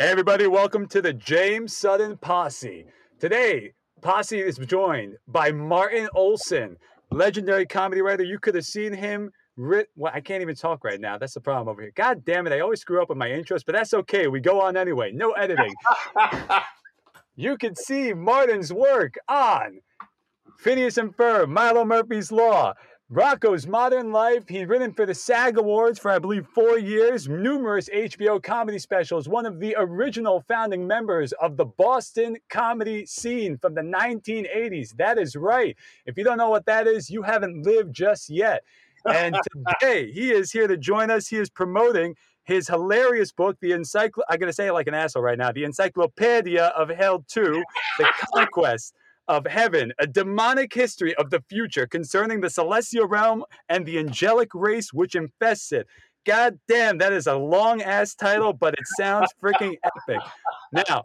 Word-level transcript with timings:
Hey, 0.00 0.08
everybody, 0.08 0.46
welcome 0.46 0.88
to 0.88 1.02
the 1.02 1.12
James 1.12 1.76
Sutton 1.76 2.16
Posse. 2.16 2.86
Today, 3.18 3.74
Posse 4.00 4.40
is 4.40 4.56
joined 4.56 5.18
by 5.28 5.52
Martin 5.52 6.08
Olson, 6.14 6.78
legendary 7.10 7.66
comedy 7.66 8.00
writer. 8.00 8.22
You 8.22 8.38
could 8.38 8.54
have 8.54 8.64
seen 8.64 8.94
him. 8.94 9.30
Writ- 9.58 9.90
well, 9.96 10.10
I 10.14 10.22
can't 10.22 10.40
even 10.40 10.54
talk 10.54 10.84
right 10.84 10.98
now. 10.98 11.18
That's 11.18 11.34
the 11.34 11.42
problem 11.42 11.68
over 11.68 11.82
here. 11.82 11.92
God 11.94 12.24
damn 12.24 12.46
it. 12.46 12.54
I 12.54 12.60
always 12.60 12.80
screw 12.80 13.02
up 13.02 13.10
with 13.10 13.18
my 13.18 13.28
intros, 13.28 13.62
but 13.62 13.74
that's 13.74 13.92
okay. 13.92 14.26
We 14.26 14.40
go 14.40 14.58
on 14.62 14.74
anyway. 14.74 15.12
No 15.12 15.32
editing. 15.32 15.74
you 17.36 17.58
can 17.58 17.76
see 17.76 18.14
Martin's 18.14 18.72
work 18.72 19.16
on 19.28 19.80
Phineas 20.60 20.96
and 20.96 21.14
Ferb, 21.14 21.50
Milo 21.50 21.84
Murphy's 21.84 22.32
Law, 22.32 22.72
Rocko's 23.12 23.66
Modern 23.66 24.12
Life. 24.12 24.44
He's 24.48 24.68
written 24.68 24.92
for 24.92 25.04
the 25.04 25.14
SAG 25.14 25.58
Awards 25.58 25.98
for, 25.98 26.12
I 26.12 26.20
believe, 26.20 26.46
four 26.46 26.78
years, 26.78 27.28
numerous 27.28 27.88
HBO 27.88 28.40
comedy 28.40 28.78
specials, 28.78 29.28
one 29.28 29.46
of 29.46 29.58
the 29.58 29.74
original 29.76 30.44
founding 30.46 30.86
members 30.86 31.32
of 31.32 31.56
the 31.56 31.64
Boston 31.64 32.36
comedy 32.50 33.04
scene 33.04 33.58
from 33.58 33.74
the 33.74 33.80
1980s. 33.80 34.96
That 34.96 35.18
is 35.18 35.34
right. 35.34 35.76
If 36.06 36.16
you 36.16 36.22
don't 36.22 36.38
know 36.38 36.50
what 36.50 36.66
that 36.66 36.86
is, 36.86 37.10
you 37.10 37.22
haven't 37.22 37.66
lived 37.66 37.92
just 37.92 38.30
yet. 38.30 38.62
And 39.04 39.34
today 39.80 40.12
he 40.12 40.30
is 40.30 40.52
here 40.52 40.68
to 40.68 40.76
join 40.76 41.10
us. 41.10 41.26
He 41.26 41.38
is 41.38 41.50
promoting 41.50 42.14
his 42.44 42.68
hilarious 42.68 43.32
book, 43.32 43.56
the 43.60 43.72
encycl 43.72 44.20
I'm 44.28 44.38
gonna 44.38 44.52
say 44.52 44.68
it 44.68 44.72
like 44.72 44.86
an 44.86 44.94
asshole 44.94 45.22
right 45.22 45.38
now, 45.38 45.50
the 45.50 45.64
Encyclopedia 45.64 46.66
of 46.76 46.88
Hell 46.90 47.24
2, 47.28 47.62
The 47.98 48.08
Conquest 48.34 48.94
of 49.30 49.46
Heaven, 49.46 49.92
a 50.00 50.08
demonic 50.08 50.74
history 50.74 51.14
of 51.14 51.30
the 51.30 51.40
future 51.48 51.86
concerning 51.86 52.40
the 52.40 52.50
celestial 52.50 53.06
realm 53.06 53.44
and 53.68 53.86
the 53.86 53.96
angelic 54.00 54.52
race 54.54 54.92
which 54.92 55.14
infests 55.14 55.70
it. 55.70 55.86
God 56.26 56.58
damn, 56.66 56.98
that 56.98 57.12
is 57.12 57.28
a 57.28 57.36
long 57.36 57.80
ass 57.80 58.16
title, 58.16 58.52
but 58.52 58.74
it 58.74 58.86
sounds 58.98 59.30
freaking 59.40 59.76
epic. 59.84 60.20
Now, 60.72 61.04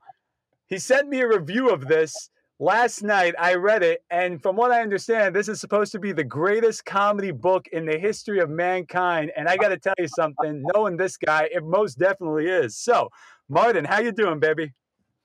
he 0.68 0.80
sent 0.80 1.08
me 1.08 1.22
a 1.22 1.28
review 1.28 1.70
of 1.70 1.88
this 1.88 2.32
last 2.58 3.04
night. 3.04 3.36
I 3.38 3.54
read 3.54 3.84
it, 3.84 4.04
and 4.10 4.42
from 4.42 4.56
what 4.56 4.72
I 4.72 4.82
understand, 4.82 5.36
this 5.36 5.48
is 5.48 5.62
supposed 5.62 5.92
to 5.92 6.00
be 6.00 6.12
the 6.12 6.24
greatest 6.24 6.84
comedy 6.84 7.32
book 7.32 7.68
in 7.74 7.86
the 7.86 8.00
history 8.00 8.40
of 8.40 8.50
mankind. 8.50 9.32
And 9.38 9.48
I 9.48 9.56
got 9.56 9.70
to 9.70 9.78
tell 9.78 9.94
you 10.00 10.08
something, 10.08 10.66
knowing 10.74 10.98
this 10.98 11.16
guy, 11.16 11.48
it 11.54 11.64
most 11.64 12.00
definitely 12.00 12.48
is. 12.48 12.76
So, 12.76 13.10
Martin, 13.50 13.86
how 13.86 14.00
you 14.00 14.12
doing, 14.12 14.40
baby? 14.40 14.74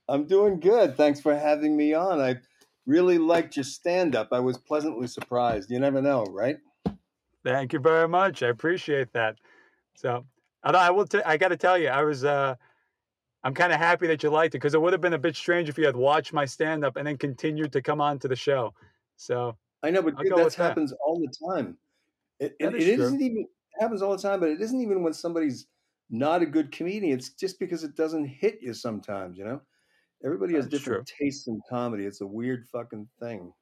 I'm 0.06 0.27
doing 0.27 0.61
good. 0.61 0.98
Thanks 0.98 1.19
for 1.19 1.34
having 1.34 1.77
me 1.77 1.94
on. 1.94 2.20
I 2.20 2.36
really 2.91 3.19
liked 3.19 3.56
your 3.56 3.64
stand 3.64 4.16
up. 4.16 4.28
I 4.33 4.41
was 4.41 4.58
pleasantly 4.58 5.06
surprised. 5.06 5.70
You 5.70 5.78
never 5.78 6.02
know, 6.02 6.24
right? 6.24 6.58
Thank 7.44 7.72
you 7.72 7.78
very 7.78 8.08
much. 8.08 8.42
I 8.42 8.48
appreciate 8.48 9.12
that. 9.12 9.36
So, 9.94 10.24
and 10.64 10.77
I 10.77 10.91
will. 10.91 11.06
T- 11.06 11.22
I 11.24 11.36
got 11.36 11.48
to 11.48 11.56
tell 11.56 11.78
you, 11.78 11.88
I 11.88 12.02
was. 12.02 12.24
uh 12.24 12.56
I'm 13.42 13.55
kind 13.55 13.72
of 13.72 13.78
happy 13.78 14.06
that 14.06 14.22
you 14.22 14.28
liked 14.28 14.55
it 14.55 14.58
because 14.58 14.74
it 14.74 14.83
would 14.83 14.92
have 14.92 15.00
been 15.00 15.14
a 15.14 15.18
bit 15.18 15.34
strange 15.34 15.70
if 15.70 15.78
you 15.78 15.86
had 15.86 15.96
watched 15.96 16.34
my 16.34 16.44
stand 16.44 16.84
up 16.84 16.96
and 16.96 17.06
then 17.06 17.16
continued 17.16 17.72
to 17.72 17.80
come 17.80 17.98
on 17.98 18.18
to 18.18 18.28
the 18.28 18.36
show. 18.36 18.74
So 19.16 19.56
I 19.83 19.91
know, 19.91 20.02
but 20.02 20.18
dude, 20.18 20.33
that 20.33 20.44
with 20.44 20.56
that. 20.56 20.62
happens 20.62 20.92
all 20.92 21.18
the 21.18 21.33
time. 21.48 21.78
It, 22.38 22.55
it, 22.61 22.74
is 22.74 22.86
it 22.86 23.00
isn't 23.00 23.22
even 23.22 23.38
it 23.38 23.80
happens 23.83 24.02
all 24.02 24.14
the 24.14 24.22
time, 24.22 24.41
but 24.41 24.50
it 24.50 24.61
isn't 24.61 24.78
even 24.78 25.02
when 25.02 25.14
somebody's 25.14 25.68
not 26.11 26.42
a 26.42 26.46
good 26.46 26.70
comedian. 26.70 27.18
It's 27.18 27.30
just 27.30 27.58
because 27.58 27.83
it 27.83 27.96
doesn't 27.96 28.27
hit 28.27 28.58
you 28.61 28.74
sometimes. 28.74 29.38
You 29.38 29.44
know, 29.44 29.61
everybody 30.24 30.54
has 30.54 30.66
That's 30.66 30.84
different 30.84 31.06
tastes 31.18 31.46
in 31.48 31.60
comedy. 31.68 32.04
It's 32.04 32.20
a 32.20 32.26
weird 32.26 32.66
fucking 32.66 33.08
thing. 33.18 33.52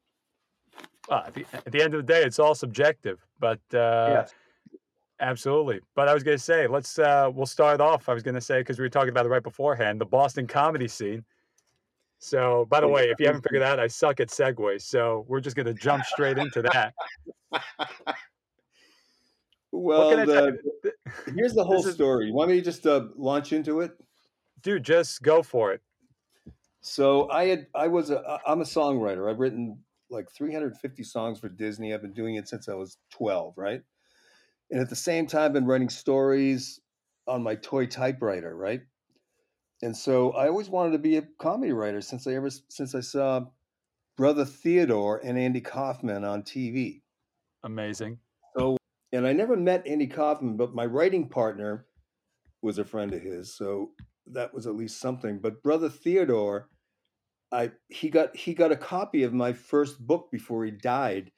well, 1.09 1.25
at, 1.27 1.35
the, 1.35 1.45
at 1.53 1.73
the 1.73 1.83
end 1.83 1.95
of 1.95 2.07
the 2.07 2.13
day, 2.13 2.23
it's 2.23 2.39
all 2.39 2.55
subjective. 2.55 3.25
But 3.39 3.61
uh, 3.73 4.23
yes. 4.23 4.35
Absolutely. 5.21 5.81
But 5.97 6.09
I 6.09 6.15
was 6.15 6.23
going 6.23 6.37
to 6.37 6.43
say, 6.43 6.69
let's, 6.69 6.97
uh, 6.99 7.29
we'll 7.35 7.47
start 7.47 7.81
off. 7.81 8.09
I 8.09 8.15
was 8.15 8.23
going 8.23 8.37
to 8.37 8.41
say, 8.41 8.61
because 8.61 8.79
we 8.79 8.85
were 8.85 8.89
talking 8.89 9.09
about 9.09 9.27
it 9.27 9.31
right 9.31 9.43
beforehand, 9.43 10.01
the 10.01 10.07
Boston 10.07 10.47
comedy 10.47 10.87
scene. 10.87 11.25
So, 12.21 12.67
by 12.71 12.81
the 12.81 12.89
way, 12.89 13.11
if 13.11 13.19
you 13.19 13.27
haven't 13.27 13.43
figured 13.43 13.63
out, 13.63 13.81
I 13.81 13.89
suck 13.89 14.21
at 14.21 14.29
segues. 14.29 14.83
So, 14.83 15.25
we're 15.29 15.41
just 15.41 15.57
going 15.57 15.67
to 15.67 15.75
jump 15.75 16.05
straight 16.05 16.39
into 16.39 16.63
that. 16.63 16.95
Well, 19.71 20.11
the, 20.11 20.59
here's 21.37 21.55
the 21.55 21.65
whole 21.65 21.87
is- 21.87 21.95
story. 21.95 22.27
You 22.27 22.35
want 22.35 22.51
me 22.51 22.57
to 22.57 22.63
just 22.63 22.87
uh, 22.87 23.07
launch 23.17 23.53
into 23.53 23.81
it? 23.81 23.93
Dude, 24.63 24.83
just 24.83 25.23
go 25.23 25.43
for 25.43 25.73
it. 25.73 25.81
So 26.89 27.31
I 27.31 27.47
had 27.47 27.67
I 27.75 27.89
was 27.89 28.11
a 28.11 28.41
I'm 28.47 28.61
a 28.61 28.65
songwriter. 28.65 29.31
I've 29.31 29.39
written 29.39 29.79
like 30.11 30.31
350 30.31 31.03
songs 31.03 31.39
for 31.39 31.49
Disney. 31.49 31.93
I've 31.93 32.03
been 32.03 32.15
doing 32.15 32.37
it 32.37 32.49
since 32.49 32.69
I 32.69 32.75
was 32.75 32.97
12, 33.11 33.55
right? 33.57 33.83
And 34.71 34.81
at 34.81 34.89
the 34.89 34.97
same 34.97 35.27
time, 35.27 35.43
I've 35.43 35.53
been 35.53 35.67
writing 35.67 35.91
stories 35.91 36.81
on 37.27 37.43
my 37.43 37.57
toy 37.57 37.87
typewriter, 37.87 38.57
right? 38.57 38.81
And 39.83 39.97
so 39.97 40.33
I 40.33 40.49
always 40.49 40.69
wanted 40.69 40.93
to 40.93 40.99
be 40.99 41.17
a 41.17 41.23
comedy 41.39 41.73
writer 41.73 42.01
since 42.01 42.27
I 42.27 42.35
ever 42.35 42.51
since 42.51 42.95
I 42.95 43.01
saw 43.01 43.43
Brother 44.17 44.45
Theodore 44.45 45.21
and 45.23 45.39
Andy 45.39 45.61
Kaufman 45.61 46.25
on 46.25 46.43
TV. 46.43 47.03
Amazing. 47.65 48.19
So 48.57 48.77
and 49.13 49.27
I 49.27 49.33
never 49.33 49.57
met 49.57 49.87
Andy 49.87 50.07
Kaufman, 50.07 50.57
but 50.57 50.75
my 50.75 50.87
writing 50.87 51.29
partner 51.29 51.87
was 52.63 52.79
a 52.79 52.85
friend 52.85 53.13
of 53.15 53.23
his, 53.23 53.55
so 53.55 53.91
that 54.27 54.53
was 54.53 54.67
at 54.67 54.75
least 54.75 55.01
something. 55.01 55.39
But 55.39 55.63
Brother 55.63 55.89
Theodore, 55.89 56.69
I 57.51 57.73
he 57.89 58.11
got 58.11 58.37
he 58.37 58.55
got 58.55 58.73
a 58.73 58.77
copy 58.77 59.23
of 59.23 59.33
my 59.33 59.53
first 59.53 60.05
book 60.05 60.31
before 60.31 60.65
he 60.65 60.71
died, 60.71 61.31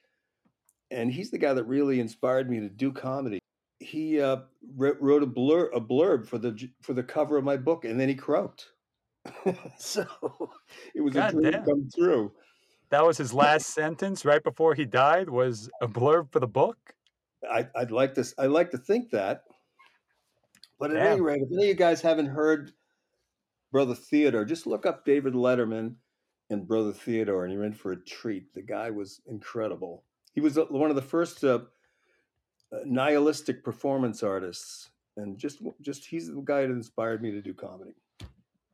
and 0.91 1.13
he's 1.13 1.31
the 1.31 1.39
guy 1.39 1.55
that 1.55 1.65
really 1.65 2.01
inspired 2.01 2.51
me 2.51 2.61
to 2.61 2.69
do 2.69 2.93
comedy. 2.93 3.39
He 3.79 4.21
uh, 4.21 4.39
wr- 4.77 4.99
wrote 5.01 5.23
a 5.23 5.27
blur 5.27 5.71
a 5.73 5.81
blurb 5.81 6.27
for 6.27 6.39
the 6.39 6.69
for 6.83 6.95
the 6.95 7.03
cover 7.03 7.37
of 7.37 7.45
my 7.45 7.57
book, 7.57 7.85
and 7.85 7.99
then 7.99 8.09
he 8.09 8.15
croaked. 8.15 8.67
so 9.79 10.07
it 10.95 11.01
was 11.01 11.15
God 11.15 11.31
a 11.31 11.33
dream 11.33 11.53
damn. 11.53 11.65
come 11.65 11.89
true. 11.95 12.33
That 12.91 13.07
was 13.07 13.17
his 13.17 13.33
last 13.33 13.67
sentence 13.67 14.25
right 14.25 14.43
before 14.43 14.75
he 14.75 14.85
died 14.85 15.31
was 15.31 15.71
a 15.81 15.87
blurb 15.87 16.33
for 16.33 16.41
the 16.41 16.49
book. 16.49 16.77
I, 17.49 17.69
I'd 17.77 17.93
like 17.93 18.15
to. 18.15 18.25
I 18.37 18.47
like 18.47 18.73
to 18.73 18.79
think 18.79 19.11
that. 19.11 19.45
But 20.81 20.91
at 20.91 21.07
any 21.07 21.21
rate, 21.21 21.43
if 21.43 21.53
any 21.53 21.65
of 21.65 21.69
you 21.69 21.75
guys 21.75 22.01
haven't 22.01 22.27
heard 22.27 22.73
Brother 23.73 23.95
Theodore, 23.95 24.45
just 24.45 24.67
look 24.67 24.87
up 24.87 25.05
David 25.05 25.35
Letterman 25.35 25.95
and 26.49 26.67
Brother 26.67 26.93
Theodore, 26.93 27.45
and 27.45 27.53
you're 27.53 27.65
in 27.65 27.73
for 27.73 27.93
a 27.93 27.97
treat. 27.97 28.53
The 28.55 28.63
guy 28.63 28.91
was 28.91 29.21
incredible. 29.27 30.05
He 30.33 30.41
was 30.41 30.59
uh, 30.59 30.65
one 30.65 30.91
of 30.91 30.97
the 30.97 31.03
first 31.03 31.45
uh, 31.45 31.61
uh, 32.73 32.79
nihilistic 32.85 33.65
performance 33.65 34.23
artists, 34.23 34.91
and 35.17 35.39
just 35.39 35.63
just 35.81 36.07
he's 36.07 36.27
the 36.27 36.43
guy 36.45 36.63
that 36.63 36.71
inspired 36.71 37.23
me 37.23 37.31
to 37.31 37.41
do 37.43 37.55
comedy. 37.55 37.95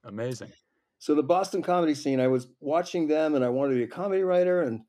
Amazing. 0.04 0.52
So 0.98 1.14
the 1.14 1.22
Boston 1.22 1.62
comedy 1.62 1.94
scene, 1.94 2.20
I 2.20 2.28
was 2.28 2.48
watching 2.60 3.06
them, 3.06 3.34
and 3.34 3.44
I 3.44 3.48
wanted 3.50 3.74
to 3.74 3.78
be 3.78 3.84
a 3.84 3.88
comedy 3.88 4.22
writer, 4.22 4.62
and 4.62 4.82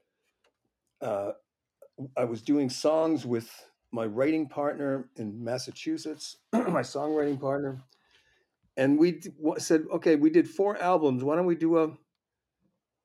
uh, 1.02 1.32
I 2.16 2.24
was 2.24 2.42
doing 2.42 2.70
songs 2.70 3.26
with 3.26 3.50
my 3.92 4.06
writing 4.06 4.48
partner 4.48 5.10
in 5.18 5.44
Massachusetts, 5.44 6.38
my 6.54 6.82
songwriting 6.82 7.40
partner, 7.40 7.82
and 8.78 8.98
we 9.00 9.22
said, 9.58 9.86
okay, 9.92 10.16
we 10.16 10.30
did 10.30 10.48
four 10.48 10.78
albums. 10.82 11.24
Why 11.24 11.36
don't 11.36 11.46
we 11.46 11.56
do 11.56 11.78
a 11.80 11.98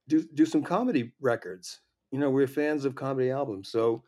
do 0.08 0.22
do 0.34 0.46
some 0.46 0.62
comedy 0.62 1.12
records? 1.20 1.80
You 2.10 2.18
know, 2.18 2.30
we're 2.30 2.46
fans 2.46 2.84
of 2.84 2.94
comedy 2.94 3.30
albums, 3.30 3.70
so 3.70 4.04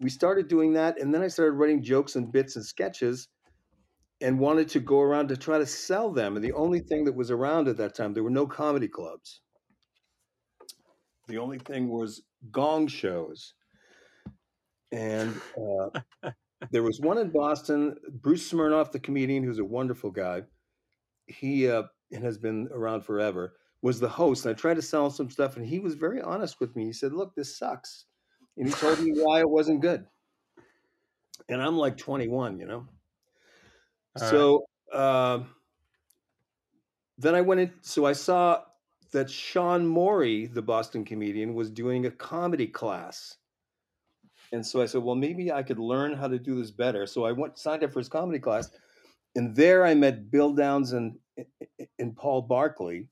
we 0.00 0.10
started 0.10 0.48
doing 0.48 0.74
that, 0.74 1.00
and 1.00 1.12
then 1.12 1.22
I 1.22 1.28
started 1.28 1.52
writing 1.52 1.82
jokes 1.82 2.16
and 2.16 2.30
bits 2.30 2.56
and 2.56 2.64
sketches, 2.64 3.28
and 4.20 4.38
wanted 4.38 4.68
to 4.70 4.80
go 4.80 5.00
around 5.00 5.28
to 5.28 5.36
try 5.36 5.58
to 5.58 5.66
sell 5.66 6.10
them. 6.12 6.36
And 6.36 6.44
the 6.44 6.52
only 6.52 6.80
thing 6.80 7.04
that 7.04 7.14
was 7.14 7.30
around 7.30 7.68
at 7.68 7.76
that 7.78 7.94
time, 7.94 8.14
there 8.14 8.22
were 8.22 8.30
no 8.30 8.46
comedy 8.46 8.88
clubs. 8.88 9.40
The 11.28 11.38
only 11.38 11.58
thing 11.58 11.88
was 11.88 12.22
gong 12.50 12.86
shows. 12.86 13.54
And 14.92 15.38
uh, 15.56 16.00
there 16.70 16.82
was 16.82 17.00
one 17.00 17.18
in 17.18 17.30
Boston. 17.30 17.96
Bruce 18.22 18.50
Smirnoff, 18.50 18.92
the 18.92 19.00
comedian, 19.00 19.42
who's 19.42 19.58
a 19.58 19.64
wonderful 19.64 20.10
guy, 20.10 20.42
he 21.26 21.68
uh, 21.68 21.84
and 22.12 22.22
has 22.24 22.38
been 22.38 22.68
around 22.72 23.02
forever, 23.02 23.54
was 23.82 24.00
the 24.00 24.08
host. 24.08 24.46
And 24.46 24.54
I 24.54 24.58
tried 24.58 24.74
to 24.74 24.82
sell 24.82 25.06
him 25.06 25.12
some 25.12 25.30
stuff, 25.30 25.56
and 25.56 25.66
he 25.66 25.78
was 25.78 25.94
very 25.94 26.20
honest 26.20 26.60
with 26.60 26.74
me. 26.76 26.84
He 26.84 26.92
said, 26.92 27.12
"Look, 27.12 27.34
this 27.34 27.56
sucks," 27.56 28.06
and 28.56 28.66
he 28.66 28.72
told 28.72 29.00
me 29.00 29.12
why 29.14 29.40
it 29.40 29.50
wasn't 29.50 29.80
good. 29.80 30.06
And 31.48 31.62
I'm 31.62 31.76
like 31.76 31.96
21, 31.96 32.58
you 32.58 32.66
know. 32.66 32.86
All 34.16 34.22
right. 34.22 34.30
so 34.30 34.64
uh, 34.92 35.40
then 37.18 37.34
I 37.34 37.40
went 37.40 37.60
in. 37.60 37.72
So 37.82 38.06
I 38.06 38.12
saw 38.12 38.62
that 39.12 39.30
Sean 39.30 39.86
Morey, 39.86 40.46
the 40.46 40.62
Boston 40.62 41.04
comedian, 41.04 41.54
was 41.54 41.70
doing 41.70 42.06
a 42.06 42.10
comedy 42.10 42.66
class. 42.66 43.36
And 44.52 44.64
so 44.64 44.80
I 44.80 44.86
said, 44.86 45.02
well, 45.02 45.16
maybe 45.16 45.50
I 45.50 45.62
could 45.62 45.78
learn 45.78 46.14
how 46.14 46.28
to 46.28 46.38
do 46.38 46.56
this 46.56 46.70
better. 46.70 47.06
So 47.06 47.24
I 47.24 47.32
went 47.32 47.58
signed 47.58 47.82
up 47.82 47.92
for 47.92 47.98
his 47.98 48.08
comedy 48.08 48.38
class, 48.38 48.70
and 49.34 49.54
there 49.54 49.84
I 49.84 49.94
met 49.94 50.30
Bill 50.30 50.52
Downs 50.52 50.92
and 50.92 51.18
and 51.98 52.16
Paul 52.16 52.42
Barkley, 52.42 53.08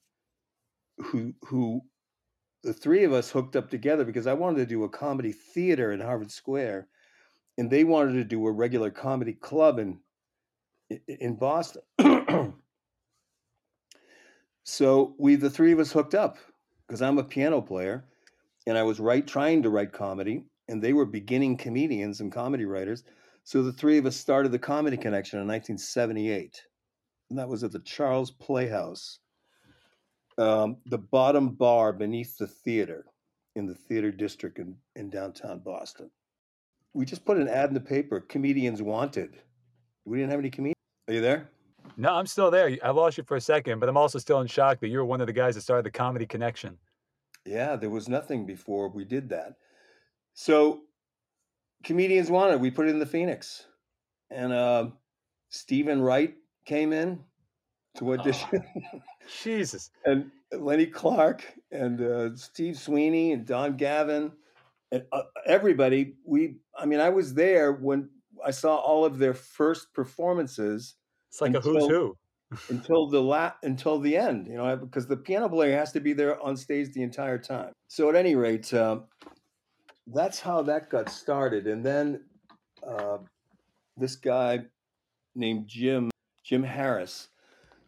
who 0.99 1.35
who 1.47 1.83
the 2.63 2.73
three 2.73 3.05
of 3.05 3.13
us 3.13 3.31
hooked 3.31 3.57
up 3.57 3.71
together 3.71 4.05
because 4.05 4.27
I 4.27 4.33
wanted 4.33 4.59
to 4.59 4.67
do 4.67 4.85
a 4.85 4.89
comedy 4.89 5.33
theater 5.33 5.93
in 5.93 6.01
Harvard 6.01 6.31
Square, 6.31 6.89
and 7.59 7.71
they 7.71 7.85
wanted 7.85 8.15
to 8.15 8.25
do 8.25 8.47
a 8.47 8.53
regular 8.53 8.91
comedy 8.91 9.35
club 9.35 9.79
in 9.79 9.99
in 11.07 11.37
Boston. 11.37 11.83
so 14.65 15.15
we 15.19 15.37
the 15.37 15.51
three 15.51 15.73
of 15.73 15.79
us 15.79 15.93
hooked 15.93 16.15
up 16.15 16.39
because 16.87 17.03
I'm 17.03 17.19
a 17.19 17.25
piano 17.25 17.61
player 17.61 18.05
and 18.67 18.79
I 18.79 18.83
was 18.83 19.01
right 19.01 19.27
trying 19.27 19.63
to 19.63 19.71
write 19.71 19.93
comedy 19.93 20.45
and 20.69 20.83
they 20.83 20.93
were 20.93 21.07
beginning 21.07 21.57
comedians 21.57 22.21
and 22.21 22.33
comedy 22.33 22.65
writers. 22.65 23.05
So 23.45 23.63
the 23.63 23.73
three 23.73 23.99
of 23.99 24.07
us 24.07 24.17
started 24.17 24.53
the 24.53 24.59
Comedy 24.59 24.97
Connection 24.97 25.39
in 25.39 25.47
1978. 25.47 26.63
And 27.35 27.41
that 27.41 27.49
was 27.49 27.65
at 27.65 27.73
the 27.73 27.81
Charles 27.81 28.31
Playhouse, 28.31 29.19
um, 30.39 30.77
the 30.87 30.99
bottom 30.99 31.49
bar 31.49 31.93
beneath 31.93 32.39
the 32.39 32.47
theater 32.47 33.07
in 33.57 33.67
the 33.67 33.75
theater 33.75 34.13
district 34.13 34.61
in, 34.61 34.77
in 34.95 35.11
downtown 35.11 35.59
Boston. 35.59 36.13
We 36.93 37.05
just 37.05 37.25
put 37.25 37.39
an 37.39 37.49
ad 37.49 37.71
in 37.71 37.75
the 37.75 37.81
paper, 37.81 38.21
comedians 38.21 38.83
wanted. 38.83 39.41
We 40.05 40.17
didn't 40.17 40.31
have 40.31 40.39
any 40.39 40.51
comedians. 40.51 40.77
Are 41.09 41.15
you 41.15 41.21
there? 41.21 41.51
No, 41.97 42.15
I'm 42.15 42.27
still 42.27 42.53
there. 42.53 42.79
I 42.85 42.91
lost 42.91 43.19
you 43.19 43.25
for 43.25 43.37
a 43.37 43.41
second, 43.41 43.81
but 43.81 43.89
I'm 43.89 43.97
also 43.97 44.21
still 44.21 44.41
in 44.41 44.47
shock 44.47 44.79
that 44.79 44.87
you 44.87 44.99
were 44.99 45.05
one 45.05 45.21
of 45.21 45.27
the 45.27 45.33
guys 45.33 45.57
that 45.57 45.63
started 45.63 45.85
the 45.85 45.91
Comedy 45.91 46.27
Connection. 46.27 46.79
Yeah, 47.45 47.75
there 47.75 47.91
was 47.91 48.09
nothing 48.09 48.47
before 48.47 48.91
we 48.91 49.05
did 49.05 49.29
that. 49.31 49.55
So, 50.35 50.83
comedians 51.83 52.31
wanted. 52.31 52.61
We 52.61 52.71
put 52.71 52.87
it 52.87 52.91
in 52.91 53.01
the 53.01 53.07
Phoenix, 53.07 53.65
and 54.31 54.53
uh, 54.53 54.91
Steven 55.49 56.01
Wright 56.01 56.37
came 56.65 56.93
in 56.93 57.21
to 57.97 58.13
audition, 58.15 58.63
Jesus. 59.43 59.91
and 60.05 60.31
Lenny 60.53 60.87
Clarke 60.87 61.45
and 61.71 62.01
uh, 62.01 62.37
Steve 62.37 62.79
Sweeney 62.79 63.33
and 63.33 63.47
Don 63.47 63.77
Gavin 63.77 64.33
and 64.93 65.05
uh, 65.13 65.23
everybody. 65.47 66.15
We, 66.25 66.57
I 66.77 66.87
mean, 66.87 67.01
I 67.01 67.11
was 67.11 67.35
there 67.35 67.73
when 67.73 68.11
I 68.45 68.51
saw 68.51 68.77
all 68.77 69.05
of 69.05 69.19
their 69.19 69.35
first 69.35 69.93
performances 69.95 70.95
It's 71.31 71.41
like 71.41 71.55
a 71.55 71.61
who's 71.61 71.87
who. 71.87 72.17
until 72.69 73.09
the 73.09 73.21
la- 73.21 73.55
until 73.63 73.99
the 73.99 74.17
end, 74.17 74.47
you 74.47 74.57
know, 74.57 74.77
because 74.77 75.07
the 75.07 75.17
piano 75.17 75.49
player 75.49 75.77
has 75.77 75.93
to 75.93 76.01
be 76.01 76.13
there 76.13 76.41
on 76.43 76.57
stage 76.57 76.93
the 76.93 77.03
entire 77.03 77.39
time. 77.39 77.73
So 77.89 78.09
at 78.09 78.17
any 78.17 78.35
rate, 78.35 78.73
um, 78.75 79.05
that's 80.07 80.41
how 80.41 80.63
that 80.63 80.91
got 80.91 81.09
started, 81.09 81.67
and 81.67 81.85
then 81.85 82.25
uh, 82.87 83.19
this 83.97 84.17
guy 84.17 84.61
named 85.35 85.67
Jim 85.67 86.11
Jim 86.45 86.63
Harris, 86.63 87.29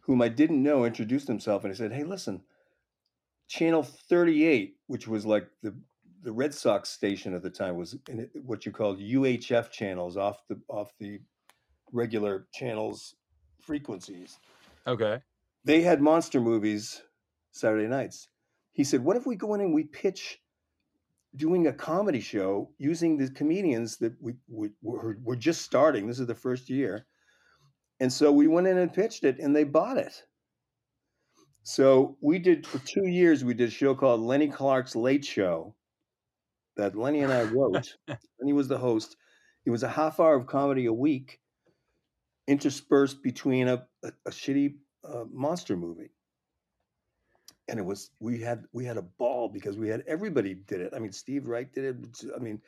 whom 0.01 0.21
I 0.21 0.29
didn't 0.29 0.63
know, 0.63 0.83
introduced 0.83 1.27
himself, 1.27 1.63
and 1.63 1.71
he 1.71 1.77
said, 1.77 1.93
"Hey, 1.93 2.03
listen, 2.03 2.41
Channel 3.47 3.83
38, 3.83 4.77
which 4.87 5.07
was 5.07 5.25
like 5.25 5.47
the 5.61 5.75
the 6.23 6.31
Red 6.31 6.53
Sox 6.53 6.89
station 6.89 7.33
at 7.35 7.43
the 7.43 7.49
time, 7.49 7.77
was 7.77 7.95
in 8.09 8.29
what 8.43 8.65
you 8.65 8.71
called 8.71 8.99
UHF 8.99 9.69
channels 9.69 10.17
off 10.17 10.41
the 10.49 10.59
off 10.67 10.91
the 10.99 11.19
regular 11.93 12.47
channels 12.51 13.15
frequencies." 13.61 14.39
Okay. 14.87 15.21
they 15.65 15.81
had 15.81 16.01
monster 16.01 16.39
movies 16.39 17.01
Saturday 17.51 17.87
nights. 17.87 18.29
He 18.71 18.83
said, 18.83 19.03
"What 19.03 19.17
if 19.17 19.25
we 19.27 19.35
go 19.35 19.53
in 19.53 19.61
and 19.61 19.73
we 19.73 19.83
pitch 19.83 20.41
doing 21.35 21.67
a 21.67 21.73
comedy 21.73 22.21
show 22.21 22.73
using 22.79 23.17
the 23.17 23.29
comedians 23.29 23.97
that 23.97 24.19
we, 24.19 24.33
we 24.47 24.71
were, 24.81 25.17
were 25.21 25.35
just 25.35 25.61
starting? 25.61 26.07
This 26.07 26.19
is 26.19 26.27
the 26.27 26.33
first 26.35 26.69
year." 26.69 27.05
And 27.99 28.11
so 28.11 28.31
we 28.31 28.47
went 28.47 28.67
in 28.67 28.77
and 28.77 28.93
pitched 28.93 29.23
it, 29.23 29.39
and 29.39 29.55
they 29.55 29.63
bought 29.63 29.97
it. 29.97 30.23
So 31.63 32.17
we 32.21 32.39
did 32.39 32.65
for 32.65 32.79
two 32.79 33.07
years. 33.07 33.43
We 33.43 33.53
did 33.53 33.67
a 33.67 33.71
show 33.71 33.93
called 33.95 34.21
Lenny 34.21 34.47
Clarke's 34.47 34.95
Late 34.95 35.25
Show 35.25 35.75
that 36.77 36.95
Lenny 36.95 37.21
and 37.21 37.33
I 37.33 37.43
wrote. 37.43 37.95
Lenny 38.07 38.53
was 38.53 38.67
the 38.67 38.77
host. 38.77 39.17
It 39.65 39.71
was 39.71 39.83
a 39.83 39.89
half 39.89 40.19
hour 40.19 40.35
of 40.35 40.47
comedy 40.47 40.85
a 40.85 40.93
week, 40.93 41.41
interspersed 42.47 43.21
between 43.21 43.67
a, 43.67 43.85
a, 44.03 44.11
a 44.25 44.31
shitty 44.31 44.75
uh, 45.03 45.25
monster 45.29 45.75
movie. 45.75 46.11
And 47.67 47.79
it 47.79 47.85
was 47.85 48.11
we 48.21 48.39
had 48.39 48.63
we 48.71 48.85
had 48.85 48.95
a 48.95 49.01
ball 49.01 49.49
because 49.49 49.77
we 49.77 49.89
had 49.89 50.03
everybody 50.07 50.53
did 50.53 50.79
it. 50.79 50.93
I 50.95 50.99
mean, 50.99 51.11
Steve 51.11 51.47
Wright 51.47 51.69
did 51.73 51.83
it. 51.83 51.97
I 52.33 52.39
mean, 52.39 52.61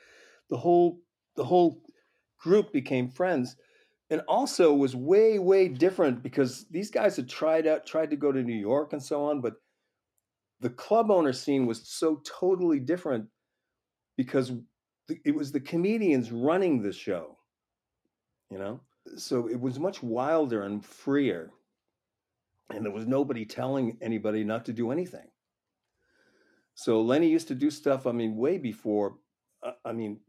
the 0.50 0.58
whole 0.58 1.00
the 1.38 1.46
whole 1.46 1.82
group 2.38 2.74
became 2.74 3.10
friends, 3.10 3.56
and 4.10 4.22
also 4.28 4.74
was 4.74 4.96
way 4.96 5.40
way 5.40 5.68
different 5.68 6.24
because 6.24 6.66
these 6.72 6.90
guys 6.90 7.16
had 7.16 7.30
tried 7.30 7.68
out 7.68 7.86
tried 7.86 8.10
to 8.10 8.16
go 8.16 8.32
to 8.32 8.44
New 8.44 8.56
York 8.58 8.94
and 8.94 9.04
so 9.04 9.26
on, 9.26 9.42
but 9.42 9.56
the 10.62 10.70
club 10.70 11.10
owner 11.10 11.34
scene 11.34 11.66
was 11.66 11.88
so 11.88 12.22
totally 12.26 12.80
different 12.80 13.28
because 14.18 14.52
it 15.26 15.34
was 15.34 15.52
the 15.52 15.60
comedians 15.60 16.32
running 16.32 16.82
the 16.82 16.92
show, 16.92 17.38
you 18.52 18.58
know. 18.58 18.82
So 19.18 19.48
it 19.48 19.60
was 19.60 19.80
much 19.80 20.04
wilder 20.04 20.64
and 20.64 20.86
freer 20.86 21.52
and 22.70 22.86
there 22.86 22.92
was 22.92 23.08
nobody 23.08 23.46
telling 23.46 23.98
anybody 24.02 24.44
not 24.44 24.66
to 24.66 24.74
do 24.74 24.92
anything. 24.92 25.28
So 26.76 27.02
Lenny 27.02 27.28
used 27.28 27.48
to 27.50 27.56
do 27.56 27.72
stuff. 27.72 28.08
I 28.08 28.12
mean, 28.12 28.36
way 28.36 28.58
before. 28.58 29.18
I 29.84 29.92
mean, 29.92 30.20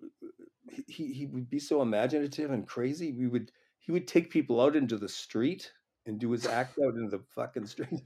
he 0.88 1.12
he 1.12 1.26
would 1.26 1.48
be 1.48 1.60
so 1.60 1.82
imaginative 1.82 2.50
and 2.50 2.66
crazy. 2.66 3.12
We 3.12 3.28
would 3.28 3.52
he 3.90 3.92
would 3.92 4.06
take 4.06 4.30
people 4.30 4.60
out 4.60 4.76
into 4.76 4.96
the 4.96 5.08
street 5.08 5.72
and 6.06 6.20
do 6.20 6.30
his 6.30 6.46
act 6.46 6.78
out 6.78 6.94
in 6.94 7.08
the 7.08 7.18
fucking 7.34 7.66
street. 7.66 8.02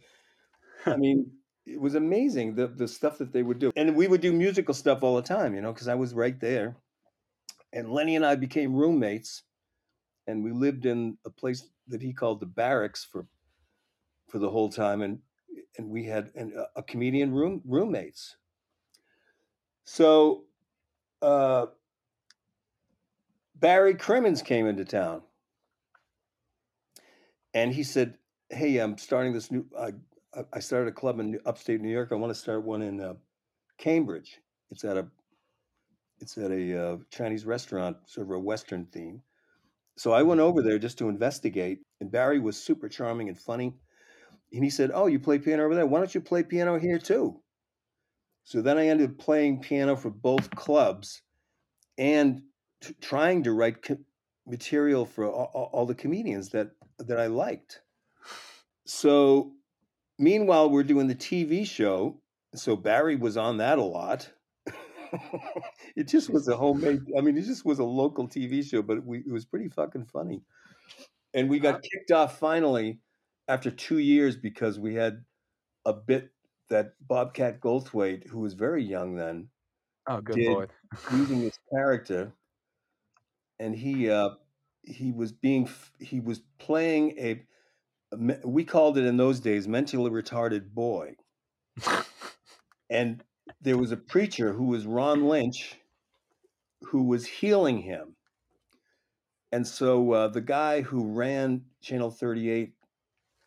I 0.87 0.97
mean, 0.97 1.31
it 1.67 1.79
was 1.79 1.95
amazing 1.95 2.55
the 2.55 2.69
the 2.69 2.89
stuff 2.89 3.19
that 3.19 3.35
they 3.35 3.43
would 3.43 3.59
do, 3.59 3.71
and 3.77 3.95
we 3.95 4.07
would 4.09 4.23
do 4.23 4.33
musical 4.33 4.73
stuff 4.73 5.03
all 5.03 5.15
the 5.15 5.21
time. 5.21 5.55
You 5.55 5.61
know, 5.61 5.75
because 5.75 5.89
I 5.89 5.95
was 5.95 6.15
right 6.15 6.41
there. 6.41 6.75
And 7.75 7.93
Lenny 7.93 8.17
and 8.17 8.25
I 8.25 8.35
became 8.35 8.75
roommates, 8.75 9.43
and 10.27 10.43
we 10.43 10.53
lived 10.53 10.87
in 10.87 11.19
a 11.27 11.31
place 11.31 11.69
that 11.89 12.01
he 12.01 12.15
called 12.15 12.41
the 12.41 12.47
barracks 12.47 13.05
for 13.05 13.27
for 14.31 14.39
the 14.39 14.49
whole 14.49 14.71
time, 14.71 15.03
and 15.03 15.19
and 15.77 15.91
we 15.91 16.07
had 16.07 16.31
an, 16.35 16.55
a- 16.77 16.83
comedian 16.83 17.31
room 17.31 17.61
roommates. 17.67 18.37
So 19.85 20.45
uh, 21.21 21.67
Barry 23.55 23.95
Crimmins 23.97 24.41
came 24.41 24.67
into 24.67 24.87
town, 24.87 25.21
and 27.55 27.73
he 27.73 27.83
said, 27.83 28.19
"Hey, 28.51 28.79
I'm 28.79 28.99
starting 28.99 29.33
this 29.33 29.51
new. 29.51 29.67
I 29.79 29.93
I- 30.53 30.61
started 30.61 30.89
a 30.89 30.93
club 30.93 31.21
in 31.21 31.41
upstate 31.47 31.81
New 31.81 31.91
York. 31.91 32.11
I 32.13 32.17
want 32.17 32.31
to 32.33 32.39
start 32.39 32.65
one 32.65 32.83
in 32.83 33.01
uh, 33.01 33.15
Cambridge. 33.79 34.41
It's 34.71 34.85
at 34.85 34.97
a 34.99 35.09
it's 36.21 36.39
at 36.39 36.51
a 36.51 36.79
uh, 36.87 36.97
Chinese 37.11 37.45
restaurant, 37.45 37.97
sort 38.07 38.27
of 38.27 38.33
a 38.33 38.39
Western 38.39 38.87
theme." 38.87 39.23
So 39.97 40.13
I 40.13 40.23
went 40.23 40.41
over 40.41 40.63
there 40.63 40.79
just 40.79 40.99
to 40.99 41.09
investigate, 41.09 41.83
and 42.01 42.11
Barry 42.11 42.41
was 42.41 42.57
super 42.63 42.89
charming 42.89 43.29
and 43.29 43.39
funny. 43.39 43.75
And 44.53 44.65
he 44.65 44.71
said, 44.71 44.91
"Oh, 44.95 45.07
you 45.07 45.21
play 45.21 45.39
piano 45.39 45.65
over 45.65 45.75
there? 45.75 45.87
Why 45.87 46.01
don't 46.01 46.15
you 46.15 46.21
play 46.21 46.43
piano 46.43 46.79
here 46.79 46.99
too?" 46.99 47.43
So 48.45 48.63
then 48.63 48.79
I 48.79 48.89
ended 48.89 49.11
up 49.11 49.19
playing 49.19 49.61
piano 49.61 49.97
for 49.97 50.11
both 50.11 50.51
clubs, 50.51 51.23
and 51.99 52.43
t- 52.83 52.95
trying 53.01 53.43
to 53.45 53.53
write 53.53 53.83
co- 53.83 54.05
material 54.47 55.07
for 55.07 55.27
all- 55.27 55.71
all 55.73 55.87
the 55.87 55.95
comedians 55.95 56.51
that 56.51 56.73
that 56.99 57.19
I 57.19 57.27
liked. 57.27 57.83
So, 58.87 59.55
meanwhile, 60.19 60.71
we're 60.71 60.83
doing 60.85 61.07
the 61.09 61.15
TV 61.15 61.67
show. 61.67 62.23
So 62.55 62.77
Barry 62.77 63.17
was 63.17 63.37
on 63.37 63.59
that 63.59 63.79
a 63.79 63.83
lot. 63.83 64.33
it 65.97 66.09
just 66.09 66.31
was 66.31 66.49
a 66.49 66.57
homemade. 66.57 67.01
I 67.17 67.21
mean, 67.21 67.37
it 67.37 67.43
just 67.43 67.65
was 67.65 67.79
a 67.79 67.85
local 67.85 68.29
TV 68.29 68.65
show, 68.65 68.83
but 68.83 69.05
we, 69.05 69.19
it 69.19 69.31
was 69.31 69.45
pretty 69.45 69.69
fucking 69.69 70.07
funny. 70.07 70.43
And 71.35 71.51
we 71.51 71.59
got 71.59 71.83
kicked 71.83 72.13
off 72.13 72.39
finally 72.39 73.01
after 73.49 73.71
two 73.71 73.99
years 73.99 74.37
because 74.37 74.79
we 74.79 74.95
had 74.95 75.25
a 75.85 75.93
bit 75.93 76.33
that 76.71 76.95
Bobcat 77.01 77.61
Goldthwait, 77.61 78.29
who 78.29 78.41
was 78.41 78.55
very 78.55 78.85
young 78.85 79.17
then, 79.17 79.51
Oh, 80.07 80.21
good 80.21 80.41
lord. 80.41 80.71
using 81.13 81.41
his 81.41 81.59
character, 81.73 82.35
and 83.59 83.75
he 83.75 84.11
uh, 84.11 84.31
he 84.87 85.13
was 85.13 85.33
being 85.33 85.69
he 85.99 86.21
was 86.21 86.41
playing 86.59 87.15
a, 87.19 87.43
we 88.45 88.65
called 88.65 88.99
it 88.99 89.05
in 89.05 89.17
those 89.17 89.41
days 89.41 89.67
mentally 89.67 90.11
retarded 90.11 90.71
boy, 90.73 91.15
and 92.91 93.23
there 93.61 93.79
was 93.79 93.93
a 93.93 93.97
preacher 93.97 94.53
who 94.53 94.65
was 94.65 94.87
Ron 94.87 95.29
Lynch, 95.29 95.77
who 96.83 97.05
was 97.05 97.27
healing 97.27 97.79
him, 97.79 98.17
and 99.53 99.67
so 99.67 100.13
uh, 100.13 100.29
the 100.29 100.41
guy 100.41 100.81
who 100.81 101.13
ran 101.13 101.63
Channel 101.83 102.11
Thirty 102.11 102.51
Eight 102.51 102.75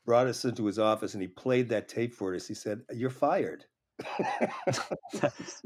brought 0.05 0.27
us 0.27 0.45
into 0.45 0.65
his 0.65 0.79
office, 0.79 1.13
and 1.13 1.21
he 1.21 1.27
played 1.27 1.69
that 1.69 1.87
tape 1.87 2.13
for 2.13 2.35
us. 2.35 2.47
He 2.47 2.53
said, 2.53 2.81
"You're 2.93 3.09
fired." 3.09 3.65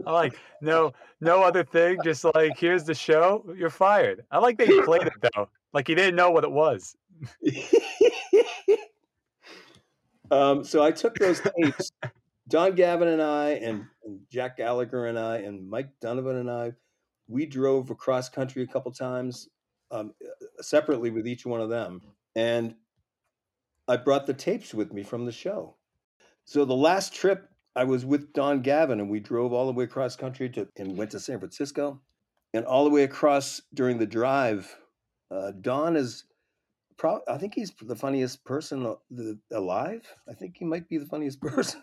I 0.06 0.12
like 0.12 0.38
no 0.62 0.94
no 1.20 1.44
other 1.44 1.64
thing. 1.64 1.98
Just 2.04 2.26
like 2.36 2.58
here's 2.58 2.84
the 2.84 2.94
show. 2.94 3.46
You're 3.58 3.70
fired. 3.70 4.24
I 4.32 4.40
like 4.40 4.58
that 4.58 4.68
he 4.68 4.82
played 4.82 5.04
it 5.04 5.14
though. 5.36 5.50
Like 5.74 5.88
he 5.88 5.96
didn't 5.96 6.16
know 6.16 6.32
what 6.32 6.44
it 6.44 6.52
was. 6.52 6.96
um, 10.32 10.64
so 10.64 10.84
I 10.84 10.92
took 10.92 11.18
those 11.18 11.42
tapes. 11.42 11.92
Don 12.48 12.76
Gavin 12.76 13.08
and 13.08 13.22
I, 13.22 13.52
and, 13.52 13.86
and 14.04 14.20
Jack 14.30 14.58
Gallagher 14.58 15.06
and 15.06 15.18
I, 15.18 15.38
and 15.38 15.70
Mike 15.70 15.90
Donovan 16.02 16.36
and 16.38 16.52
I, 16.52 16.74
we 17.28 17.46
drove 17.46 17.90
across 17.90 18.28
country 18.28 18.64
a 18.64 18.68
couple 18.68 18.92
times 18.92 19.48
um, 19.90 20.14
separately 20.60 21.12
with 21.12 21.28
each 21.28 21.46
one 21.46 21.62
of 21.62 21.70
them. 21.70 22.02
And 22.36 22.76
I 23.88 23.98
brought 23.98 24.26
the 24.26 24.34
tapes 24.34 24.74
with 24.74 24.92
me 24.92 25.04
from 25.04 25.26
the 25.26 25.32
show. 25.32 25.76
So 26.44 26.66
the 26.66 26.76
last 26.76 27.14
trip 27.14 27.48
I 27.76 27.84
was 27.86 28.06
with 28.06 28.34
Don 28.34 28.62
Gavin 28.62 29.00
and 29.00 29.10
we 29.10 29.20
drove 29.20 29.54
all 29.54 29.66
the 29.66 29.72
way 29.72 29.86
across 29.86 30.16
country 30.16 30.50
to 30.50 30.68
and 30.78 30.98
went 30.98 31.12
to 31.12 31.20
San 31.20 31.40
Francisco. 31.40 32.02
And 32.54 32.66
all 32.66 32.84
the 32.84 32.90
way 32.90 33.04
across 33.04 33.62
during 33.74 33.98
the 33.98 34.06
drive, 34.06 34.78
uh, 35.30 35.52
Don 35.62 35.96
is 35.96 36.26
pro- 36.98 37.22
I 37.28 37.38
think 37.38 37.54
he's 37.56 37.72
the 37.82 37.96
funniest 37.96 38.44
person 38.44 38.96
alive. 39.54 40.06
I 40.30 40.34
think 40.34 40.58
he 40.58 40.66
might 40.66 40.90
be 40.90 40.98
the 40.98 41.06
funniest 41.06 41.40
person. 41.42 41.82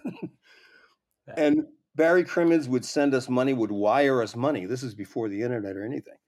and 1.36 1.66
Barry 1.94 2.22
Crimmins 2.22 2.68
would 2.68 2.84
send 2.84 3.14
us 3.14 3.28
money, 3.28 3.54
would 3.54 3.72
wire 3.72 4.22
us 4.22 4.36
money. 4.36 4.66
This 4.66 4.82
is 4.82 4.94
before 4.94 5.28
the 5.28 5.42
internet 5.42 5.76
or 5.76 5.84
anything. 5.84 6.18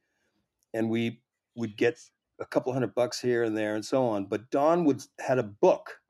And 0.73 0.89
we 0.89 1.21
would 1.55 1.77
get 1.77 2.01
a 2.41 2.47
couple 2.47 2.73
hundred 2.73 2.95
bucks 2.95 3.21
here 3.21 3.45
and 3.45 3.57
there 3.57 3.75
and 3.75 3.85
so 3.85 4.07
on. 4.07 4.25
But 4.25 4.51
Don 4.51 4.85
would 4.87 5.03
had 5.19 5.39
a 5.39 5.43
book 5.43 6.01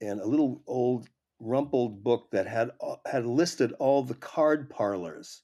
and 0.00 0.20
a 0.20 0.26
little 0.26 0.62
old 0.66 1.08
rumpled 1.40 2.02
book 2.02 2.30
that 2.32 2.46
had 2.46 2.70
uh, 2.80 2.96
had 3.06 3.26
listed 3.26 3.72
all 3.78 4.02
the 4.02 4.14
card 4.14 4.68
parlors 4.70 5.42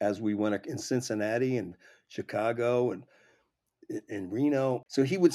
as 0.00 0.20
we 0.20 0.34
went 0.34 0.66
in 0.66 0.78
Cincinnati 0.78 1.58
and 1.58 1.74
Chicago 2.08 2.92
and 2.92 3.04
in 4.08 4.30
Reno. 4.30 4.82
So 4.88 5.02
he 5.02 5.18
would 5.18 5.34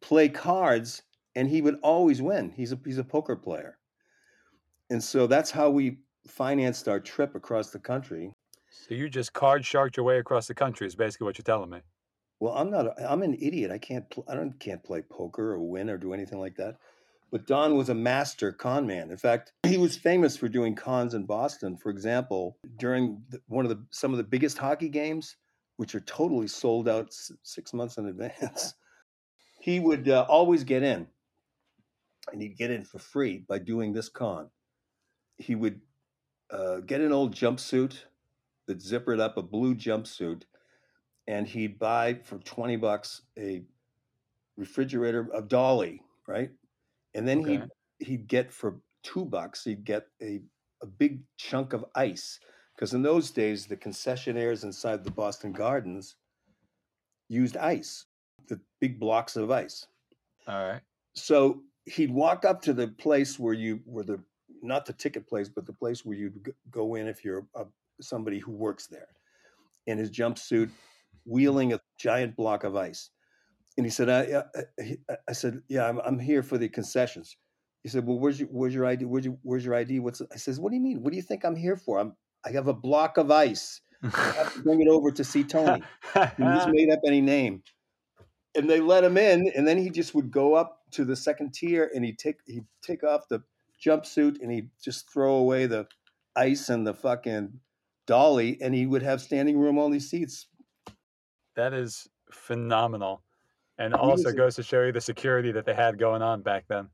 play 0.00 0.28
cards 0.28 1.02
and 1.34 1.48
he 1.48 1.62
would 1.62 1.78
always 1.82 2.20
win. 2.20 2.50
He's 2.50 2.72
a 2.72 2.78
he's 2.84 2.98
a 2.98 3.04
poker 3.04 3.36
player. 3.36 3.78
And 4.90 5.02
so 5.02 5.26
that's 5.26 5.50
how 5.50 5.70
we 5.70 5.98
financed 6.26 6.88
our 6.88 7.00
trip 7.00 7.34
across 7.34 7.70
the 7.70 7.78
country. 7.78 8.32
So 8.70 8.94
you 8.94 9.08
just 9.08 9.32
card 9.32 9.64
sharked 9.64 9.96
your 9.96 10.04
way 10.04 10.18
across 10.18 10.46
the 10.46 10.54
country 10.54 10.86
is 10.86 10.94
basically 10.94 11.26
what 11.26 11.38
you're 11.38 11.44
telling 11.44 11.70
me. 11.70 11.80
Well, 12.40 12.54
I'm 12.54 12.70
not. 12.70 13.00
I'm 13.00 13.22
an 13.22 13.34
idiot. 13.34 13.70
I 13.70 13.78
can't. 13.78 14.08
Pl- 14.10 14.24
I 14.28 14.34
don't 14.34 14.58
can't 14.58 14.82
play 14.82 15.02
poker 15.02 15.52
or 15.52 15.60
win 15.60 15.90
or 15.90 15.98
do 15.98 16.12
anything 16.14 16.40
like 16.40 16.56
that. 16.56 16.76
But 17.30 17.46
Don 17.46 17.76
was 17.76 17.88
a 17.88 17.94
master 17.94 18.52
con 18.52 18.86
man. 18.86 19.10
In 19.10 19.16
fact, 19.16 19.52
he 19.64 19.78
was 19.78 19.96
famous 19.96 20.36
for 20.36 20.48
doing 20.48 20.74
cons 20.74 21.14
in 21.14 21.26
Boston. 21.26 21.76
For 21.76 21.90
example, 21.90 22.58
during 22.76 23.22
one 23.46 23.64
of 23.64 23.70
the 23.70 23.84
some 23.90 24.12
of 24.12 24.18
the 24.18 24.24
biggest 24.24 24.58
hockey 24.58 24.88
games, 24.88 25.36
which 25.76 25.94
are 25.94 26.00
totally 26.00 26.48
sold 26.48 26.88
out 26.88 27.14
six 27.42 27.72
months 27.72 27.98
in 27.98 28.06
advance, 28.06 28.74
he 29.60 29.78
would 29.78 30.08
uh, 30.08 30.26
always 30.28 30.64
get 30.64 30.82
in, 30.82 31.06
and 32.32 32.42
he'd 32.42 32.58
get 32.58 32.70
in 32.70 32.84
for 32.84 32.98
free 32.98 33.44
by 33.48 33.58
doing 33.58 33.92
this 33.92 34.08
con. 34.08 34.50
He 35.38 35.54
would 35.54 35.80
uh, 36.50 36.78
get 36.78 37.00
an 37.00 37.12
old 37.12 37.34
jumpsuit 37.34 37.94
that 38.66 38.78
zippered 38.78 39.20
up, 39.20 39.36
a 39.36 39.42
blue 39.42 39.74
jumpsuit, 39.74 40.42
and 41.26 41.46
he'd 41.46 41.78
buy 41.78 42.14
for 42.24 42.38
20 42.38 42.76
bucks 42.76 43.22
a 43.38 43.62
refrigerator, 44.56 45.28
a 45.32 45.42
dolly, 45.42 46.02
right? 46.26 46.50
And 47.14 47.26
then 47.26 47.40
okay. 47.40 47.62
he'd, 47.98 48.06
he'd 48.06 48.28
get 48.28 48.52
for 48.52 48.80
two 49.02 49.24
bucks, 49.24 49.64
he'd 49.64 49.84
get 49.84 50.06
a, 50.22 50.40
a 50.82 50.86
big 50.86 51.20
chunk 51.36 51.72
of 51.72 51.84
ice. 51.94 52.38
Because 52.74 52.94
in 52.94 53.02
those 53.02 53.30
days, 53.30 53.66
the 53.66 53.76
concessionaires 53.76 54.64
inside 54.64 55.04
the 55.04 55.10
Boston 55.10 55.52
Gardens 55.52 56.16
used 57.28 57.56
ice, 57.56 58.06
the 58.48 58.58
big 58.80 58.98
blocks 58.98 59.36
of 59.36 59.50
ice. 59.50 59.86
All 60.48 60.66
right. 60.66 60.80
So 61.14 61.62
he'd 61.84 62.12
walk 62.12 62.44
up 62.44 62.62
to 62.62 62.72
the 62.72 62.88
place 62.88 63.38
where 63.38 63.54
you 63.54 63.80
were 63.84 64.04
the 64.04 64.20
not 64.62 64.84
the 64.84 64.92
ticket 64.92 65.26
place, 65.26 65.48
but 65.48 65.66
the 65.66 65.72
place 65.72 66.04
where 66.04 66.16
you'd 66.16 66.52
go 66.70 66.94
in 66.96 67.06
if 67.08 67.24
you're 67.24 67.46
a, 67.54 67.64
somebody 68.00 68.38
who 68.38 68.52
works 68.52 68.86
there, 68.86 69.08
in 69.86 69.96
his 69.98 70.10
jumpsuit, 70.10 70.70
wheeling 71.24 71.72
a 71.72 71.80
giant 71.98 72.36
block 72.36 72.64
of 72.64 72.76
ice. 72.76 73.10
And 73.76 73.86
he 73.86 73.90
said, 73.90 74.08
I, 74.08 74.20
I, 74.20 74.32
uh, 74.32 74.42
uh, 74.56 74.84
uh, 75.08 75.16
I 75.28 75.32
said, 75.32 75.62
yeah, 75.68 75.88
I'm, 75.88 75.98
I'm 76.00 76.18
here 76.18 76.42
for 76.42 76.58
the 76.58 76.68
concessions. 76.68 77.36
He 77.82 77.88
said, 77.88 78.06
well, 78.06 78.18
where's 78.18 78.40
your, 78.40 78.48
where's 78.50 78.74
your 78.74 78.84
ID? 78.84 79.04
Where's 79.06 79.24
your, 79.24 79.38
where's 79.42 79.64
your 79.64 79.74
ID? 79.74 80.00
What's, 80.00 80.20
I 80.32 80.36
says, 80.36 80.60
what 80.60 80.70
do 80.70 80.76
you 80.76 80.82
mean? 80.82 81.02
What 81.02 81.12
do 81.12 81.16
you 81.16 81.22
think 81.22 81.44
I'm 81.44 81.56
here 81.56 81.76
for? 81.76 81.98
I'm, 81.98 82.14
I 82.44 82.50
have 82.50 82.68
a 82.68 82.74
block 82.74 83.16
of 83.16 83.30
ice. 83.30 83.80
I 84.02 84.08
have 84.08 84.54
to 84.54 84.62
bring 84.62 84.80
it 84.80 84.88
over 84.88 85.10
to 85.10 85.24
see 85.24 85.44
Tony. 85.44 85.82
he 86.14 86.42
just 86.42 86.68
made 86.72 86.90
up 86.90 87.00
any 87.06 87.20
name. 87.20 87.62
And 88.54 88.68
they 88.68 88.80
let 88.80 89.04
him 89.04 89.16
in, 89.16 89.50
and 89.54 89.66
then 89.66 89.78
he 89.78 89.90
just 89.90 90.14
would 90.14 90.30
go 90.30 90.54
up 90.54 90.80
to 90.92 91.04
the 91.04 91.16
second 91.16 91.54
tier 91.54 91.90
and 91.94 92.04
he'd 92.04 92.18
take 92.18 92.36
he'd 92.46 92.66
take 92.82 93.04
off 93.04 93.28
the 93.28 93.42
jumpsuit 93.84 94.40
and 94.40 94.50
he'd 94.50 94.70
just 94.82 95.10
throw 95.10 95.34
away 95.34 95.66
the 95.66 95.86
ice 96.36 96.68
and 96.68 96.86
the 96.86 96.94
fucking 96.94 97.60
dolly 98.06 98.58
and 98.60 98.74
he 98.74 98.86
would 98.86 99.02
have 99.02 99.20
standing 99.20 99.58
room 99.58 99.78
only 99.78 100.00
seats. 100.00 100.48
That 101.56 101.72
is 101.72 102.08
phenomenal. 102.32 103.22
And 103.80 103.94
also 103.94 104.30
goes 104.30 104.54
to 104.56 104.62
show 104.62 104.84
you 104.84 104.92
the 104.92 105.00
security 105.00 105.50
that 105.52 105.64
they 105.64 105.74
had 105.74 105.98
going 105.98 106.20
on 106.20 106.42
back 106.42 106.64
then. 106.68 106.88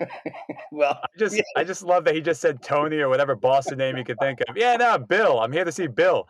well, 0.72 1.00
I 1.02 1.18
just 1.18 1.36
yeah. 1.36 1.42
I 1.56 1.64
just 1.64 1.82
love 1.82 2.04
that 2.04 2.14
he 2.14 2.20
just 2.20 2.40
said 2.40 2.62
Tony 2.62 2.98
or 2.98 3.08
whatever 3.08 3.34
Boston 3.34 3.78
name 3.78 3.96
you 3.96 4.04
could 4.04 4.18
think 4.18 4.40
of. 4.48 4.56
Yeah, 4.56 4.76
no, 4.76 4.98
Bill. 4.98 5.40
I'm 5.40 5.52
here 5.52 5.64
to 5.64 5.72
see 5.72 5.86
Bill. 5.86 6.28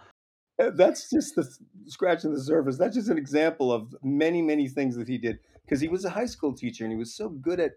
Uh, 0.58 0.70
that's 0.74 1.10
just 1.10 1.34
the 1.36 1.48
scratching 1.86 2.32
the 2.32 2.40
surface. 2.40 2.76
That's 2.76 2.94
just 2.94 3.08
an 3.08 3.18
example 3.18 3.72
of 3.72 3.94
many, 4.02 4.42
many 4.42 4.68
things 4.68 4.96
that 4.96 5.08
he 5.08 5.16
did 5.18 5.38
because 5.64 5.80
he 5.80 5.88
was 5.88 6.04
a 6.04 6.10
high 6.10 6.26
school 6.26 6.52
teacher 6.52 6.84
and 6.84 6.92
he 6.92 6.98
was 6.98 7.14
so 7.14 7.28
good 7.28 7.60
at 7.60 7.72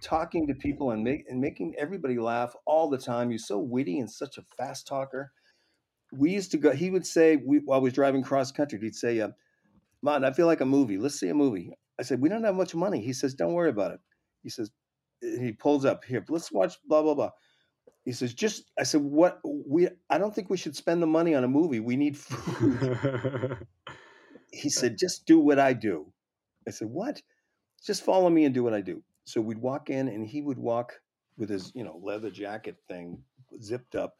talking 0.00 0.46
to 0.46 0.54
people 0.54 0.92
and 0.92 1.02
make 1.02 1.24
and 1.28 1.40
making 1.40 1.74
everybody 1.78 2.18
laugh 2.18 2.54
all 2.66 2.88
the 2.88 2.98
time. 2.98 3.30
He's 3.30 3.46
so 3.46 3.58
witty 3.58 3.98
and 3.98 4.10
such 4.10 4.38
a 4.38 4.42
fast 4.56 4.86
talker. 4.86 5.32
We 6.12 6.30
used 6.30 6.50
to 6.52 6.58
go. 6.58 6.72
He 6.72 6.90
would 6.90 7.06
say 7.06 7.36
we, 7.36 7.58
while 7.58 7.80
I 7.80 7.82
was 7.82 7.92
driving 7.92 8.22
cross 8.22 8.52
country, 8.52 8.78
he'd 8.80 8.94
say, 8.94 9.20
uh, 9.20 9.30
"Man, 10.04 10.24
I 10.24 10.32
feel 10.32 10.46
like 10.46 10.60
a 10.60 10.66
movie. 10.66 10.98
Let's 10.98 11.18
see 11.18 11.28
a 11.28 11.34
movie." 11.34 11.72
I 11.98 12.02
said, 12.02 12.20
"We 12.20 12.28
don't 12.28 12.44
have 12.44 12.54
much 12.54 12.74
money." 12.74 13.00
He 13.00 13.12
says, 13.12 13.34
"Don't 13.34 13.54
worry 13.54 13.70
about 13.70 13.92
it." 13.92 14.00
He 14.42 14.50
says, 14.50 14.70
he 15.24 15.52
pulls 15.52 15.84
up 15.84 16.04
here. 16.04 16.24
Let's 16.28 16.52
watch 16.52 16.76
blah 16.86 17.02
blah 17.02 17.14
blah. 17.14 17.30
He 18.04 18.12
says, 18.12 18.34
"Just," 18.34 18.70
I 18.78 18.82
said, 18.82 19.00
"What? 19.00 19.40
We? 19.44 19.88
I 20.10 20.18
don't 20.18 20.34
think 20.34 20.50
we 20.50 20.56
should 20.56 20.76
spend 20.76 21.02
the 21.02 21.06
money 21.06 21.34
on 21.34 21.44
a 21.44 21.48
movie. 21.48 21.80
We 21.80 21.96
need 21.96 22.18
food." 22.18 23.66
he 24.52 24.68
said, 24.68 24.98
"Just 24.98 25.26
do 25.26 25.38
what 25.38 25.58
I 25.58 25.72
do." 25.72 26.12
I 26.68 26.70
said, 26.70 26.88
"What?" 26.88 27.22
Just 27.84 28.02
follow 28.02 28.30
me 28.30 28.44
and 28.44 28.54
do 28.54 28.64
what 28.64 28.74
I 28.74 28.80
do. 28.80 29.02
So 29.24 29.40
we'd 29.40 29.58
walk 29.58 29.90
in, 29.90 30.08
and 30.08 30.26
he 30.26 30.42
would 30.42 30.58
walk 30.58 31.00
with 31.36 31.48
his, 31.48 31.72
you 31.74 31.84
know, 31.84 32.00
leather 32.02 32.30
jacket 32.30 32.76
thing 32.88 33.22
zipped 33.60 33.94
up, 33.94 34.14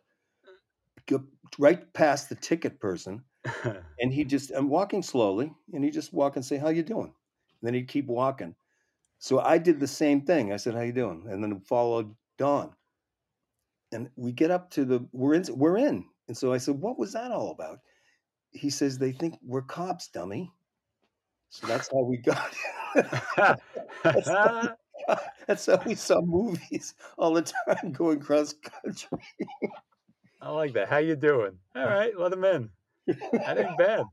mm. 0.47 1.07
go 1.07 1.25
right 1.59 1.93
past 1.93 2.29
the 2.29 2.35
ticket 2.35 2.81
person, 2.81 3.23
and 4.01 4.13
he 4.13 4.25
just, 4.25 4.51
I'm 4.53 4.69
walking 4.69 5.03
slowly, 5.03 5.53
and 5.73 5.85
he 5.85 5.91
just 5.91 6.13
walk 6.13 6.37
and 6.37 6.45
say, 6.45 6.57
"How 6.57 6.69
you 6.71 6.83
doing?" 6.83 7.13
And 7.61 7.63
then 7.63 7.75
he'd 7.75 7.89
keep 7.89 8.07
walking. 8.07 8.55
So 9.19 9.41
I 9.41 9.59
did 9.59 9.81
the 9.81 9.87
same 9.87 10.23
thing. 10.23 10.53
I 10.53 10.57
said, 10.57 10.75
"How 10.75 10.81
you 10.83 10.93
doing?" 10.93 11.27
And 11.29 11.43
then 11.43 11.61
followed 11.61 12.15
Don. 12.39 12.73
And 13.93 14.11
we 14.17 14.33
get 14.33 14.51
up 14.51 14.71
to 14.73 14.85
the 14.85 15.07
we're 15.13 15.35
in 15.35 15.45
we're 15.51 15.79
in. 15.79 16.05
And 16.29 16.37
so 16.37 16.53
I 16.53 16.59
said, 16.59 16.81
"What 16.81 16.99
was 16.99 17.13
that 17.13 17.31
all 17.31 17.51
about?" 17.51 17.81
He 18.51 18.71
says, 18.71 18.99
"They 18.99 19.13
think 19.13 19.39
we're 19.43 19.63
cops, 19.63 20.09
dummy." 20.09 20.53
So 21.51 21.67
that's 21.69 21.89
how 21.93 22.03
we 22.03 22.17
got. 22.17 22.53
that's, 24.03 24.29
how, 24.29 24.75
that's 25.47 25.67
how 25.67 25.81
we 25.87 25.95
saw 25.95 26.21
movies 26.21 26.95
all 27.17 27.33
the 27.35 27.43
time 27.43 27.93
going 27.93 28.19
cross 28.21 28.55
country. 28.55 29.19
I 30.41 30.51
like 30.51 30.73
that. 30.75 30.89
How 30.89 30.99
you 30.99 31.17
doing? 31.17 31.59
All 31.77 31.87
right, 31.87 32.19
let 32.19 32.33
him 32.33 32.45
in. 32.45 32.71
That 33.33 33.59
ain't 33.59 33.79
bad. 33.79 34.05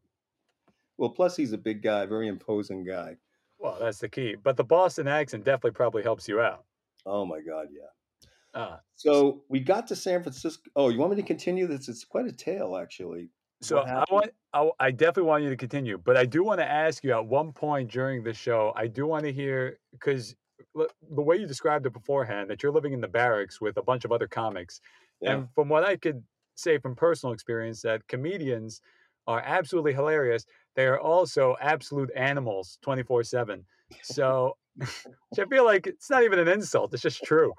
Well, 0.98 1.10
plus 1.10 1.36
he's 1.36 1.54
a 1.54 1.58
big 1.58 1.82
guy, 1.82 2.06
very 2.06 2.28
imposing 2.28 2.84
guy. 2.84 3.18
Well, 3.60 3.78
that's 3.80 4.00
the 4.00 4.10
key. 4.10 4.36
But 4.36 4.58
the 4.58 4.64
Boston 4.64 5.08
accent 5.08 5.46
definitely 5.46 5.72
probably 5.72 6.04
helps 6.04 6.28
you 6.28 6.42
out. 6.42 6.66
Oh 7.06 7.26
my 7.26 7.42
God, 7.42 7.68
yeah. 7.72 8.60
Uh, 8.60 8.78
so 8.96 9.44
we 9.50 9.60
got 9.60 9.88
to 9.88 9.96
San 9.96 10.22
Francisco. 10.24 10.70
Oh, 10.76 10.90
you 10.90 11.00
want 11.00 11.12
me 11.12 11.16
to 11.18 11.28
continue 11.28 11.68
this? 11.68 11.88
It's 11.88 12.04
quite 12.04 12.26
a 12.26 12.32
tale, 12.32 12.76
actually. 12.76 13.30
So 13.62 13.80
I 13.80 14.04
want, 14.12 14.32
I, 14.54 14.70
I 14.80 14.92
definitely 14.92 15.30
want 15.30 15.44
you 15.44 15.50
to 15.50 15.56
continue, 15.56 15.98
but 15.98 16.18
I 16.18 16.26
do 16.26 16.44
want 16.44 16.60
to 16.60 16.70
ask 16.70 17.04
you 17.04 17.12
at 17.12 17.26
one 17.26 17.52
point 17.52 17.92
during 17.92 18.24
the 18.24 18.34
show. 18.34 18.74
I 18.76 18.88
do 18.88 19.06
want 19.06 19.24
to 19.26 19.32
hear 19.32 19.78
because 19.92 20.36
the 20.74 21.22
way 21.22 21.38
you 21.38 21.46
described 21.46 21.86
it 21.86 21.94
beforehand, 21.94 22.50
that 22.50 22.64
you're 22.64 22.72
living 22.72 22.94
in 22.94 23.02
the 23.02 23.08
barracks 23.08 23.62
with 23.62 23.78
a 23.78 23.84
bunch 23.84 24.04
of 24.04 24.12
other 24.12 24.28
comics, 24.28 24.82
yeah. 25.22 25.34
and 25.34 25.48
from 25.54 25.70
what 25.70 25.84
I 25.84 25.96
could 25.96 26.24
say 26.62 26.78
from 26.78 26.96
personal 26.96 27.34
experience, 27.34 27.82
that 27.82 28.08
comedians 28.08 28.82
are 29.28 29.42
absolutely 29.46 29.94
hilarious. 29.94 30.46
They 30.76 30.86
are 30.88 31.00
also 31.00 31.56
absolute 31.62 32.12
animals, 32.16 32.78
twenty 32.82 33.04
four 33.04 33.24
seven. 33.24 33.66
So, 34.04 34.58
I 34.82 35.46
feel 35.50 35.66
like 35.66 35.88
it's 35.88 36.10
not 36.10 36.24
even 36.24 36.40
an 36.40 36.48
insult; 36.48 36.94
it's 36.94 37.04
just 37.04 37.24
true. 37.24 37.54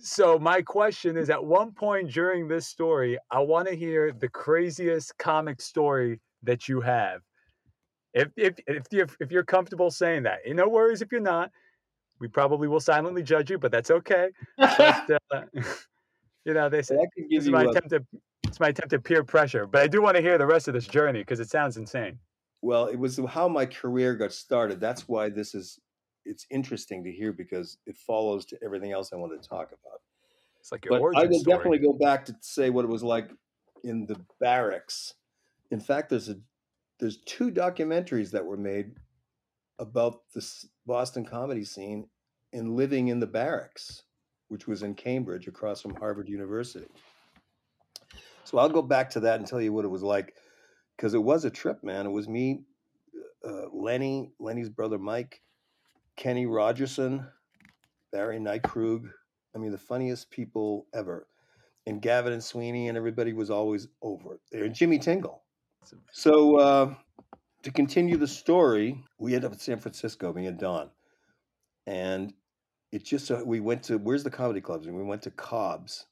So 0.00 0.38
my 0.38 0.62
question 0.62 1.16
is 1.16 1.30
at 1.30 1.44
one 1.44 1.72
point 1.72 2.10
during 2.10 2.46
this 2.48 2.66
story 2.66 3.18
i 3.30 3.40
want 3.40 3.68
to 3.68 3.74
hear 3.74 4.12
the 4.12 4.28
craziest 4.28 5.16
comic 5.18 5.60
story 5.60 6.20
that 6.42 6.68
you 6.68 6.80
have. 6.80 7.20
If 8.14 8.28
if 8.36 8.54
if 8.66 8.84
you're, 8.92 9.08
if 9.20 9.32
you're 9.32 9.44
comfortable 9.44 9.90
saying 9.90 10.22
that. 10.24 10.38
No 10.46 10.68
worries 10.68 11.02
if 11.02 11.10
you're 11.12 11.20
not. 11.20 11.50
We 12.20 12.28
probably 12.28 12.68
will 12.68 12.80
silently 12.80 13.22
judge 13.22 13.50
you 13.50 13.58
but 13.58 13.72
that's 13.72 13.90
okay. 13.90 14.30
But, 14.56 15.10
uh, 15.32 15.42
you 16.44 16.54
know 16.54 16.68
they 16.68 16.82
say 16.82 16.96
this 17.30 17.44
is 17.44 17.50
my 17.50 17.62
a... 17.62 17.66
Uh, 17.66 17.70
attempt 17.70 17.90
to 17.90 18.04
it's 18.44 18.60
my 18.60 18.68
attempt 18.68 18.92
at 18.92 19.04
peer 19.04 19.24
pressure 19.24 19.66
but 19.66 19.82
i 19.82 19.86
do 19.86 20.00
want 20.00 20.16
to 20.16 20.22
hear 20.22 20.38
the 20.38 20.46
rest 20.46 20.68
of 20.68 20.74
this 20.74 20.86
journey 20.86 21.20
because 21.20 21.40
it 21.40 21.50
sounds 21.50 21.76
insane 21.76 22.18
well 22.62 22.86
it 22.86 22.98
was 22.98 23.20
how 23.28 23.48
my 23.48 23.66
career 23.66 24.14
got 24.14 24.32
started 24.32 24.80
that's 24.80 25.08
why 25.08 25.28
this 25.28 25.54
is 25.54 25.78
it's 26.28 26.46
interesting 26.50 27.02
to 27.04 27.10
hear 27.10 27.32
because 27.32 27.78
it 27.86 27.96
follows 27.96 28.44
to 28.46 28.58
everything 28.62 28.92
else 28.92 29.12
I 29.12 29.16
want 29.16 29.40
to 29.40 29.48
talk 29.48 29.68
about. 29.68 30.00
It's 30.60 30.70
like 30.70 30.84
your 30.84 30.94
But 30.94 31.00
origin 31.00 31.22
I 31.22 31.26
will 31.26 31.40
story. 31.40 31.56
definitely 31.56 31.78
go 31.78 31.92
back 31.94 32.24
to 32.26 32.36
say 32.40 32.70
what 32.70 32.84
it 32.84 32.88
was 32.88 33.02
like 33.02 33.30
in 33.82 34.06
the 34.06 34.20
barracks. 34.38 35.14
In 35.70 35.80
fact, 35.80 36.10
there's 36.10 36.28
a 36.28 36.36
there's 37.00 37.18
two 37.18 37.50
documentaries 37.50 38.30
that 38.32 38.44
were 38.44 38.56
made 38.56 38.92
about 39.78 40.22
the 40.34 40.44
Boston 40.84 41.24
comedy 41.24 41.64
scene 41.64 42.08
and 42.52 42.74
living 42.74 43.08
in 43.08 43.20
the 43.20 43.26
barracks, 43.26 44.02
which 44.48 44.66
was 44.66 44.82
in 44.82 44.94
Cambridge 44.94 45.46
across 45.46 45.80
from 45.80 45.94
Harvard 45.94 46.28
University. 46.28 46.88
So 48.44 48.58
I'll 48.58 48.68
go 48.68 48.82
back 48.82 49.10
to 49.10 49.20
that 49.20 49.38
and 49.38 49.46
tell 49.46 49.60
you 49.60 49.72
what 49.72 49.84
it 49.84 49.88
was 49.88 50.02
like 50.02 50.34
because 50.96 51.14
it 51.14 51.22
was 51.22 51.44
a 51.44 51.50
trip, 51.50 51.84
man. 51.84 52.06
It 52.06 52.10
was 52.10 52.28
me, 52.28 52.62
uh, 53.46 53.68
Lenny, 53.72 54.32
Lenny's 54.38 54.70
brother 54.70 54.98
Mike, 54.98 55.42
Kenny 56.16 56.46
Rogerson, 56.46 57.26
Barry 58.10 58.38
Nykrug. 58.38 59.08
I 59.54 59.58
mean, 59.58 59.70
the 59.70 59.78
funniest 59.78 60.30
people 60.30 60.86
ever. 60.94 61.26
And 61.86 62.02
Gavin 62.02 62.32
and 62.32 62.42
Sweeney 62.42 62.88
and 62.88 62.98
everybody 62.98 63.32
was 63.32 63.50
always 63.50 63.88
over 64.02 64.38
there. 64.50 64.64
And 64.64 64.74
Jimmy 64.74 64.98
Tingle. 64.98 65.42
So 66.12 66.56
uh, 66.56 66.94
to 67.62 67.70
continue 67.70 68.16
the 68.16 68.26
story, 68.26 69.02
we 69.18 69.34
end 69.34 69.44
up 69.44 69.52
in 69.52 69.58
San 69.58 69.78
Francisco, 69.78 70.32
me 70.32 70.46
and 70.46 70.58
Don. 70.58 70.90
And 71.86 72.34
it 72.92 73.04
just 73.04 73.26
so 73.26 73.42
we 73.44 73.60
went 73.60 73.82
to 73.84 73.98
where's 73.98 74.24
the 74.24 74.30
comedy 74.30 74.60
clubs? 74.60 74.86
And 74.86 74.96
we 74.96 75.02
went 75.02 75.22
to 75.22 75.30
Cobb's. 75.30 76.06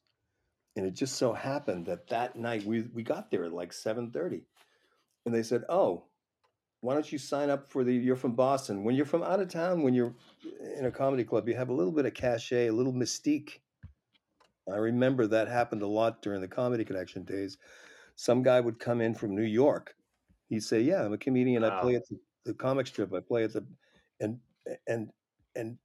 And 0.77 0.85
it 0.87 0.95
just 0.95 1.17
so 1.17 1.33
happened 1.33 1.87
that 1.87 2.07
that 2.09 2.37
night 2.37 2.65
we 2.65 2.83
we 2.93 3.03
got 3.03 3.31
there 3.31 3.45
at 3.45 3.53
like 3.53 3.73
7:30. 3.73 4.43
And 5.25 5.35
they 5.35 5.43
said, 5.43 5.65
"Oh, 5.69 6.05
why 6.81 6.95
don't 6.95 7.11
you 7.11 7.19
sign 7.19 7.51
up 7.51 7.71
for 7.71 7.83
the 7.83 7.93
you're 7.93 8.17
from 8.17 8.35
Boston. 8.35 8.85
When 8.85 8.95
you're 8.95 9.07
from 9.07 9.23
out 9.23 9.41
of 9.41 9.49
town, 9.49 9.83
when 9.83 9.95
you're 9.95 10.15
in 10.79 10.85
a 10.85 10.91
comedy 10.91 11.25
club, 11.25 11.49
you 11.49 11.55
have 11.57 11.71
a 11.71 11.75
little 11.75 11.93
bit 11.93 12.07
of 12.07 12.15
cachet, 12.15 12.69
a 12.69 12.73
little 12.73 12.93
mystique. 12.93 13.61
I 14.71 14.77
remember 14.77 15.27
that 15.27 15.49
happened 15.49 15.83
a 15.83 15.87
lot 15.87 16.23
during 16.23 16.41
the 16.41 16.49
comedy 16.49 16.85
connection 16.85 17.25
days. 17.25 17.57
Some 18.17 18.43
guy 18.43 18.61
would 18.61 18.79
come 18.79 19.01
in 19.01 19.15
from 19.15 19.35
New 19.35 19.43
York. 19.43 19.95
He'd 20.49 20.63
say, 20.63 20.81
"Yeah, 20.81 21.05
I'm 21.05 21.13
a 21.13 21.19
comedian. 21.19 21.65
I 21.65 21.81
play 21.81 21.97
at 21.97 22.07
the, 22.09 22.19
the 22.45 22.55
comic 22.55 22.87
strip. 22.87 23.13
I 23.13 23.21
play 23.21 23.45
at 23.45 23.53
the," 23.53 23.67
and 24.21 24.39
and 24.87 25.11
and 25.55 25.79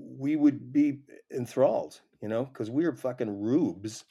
we 0.00 0.36
would 0.36 0.72
be 0.72 1.00
enthralled, 1.34 2.00
you 2.22 2.28
know, 2.28 2.44
because 2.44 2.70
we 2.70 2.84
were 2.84 2.94
fucking 2.94 3.40
rubes. 3.40 4.04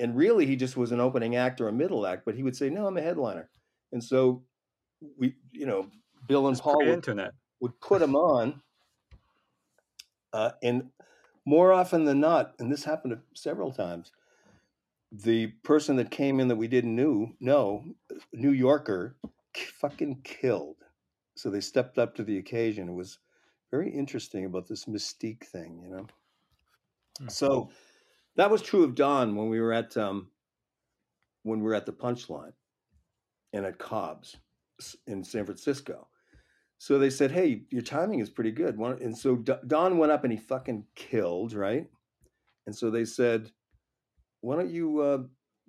And 0.00 0.16
really, 0.16 0.46
he 0.46 0.56
just 0.56 0.76
was 0.76 0.92
an 0.92 1.00
opening 1.00 1.36
act 1.36 1.60
or 1.60 1.68
a 1.68 1.72
middle 1.72 2.06
act. 2.06 2.24
But 2.24 2.34
he 2.34 2.42
would 2.42 2.56
say, 2.56 2.68
"No, 2.68 2.86
I'm 2.86 2.96
a 2.96 3.02
headliner," 3.02 3.48
and 3.92 4.02
so 4.02 4.42
we, 5.16 5.34
you 5.52 5.66
know, 5.66 5.88
Bill 6.26 6.48
and 6.48 6.54
It's 6.54 6.60
Paul 6.60 6.84
would 6.84 7.06
would 7.60 7.80
put 7.80 8.02
him 8.02 8.16
on. 8.16 8.60
Uh, 10.32 10.50
and 10.62 10.90
more 11.46 11.72
often 11.72 12.04
than 12.04 12.20
not, 12.20 12.54
and 12.58 12.72
this 12.72 12.84
happened 12.84 13.16
several 13.34 13.72
times, 13.72 14.10
the 15.12 15.48
person 15.62 15.96
that 15.96 16.10
came 16.10 16.40
in 16.40 16.48
that 16.48 16.56
we 16.56 16.66
didn't 16.66 16.96
knew 16.96 17.36
know, 17.38 17.84
New 18.32 18.50
Yorker, 18.50 19.16
fucking 19.54 20.22
killed. 20.24 20.76
So 21.36 21.50
they 21.50 21.60
stepped 21.60 21.98
up 21.98 22.14
to 22.16 22.24
the 22.24 22.38
occasion. 22.38 22.88
It 22.88 22.94
was 22.94 23.18
very 23.74 23.90
interesting 23.90 24.44
about 24.44 24.68
this 24.68 24.84
mystique 24.84 25.44
thing, 25.46 25.80
you 25.82 25.88
know. 25.88 26.06
Hmm. 27.18 27.28
So 27.28 27.70
that 28.36 28.50
was 28.50 28.62
true 28.62 28.84
of 28.84 28.94
Don 28.94 29.34
when 29.34 29.48
we 29.48 29.60
were 29.60 29.72
at 29.72 29.96
um, 29.96 30.28
when 31.42 31.58
we 31.58 31.64
were 31.64 31.74
at 31.74 31.86
the 31.86 31.92
Punchline 31.92 32.52
and 33.52 33.66
at 33.66 33.78
Cobb's 33.78 34.36
in 35.08 35.24
San 35.24 35.44
Francisco. 35.44 36.06
So 36.78 36.98
they 36.98 37.10
said, 37.10 37.32
"Hey, 37.32 37.62
your 37.70 37.82
timing 37.82 38.20
is 38.20 38.30
pretty 38.30 38.52
good." 38.52 38.76
And 38.78 39.16
so 39.16 39.36
Don 39.66 39.98
went 39.98 40.12
up 40.12 40.22
and 40.22 40.32
he 40.32 40.38
fucking 40.38 40.84
killed, 40.94 41.52
right? 41.52 41.86
And 42.66 42.76
so 42.76 42.90
they 42.90 43.04
said, 43.04 43.50
"Why 44.40 44.54
don't 44.54 44.70
you 44.70 45.00
uh, 45.00 45.18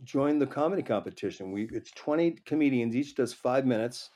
join 0.03 0.37
the 0.37 0.47
comedy 0.47 0.83
competition? 0.83 1.51
We 1.51 1.69
it's 1.71 1.91
twenty 1.91 2.37
comedians, 2.45 2.95
each 2.95 3.15
does 3.15 3.33
five 3.33 3.65
minutes, 3.65 4.11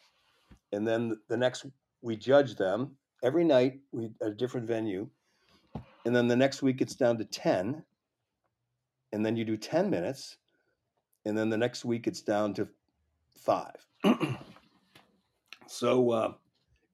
and 0.74 0.88
then 0.88 1.18
the 1.28 1.38
next 1.38 1.66
we 2.02 2.16
judge 2.16 2.56
them 2.56 2.96
every 3.24 3.44
night. 3.44 3.80
We 3.92 4.12
at 4.22 4.30
a 4.30 4.34
different 4.34 4.68
venue, 4.68 5.10
and 6.06 6.16
then 6.16 6.28
the 6.28 6.36
next 6.36 6.62
week 6.62 6.82
it's 6.82 6.96
down 6.96 7.18
to 7.18 7.26
ten, 7.26 7.84
and 9.12 9.26
then 9.26 9.36
you 9.36 9.46
do 9.46 9.58
ten 9.58 9.90
minutes, 9.90 10.38
and 11.26 11.38
then 11.38 11.50
the 11.50 11.58
next 11.58 11.86
week 11.86 12.08
it's 12.08 12.22
down 12.22 12.54
to 12.56 12.68
five. 13.36 13.86
so." 15.68 16.12
Uh, 16.12 16.34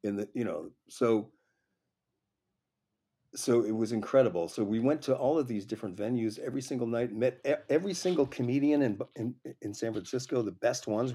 in 0.06 0.16
the 0.16 0.30
you 0.34 0.46
know 0.46 0.70
so 0.88 1.30
so 3.36 3.66
it 3.66 3.76
was 3.76 3.92
incredible 3.92 4.48
so 4.48 4.64
we 4.64 4.80
went 4.80 5.02
to 5.02 5.16
all 5.16 5.38
of 5.38 5.48
these 5.48 5.66
different 5.66 5.98
venues 5.98 6.40
every 6.40 6.62
single 6.62 6.88
night 6.88 7.12
met 7.14 7.46
every 7.70 7.94
single 7.94 8.26
comedian 8.28 8.84
in 8.84 9.00
in, 9.16 9.36
in 9.62 9.74
san 9.74 9.92
francisco 9.92 10.42
the 10.42 10.52
best 10.52 10.88
ones 10.88 11.14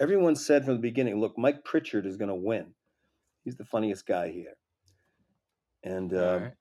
everyone 0.00 0.36
said 0.36 0.64
from 0.64 0.74
the 0.74 0.80
beginning 0.80 1.18
look 1.18 1.36
mike 1.36 1.64
pritchard 1.64 2.06
is 2.06 2.16
going 2.16 2.28
to 2.28 2.34
win 2.34 2.66
he's 3.46 3.56
the 3.56 3.64
funniest 3.64 4.04
guy 4.06 4.28
here. 4.30 4.56
And 5.84 6.12
um, 6.12 6.42
right. 6.42 6.52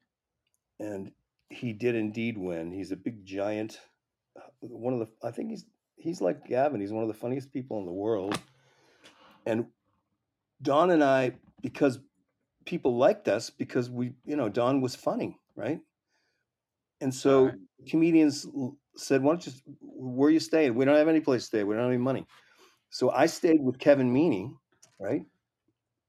and 0.80 1.12
he 1.50 1.74
did 1.74 1.96
indeed 1.96 2.38
win. 2.38 2.72
He's 2.72 2.92
a 2.92 2.96
big 2.96 3.26
giant 3.26 3.80
uh, 4.38 4.42
one 4.60 4.94
of 4.94 5.00
the 5.00 5.08
i 5.28 5.32
think 5.32 5.50
he's 5.50 5.66
he's 5.98 6.22
like 6.22 6.48
gavin. 6.48 6.80
He's 6.80 6.94
one 6.94 7.04
of 7.04 7.10
the 7.10 7.16
funniest 7.16 7.52
people 7.52 7.80
in 7.80 7.86
the 7.86 7.92
world. 7.92 8.40
And 9.46 9.66
don 10.62 10.92
and 10.92 11.04
i 11.04 11.34
because 11.62 12.00
people 12.66 12.96
liked 12.98 13.28
us 13.28 13.50
because 13.50 13.90
we 13.90 14.14
you 14.26 14.36
know 14.38 14.48
don 14.48 14.80
was 14.80 14.96
funny 14.96 15.40
right? 15.56 15.80
And 17.02 17.14
so 17.14 17.40
Alright. 17.40 17.56
comedians 17.90 18.48
said 18.96 19.24
why 19.24 19.32
don't 19.34 19.48
you 19.48 19.54
where 19.82 20.28
are 20.28 20.32
you 20.32 20.40
staying? 20.40 20.76
We 20.76 20.86
don't 20.86 20.96
have 20.96 21.08
any 21.08 21.20
place 21.20 21.42
to 21.42 21.48
stay. 21.48 21.64
We 21.64 21.74
don't 21.74 21.84
have 21.84 21.92
any 21.92 21.98
money. 21.98 22.28
So 22.92 23.10
i 23.10 23.26
stayed 23.26 23.62
with 23.62 23.80
kevin 23.80 24.14
meaney 24.14 24.54
right 25.00 25.26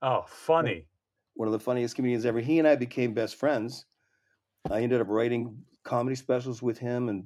Oh, 0.03 0.25
funny. 0.29 0.87
one 1.35 1.49
of 1.49 1.53
the 1.53 1.59
funniest 1.61 1.97
comedians 1.97 2.27
ever. 2.27 2.41
He 2.41 2.59
and 2.59 2.69
I 2.69 2.77
became 2.77 3.15
best 3.15 3.37
friends. 3.37 3.87
I 4.71 4.81
ended 4.83 5.01
up 5.01 5.09
writing 5.09 5.63
comedy 5.85 6.17
specials 6.17 6.63
with 6.63 6.79
him 6.79 7.09
and 7.09 7.25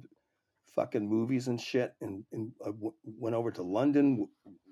fucking 0.75 1.07
movies 1.07 1.47
and 1.47 1.59
shit. 1.59 1.93
And, 2.01 2.23
and 2.31 2.51
I 2.61 2.67
w- 2.67 2.93
went 3.03 3.35
over 3.35 3.51
to 3.51 3.61
London, 3.63 4.11
w- 4.11 4.29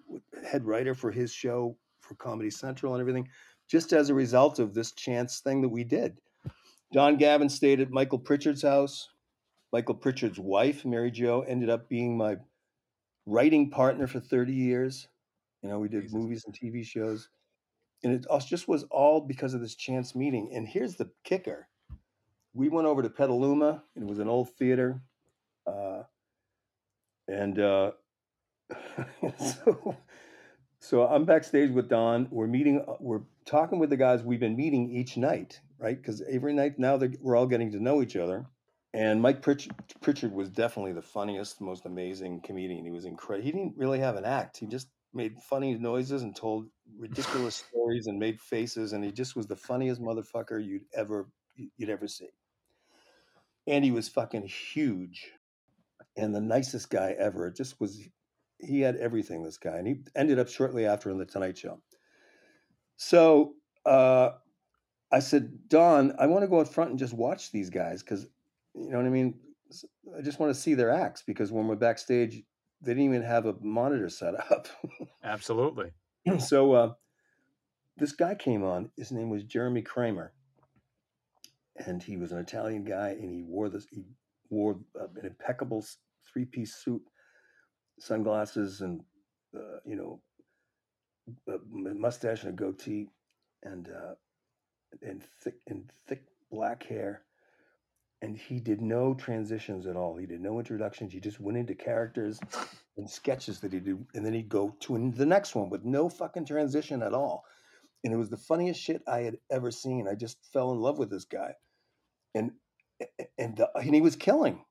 w- 0.08 0.48
head 0.50 0.66
writer 0.66 0.94
for 0.94 1.12
his 1.12 1.32
show 1.32 1.76
for 2.02 2.16
Comedy 2.16 2.50
Central 2.50 2.94
and 2.94 3.02
everything, 3.02 3.28
just 3.68 3.92
as 3.94 4.10
a 4.10 4.14
result 4.14 4.60
of 4.60 4.74
this 4.74 4.92
chance 4.94 5.40
thing 5.40 5.62
that 5.62 5.70
we 5.70 5.84
did. 5.84 6.20
Don 6.94 7.18
Gavin 7.18 7.50
stayed 7.50 7.80
at 7.82 7.92
Michael 7.92 8.20
Pritchard's 8.20 8.64
house. 8.64 9.10
Michael 9.72 9.96
Pritchard's 9.96 10.40
wife, 10.40 10.86
Mary 10.86 11.12
Jo, 11.12 11.42
ended 11.42 11.70
up 11.70 11.88
being 11.90 12.18
my 12.18 12.38
writing 13.26 13.70
partner 13.70 14.08
for 14.08 14.20
30 14.20 14.54
years. 14.54 15.08
You 15.62 15.70
know, 15.70 15.80
we 15.80 15.90
did 15.90 16.04
Jesus. 16.04 16.14
movies 16.16 16.46
and 16.46 16.56
TV 16.58 16.84
shows 16.86 17.30
and 18.04 18.14
it 18.14 18.26
just 18.48 18.68
was 18.68 18.84
all 18.86 19.22
because 19.22 19.54
of 19.54 19.62
this 19.62 19.76
chance 19.76 20.16
meeting. 20.16 20.52
And 20.54 20.68
here's 20.68 20.96
the 20.96 21.12
kicker: 21.24 21.68
we 22.54 22.70
went 22.70 22.88
over 22.88 23.02
to 23.02 23.10
Petaluma. 23.10 23.84
It 23.96 24.06
was 24.06 24.20
an 24.20 24.28
old 24.28 24.50
theater, 24.56 25.02
uh, 25.68 26.04
and 27.28 27.60
uh, 27.60 27.92
so 29.38 29.96
so 30.80 31.08
I'm 31.08 31.26
backstage 31.26 31.72
with 31.72 31.90
Don. 31.90 32.28
We're 32.32 32.48
meeting. 32.48 32.84
uh, 32.88 32.94
We're 33.00 33.22
talking 33.46 33.80
with 33.80 33.90
the 33.90 33.98
guys 33.98 34.24
we've 34.24 34.40
been 34.40 34.56
meeting 34.56 34.90
each 34.92 35.18
night, 35.18 35.60
right? 35.78 36.02
Because 36.02 36.22
every 36.30 36.54
night 36.54 36.80
now 36.80 37.00
we're 37.22 37.36
all 37.36 37.48
getting 37.48 37.72
to 37.72 37.84
know 37.84 38.02
each 38.02 38.16
other. 38.16 38.46
And 38.94 39.22
Mike 39.22 39.44
Pritchard 39.44 40.34
was 40.34 40.50
definitely 40.50 40.94
the 40.94 41.02
funniest, 41.04 41.62
most 41.62 41.86
amazing 41.86 42.42
comedian. 42.42 42.84
He 42.86 42.90
was 42.90 43.06
incredible. 43.06 43.46
He 43.46 43.52
didn't 43.52 43.78
really 43.78 44.00
have 44.00 44.16
an 44.16 44.26
act. 44.26 44.58
He 44.58 44.66
just 44.66 44.88
made 45.14 45.38
funny 45.42 45.76
noises 45.76 46.24
and 46.24 46.36
told 46.36 46.68
ridiculous 46.98 47.56
stories 47.70 48.08
and 48.08 48.20
made 48.20 48.40
faces. 48.40 48.94
And 48.94 49.04
he 49.04 49.12
just 49.12 49.36
was 49.36 49.48
the 49.48 49.56
funniest 49.56 50.02
motherfucker 50.02 50.64
you'd 50.64 50.86
ever 50.94 51.30
you'd 51.78 51.90
ever 51.90 52.08
see. 52.08 52.30
And 53.68 53.84
he 53.84 53.92
was 53.92 54.08
fucking 54.08 54.48
huge 54.48 55.32
and 56.20 56.36
the 56.36 56.42
nicest 56.42 56.90
guy 56.90 57.16
ever. 57.18 57.48
It 57.48 57.56
just 57.56 57.80
was. 57.80 58.08
He 58.60 58.82
had 58.82 58.98
everything. 58.98 59.44
This 59.44 59.58
guy, 59.58 59.78
and 59.78 59.88
he 59.88 60.00
ended 60.16 60.40
up 60.40 60.50
shortly 60.50 60.86
after 60.86 61.10
in 61.10 61.18
the 61.18 61.26
Tonight 61.26 61.58
Show. 61.58 61.82
So 62.98 63.54
uh, 63.86 64.32
I 65.12 65.20
said, 65.20 65.70
Don, 65.70 66.14
I 66.20 66.28
want 66.28 66.44
to 66.44 66.48
go 66.48 66.60
out 66.60 66.72
front 66.72 66.92
and 66.92 67.00
just 67.00 67.14
watch 67.14 67.52
these 67.52 67.70
guys 67.70 68.04
because 68.04 68.28
you 68.76 68.90
know 68.90 68.98
what 68.98 69.06
I 69.06 69.10
mean. 69.10 69.36
i 70.18 70.22
just 70.22 70.40
want 70.40 70.54
to 70.54 70.60
see 70.60 70.74
their 70.74 70.92
acts 70.92 71.24
because 71.26 71.52
when 71.52 71.68
we're 71.68 71.76
backstage, 71.76 72.44
they 72.82 72.92
didn't 72.92 73.06
even 73.06 73.24
have 73.24 73.46
a 73.46 73.56
monitor 73.62 74.10
set 74.10 74.36
up. 74.52 74.68
Absolutely. 75.24 75.92
so 76.40 76.74
uh, 76.74 76.94
this 77.98 78.12
guy 78.14 78.36
came 78.36 78.64
on. 78.64 78.92
His 78.98 79.12
name 79.12 79.30
was 79.30 79.44
Jeremy 79.44 79.82
Kramer, 79.82 80.34
and 81.86 82.02
he 82.02 82.18
was 82.18 82.32
an 82.32 82.40
Italian 82.40 82.84
guy, 82.84 83.10
and 83.10 83.30
he 83.30 83.44
wore 83.44 83.70
this. 83.70 83.86
He 83.92 84.04
wore 84.50 84.80
uh, 85.00 85.08
an 85.20 85.26
impeccable 85.26 85.86
three 86.32 86.46
piece 86.46 86.76
suit, 86.76 87.02
sunglasses, 88.00 88.82
and 88.82 89.02
uh, 89.56 89.80
you 89.86 89.96
know, 89.96 90.22
a 91.48 91.94
mustache 91.94 92.44
and 92.44 92.54
a 92.54 92.56
goatee, 92.56 93.10
and 93.64 93.90
uh, 93.90 94.16
and 95.02 95.24
thick 95.42 95.56
and 95.68 95.92
thick 96.08 96.24
black 96.52 96.84
hair. 96.84 97.24
And 98.22 98.38
he 98.38 98.60
did 98.60 98.82
no 98.82 99.14
transitions 99.14 99.88
at 99.88 99.96
all. 99.96 100.18
He 100.18 100.26
did 100.26 100.42
no 100.42 100.60
introductions. 100.60 101.14
He 101.14 101.22
just 101.22 101.40
went 101.40 101.58
into 101.58 101.74
characters 101.74 102.40
and 102.98 103.10
sketches 103.10 103.62
that 103.62 103.72
he 103.72 103.80
did, 103.80 104.06
and 104.14 104.26
then 104.26 104.34
he'd 104.34 104.50
go 104.50 104.76
to 104.82 105.12
the 105.16 105.26
next 105.26 105.56
one 105.56 105.70
with 105.70 105.86
no 105.86 106.10
fucking 106.10 106.46
transition 106.46 107.02
at 107.02 107.14
all. 107.14 107.46
And 108.04 108.14
it 108.14 108.18
was 108.18 108.30
the 108.30 108.38
funniest 108.38 108.82
shit 108.82 109.02
I 109.08 109.20
had 109.20 109.38
ever 109.50 109.72
seen. 109.72 110.08
I 110.08 110.16
just 110.16 110.38
fell 110.52 110.72
in 110.74 110.80
love 110.80 111.00
with 111.00 111.10
this 111.10 111.26
guy, 111.26 111.54
and 112.36 112.52
and 113.38 113.56
the, 113.56 113.70
and 113.76 113.96
he 113.96 114.02
was 114.02 114.16
killing. 114.18 114.66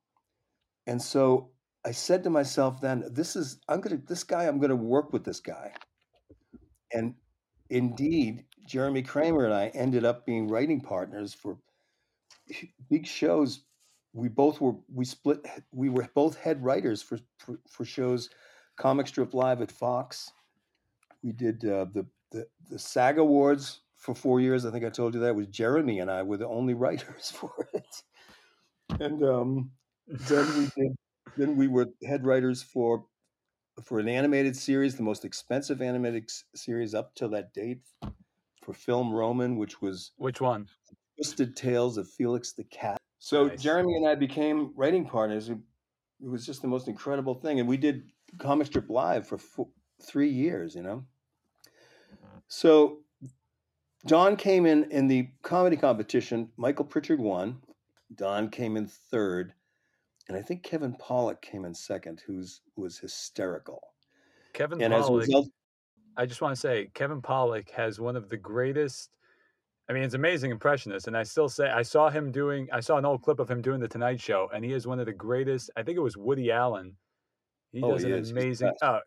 And 0.87 1.00
so 1.00 1.50
I 1.84 1.92
said 1.92 2.24
to 2.24 2.30
myself, 2.30 2.80
then 2.80 3.04
this 3.11 3.37
is 3.37 3.61
I'm 3.68 3.80
gonna 3.80 4.00
this 4.06 4.24
guy 4.24 4.44
I'm 4.44 4.58
gonna 4.58 4.76
work 4.76 5.12
with 5.12 5.24
this 5.24 5.40
guy. 5.40 5.72
And 6.92 7.14
indeed, 7.70 8.44
Jeremy 8.66 9.02
Kramer 9.02 9.44
and 9.44 9.54
I 9.54 9.68
ended 9.68 10.04
up 10.04 10.26
being 10.26 10.48
writing 10.48 10.80
partners 10.80 11.34
for 11.34 11.58
big 12.88 13.06
shows. 13.06 13.61
We 14.12 14.28
both 14.28 14.61
were 14.61 14.74
we 14.92 15.04
split 15.04 15.46
we 15.72 15.88
were 15.88 16.08
both 16.14 16.37
head 16.37 16.62
writers 16.62 17.02
for 17.02 17.18
for, 17.38 17.58
for 17.68 17.84
shows 17.84 18.30
Comic 18.76 19.06
Strip 19.06 19.34
Live 19.34 19.61
at 19.61 19.70
Fox. 19.70 20.32
We 21.22 21.32
did 21.32 21.64
uh, 21.64 21.87
the, 21.92 22.06
the 22.30 22.46
the 22.70 22.78
SAG 22.78 23.18
Awards 23.18 23.80
for 23.96 24.14
four 24.14 24.40
years. 24.40 24.64
I 24.64 24.70
think 24.70 24.84
I 24.84 24.90
told 24.90 25.14
you 25.14 25.20
that 25.20 25.34
was 25.34 25.48
Jeremy 25.48 26.00
and 26.00 26.11
I 26.11 26.22
were 26.22 26.37
the 26.37 26.48
only 26.48 26.74
writers 26.82 27.30
for 27.30 27.52
it. 27.74 28.02
And 29.00 29.22
um, 29.22 29.70
then 30.06 30.46
we 30.58 30.82
did 30.82 30.96
then 31.37 31.56
we 31.56 31.68
were 31.68 31.87
head 32.06 32.24
writers 32.24 32.62
for 32.62 33.04
for 33.82 34.00
an 34.00 34.08
animated 34.08 34.56
series, 34.56 34.96
the 34.96 35.02
most 35.02 35.24
expensive 35.24 35.80
animated 35.82 36.28
series 36.54 36.94
up 36.94 37.14
till 37.14 37.28
that 37.30 37.52
date 37.52 37.80
for 38.62 38.72
Film 38.72 39.12
Roman, 39.12 39.56
which 39.56 39.80
was 39.80 40.12
which 40.16 40.40
one? 40.40 40.68
Twisted 41.18 41.57
Tales 41.57 41.98
of 41.98 42.09
Felix 42.09 42.52
the 42.52 42.64
Cat. 42.64 42.98
So 43.18 43.48
nice. 43.48 43.61
Jeremy 43.61 43.96
and 43.96 44.09
I 44.09 44.14
became 44.14 44.72
writing 44.76 45.07
partners. 45.07 45.48
It, 45.48 45.59
was 46.20 46.46
just 46.46 46.62
the 46.62 46.68
most 46.68 46.88
incredible 46.88 47.35
thing, 47.35 47.61
and 47.61 47.68
we 47.68 47.76
did 47.76 48.11
comic 48.38 48.66
strip 48.66 48.88
live 48.90 49.26
for 49.26 49.38
four, 49.38 49.68
three 50.02 50.31
years. 50.31 50.74
You 50.74 50.83
know. 50.83 51.04
Mm-hmm. 52.14 52.38
So 52.48 52.98
Don 54.07 54.37
came 54.37 54.66
in 54.66 54.90
in 54.90 55.09
the 55.09 55.28
comedy 55.42 55.76
competition. 55.76 56.50
Michael 56.57 56.85
Pritchard 56.85 57.20
won. 57.20 57.59
Don 58.14 58.48
came 58.48 58.76
in 58.76 58.87
third 58.87 59.52
and 60.28 60.37
I 60.37 60.42
think 60.42 60.62
Kevin 60.62 60.94
Pollak 60.94 61.40
came 61.40 61.64
in 61.64 61.74
second, 61.74 62.22
who's 62.26 62.61
was 62.76 62.98
hysterical. 62.98 63.81
Kevin 64.52 64.81
and 64.83 64.92
Pollak. 64.92 65.20
Result, 65.20 65.48
I 66.16 66.26
just 66.26 66.42
want 66.42 66.54
to 66.54 66.61
say 66.61 66.90
Kevin 66.94 67.22
Pollak 67.22 67.70
has 67.70 67.98
one 67.98 68.14
of 68.14 68.28
the 68.28 68.37
greatest. 68.37 69.11
I 69.88 69.94
mean, 69.94 70.03
it's 70.03 70.14
amazing 70.14 70.51
impressionist, 70.51 71.07
and 71.07 71.16
I 71.16 71.22
still 71.22 71.48
say 71.48 71.70
I 71.70 71.83
saw 71.83 72.11
him 72.11 72.31
doing. 72.31 72.68
I 72.72 72.81
saw 72.81 72.98
an 72.98 73.07
old 73.07 73.22
clip 73.22 73.38
of 73.38 73.51
him 73.51 73.62
doing 73.62 73.81
the 73.81 73.88
Tonight 73.88 74.20
Show, 74.20 74.51
and 74.55 74.62
he 74.64 74.72
is 74.72 74.87
one 74.87 75.01
of 75.01 75.07
the 75.07 75.12
greatest. 75.12 75.70
I 75.77 75.83
think 75.83 75.96
it 75.96 76.03
was 76.03 76.16
Woody 76.16 76.53
Allen. 76.53 76.94
He 77.72 77.83
oh, 77.83 77.92
does 77.92 78.03
he 78.03 78.12
an 78.12 78.18
is. 78.18 78.31
amazing 78.31 78.72
uh, 78.83 79.01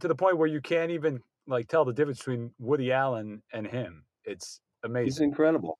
to 0.00 0.08
the 0.08 0.14
point 0.14 0.36
where 0.36 0.48
you 0.48 0.60
can't 0.60 0.90
even 0.90 1.20
like 1.46 1.68
tell 1.68 1.84
the 1.84 1.92
difference 1.92 2.18
between 2.18 2.50
Woody 2.58 2.92
Allen 2.92 3.42
and 3.52 3.66
him. 3.66 4.04
It's 4.24 4.60
amazing. 4.84 5.06
He's 5.06 5.20
incredible. 5.20 5.78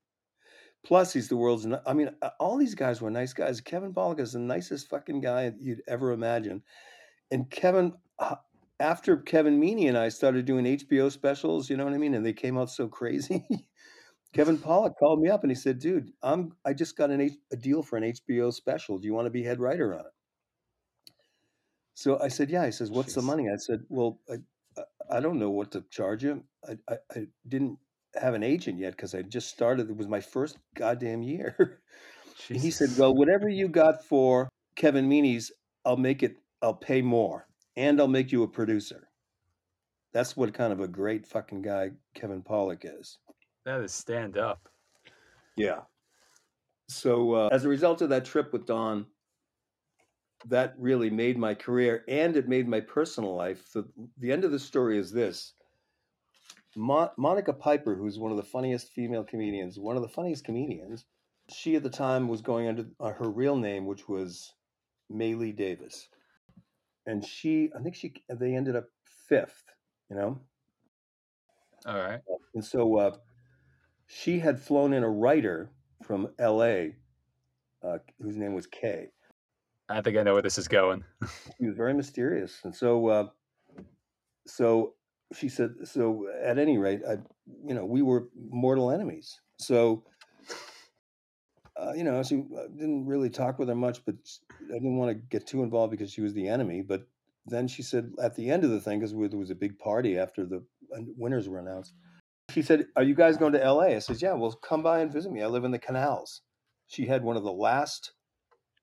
Plus, 0.85 1.13
he's 1.13 1.29
the 1.29 1.37
world's. 1.37 1.67
I 1.87 1.93
mean, 1.93 2.11
all 2.39 2.57
these 2.57 2.75
guys 2.75 3.03
were 3.03 3.11
nice 3.11 3.35
guys. 3.35 3.61
Kevin 3.61 3.93
Pollak 3.93 4.21
is 4.21 4.33
the 4.33 4.39
nicest 4.39 4.89
fucking 4.89 5.21
guy 5.21 5.53
you'd 5.61 5.83
ever 5.87 6.13
imagine. 6.13 6.63
And 7.31 7.51
Kevin, 7.51 7.93
uh, 8.19 8.37
after 8.81 9.19
Kevin 9.19 9.61
Meaney 9.61 9.89
and 9.89 9.99
I 9.99 10.09
started 10.09 10.47
doing 10.47 10.65
HBO 10.65 11.13
specials, 11.13 11.69
you 11.69 11.77
know 11.77 11.85
what 11.85 11.93
I 11.93 11.99
mean, 11.99 12.15
and 12.15 12.25
they 12.25 12.33
came 12.33 12.57
out 12.57 12.71
so 12.71 12.89
crazy. 12.89 13.45
Kevin 14.33 14.59
Pollak 14.59 14.97
called 14.97 15.21
me 15.21 15.29
up 15.29 15.43
and 15.43 15.51
he 15.51 15.57
said, 15.57 15.79
"Dude, 15.79 16.13
I'm 16.23 16.53
I 16.65 16.73
just 16.73 16.97
got 16.97 17.11
an 17.11 17.21
H, 17.21 17.33
a 17.53 17.57
deal 17.57 17.83
for 17.83 17.97
an 17.97 18.05
HBO 18.05 18.53
special. 18.53 18.99
Do 18.99 19.07
you 19.07 19.15
want 19.15 19.27
to 19.27 19.31
be 19.31 19.43
head 19.43 19.61
writer 19.61 19.93
on 19.93 20.01
it?" 20.01 21.15
So 21.95 22.19
I 22.21 22.29
said, 22.29 22.51
"Yeah." 22.51 22.65
He 22.67 22.73
says, 22.73 22.91
"What's 22.91 23.13
Jeez. 23.13 23.17
the 23.17 23.23
money?" 23.23 23.49
I 23.49 23.57
said, 23.57 23.81
"Well, 23.89 24.21
I, 24.31 24.37
I 25.11 25.21
don't 25.21 25.39
know 25.39 25.51
what 25.51 25.73
to 25.73 25.85
charge 25.91 26.23
you. 26.23 26.45
I, 26.67 26.79
I, 26.89 26.97
I 27.15 27.27
didn't 27.49 27.79
have 28.15 28.35
an 28.35 28.43
agent 28.43 28.79
yet 28.79 28.93
because 28.93 29.15
I 29.15 29.23
just 29.23 29.49
started. 29.49 29.91
It 29.91 29.97
was 29.97 30.09
my 30.09 30.21
first 30.21 30.59
goddamn 30.77 31.23
year. 31.23 31.81
and 32.49 32.61
he 32.61 32.71
said, 32.71 32.91
"Well, 32.97 33.15
whatever 33.15 33.49
you 33.49 33.69
got 33.69 34.05
for 34.05 34.49
Kevin 34.77 35.09
Meaney's, 35.09 35.51
I'll 35.85 35.97
make 35.97 36.23
it. 36.23 36.37
I'll 36.63 36.75
pay 36.75 37.03
more, 37.03 37.49
and 37.77 38.01
I'll 38.01 38.09
make 38.09 38.31
you 38.31 38.45
a 38.45 38.49
producer." 38.49 39.09
That's 40.13 40.37
what 40.37 40.55
kind 40.55 40.73
of 40.73 40.81
a 40.81 40.89
great 40.89 41.27
fucking 41.27 41.63
guy 41.63 41.93
Kevin 42.15 42.43
Pollak 42.43 42.85
is. 42.85 43.19
That 43.65 43.81
is 43.81 43.93
stand 43.93 44.39
up. 44.39 44.69
Yeah. 45.57 45.81
So 46.89 47.35
uh, 47.35 47.49
as 47.53 47.65
a 47.65 47.69
result 47.69 48.03
of 48.03 48.09
that 48.09 48.25
trip 48.25 48.53
with 48.53 48.67
Don, 48.67 49.07
that 50.47 50.75
really 50.79 51.11
made 51.11 51.39
my 51.39 51.55
career 51.55 52.05
and 52.09 52.37
it 52.37 52.49
made 52.49 52.67
my 52.67 52.81
personal 52.81 53.37
life. 53.37 53.71
The, 53.73 53.85
the 54.19 54.33
end 54.33 54.45
of 54.45 54.51
the 54.51 54.59
story 54.59 54.99
is 54.99 55.13
this 55.13 55.55
Mo- 56.77 57.13
Monica 57.17 57.53
Piper, 57.53 57.95
who's 57.95 58.19
one 58.19 58.31
of 58.31 58.37
the 58.37 58.43
funniest 58.43 58.89
female 58.93 59.25
comedians, 59.25 59.79
one 59.79 59.97
of 59.97 60.03
the 60.03 60.09
funniest 60.09 60.45
comedians, 60.45 61.05
she 61.51 61.77
at 61.77 61.83
the 61.83 61.91
time 61.91 62.29
was 62.29 62.41
going 62.41 62.69
under 62.69 62.87
uh, 63.01 63.13
her 63.13 63.29
real 63.29 63.57
name, 63.57 63.87
which 63.87 64.09
was 64.09 64.55
Maylee 65.13 65.55
Davis, 65.55 66.09
and 67.07 67.25
she, 67.25 67.71
I 67.77 67.83
think 67.83 67.97
she, 67.97 68.15
they 68.29 68.55
ended 68.55 68.77
up 68.77 68.87
fifth, 69.29 69.65
you 70.09 70.17
know. 70.17 70.41
All 71.87 71.99
right. 71.99 72.21
And 72.55 72.65
so 72.65 72.97
uh, 72.99 73.17
she 74.13 74.41
had 74.41 74.61
flown 74.61 74.93
in 74.93 75.05
a 75.05 75.09
writer 75.09 75.71
from 76.03 76.29
L.A. 76.39 76.97
Uh, 77.83 77.99
whose 78.21 78.37
name 78.37 78.55
was 78.55 78.67
Kay. 78.67 79.09
I 79.89 80.01
think 80.01 80.17
I 80.17 80.23
know 80.23 80.33
where 80.33 80.43
this 80.43 80.59
is 80.59 80.69
going. 80.69 81.05
he 81.59 81.67
was 81.67 81.77
very 81.77 81.95
mysterious, 81.95 82.61
and 82.65 82.75
so 82.75 83.07
uh, 83.07 83.27
so 84.47 84.95
she 85.33 85.49
said, 85.49 85.75
so 85.85 86.27
at 86.43 86.59
any 86.59 86.77
rate, 86.77 87.03
I, 87.09 87.19
you 87.65 87.75
know, 87.75 87.85
we 87.85 88.03
were 88.03 88.29
mortal 88.51 88.91
enemies. 88.91 89.41
So, 89.59 90.05
uh, 91.77 91.93
you 91.95 92.03
know, 92.03 92.21
she 92.25 92.37
uh, 92.37 92.67
didn't 92.77 93.07
really 93.07 93.31
talk 93.31 93.59
with 93.59 93.69
her 93.69 93.75
much, 93.77 94.05
but 94.05 94.17
I 94.69 94.75
didn't 94.75 94.97
want 94.97 95.11
to 95.11 95.15
get 95.15 95.47
too 95.47 95.63
involved 95.63 95.93
because 95.93 96.13
she 96.13 96.21
was 96.21 96.35
the 96.35 96.49
enemy. 96.49 96.83
But 96.83 97.07
then 97.47 97.69
she 97.69 97.83
said 97.83 98.13
at 98.21 98.35
the 98.35 98.51
end 98.51 98.65
of 98.65 98.71
the 98.71 98.81
thing, 98.81 98.99
because 98.99 99.13
there 99.13 99.39
was 99.39 99.51
a 99.51 99.55
big 99.55 99.79
party 99.79 100.19
after 100.19 100.45
the 100.45 100.65
winners 101.17 101.49
were 101.49 101.61
announced, 101.61 101.95
she 102.51 102.63
said, 102.63 102.87
"Are 102.97 103.03
you 103.03 103.15
guys 103.15 103.37
going 103.37 103.53
to 103.53 103.63
L.A.?" 103.63 103.97
I 103.97 103.99
said, 103.99 104.21
"Yeah, 104.21 104.33
well, 104.35 104.53
come 104.53 104.83
by 104.83 105.01
and 105.01 105.13
visit 105.13 105.33
me. 105.33 105.43
I 105.43 105.47
live 105.47 105.65
in 105.65 105.71
the 105.71 105.79
canals." 105.79 106.43
She 106.87 107.07
had 107.07 107.23
one 107.23 107.37
of 107.37 107.45
the 107.45 107.53
last 107.53 108.13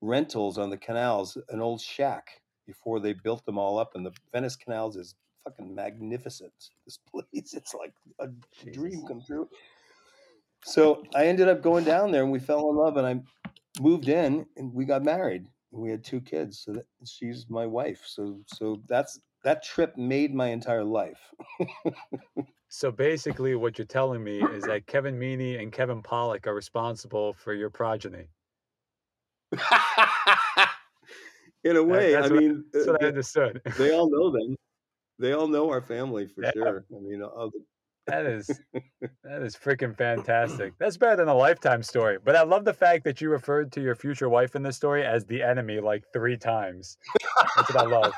rentals 0.01 0.57
on 0.57 0.69
the 0.69 0.77
canals, 0.77 1.37
an 1.49 1.61
old 1.61 1.81
shack 1.81 2.41
before 2.65 2.99
they 2.99 3.13
built 3.13 3.45
them 3.45 3.57
all 3.57 3.79
up. 3.79 3.95
And 3.95 4.05
the 4.05 4.13
Venice 4.31 4.55
Canals 4.55 4.95
is 4.95 5.15
fucking 5.43 5.73
magnificent. 5.73 6.51
This 6.85 6.97
place, 6.97 7.53
it's 7.53 7.73
like 7.73 7.93
a 8.19 8.27
Jesus. 8.53 8.73
dream 8.73 9.05
come 9.07 9.21
true. 9.25 9.47
So 10.63 11.03
I 11.15 11.27
ended 11.27 11.47
up 11.47 11.61
going 11.61 11.85
down 11.85 12.11
there, 12.11 12.23
and 12.23 12.31
we 12.31 12.39
fell 12.39 12.69
in 12.69 12.75
love, 12.75 12.97
and 12.97 13.07
I 13.07 13.21
moved 13.81 14.09
in, 14.09 14.45
and 14.57 14.73
we 14.73 14.85
got 14.85 15.03
married. 15.03 15.47
We 15.71 15.89
had 15.89 16.03
two 16.03 16.21
kids, 16.21 16.59
so 16.59 16.73
that, 16.73 16.85
she's 17.05 17.45
my 17.49 17.65
wife. 17.65 18.03
So 18.05 18.39
so 18.47 18.81
that's 18.87 19.19
that 19.43 19.63
trip 19.63 19.97
made 19.97 20.33
my 20.33 20.47
entire 20.47 20.83
life. 20.83 21.19
so 22.69 22.91
basically, 22.91 23.55
what 23.55 23.77
you're 23.77 23.85
telling 23.85 24.23
me 24.23 24.41
is 24.41 24.63
that 24.63 24.87
Kevin 24.87 25.17
Meaney 25.19 25.61
and 25.61 25.71
Kevin 25.71 26.01
Pollak 26.01 26.47
are 26.47 26.55
responsible 26.55 27.33
for 27.33 27.53
your 27.53 27.69
progeny. 27.69 28.27
In 31.63 31.75
a 31.75 31.83
way, 31.83 32.15
I 32.15 32.29
mean, 32.29 32.63
that's 32.71 32.87
uh, 32.87 32.91
what 32.91 33.03
I 33.03 33.07
understood. 33.07 33.61
They 33.77 33.91
all 33.91 34.09
know 34.09 34.31
them 34.31 34.55
they 35.19 35.33
all 35.33 35.47
know 35.47 35.69
our 35.69 35.81
family 35.81 36.27
for 36.27 36.43
yeah. 36.43 36.51
sure. 36.53 36.85
I 36.95 36.99
mean, 36.99 37.23
uh, 37.23 37.49
that 38.05 38.25
is 38.25 38.47
that 39.23 39.41
is 39.41 39.55
freaking 39.55 39.95
fantastic. 39.97 40.73
That's 40.79 40.97
better 40.97 41.17
than 41.17 41.27
a 41.27 41.35
lifetime 41.35 41.83
story. 41.83 42.17
But 42.23 42.35
I 42.35 42.43
love 42.43 42.65
the 42.65 42.73
fact 42.73 43.03
that 43.05 43.19
you 43.19 43.29
referred 43.29 43.71
to 43.73 43.81
your 43.81 43.95
future 43.95 44.29
wife 44.29 44.55
in 44.55 44.63
this 44.63 44.75
story 44.75 45.05
as 45.05 45.25
the 45.25 45.41
enemy 45.41 45.79
like 45.79 46.03
three 46.13 46.37
times. 46.37 46.97
That's 47.55 47.73
what 47.73 47.83
I 47.83 47.89
love. 47.89 48.13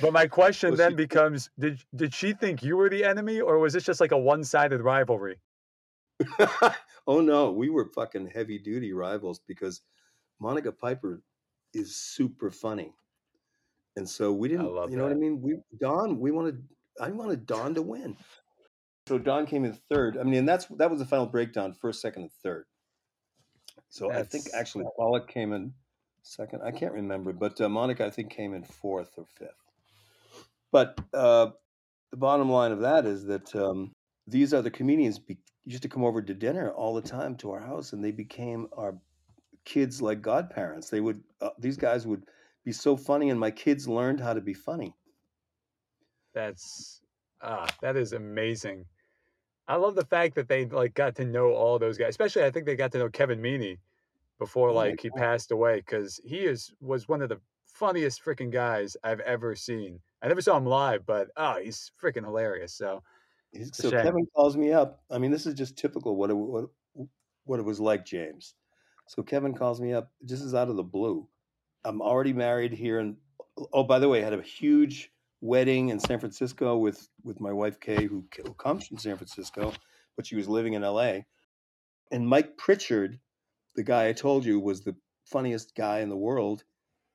But 0.00 0.12
my 0.12 0.26
question 0.26 0.74
then 0.74 0.94
becomes: 0.94 1.50
Did 1.58 1.82
did 1.94 2.14
she 2.14 2.32
think 2.32 2.62
you 2.62 2.76
were 2.76 2.88
the 2.88 3.04
enemy, 3.04 3.40
or 3.40 3.58
was 3.58 3.72
this 3.72 3.84
just 3.84 4.00
like 4.00 4.12
a 4.12 4.18
one 4.18 4.44
sided 4.44 4.80
rivalry? 4.80 5.38
oh 7.06 7.20
no, 7.20 7.52
we 7.52 7.70
were 7.70 7.86
fucking 7.86 8.30
heavy 8.34 8.58
duty 8.58 8.92
rivals 8.92 9.40
because 9.46 9.82
Monica 10.40 10.72
Piper 10.72 11.22
is 11.74 11.94
super 11.94 12.50
funny. 12.50 12.92
And 13.96 14.08
so 14.08 14.32
we 14.32 14.48
didn't, 14.48 14.66
you 14.66 14.74
know 14.74 14.86
that. 14.86 15.02
what 15.02 15.12
I 15.12 15.14
mean? 15.14 15.42
We 15.42 15.56
Don, 15.80 16.20
we 16.20 16.30
wanted, 16.30 16.62
I 17.00 17.10
wanted 17.10 17.46
Don 17.46 17.74
to 17.74 17.82
win. 17.82 18.16
So 19.08 19.18
Don 19.18 19.46
came 19.46 19.64
in 19.64 19.72
third. 19.90 20.16
I 20.16 20.22
mean, 20.22 20.34
and 20.34 20.48
that's 20.48 20.66
that 20.66 20.90
was 20.90 21.00
the 21.00 21.06
final 21.06 21.26
breakdown, 21.26 21.72
first, 21.72 22.00
second, 22.00 22.22
and 22.22 22.32
third. 22.42 22.66
So 23.88 24.08
that's... 24.08 24.20
I 24.20 24.22
think 24.24 24.46
actually 24.54 24.84
Pollak 24.98 25.28
came 25.28 25.52
in 25.52 25.72
second. 26.22 26.62
I 26.62 26.70
can't 26.70 26.92
remember, 26.92 27.32
but 27.32 27.60
uh, 27.60 27.68
Monica 27.68 28.06
I 28.06 28.10
think 28.10 28.30
came 28.30 28.54
in 28.54 28.62
fourth 28.62 29.10
or 29.16 29.24
fifth. 29.24 29.67
But 30.72 31.00
uh, 31.14 31.50
the 32.10 32.16
bottom 32.16 32.50
line 32.50 32.72
of 32.72 32.80
that 32.80 33.06
is 33.06 33.24
that 33.26 33.54
um, 33.56 33.92
these 34.26 34.52
other 34.52 34.70
comedians 34.70 35.18
be, 35.18 35.38
used 35.64 35.82
to 35.82 35.88
come 35.88 36.04
over 36.04 36.22
to 36.22 36.34
dinner 36.34 36.70
all 36.70 36.94
the 36.94 37.02
time 37.02 37.36
to 37.36 37.50
our 37.52 37.60
house, 37.60 37.92
and 37.92 38.04
they 38.04 38.12
became 38.12 38.68
our 38.76 38.96
kids 39.64 40.00
like 40.00 40.22
godparents. 40.22 40.90
They 40.90 41.00
would 41.00 41.22
uh, 41.40 41.50
these 41.58 41.76
guys 41.76 42.06
would 42.06 42.24
be 42.64 42.72
so 42.72 42.96
funny, 42.96 43.30
and 43.30 43.38
my 43.40 43.50
kids 43.50 43.88
learned 43.88 44.20
how 44.20 44.34
to 44.34 44.40
be 44.40 44.54
funny. 44.54 44.94
That's 46.34 47.00
ah, 47.42 47.66
that 47.80 47.96
is 47.96 48.12
amazing. 48.12 48.84
I 49.66 49.76
love 49.76 49.94
the 49.94 50.06
fact 50.06 50.34
that 50.36 50.48
they 50.48 50.64
like 50.66 50.94
got 50.94 51.14
to 51.16 51.24
know 51.24 51.52
all 51.52 51.78
those 51.78 51.98
guys. 51.98 52.10
Especially, 52.10 52.44
I 52.44 52.50
think 52.50 52.66
they 52.66 52.76
got 52.76 52.92
to 52.92 52.98
know 52.98 53.10
Kevin 53.10 53.40
Meaney 53.40 53.78
before 54.38 54.70
Oh 54.70 54.74
like 54.74 55.00
he 55.00 55.10
God. 55.10 55.18
passed 55.18 55.50
away 55.50 55.76
because 55.76 56.20
he 56.24 56.38
is 56.38 56.72
was 56.80 57.08
one 57.08 57.22
of 57.22 57.28
the 57.28 57.40
funniest 57.66 58.24
freaking 58.24 58.50
guys 58.50 58.96
I've 59.04 59.20
ever 59.20 59.54
seen. 59.54 60.00
I 60.22 60.28
never 60.28 60.40
saw 60.40 60.56
him 60.56 60.66
live, 60.66 61.06
but 61.06 61.28
oh, 61.36 61.60
he's 61.62 61.92
freaking 62.02 62.24
hilarious. 62.24 62.74
So 62.74 63.02
He's- 63.52 63.70
So. 63.72 63.90
Kevin 63.90 64.26
calls 64.36 64.56
me 64.56 64.72
up. 64.72 65.02
I 65.10 65.18
mean, 65.18 65.30
this 65.30 65.46
is 65.46 65.54
just 65.54 65.76
typical 65.78 66.16
what 66.16 66.30
it, 66.30 66.34
what 66.34 66.66
what 67.44 67.58
it 67.58 67.64
was 67.64 67.80
like, 67.80 68.04
James. 68.04 68.54
So 69.06 69.22
Kevin 69.22 69.54
calls 69.54 69.80
me 69.80 69.94
up. 69.94 70.12
This 70.20 70.42
is 70.42 70.54
out 70.54 70.68
of 70.68 70.76
the 70.76 70.82
blue. 70.82 71.26
I'm 71.84 72.02
already 72.02 72.34
married 72.34 72.72
here, 72.72 72.98
and 72.98 73.16
oh, 73.58 73.68
oh, 73.72 73.84
by 73.84 73.98
the 73.98 74.08
way, 74.08 74.20
I 74.20 74.24
had 74.24 74.38
a 74.38 74.42
huge 74.42 75.10
wedding 75.40 75.88
in 75.88 75.98
San 75.98 76.18
Francisco 76.20 76.76
with 76.76 77.08
with 77.24 77.40
my 77.40 77.52
wife 77.52 77.80
Kay, 77.80 78.04
who, 78.06 78.24
who 78.44 78.52
comes 78.54 78.86
from 78.86 78.98
San 78.98 79.16
Francisco, 79.16 79.72
but 80.16 80.26
she 80.26 80.36
was 80.36 80.48
living 80.48 80.74
in 80.74 80.84
L.A. 80.84 81.24
And 82.10 82.28
Mike 82.28 82.56
Pritchard, 82.58 83.18
the 83.76 83.82
guy 83.82 84.08
I 84.08 84.12
told 84.12 84.44
you 84.44 84.60
was 84.60 84.82
the 84.82 84.96
funniest 85.24 85.74
guy 85.74 86.00
in 86.00 86.08
the 86.10 86.16
world. 86.16 86.64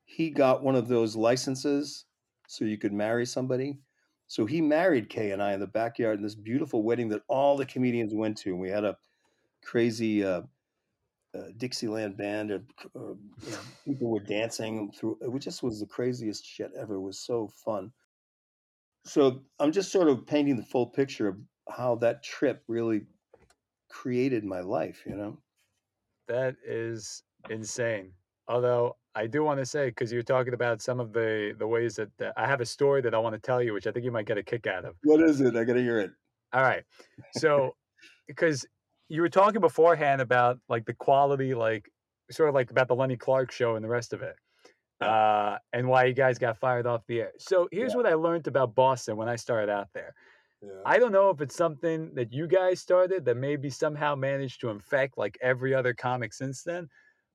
He 0.05 0.29
got 0.31 0.63
one 0.63 0.75
of 0.75 0.87
those 0.87 1.15
licenses 1.15 2.05
so 2.47 2.65
you 2.65 2.77
could 2.77 2.93
marry 2.93 3.25
somebody. 3.25 3.79
So 4.27 4.45
he 4.45 4.62
married 4.62 5.10
Kay 5.10 5.32
and 5.32 5.43
I 5.43 5.53
in 5.53 5.60
the 5.60 5.67
backyard 5.67 6.17
in 6.17 6.23
this 6.23 6.36
beautiful 6.36 6.84
wedding 6.84 7.10
that 7.10 7.23
all 7.27 7.58
the 7.58 7.65
comedians 7.65 8.13
went 8.13 8.38
to. 8.39 8.49
And 8.51 8.60
we 8.60 8.69
had 8.69 8.84
a 8.84 8.97
crazy 9.63 10.23
uh, 10.23 10.41
uh, 11.36 11.47
Dixieland 11.58 12.17
band, 12.17 12.51
and 12.51 12.65
uh, 12.95 13.13
you 13.45 13.51
know, 13.51 13.58
people 13.86 14.10
were 14.10 14.19
dancing 14.19 14.91
through. 14.91 15.17
It 15.21 15.39
just 15.39 15.63
was 15.63 15.79
the 15.79 15.86
craziest 15.86 16.45
shit 16.45 16.71
ever. 16.77 16.95
It 16.95 17.01
was 17.01 17.19
so 17.19 17.49
fun. 17.65 17.91
So 19.06 19.41
I'm 19.60 19.71
just 19.71 19.91
sort 19.91 20.08
of 20.08 20.25
painting 20.25 20.58
the 20.58 20.63
full 20.63 20.88
picture 20.88 21.27
of 21.27 21.38
how 21.69 21.95
that 21.95 22.23
trip 22.23 22.63
really 22.67 23.03
created 23.89 24.43
my 24.43 24.62
life. 24.62 25.03
You 25.06 25.15
know. 25.15 25.38
that 26.27 26.56
is 26.65 27.23
insane. 27.49 28.12
Although 28.47 28.95
I 29.15 29.28
do 29.28 29.43
want 29.43 29.60
to 29.60 29.65
say 29.65 29.89
because 29.89 30.12
you're 30.12 30.23
talking 30.23 30.54
about 30.54 30.82
some 30.82 30.99
of 30.99 31.13
the 31.13 31.56
the 31.58 31.67
ways 31.67 31.95
that 31.97 32.10
that- 32.17 32.34
I 32.38 32.47
have 32.47 32.62
a 32.62 32.65
story 32.65 33.02
that 33.02 33.13
I 33.13 33.17
want 33.19 33.34
to 33.34 33.39
tell 33.39 33.62
you, 33.62 33.73
which 33.73 33.86
I 33.88 33.91
think 33.91 34.06
you 34.06 34.12
might 34.12 34.26
get 34.26 34.38
a 34.38 34.43
kick 34.43 34.65
out 34.67 34.86
of. 34.86 34.95
What 35.04 35.21
is 35.21 35.39
it? 35.41 35.56
I 35.56 35.63
got 35.63 35.73
to 35.73 35.82
hear 35.82 35.99
it. 35.99 36.12
All 36.54 36.62
right. 36.62 36.84
So, 37.34 37.76
because 38.28 38.65
you 39.10 39.21
were 39.21 39.30
talking 39.30 39.62
beforehand 39.62 40.21
about 40.21 40.60
like 40.69 40.86
the 40.86 40.93
quality, 40.93 41.54
like 41.54 41.89
sort 42.32 42.49
of 42.49 42.56
like 42.56 42.71
about 42.71 42.88
the 42.88 42.95
Lenny 42.95 43.17
Clarke 43.17 43.52
show 43.52 43.76
and 43.76 43.84
the 43.84 43.89
rest 43.89 44.13
of 44.13 44.21
it, 44.23 44.36
Yeah. 45.02 45.08
uh, 45.10 45.58
and 45.73 45.88
why 45.88 46.06
you 46.06 46.13
guys 46.13 46.39
got 46.39 46.58
fired 46.58 46.88
off 46.88 47.06
the 47.08 47.21
air. 47.21 47.32
So, 47.38 47.67
here's 47.71 47.91
Yeah. 47.93 47.97
what 47.97 48.06
I 48.08 48.13
learned 48.15 48.47
about 48.47 48.73
Boston 48.73 49.15
when 49.17 49.30
I 49.30 49.36
started 49.36 49.69
out 49.71 49.89
there. 49.93 50.13
Yeah. 50.62 50.69
I 50.86 50.97
don't 50.97 51.12
know 51.12 51.30
if 51.30 51.41
it's 51.41 51.56
something 51.56 52.13
that 52.15 52.32
you 52.34 52.47
guys 52.47 52.80
started 52.80 53.26
that 53.26 53.36
maybe 53.38 53.69
somehow 53.69 54.15
managed 54.15 54.62
to 54.62 54.69
infect 54.69 55.17
like 55.17 55.38
every 55.41 55.76
other 55.76 55.93
comic 55.93 56.34
since 56.34 56.63
then, 56.63 56.89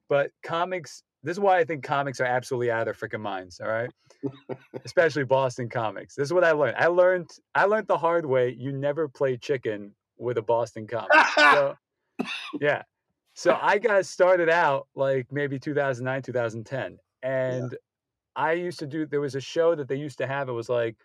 but 0.09 0.33
comics. 0.43 1.05
This 1.22 1.33
is 1.37 1.40
why 1.40 1.59
I 1.59 1.64
think 1.64 1.83
comics 1.83 2.20
are 2.20 2.24
absolutely 2.24 2.70
out 2.70 2.87
of 2.87 2.98
their 2.98 3.09
freaking 3.09 3.20
minds. 3.20 3.61
All 3.61 3.68
right 3.68 3.90
especially 4.85 5.24
Boston 5.24 5.68
comics. 5.68 6.14
This 6.14 6.26
is 6.26 6.33
what 6.33 6.44
I 6.44 6.52
learned. 6.52 6.76
I 6.78 6.87
learned 6.87 7.31
I 7.54 7.64
learned 7.64 7.88
the 7.88 7.98
hard 7.98 8.26
way. 8.26 8.54
You 8.59 8.72
never 8.72 9.09
play 9.09 9.37
chicken 9.37 9.92
with 10.16 10.38
a 10.38 10.42
Boston 10.42 10.87
comic. 10.87 11.11
So 11.35 11.76
yeah. 12.61 12.83
So 13.35 13.57
I 13.61 13.78
got 13.78 14.04
started 14.07 14.48
out 14.48 14.88
like 14.94 15.26
maybe 15.31 15.59
2009, 15.59 16.22
2010. 16.22 16.98
And 17.22 17.76
I 18.35 18.52
used 18.52 18.81
to 18.81 18.87
do 18.87 19.07
there 19.07 19.20
was 19.20 19.35
a 19.35 19.40
show 19.40 19.74
that 19.74 19.88
they 19.88 19.96
used 19.96 20.18
to 20.18 20.26
have. 20.26 20.48
It 20.48 20.52
was 20.52 20.68
like 20.68 20.96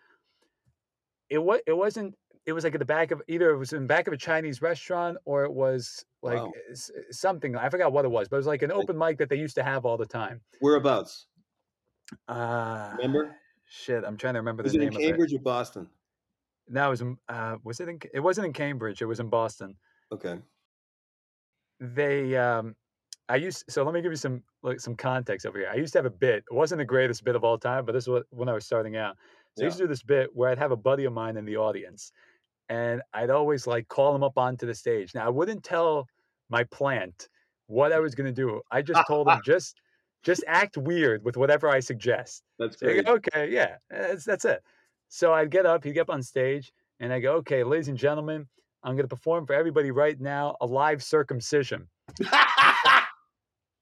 it 1.30 1.38
was 1.38 1.60
it 1.66 1.76
wasn't 1.76 2.14
it 2.46 2.52
was 2.52 2.64
like 2.64 2.74
at 2.74 2.78
the 2.78 2.84
back 2.84 3.10
of 3.10 3.22
either 3.28 3.50
it 3.50 3.56
was 3.56 3.72
in 3.72 3.82
the 3.82 3.86
back 3.86 4.06
of 4.06 4.12
a 4.12 4.16
Chinese 4.16 4.60
restaurant 4.60 5.16
or 5.24 5.44
it 5.44 5.52
was 5.52 6.04
like 6.22 6.42
Wow. 6.42 6.52
something 7.10 7.56
I 7.56 7.68
forgot 7.68 7.92
what 7.92 8.04
it 8.04 8.10
was, 8.10 8.28
but 8.28 8.36
it 8.36 8.38
was 8.38 8.46
like 8.46 8.62
an 8.62 8.72
open 8.72 8.98
mic 8.98 9.18
that 9.18 9.28
they 9.28 9.36
used 9.36 9.54
to 9.56 9.62
have 9.62 9.84
all 9.86 9.96
the 9.96 10.06
time. 10.06 10.40
Whereabouts? 10.60 11.26
Uh 12.28 12.92
Remember? 12.96 13.36
Shit, 13.66 14.04
I'm 14.04 14.16
trying 14.16 14.34
to 14.34 14.40
remember 14.40 14.62
Was 14.62 14.72
the 14.72 14.78
it 14.78 14.82
name 14.82 14.88
of 14.90 15.00
it. 15.00 15.04
In 15.04 15.10
Cambridge 15.10 15.34
or 15.34 15.38
Boston? 15.40 15.88
No, 16.68 16.86
it 16.86 16.90
was 16.90 17.00
in, 17.00 17.18
uh, 17.28 17.56
was 17.64 17.80
it 17.80 17.88
in, 17.88 17.98
it 18.12 18.20
wasn't 18.20 18.46
in 18.46 18.52
Cambridge, 18.52 19.02
it 19.02 19.06
was 19.06 19.20
in 19.20 19.28
Boston. 19.28 19.76
Okay. 20.12 20.38
They, 21.80 22.36
um, 22.36 22.76
I 23.28 23.36
used, 23.36 23.64
so 23.68 23.82
let 23.84 23.94
me 23.94 24.00
give 24.00 24.12
you 24.12 24.16
some, 24.16 24.42
like 24.62 24.80
some 24.80 24.94
context 24.94 25.46
over 25.46 25.58
here. 25.58 25.68
I 25.70 25.76
used 25.76 25.92
to 25.94 25.98
have 25.98 26.06
a 26.06 26.10
bit, 26.10 26.44
it 26.50 26.54
wasn't 26.54 26.78
the 26.78 26.84
greatest 26.84 27.24
bit 27.24 27.36
of 27.36 27.44
all 27.44 27.58
time, 27.58 27.84
but 27.84 27.92
this 27.92 28.06
was 28.06 28.22
when 28.30 28.48
I 28.48 28.52
was 28.52 28.64
starting 28.64 28.96
out. 28.96 29.16
So 29.56 29.64
I 29.64 29.66
used 29.66 29.78
to 29.78 29.84
do 29.84 29.88
this 29.88 30.02
bit 30.02 30.34
where 30.34 30.50
I'd 30.50 30.58
have 30.58 30.72
a 30.72 30.76
buddy 30.76 31.04
of 31.04 31.12
mine 31.12 31.36
in 31.36 31.44
the 31.44 31.56
audience 31.56 32.12
and 32.68 33.02
I'd 33.12 33.30
always 33.30 33.66
like 33.66 33.88
call 33.88 34.14
him 34.14 34.22
up 34.22 34.38
onto 34.38 34.66
the 34.66 34.74
stage. 34.74 35.14
Now 35.14 35.26
I 35.26 35.30
wouldn't 35.30 35.64
tell 35.64 36.06
my 36.50 36.64
plant 36.64 37.28
what 37.66 37.92
I 37.92 38.00
was 38.00 38.14
going 38.14 38.26
to 38.26 38.32
do. 38.32 38.60
I 38.70 38.82
just 38.82 39.02
told 39.08 39.28
him 39.28 39.40
just, 39.44 39.80
just 40.22 40.44
act 40.46 40.76
weird 40.76 41.24
with 41.24 41.36
whatever 41.36 41.68
I 41.68 41.80
suggest. 41.80 42.42
That's 42.58 42.76
great. 42.76 43.06
okay, 43.06 43.48
yeah, 43.50 43.76
that's 43.90 44.24
that's 44.24 44.44
it. 44.44 44.62
So 45.08 45.32
I'd 45.32 45.50
get 45.50 45.66
up, 45.66 45.84
he'd 45.84 45.92
get 45.92 46.02
up 46.02 46.10
on 46.10 46.22
stage, 46.22 46.72
and 47.00 47.12
I 47.12 47.20
go, 47.20 47.34
okay, 47.36 47.62
ladies 47.62 47.88
and 47.88 47.98
gentlemen, 47.98 48.46
I'm 48.82 48.96
going 48.96 49.08
to 49.08 49.14
perform 49.14 49.46
for 49.46 49.54
everybody 49.54 49.90
right 49.90 50.18
now 50.20 50.56
a 50.60 50.66
live 50.66 51.02
circumcision. 51.02 51.88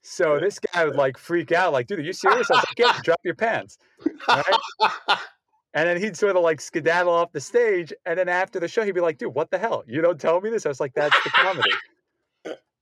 So 0.02 0.38
this 0.40 0.58
guy 0.58 0.84
would 0.84 0.96
like 0.96 1.16
freak 1.16 1.52
out, 1.52 1.72
like, 1.72 1.86
dude, 1.86 2.00
are 2.00 2.02
you 2.02 2.12
serious? 2.12 2.50
I 2.50 2.54
was 2.54 2.64
like, 2.68 2.78
yeah, 2.78 2.98
drop 3.02 3.20
your 3.22 3.36
pants. 3.36 3.78
Right? 4.26 4.44
And 5.74 5.88
then 5.88 6.00
he'd 6.00 6.16
sort 6.16 6.36
of 6.36 6.42
like 6.42 6.60
skedaddle 6.60 7.12
off 7.12 7.32
the 7.32 7.40
stage. 7.40 7.92
And 8.04 8.18
then 8.18 8.28
after 8.28 8.60
the 8.60 8.68
show, 8.68 8.84
he'd 8.84 8.92
be 8.92 9.00
like, 9.00 9.18
dude, 9.18 9.34
what 9.34 9.50
the 9.50 9.58
hell? 9.58 9.84
You 9.86 10.02
don't 10.02 10.20
tell 10.20 10.40
me 10.40 10.50
this? 10.50 10.66
I 10.66 10.68
was 10.68 10.80
like, 10.80 10.92
that's 10.94 11.16
the 11.24 11.30
comedy. 11.30 11.70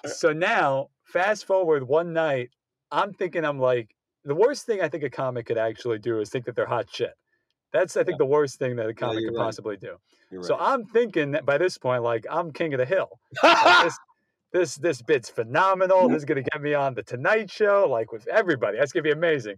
so 0.07 0.33
now, 0.33 0.89
fast 1.05 1.45
forward 1.47 1.87
one 1.87 2.13
night, 2.13 2.51
I'm 2.91 3.13
thinking, 3.13 3.45
I'm 3.45 3.61
like, 3.61 3.95
the 4.25 4.35
worst 4.35 4.67
thing 4.67 4.81
I 4.83 4.89
think 4.89 5.05
a 5.05 5.11
comic 5.11 5.47
could 5.47 5.59
actually 5.59 5.99
do 5.99 6.21
is 6.21 6.31
think 6.31 6.45
that 6.47 6.57
they're 6.57 6.67
hot 6.67 6.87
shit. 6.93 7.15
That's, 7.73 7.97
I 7.97 8.03
think, 8.03 8.19
the 8.19 8.27
worst 8.27 8.59
thing 8.59 8.75
that 8.77 8.89
a 8.89 8.95
comic 8.95 9.21
you're 9.21 9.31
could 9.31 9.39
right. 9.39 9.45
possibly 9.45 9.77
do. 9.77 9.97
You're 10.33 10.43
So 10.43 10.57
right. 10.57 10.73
I'm 10.73 10.85
thinking 10.85 11.31
that 11.33 11.47
by 11.47 11.59
this 11.59 11.79
point, 11.79 12.03
like, 12.03 12.27
I'm 12.29 12.53
king 12.53 12.75
of 12.75 12.79
the 12.79 12.85
hill. 12.87 13.21
Like, 13.43 13.85
this, 13.85 13.99
this, 14.53 14.75
this 14.77 15.03
bit's 15.03 15.31
phenomenal. 15.31 16.09
This 16.09 16.19
is 16.19 16.25
going 16.25 16.43
to 16.43 16.51
get 16.51 16.61
me 16.61 16.75
on 16.75 16.95
the 16.95 17.05
Tonight 17.05 17.51
Show, 17.51 17.87
like 17.89 18.11
with 18.11 18.27
everybody. 18.27 18.79
That's 18.79 18.91
going 18.91 19.05
to 19.05 19.09
be 19.09 19.13
amazing. 19.13 19.57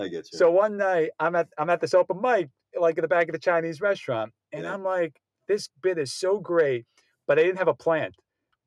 I 0.00 0.08
get 0.08 0.26
you. 0.32 0.38
So 0.38 0.50
one 0.50 0.76
night 0.76 1.10
I'm 1.20 1.36
at 1.36 1.48
I'm 1.58 1.70
at 1.70 1.80
this 1.80 1.94
open 1.94 2.20
mic, 2.20 2.48
like 2.82 2.98
in 2.98 3.02
the 3.02 3.08
back 3.08 3.28
of 3.28 3.32
the 3.32 3.38
Chinese 3.38 3.80
restaurant, 3.80 4.32
and 4.52 4.64
Yeah. 4.64 4.74
I'm 4.74 4.84
like, 4.84 5.20
this 5.48 5.70
bit 5.82 5.98
is 5.98 6.12
so 6.12 6.38
great, 6.38 6.84
but 7.26 7.38
I 7.38 7.42
didn't 7.42 7.58
have 7.58 7.68
a 7.68 7.74
plant. 7.74 8.14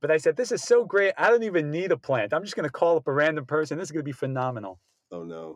But 0.02 0.12
I 0.12 0.18
said, 0.18 0.36
this 0.36 0.52
is 0.52 0.62
so 0.64 0.86
great, 0.86 1.14
I 1.18 1.30
don't 1.30 1.44
even 1.44 1.72
need 1.72 1.92
a 1.92 1.98
plant. 1.98 2.34
I'm 2.34 2.44
just 2.44 2.56
gonna 2.56 2.70
call 2.70 2.98
up 2.98 3.08
a 3.08 3.14
random 3.14 3.46
person. 3.46 3.78
This 3.78 3.88
is 3.88 3.92
gonna 3.92 4.04
be 4.04 4.12
phenomenal. 4.12 4.80
oh 5.12 5.24
no. 5.24 5.54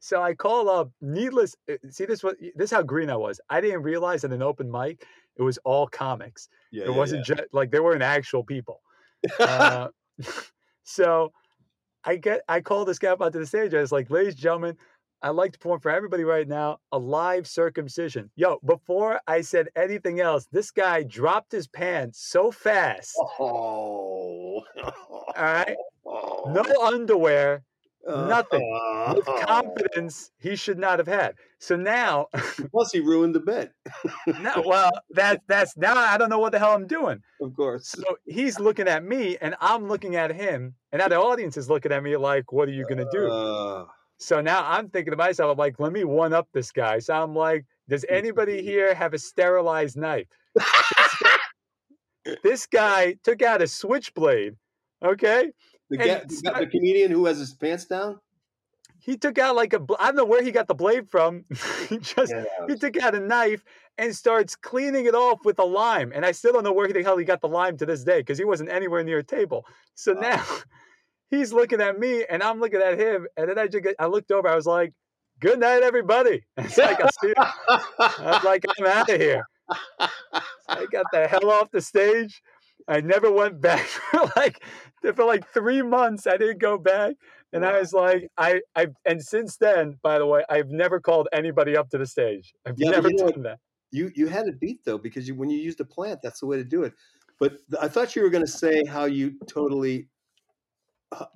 So 0.00 0.20
I 0.20 0.34
call 0.34 0.68
up 0.68 0.90
needless. 1.00 1.54
uh, 1.70 1.74
See 1.90 2.06
this 2.06 2.24
was 2.24 2.34
this 2.56 2.66
is 2.66 2.70
how 2.72 2.82
green 2.82 3.08
I 3.10 3.16
was. 3.16 3.40
I 3.48 3.60
didn't 3.60 3.82
realize 3.82 4.24
in 4.24 4.32
an 4.32 4.42
open 4.42 4.68
mic 4.70 5.04
it 5.36 5.42
was 5.42 5.58
all 5.58 5.86
comics. 5.86 6.48
Yeah. 6.72 6.84
it 6.84 6.90
yeah, 6.90 6.96
wasn't 6.96 7.24
just 7.24 7.42
like 7.52 7.70
there 7.70 7.82
weren't 7.84 8.02
actual 8.02 8.44
people. 8.44 8.80
Uh, 9.38 9.88
so 10.82 11.32
I 12.04 12.16
get 12.16 12.42
I 12.48 12.60
call 12.60 12.84
this 12.84 12.98
guy 12.98 13.10
up 13.10 13.20
onto 13.20 13.38
the 13.38 13.46
stage. 13.46 13.72
I 13.74 13.80
was 13.80 13.92
like, 13.92 14.10
ladies 14.10 14.34
and 14.34 14.42
gentlemen, 14.42 14.76
I'd 15.22 15.30
like 15.30 15.52
to 15.52 15.58
perform 15.58 15.80
for 15.80 15.90
everybody 15.90 16.24
right 16.24 16.48
now 16.48 16.78
a 16.90 16.98
live 16.98 17.46
circumcision. 17.46 18.30
Yo, 18.36 18.58
before 18.64 19.20
I 19.26 19.40
said 19.42 19.68
anything 19.76 20.20
else, 20.20 20.46
this 20.50 20.70
guy 20.70 21.04
dropped 21.04 21.52
his 21.52 21.68
pants 21.68 22.18
so 22.28 22.50
fast. 22.50 23.14
Oh. 23.38 24.62
All 24.82 25.34
right. 25.36 25.76
No 26.48 26.62
underwear, 26.82 27.62
nothing. 28.06 28.60
with 29.16 29.26
Oh. 29.28 29.44
confidence 29.46 30.30
he 30.40 30.56
should 30.56 30.78
not 30.78 30.98
have 30.98 31.06
had. 31.06 31.36
So 31.58 31.76
now, 31.76 32.26
Plus, 32.72 32.90
he 32.92 32.98
ruined 33.00 33.34
the 33.34 33.40
bed. 33.40 33.70
now 34.40 34.62
well, 34.66 34.90
that 35.10 35.40
that's 35.46 35.76
now 35.76 35.96
I 35.96 36.18
don't 36.18 36.28
know 36.28 36.40
what 36.40 36.50
the 36.52 36.58
hell 36.58 36.72
I'm 36.74 36.86
doing. 36.88 37.22
Of 37.40 37.54
course. 37.54 37.88
So 37.88 38.02
he's 38.26 38.58
looking 38.58 38.88
at 38.88 39.04
me 39.04 39.38
and 39.40 39.54
I'm 39.60 39.86
looking 39.88 40.16
at 40.16 40.34
him, 40.34 40.74
and 40.90 41.00
now 41.00 41.08
the 41.08 41.16
audience 41.16 41.56
is 41.56 41.70
looking 41.70 41.92
at 41.92 42.02
me 42.02 42.16
like, 42.16 42.50
what 42.52 42.68
are 42.68 42.72
you 42.72 42.84
gonna 42.88 43.06
do? 43.12 43.30
Uh, 43.30 43.86
So 44.18 44.40
now 44.40 44.64
I'm 44.64 44.88
thinking 44.88 45.10
to 45.10 45.16
myself, 45.16 45.52
I'm 45.52 45.58
like, 45.58 45.80
let 45.80 45.92
me 45.92 46.04
one 46.04 46.32
up 46.32 46.48
this 46.52 46.70
guy. 46.70 47.00
So 47.00 47.14
I'm 47.14 47.34
like, 47.34 47.64
does 47.88 48.04
anybody 48.08 48.62
here 48.62 48.94
have 48.94 49.14
a 49.14 49.18
sterilized 49.18 49.96
knife? 49.96 50.26
This 52.42 52.66
guy 52.66 53.16
took 53.24 53.42
out 53.42 53.62
a 53.62 53.66
switchblade, 53.66 54.54
okay? 55.04 55.50
the, 55.90 55.96
the, 55.98 56.68
comedian 56.70 57.10
who 57.10 57.26
has 57.26 57.38
his 57.38 57.52
pants 57.52 57.84
down. 57.84 58.20
he 59.00 59.16
took 59.16 59.38
out 59.38 59.56
like 59.56 59.72
a 59.72 59.84
I 59.98 60.06
don't 60.06 60.16
know 60.16 60.24
where 60.24 60.42
he 60.42 60.52
got 60.52 60.68
the 60.68 60.74
blade 60.74 61.10
from. 61.10 61.44
he 61.88 61.98
just 61.98 62.32
Yeah. 62.32 62.44
he 62.68 62.76
took 62.76 62.96
out 62.96 63.14
a 63.14 63.20
knife 63.20 63.64
and 63.98 64.14
starts 64.14 64.54
cleaning 64.54 65.06
it 65.06 65.14
off 65.14 65.44
with 65.44 65.58
a 65.58 65.64
lime. 65.64 66.12
And 66.14 66.24
I 66.24 66.32
still 66.32 66.52
don't 66.52 66.64
know 66.64 66.72
where 66.72 66.90
the 66.90 67.02
hell 67.02 67.18
he 67.18 67.24
got 67.24 67.40
the 67.40 67.48
lime 67.48 67.76
to 67.78 67.86
this 67.86 68.04
day 68.04 68.20
because 68.20 68.38
he 68.38 68.44
wasn't 68.44 68.70
anywhere 68.70 69.02
near 69.02 69.18
a 69.18 69.24
table. 69.24 69.66
So 69.94 70.12
Wow. 70.12 70.20
now 70.20 70.44
he's 71.32 71.52
looking 71.52 71.80
at 71.80 71.98
me 71.98 72.24
and 72.30 72.44
I'm 72.44 72.60
looking 72.60 72.80
at 72.82 73.00
him. 73.00 73.26
And 73.36 73.50
then 73.50 73.58
I 73.58 73.66
just 73.68 73.84
I 73.98 74.06
looked 74.06 74.30
over. 74.32 74.48
I 74.48 74.54
was 74.56 74.66
like, 74.66 74.94
"Good 75.40 75.58
night, 75.60 75.82
everybody." 75.82 76.44
It's 76.58 76.80
like 76.82 77.00
I 77.00 77.08
see. 77.08 77.34
I 78.18 78.30
was 78.30 78.42
like, 78.44 78.64
"I'm 78.78 78.86
out 78.86 79.10
of 79.10 79.20
here." 79.20 79.48
I 80.74 80.86
got 80.86 81.10
the 81.10 81.28
hell 81.28 81.50
off 81.50 81.70
the 81.70 81.80
stage. 81.80 82.42
I 82.88 83.00
never 83.00 83.30
went 83.30 83.60
back 83.60 83.86
for 84.10 84.30
like 84.36 84.64
for 85.14 85.24
like 85.24 85.48
three 85.52 85.82
months. 85.82 86.26
I 86.26 86.36
didn't 86.36 86.58
go 86.58 86.78
back, 86.78 87.16
and 87.52 87.64
I 87.64 87.78
was 87.78 87.92
like, 87.92 88.28
I 88.36 88.60
I 88.76 88.88
and 89.04 89.22
since 89.22 89.56
then, 89.56 89.98
by 90.02 90.18
the 90.18 90.26
way, 90.26 90.44
I've 90.50 90.70
never 90.70 91.00
called 91.00 91.28
anybody 91.32 91.76
up 91.76 91.90
to 91.90 91.98
the 91.98 92.06
stage. 92.06 92.54
I've 92.66 92.78
Yeah, 92.78 92.90
never 92.90 93.10
you 93.10 93.14
know 93.14 93.32
done 93.32 93.42
that. 93.42 93.60
You 93.92 94.12
you 94.16 94.28
had 94.28 94.48
a 94.48 94.52
beat 94.52 94.84
though 94.84 94.98
because 94.98 95.28
you 95.28 95.36
when 95.36 95.50
you 95.50 95.58
used 95.58 95.80
a 95.80 95.86
plant, 95.86 96.20
that's 96.22 96.40
the 96.40 96.46
way 96.46 96.58
to 96.58 96.64
do 96.64 96.84
it. 96.84 96.94
But 97.40 97.58
I 97.80 97.88
thought 97.88 98.16
you 98.16 98.22
were 98.22 98.30
going 98.30 98.46
to 98.46 98.52
say 98.52 98.84
how 98.84 99.06
you 99.06 99.38
totally 99.48 100.08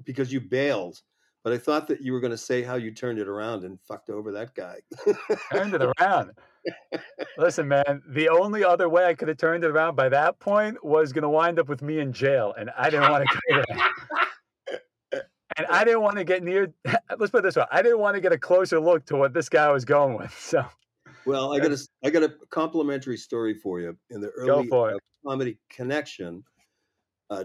because 0.04 0.32
you 0.32 0.40
bailed. 0.40 1.00
But 1.44 1.52
I 1.52 1.58
thought 1.58 1.86
that 1.88 2.00
you 2.00 2.12
were 2.12 2.18
going 2.18 2.32
to 2.32 2.36
say 2.36 2.62
how 2.62 2.74
you 2.74 2.90
turned 2.90 3.20
it 3.20 3.28
around 3.28 3.62
and 3.62 3.78
fucked 3.80 4.10
over 4.10 4.32
that 4.32 4.54
guy. 4.54 4.78
Turned 5.52 5.74
it 5.74 5.82
around. 6.00 6.32
Listen, 7.38 7.68
man, 7.68 8.02
the 8.08 8.28
only 8.28 8.64
other 8.64 8.88
way 8.88 9.04
I 9.04 9.14
could 9.14 9.28
have 9.28 9.36
turned 9.36 9.62
it 9.62 9.70
around 9.70 9.94
by 9.94 10.08
that 10.08 10.40
point 10.40 10.84
was 10.84 11.12
going 11.12 11.22
to 11.22 11.28
wind 11.28 11.60
up 11.60 11.68
with 11.68 11.82
me 11.82 12.00
in 12.00 12.12
jail, 12.12 12.52
and 12.58 12.70
I 12.76 12.90
didn't 12.90 13.10
want 13.10 13.28
to 13.28 13.40
go 13.54 13.62
there. 13.68 15.22
And 15.56 15.66
I 15.68 15.84
didn't 15.84 16.02
want 16.02 16.16
to 16.16 16.24
get 16.24 16.42
near. 16.42 16.72
Let's 17.18 17.30
put 17.30 17.38
it 17.38 17.42
this 17.42 17.56
way: 17.56 17.64
I 17.70 17.80
didn't 17.80 18.00
want 18.00 18.14
to 18.16 18.20
get 18.20 18.32
a 18.32 18.38
closer 18.38 18.80
look 18.80 19.06
to 19.06 19.16
what 19.16 19.32
this 19.32 19.48
guy 19.48 19.70
was 19.70 19.84
going 19.84 20.16
with. 20.16 20.32
So 20.38 20.64
Well, 21.24 21.54
I 21.54 21.60
got 21.60 21.70
a 21.70 21.78
I 22.04 22.10
got 22.10 22.24
a 22.24 22.34
complimentary 22.50 23.16
story 23.16 23.54
for 23.54 23.80
you 23.80 23.96
in 24.10 24.20
the 24.20 24.32
go 24.44 24.58
early 24.58 24.66
for 24.66 24.90
uh, 24.90 24.96
it. 24.96 25.02
comedy 25.24 25.58
connection. 25.70 26.42
Uh, 27.30 27.44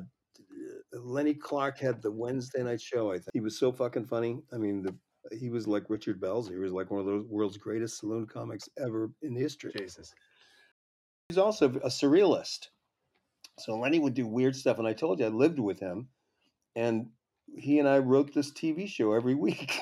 Lenny 0.93 1.34
Clarke 1.34 1.80
had 1.80 2.01
the 2.01 2.12
Wednesday 2.12 2.63
night 2.63 2.82
show. 2.82 3.12
I 3.12 3.15
think 3.15 3.32
he 3.34 3.39
was 3.39 3.58
so 3.58 3.71
fucking 3.71 4.06
funny. 4.06 4.41
I 4.54 4.58
mean, 4.58 4.84
the 4.84 4.95
he 5.32 5.49
was 5.49 5.67
like 5.67 5.89
Richard 5.89 6.19
Belzer. 6.19 6.51
He 6.51 6.58
was 6.58 6.73
like 6.73 6.89
one 6.89 6.99
of 6.99 7.06
the 7.06 7.25
world's 7.30 7.58
greatest 7.58 7.99
saloon 7.99 8.25
comics 8.25 8.67
ever 8.77 9.12
in 9.21 9.36
history. 9.36 9.71
Jesus. 9.77 10.13
He's 11.30 11.38
also 11.38 11.67
a 11.69 11.88
surrealist. 11.89 12.67
So 13.60 13.77
Lenny 13.77 13.99
would 13.99 14.13
do 14.13 14.27
weird 14.27 14.56
stuff, 14.56 14.80
and 14.80 14.88
I 14.88 14.93
told 14.93 15.19
you 15.19 15.25
I 15.25 15.30
lived 15.30 15.60
with 15.60 15.80
him, 15.80 16.08
and 16.75 17.08
he 17.58 17.80
and 17.80 17.88
I 17.88 17.99
wrote 17.99 18.34
this 18.34 18.51
TV 18.51 18.88
show 18.88 19.13
every 19.13 19.36
week. 19.45 19.80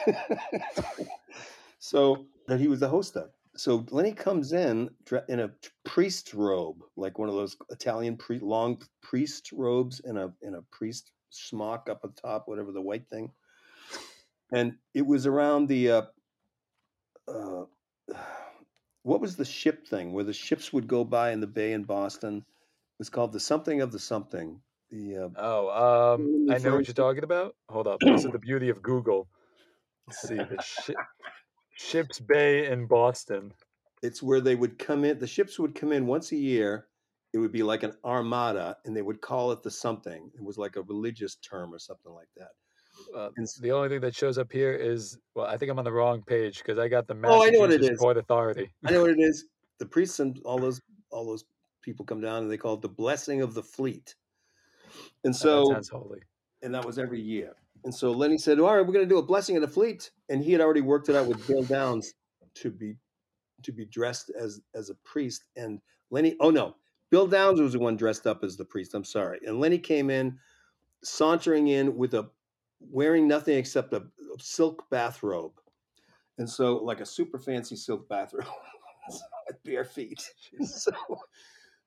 so 1.79 2.25
that 2.47 2.59
he 2.59 2.67
was 2.67 2.81
the 2.81 2.89
host 2.89 3.15
of. 3.15 3.31
So 3.55 3.85
Lenny 3.89 4.13
comes 4.13 4.53
in 4.53 4.89
dre- 5.05 5.25
in 5.27 5.39
a 5.39 5.51
priest 5.83 6.33
robe, 6.33 6.83
like 6.95 7.17
one 7.17 7.29
of 7.29 7.35
those 7.35 7.57
Italian 7.69 8.17
pre- 8.17 8.39
long 8.39 8.81
priest 9.01 9.51
robes, 9.51 10.01
and 10.03 10.17
a 10.17 10.33
in 10.41 10.55
a 10.55 10.61
priest 10.71 11.11
smock 11.29 11.89
up 11.89 12.01
at 12.03 12.15
top, 12.15 12.47
whatever 12.47 12.71
the 12.71 12.81
white 12.81 13.07
thing. 13.09 13.31
And 14.51 14.77
it 14.93 15.05
was 15.05 15.25
around 15.27 15.67
the 15.67 15.91
uh, 15.91 16.01
uh, 17.27 17.65
what 19.03 19.21
was 19.21 19.35
the 19.35 19.45
ship 19.45 19.87
thing 19.87 20.13
where 20.13 20.23
the 20.23 20.33
ships 20.33 20.71
would 20.73 20.87
go 20.87 21.03
by 21.03 21.31
in 21.31 21.39
the 21.39 21.47
bay 21.47 21.73
in 21.73 21.83
Boston? 21.83 22.37
It 22.37 22.99
was 22.99 23.09
called 23.09 23.33
the 23.33 23.39
something 23.39 23.81
of 23.81 23.91
the 23.91 23.99
something. 23.99 24.61
The 24.89 25.17
uh, 25.17 25.29
Oh, 25.35 26.15
um, 26.15 26.45
I 26.49 26.57
know 26.57 26.75
what 26.75 26.87
you're 26.87 26.93
talking 26.93 27.23
about. 27.23 27.55
Hold 27.69 27.87
up. 27.87 28.01
This 28.01 28.25
is 28.25 28.31
the 28.31 28.39
beauty 28.39 28.69
of 28.69 28.81
Google. 28.81 29.29
Let's 30.07 30.21
see 30.21 30.37
the 30.37 30.59
shi 30.61 30.95
Ships 31.79 32.19
Bay 32.19 32.69
in 32.69 32.85
Boston. 32.87 33.53
it's 34.03 34.21
where 34.21 34.41
they 34.41 34.55
would 34.55 34.77
come 34.77 35.05
in. 35.05 35.17
The 35.19 35.27
ships 35.27 35.57
would 35.59 35.73
come 35.75 35.91
in 35.93 36.05
once 36.07 36.31
a 36.31 36.35
year. 36.35 36.87
It 37.33 37.37
would 37.37 37.51
be 37.51 37.63
like 37.63 37.83
an 37.83 37.93
armada, 38.03 38.77
and 38.85 38.95
they 38.95 39.01
would 39.01 39.21
call 39.21 39.51
it 39.51 39.63
the 39.63 39.71
something. 39.71 40.29
It 40.35 40.43
was 40.43 40.57
like 40.57 40.75
a 40.75 40.81
religious 40.83 41.35
term 41.35 41.73
or 41.73 41.79
something 41.79 42.11
like 42.11 42.27
that. 42.37 42.49
Uh, 43.15 43.29
the 43.61 43.71
only 43.71 43.87
thing 43.87 44.01
that 44.01 44.13
shows 44.15 44.37
up 44.37 44.51
here 44.51 44.73
is 44.73 45.17
well, 45.35 45.45
I 45.45 45.55
think 45.57 45.71
I'm 45.71 45.79
on 45.79 45.85
the 45.85 45.91
wrong 45.91 46.21
page 46.21 46.57
because 46.57 46.77
I 46.77 46.87
got 46.89 47.07
the 47.07 47.15
Oh, 47.23 47.43
I 47.45 47.49
know 47.49 47.59
what 47.59 47.71
it 47.71 47.79
Massachusetts. 47.79 47.99
Port 47.99 48.17
Authority. 48.17 48.69
I 48.85 48.91
know 48.91 49.01
what 49.01 49.11
it 49.11 49.19
is. 49.19 49.45
The 49.77 49.85
priests 49.85 50.19
and 50.19 50.37
all 50.43 50.57
those 50.65 50.81
all 51.11 51.25
those 51.25 51.45
people 51.81 52.03
come 52.05 52.19
down, 52.19 52.43
and 52.43 52.51
they 52.51 52.57
call 52.57 52.73
it 52.73 52.81
the 52.81 52.89
blessing 52.89 53.41
of 53.41 53.53
the 53.53 53.63
fleet. 53.63 54.15
And 55.23 55.33
Oh, 55.33 55.37
so 55.37 55.67
that 55.69 55.75
sounds 55.75 55.89
holy. 55.89 56.19
and 56.61 56.73
that 56.75 56.83
was 56.83 56.99
every 56.99 57.21
year. 57.21 57.55
And 57.83 57.93
so 57.93 58.11
Lenny 58.11 58.37
said, 58.37 58.59
"All 58.59 58.75
right, 58.75 58.85
we're 58.85 58.93
going 58.93 59.07
to 59.07 59.09
do 59.09 59.19
a 59.19 59.23
blessing 59.23 59.55
of 59.55 59.61
the 59.61 59.67
fleet," 59.67 60.11
and 60.29 60.43
he 60.43 60.51
had 60.51 60.61
already 60.61 60.81
worked 60.81 61.09
it 61.09 61.15
out 61.15 61.27
with 61.27 61.45
Bill 61.47 61.63
Downs 61.63 62.13
to 62.55 62.69
be 62.69 62.95
to 63.63 63.71
be 63.71 63.85
dressed 63.85 64.31
as 64.37 64.61
as 64.75 64.89
a 64.89 64.95
priest. 64.95 65.45
And 65.55 65.79
Lenny, 66.11 66.35
oh 66.39 66.49
no, 66.49 66.75
Bill 67.09 67.27
Downs 67.27 67.61
was 67.61 67.73
the 67.73 67.79
one 67.79 67.97
dressed 67.97 68.27
up 68.27 68.43
as 68.43 68.57
the 68.57 68.65
priest. 68.65 68.93
I'm 68.93 69.03
sorry. 69.03 69.39
And 69.45 69.59
Lenny 69.59 69.77
came 69.77 70.09
in, 70.09 70.37
sauntering 71.03 71.67
in 71.67 71.95
with 71.97 72.13
a 72.13 72.29
wearing 72.79 73.27
nothing 73.27 73.57
except 73.57 73.93
a, 73.93 74.03
silk 74.39 74.85
bathrobe, 74.89 75.51
and 76.37 76.49
so 76.49 76.77
like 76.77 77.01
a 77.01 77.05
super 77.05 77.37
fancy 77.37 77.75
silk 77.75 78.07
bathrobe, 78.07 78.45
at 79.49 79.61
bare 79.63 79.83
feet. 79.83 80.29
so, 80.63 80.91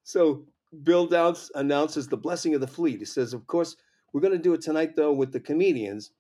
so 0.03 0.45
Bill 0.83 1.07
Downs 1.07 1.51
announces 1.55 2.09
the 2.09 2.17
blessing 2.17 2.55
of 2.55 2.61
the 2.61 2.67
fleet. 2.67 2.99
He 2.99 3.05
says, 3.05 3.33
"Of 3.33 3.47
course." 3.47 3.77
We're 4.13 4.21
going 4.21 4.33
to 4.33 4.39
do 4.39 4.55
it 4.55 4.61
tonight, 4.61 4.97
though, 4.97 5.13
with 5.13 5.33
the 5.33 5.41
comedians. 5.41 6.13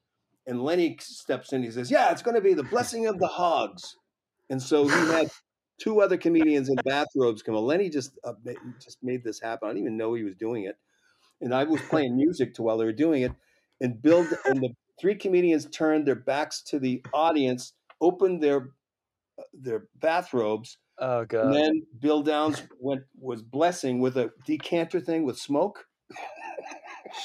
And 0.46 0.62
Lenny 0.62 0.96
steps 1.00 1.52
in. 1.52 1.62
He 1.62 1.70
says, 1.70 1.90
Yeah, 1.90 2.10
it's 2.10 2.22
going 2.22 2.34
to 2.34 2.40
be 2.40 2.54
the 2.54 2.64
blessing 2.64 3.06
of 3.06 3.18
the 3.18 3.28
hogs. 3.28 3.96
And 4.50 4.60
so 4.60 4.88
he 4.88 4.90
had 5.12 5.28
two 5.78 6.00
other 6.00 6.16
comedians 6.16 6.68
in 6.68 6.76
bathrobes 6.84 7.42
come 7.42 7.54
on. 7.54 7.64
Lenny 7.64 7.90
just, 7.90 8.18
uh, 8.24 8.32
just 8.82 8.98
made 9.02 9.24
this 9.24 9.40
happen. 9.40 9.68
I 9.68 9.72
didn't 9.72 9.84
even 9.84 9.96
know 9.96 10.14
he 10.14 10.24
was 10.24 10.34
doing 10.34 10.64
it. 10.64 10.76
And 11.40 11.54
I 11.54 11.64
was 11.64 11.80
playing 11.82 12.16
music 12.16 12.54
to 12.54 12.62
while 12.62 12.78
they 12.78 12.84
were 12.84 12.92
doing 12.92 13.22
it. 13.22 13.32
And 13.80 14.00
Bill 14.00 14.26
and 14.44 14.60
the 14.60 14.70
three 15.00 15.16
comedians 15.16 15.66
turned 15.66 16.06
their 16.06 16.14
backs 16.14 16.62
to 16.62 16.78
the 16.78 17.04
audience, 17.12 17.72
opened 18.00 18.42
their 18.42 18.70
uh, 19.38 19.42
their 19.52 19.84
bathrobes, 19.96 20.78
Oh 20.98 21.24
god! 21.24 21.46
and 21.46 21.54
then 21.54 21.82
Bill 21.98 22.22
Downs 22.22 22.62
went 22.78 23.02
was 23.18 23.42
blessing 23.42 24.00
with 24.00 24.16
a 24.16 24.30
decanter 24.46 25.00
thing 25.00 25.24
with 25.24 25.38
smoke. 25.38 25.86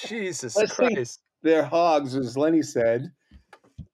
Jesus. 0.08 0.58
Christ. 0.76 1.22
They're 1.44 1.64
hogs, 1.64 2.16
as 2.16 2.38
Lenny 2.38 2.62
said. 2.62 3.12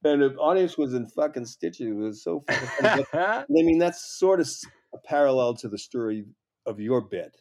And 0.04 0.22
the 0.22 0.36
audience 0.36 0.78
was 0.78 0.94
in 0.94 1.08
fucking 1.08 1.46
stitches. 1.46 1.88
It 1.88 1.94
was 1.94 2.24
so 2.24 2.44
funny. 2.82 3.06
I 3.14 3.46
mean, 3.50 3.78
that's 3.78 4.18
sort 4.18 4.40
of 4.40 4.50
a 4.94 4.98
parallel 4.98 5.54
to 5.56 5.70
the 5.70 5.78
story 5.78 6.26
of 6.66 6.80
your 6.80 7.02
bit. 7.02 7.36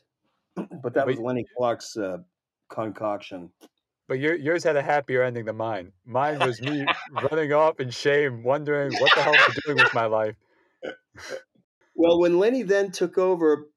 But 0.82 0.94
that 0.94 1.06
was 1.06 1.18
Lenny 1.18 1.46
Clarke's 1.56 1.96
uh, 1.96 2.18
concoction. 2.68 3.50
But 4.06 4.18
your, 4.18 4.34
yours 4.34 4.64
had 4.64 4.76
a 4.76 4.82
happier 4.82 5.22
ending 5.22 5.46
than 5.46 5.56
mine. 5.56 5.92
Mine 6.04 6.38
was 6.40 6.60
me 6.60 6.84
running 7.22 7.52
off 7.52 7.80
in 7.80 7.90
shame, 7.90 8.42
wondering 8.42 8.92
what 8.98 9.14
the 9.14 9.22
hell 9.22 9.34
am 9.34 9.40
I 9.40 9.54
doing 9.64 9.78
with 9.78 9.94
my 9.94 10.06
life. 10.06 10.34
Well, 11.94 12.20
when 12.20 12.38
Lenny 12.38 12.62
then 12.62 12.90
took 12.90 13.16
over 13.16 13.68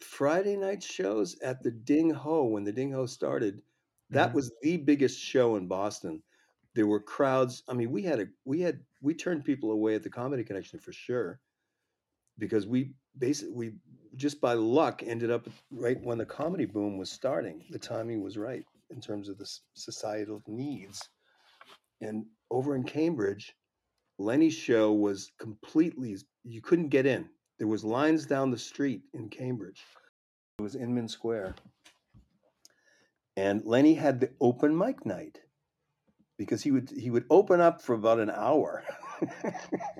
Friday 0.00 0.56
night 0.56 0.82
shows 0.82 1.36
at 1.42 1.62
the 1.62 1.70
Ding 1.70 2.10
Ho, 2.10 2.44
when 2.44 2.64
the 2.64 2.72
Ding 2.72 2.92
Ho 2.92 3.06
started, 3.06 3.62
that 4.10 4.30
Mhm. 4.30 4.34
was 4.34 4.52
the 4.62 4.76
biggest 4.76 5.18
show 5.20 5.56
in 5.56 5.66
Boston. 5.66 6.22
There 6.74 6.86
were 6.86 7.00
crowds. 7.00 7.62
I 7.68 7.74
mean, 7.74 7.90
we 7.90 8.02
had 8.02 8.20
a 8.20 8.28
we 8.44 8.60
had 8.60 8.84
we 9.00 9.14
turned 9.14 9.44
people 9.44 9.72
away 9.72 9.94
at 9.94 10.02
the 10.02 10.10
Comedy 10.10 10.44
Connection 10.44 10.78
for 10.78 10.92
sure, 10.92 11.40
because 12.38 12.66
we 12.66 12.94
basically 13.18 13.54
we 13.54 13.74
just 14.16 14.40
by 14.40 14.54
luck 14.54 15.02
ended 15.04 15.30
up 15.30 15.48
right 15.70 16.00
when 16.02 16.18
the 16.18 16.26
comedy 16.26 16.64
boom 16.66 16.98
was 16.98 17.10
starting. 17.10 17.64
The 17.70 17.78
timing 17.78 18.22
was 18.22 18.36
right 18.36 18.64
in 18.90 19.00
terms 19.00 19.28
of 19.28 19.38
the 19.38 19.46
societal 19.74 20.42
needs. 20.46 21.08
And 22.00 22.26
over 22.50 22.74
in 22.74 22.82
Cambridge, 22.84 23.54
Lenny's 24.18 24.54
show 24.54 24.92
was 24.92 25.30
completely 25.38 26.16
you 26.44 26.60
couldn't 26.60 26.88
get 26.88 27.06
in. 27.06 27.28
There 27.58 27.68
was 27.68 27.84
lines 27.84 28.26
down 28.26 28.50
the 28.50 28.58
street 28.58 29.02
in 29.12 29.28
Cambridge. 29.28 29.84
It 30.58 30.62
was 30.62 30.74
Inman 30.76 31.08
Square. 31.08 31.54
And 33.36 33.64
Lenny 33.64 33.94
had 33.94 34.20
the 34.20 34.30
open 34.40 34.76
mic 34.76 35.06
night 35.06 35.40
because 36.40 36.62
he 36.62 36.70
would 36.70 36.88
he 36.90 37.10
would 37.10 37.26
open 37.28 37.60
up 37.60 37.82
for 37.82 37.94
about 37.94 38.18
an 38.18 38.30
hour. 38.30 38.82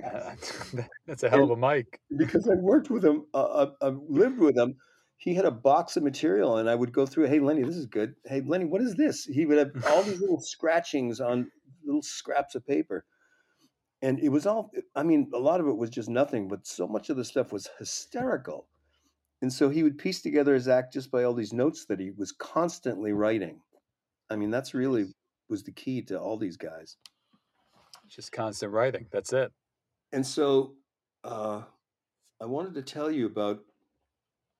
Uh, 0.03 0.35
That's 1.07 1.23
a 1.23 1.29
hell 1.29 1.45
of 1.45 1.51
a 1.51 1.57
mic. 1.57 2.01
because 2.17 2.49
I 2.49 2.55
worked 2.55 2.89
with 2.89 3.05
him, 3.05 3.27
uh, 3.35 3.67
I, 3.83 3.89
I 3.89 3.91
lived 4.09 4.39
with 4.39 4.57
him. 4.57 4.77
He 5.19 5.35
had 5.35 5.45
a 5.45 5.51
box 5.51 5.99
of 5.99 6.03
material, 6.03 6.57
and 6.57 6.71
I 6.71 6.75
would 6.75 6.95
go 6.95 7.05
through. 7.05 7.27
Hey, 7.27 7.41
Lenny, 7.41 7.63
this 7.63 7.77
is 7.77 7.85
good. 7.85 8.15
Hey, 8.25 8.41
Lenny, 8.41 8.65
what 8.65 8.81
is 8.81 8.95
this? 8.95 9.27
He 9.27 9.45
would 9.45 9.59
have 9.59 9.85
all 9.91 10.03
these 10.03 10.19
little 10.19 10.41
scratchings 10.55 11.21
on 11.21 11.51
little 11.85 12.01
scraps 12.01 12.55
of 12.55 12.67
paper, 12.67 13.05
and 14.01 14.19
it 14.19 14.31
was 14.31 14.47
all. 14.47 14.71
I 14.97 15.03
mean, 15.03 15.31
a 15.35 15.39
lot 15.39 15.61
of 15.61 15.69
it 15.69 15.77
was 15.77 15.91
just 15.91 16.09
nothing, 16.09 16.49
but 16.49 16.67
so 16.67 16.89
much 16.89 17.11
of 17.11 17.19
the 17.19 17.25
stuff 17.27 17.53
was 17.53 17.69
hysterical. 17.79 18.67
And 19.43 19.53
so 19.53 19.71
he 19.71 19.83
would 19.83 19.99
piece 19.99 20.21
together 20.21 20.55
his 20.55 20.69
act 20.69 20.93
just 20.93 21.11
by 21.11 21.25
all 21.25 21.33
these 21.33 21.53
notes 21.53 21.87
that 21.87 21.99
he 21.99 22.11
was 22.11 22.33
constantly 22.33 23.13
writing. 23.13 23.61
I 24.29 24.37
mean, 24.37 24.51
that's 24.51 24.75
really 24.75 25.07
was 25.49 25.63
the 25.65 25.73
key 25.73 26.03
to 26.03 26.19
all 26.19 26.37
these 26.37 26.57
guys. 26.57 26.97
Just 28.09 28.33
constant 28.33 28.73
writing. 28.73 29.07
That's 29.13 29.33
it. 29.33 29.53
And 30.13 30.27
so 30.27 30.75
uh, 31.25 31.63
I 32.41 32.47
wanted 32.47 32.75
to 32.75 32.83
tell 32.83 33.11
you 33.11 33.27
about. 33.27 33.61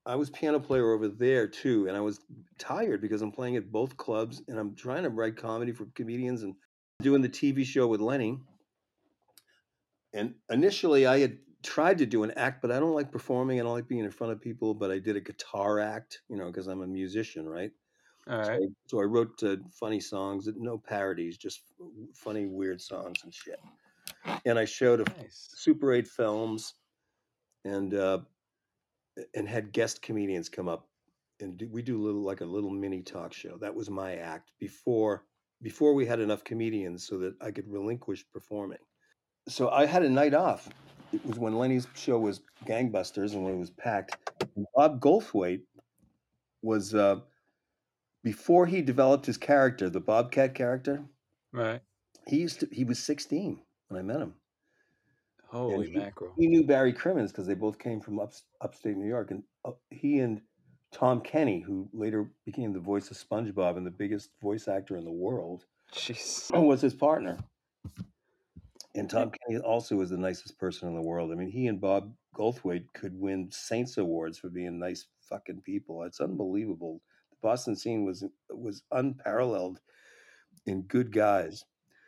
I 0.03 0.15
was 0.15 0.31
piano 0.31 0.59
player 0.59 0.93
over 0.93 1.07
there 1.07 1.47
too, 1.47 1.87
and 1.87 1.95
I 1.95 1.99
was 1.99 2.19
tired 2.57 3.01
because 3.01 3.21
I'm 3.21 3.31
playing 3.31 3.57
at 3.57 3.71
both 3.71 3.97
clubs, 3.97 4.41
and 4.47 4.57
I'm 4.57 4.73
trying 4.73 5.03
to 5.03 5.09
write 5.09 5.37
comedy 5.37 5.73
for 5.73 5.85
comedians 5.93 6.41
and 6.41 6.55
doing 7.03 7.21
the 7.21 7.29
TV 7.29 7.63
show 7.63 7.85
with 7.85 8.01
Lenny. 8.01 8.39
And 10.13 10.33
initially, 10.49 11.05
I 11.05 11.19
had 11.19 11.37
tried 11.63 11.99
to 11.99 12.05
do 12.05 12.23
an 12.23 12.31
act, 12.31 12.61
but 12.61 12.71
I 12.71 12.79
don't 12.79 12.93
like 12.95 13.11
performing. 13.11 13.59
I 13.59 13.63
don't 13.63 13.73
like 13.73 13.87
being 13.87 14.03
in 14.05 14.11
front 14.11 14.33
of 14.33 14.41
people. 14.41 14.73
But 14.73 14.91
I 14.91 14.99
did 14.99 15.15
a 15.15 15.21
guitar 15.21 15.79
act, 15.79 16.21
you 16.29 16.37
know, 16.37 16.47
because 16.47 16.67
I'm 16.67 16.81
a 16.81 16.87
musician, 16.87 17.47
right? 17.47 17.71
All 18.29 18.37
So, 18.41 18.51
right. 18.51 18.61
I, 18.63 18.67
so 18.87 18.99
I 18.99 19.03
wrote 19.03 19.43
uh, 19.43 19.57
funny 19.79 19.99
songs, 19.99 20.49
no 20.57 20.77
parodies, 20.77 21.37
just 21.37 21.61
funny, 22.15 22.45
weird 22.47 22.81
songs 22.81 23.21
and 23.23 23.33
shit. 23.33 23.59
And 24.45 24.57
I 24.59 24.65
showed 24.65 25.01
a 25.01 25.05
Nice. 25.17 25.49
Super 25.55 25.93
8 25.93 26.07
films 26.07 26.73
and 27.65 27.93
uh, 27.93 28.19
and 29.35 29.47
had 29.47 29.71
guest 29.71 30.01
comedians 30.01 30.49
come 30.49 30.67
up 30.67 30.87
and 31.39 31.57
do, 31.57 31.67
we 31.69 31.81
do 31.81 32.01
little 32.01 32.21
like 32.21 32.41
a 32.41 32.45
little 32.45 32.69
mini 32.69 33.01
talk 33.01 33.33
show. 33.33 33.57
That 33.57 33.75
was 33.75 33.89
my 33.89 34.15
act 34.15 34.51
before 34.59 35.25
before 35.61 35.93
we 35.93 36.05
had 36.05 36.19
enough 36.19 36.43
comedians 36.43 37.07
so 37.07 37.19
that 37.19 37.35
I 37.41 37.51
could 37.51 37.67
relinquish 37.71 38.25
performing. 38.31 38.79
So 39.47 39.69
I 39.69 39.85
had 39.85 40.03
a 40.03 40.09
night 40.09 40.33
off. 40.33 40.69
It 41.13 41.25
was 41.25 41.37
when 41.37 41.57
Lenny's 41.57 41.87
show 41.95 42.17
was 42.19 42.41
gangbusters 42.65 43.33
and 43.33 43.43
when 43.43 43.53
it 43.53 43.59
was 43.59 43.69
packed. 43.69 44.15
Bob 44.75 45.01
Goldthwait 45.01 45.61
was 46.61 46.95
uh, 46.95 47.19
before 48.23 48.65
he 48.65 48.81
developed 48.81 49.25
his 49.25 49.37
character, 49.37 49.89
the 49.89 49.99
Bobcat 49.99 50.55
character. 50.55 51.03
Right. 51.51 51.81
He 52.27 52.37
used 52.37 52.61
to. 52.61 52.67
He 52.71 52.83
was 52.83 52.99
16 52.99 53.59
when 53.89 53.99
I 53.99 54.03
met 54.03 54.21
him. 54.21 54.35
Holy 55.47 55.89
he- 55.89 55.97
mackerel. 55.97 56.33
he 56.37 56.47
knew 56.47 56.63
Barry 56.65 56.93
Crimmins 56.93 57.31
because 57.31 57.45
they 57.45 57.55
both 57.55 57.77
came 57.77 57.99
from 57.99 58.19
up, 58.19 58.33
upstate 58.61 58.95
New 58.95 59.07
York, 59.07 59.31
and 59.31 59.43
uh, 59.65 59.71
he 59.89 60.19
and 60.19 60.41
Tom 60.93 61.19
Kenny, 61.21 61.59
who 61.59 61.89
later 61.93 62.31
became 62.45 62.71
the 62.71 62.79
voice 62.79 63.11
of 63.11 63.17
SpongeBob 63.17 63.75
and 63.75 63.85
the 63.85 63.91
biggest 63.91 64.29
voice 64.41 64.67
actor 64.69 64.95
in 64.95 65.03
the 65.03 65.11
world, 65.11 65.65
Jeez. 65.93 66.49
was 66.53 66.79
his 66.81 66.93
partner. 66.93 67.37
And 68.95 69.09
Tom 69.09 69.31
Kenny 69.31 69.59
also 69.59 69.95
was 69.95 70.09
the 70.09 70.17
nicest 70.17 70.57
person 70.57 70.89
in 70.89 70.95
the 70.95 71.01
world. 71.01 71.31
I 71.31 71.35
mean, 71.35 71.49
he 71.49 71.67
and 71.67 71.79
Bob 71.79 72.13
Goldthwait 72.35 72.85
could 72.93 73.17
win 73.17 73.49
Saints 73.51 73.97
awards 73.97 74.37
for 74.37 74.49
being 74.49 74.79
nice 74.79 75.07
fucking 75.29 75.61
people. 75.61 76.03
It's 76.03 76.19
unbelievable. 76.19 77.01
The 77.31 77.37
Boston 77.41 77.75
scene 77.75 78.03
was 78.05 78.23
was 78.49 78.83
unparalleled 78.91 79.79
in 80.65 80.81
good 80.83 81.11
guys. 81.11 81.63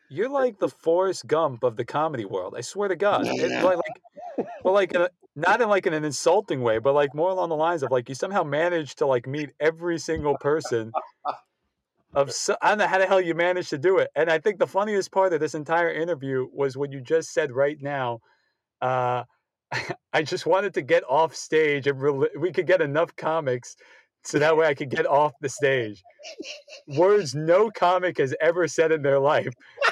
You're 0.10 0.30
like 0.30 0.60
the 0.60 0.70
Forrest 0.70 1.26
Gump 1.26 1.64
of 1.64 1.76
the 1.76 1.86
comedy 1.86 2.26
world. 2.26 2.54
I 2.58 2.62
swear 2.62 2.90
to 2.90 2.96
God. 2.96 3.26
Like, 3.26 3.64
like, 3.64 4.48
but 4.64 4.72
like, 4.72 4.94
a, 4.94 5.10
not 5.36 5.62
in 5.62 5.70
like 5.70 5.88
in 5.88 5.94
an 5.94 6.04
insulting 6.04 6.62
way, 6.62 6.78
but 6.78 6.94
like 6.94 7.16
more 7.16 7.32
along 7.32 7.50
the 7.50 7.56
lines 7.56 7.82
of 7.82 7.92
like 7.92 8.10
you 8.10 8.16
somehow 8.16 8.44
managed 8.44 9.00
to 9.00 9.08
like 9.08 9.26
meet 9.26 9.52
every 9.60 9.98
single 9.98 10.38
person. 10.38 10.92
Of 12.16 12.32
so, 12.32 12.56
I 12.62 12.70
don't 12.70 12.78
know 12.78 12.88
how 12.88 13.00
the 13.00 13.08
hell 13.08 13.22
you 13.22 13.34
managed 13.34 13.72
to 13.72 13.78
do 13.78 13.98
it. 13.98 14.10
And 14.16 14.30
I 14.30 14.38
think 14.38 14.60
the 14.60 14.68
funniest 14.68 15.12
part 15.12 15.34
of 15.34 15.40
this 15.40 15.56
entire 15.56 15.92
interview 15.92 16.48
was 16.54 16.78
what 16.78 16.92
you 16.92 17.02
just 17.02 17.34
said 17.34 17.52
right 17.52 17.78
now. 17.82 18.20
Uh, 18.82 19.24
I 20.14 20.22
just 20.22 20.46
wanted 20.46 20.74
to 20.76 20.82
get 20.84 21.04
off 21.10 21.36
stage 21.36 21.88
and 21.88 22.00
rel 22.00 22.28
we 22.40 22.52
could 22.52 22.68
get 22.68 22.82
enough 22.82 23.16
comics 23.16 23.76
so 24.24 24.38
that 24.40 24.56
way 24.56 24.68
I 24.68 24.76
could 24.76 24.90
get 24.92 25.08
off 25.08 25.34
the 25.42 25.50
stage. 25.50 26.04
Words 26.88 27.34
no 27.34 27.72
comic 27.72 28.20
has 28.20 28.36
ever 28.40 28.68
said 28.68 28.92
in 28.92 29.02
their 29.02 29.20
life. 29.20 29.54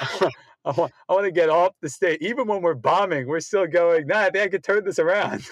I 0.64 0.70
want, 0.76 0.92
I 1.08 1.12
want 1.12 1.24
to 1.24 1.32
get 1.32 1.50
off 1.50 1.72
the 1.80 1.88
stage. 1.88 2.18
Even 2.20 2.46
when 2.46 2.62
we're 2.62 2.74
bombing, 2.74 3.26
we're 3.26 3.40
still 3.40 3.66
going, 3.66 4.06
nah, 4.06 4.20
I 4.20 4.30
think 4.30 4.44
I 4.44 4.48
could 4.48 4.62
turn 4.62 4.84
this 4.84 5.00
around. 5.00 5.44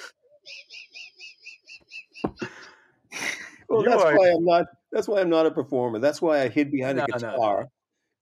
Well, 3.68 3.82
You 3.82 3.90
that's 3.90 4.02
are- 4.02 4.16
why 4.16 4.30
I'm 4.30 4.44
not. 4.44 4.66
That's 4.92 5.06
why 5.08 5.20
I'm 5.20 5.30
not 5.30 5.46
a 5.46 5.50
performer. 5.50 5.98
That's 5.98 6.20
why 6.20 6.42
I 6.42 6.48
hid 6.48 6.70
behind 6.70 6.98
No, 6.98 7.04
a 7.04 7.06
no, 7.06 7.16
no. 7.16 7.32
guitar, 7.32 7.68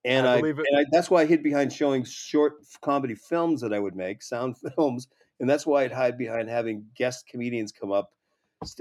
and 0.04 0.26
I 0.26 0.34
I, 0.36 0.38
and 0.40 0.76
I 0.76 0.84
that's 0.92 1.10
why 1.10 1.22
I 1.22 1.26
hid 1.26 1.42
behind 1.42 1.72
showing 1.72 2.04
short 2.04 2.54
comedy 2.82 3.14
films 3.14 3.60
that 3.62 3.72
I 3.72 3.78
would 3.78 3.96
make, 3.96 4.22
sound 4.22 4.56
films, 4.76 5.08
and 5.40 5.48
that's 5.48 5.66
why 5.66 5.84
I'd 5.84 5.92
hide 5.92 6.18
behind 6.18 6.48
having 6.48 6.84
guest 6.96 7.26
comedians 7.28 7.72
come 7.72 7.92
up. 7.92 8.10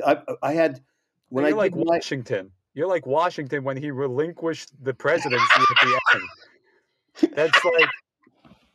I, 0.06 0.14
uh, 0.14 0.36
I 0.42 0.54
had 0.54 0.82
when 1.30 1.46
I 1.46 1.50
You're 1.50 1.58
like 1.58 1.74
did 1.74 1.86
my, 1.86 1.94
Washington. 1.96 2.52
You're 2.74 2.88
like 2.88 3.06
Washington 3.06 3.64
when 3.64 3.78
he 3.78 3.90
relinquished 3.90 4.72
the 4.84 4.94
presidency 4.94 5.46
at 5.56 5.68
the 5.82 6.02
end. 6.14 7.34
That's 7.36 7.66
like, 7.66 7.90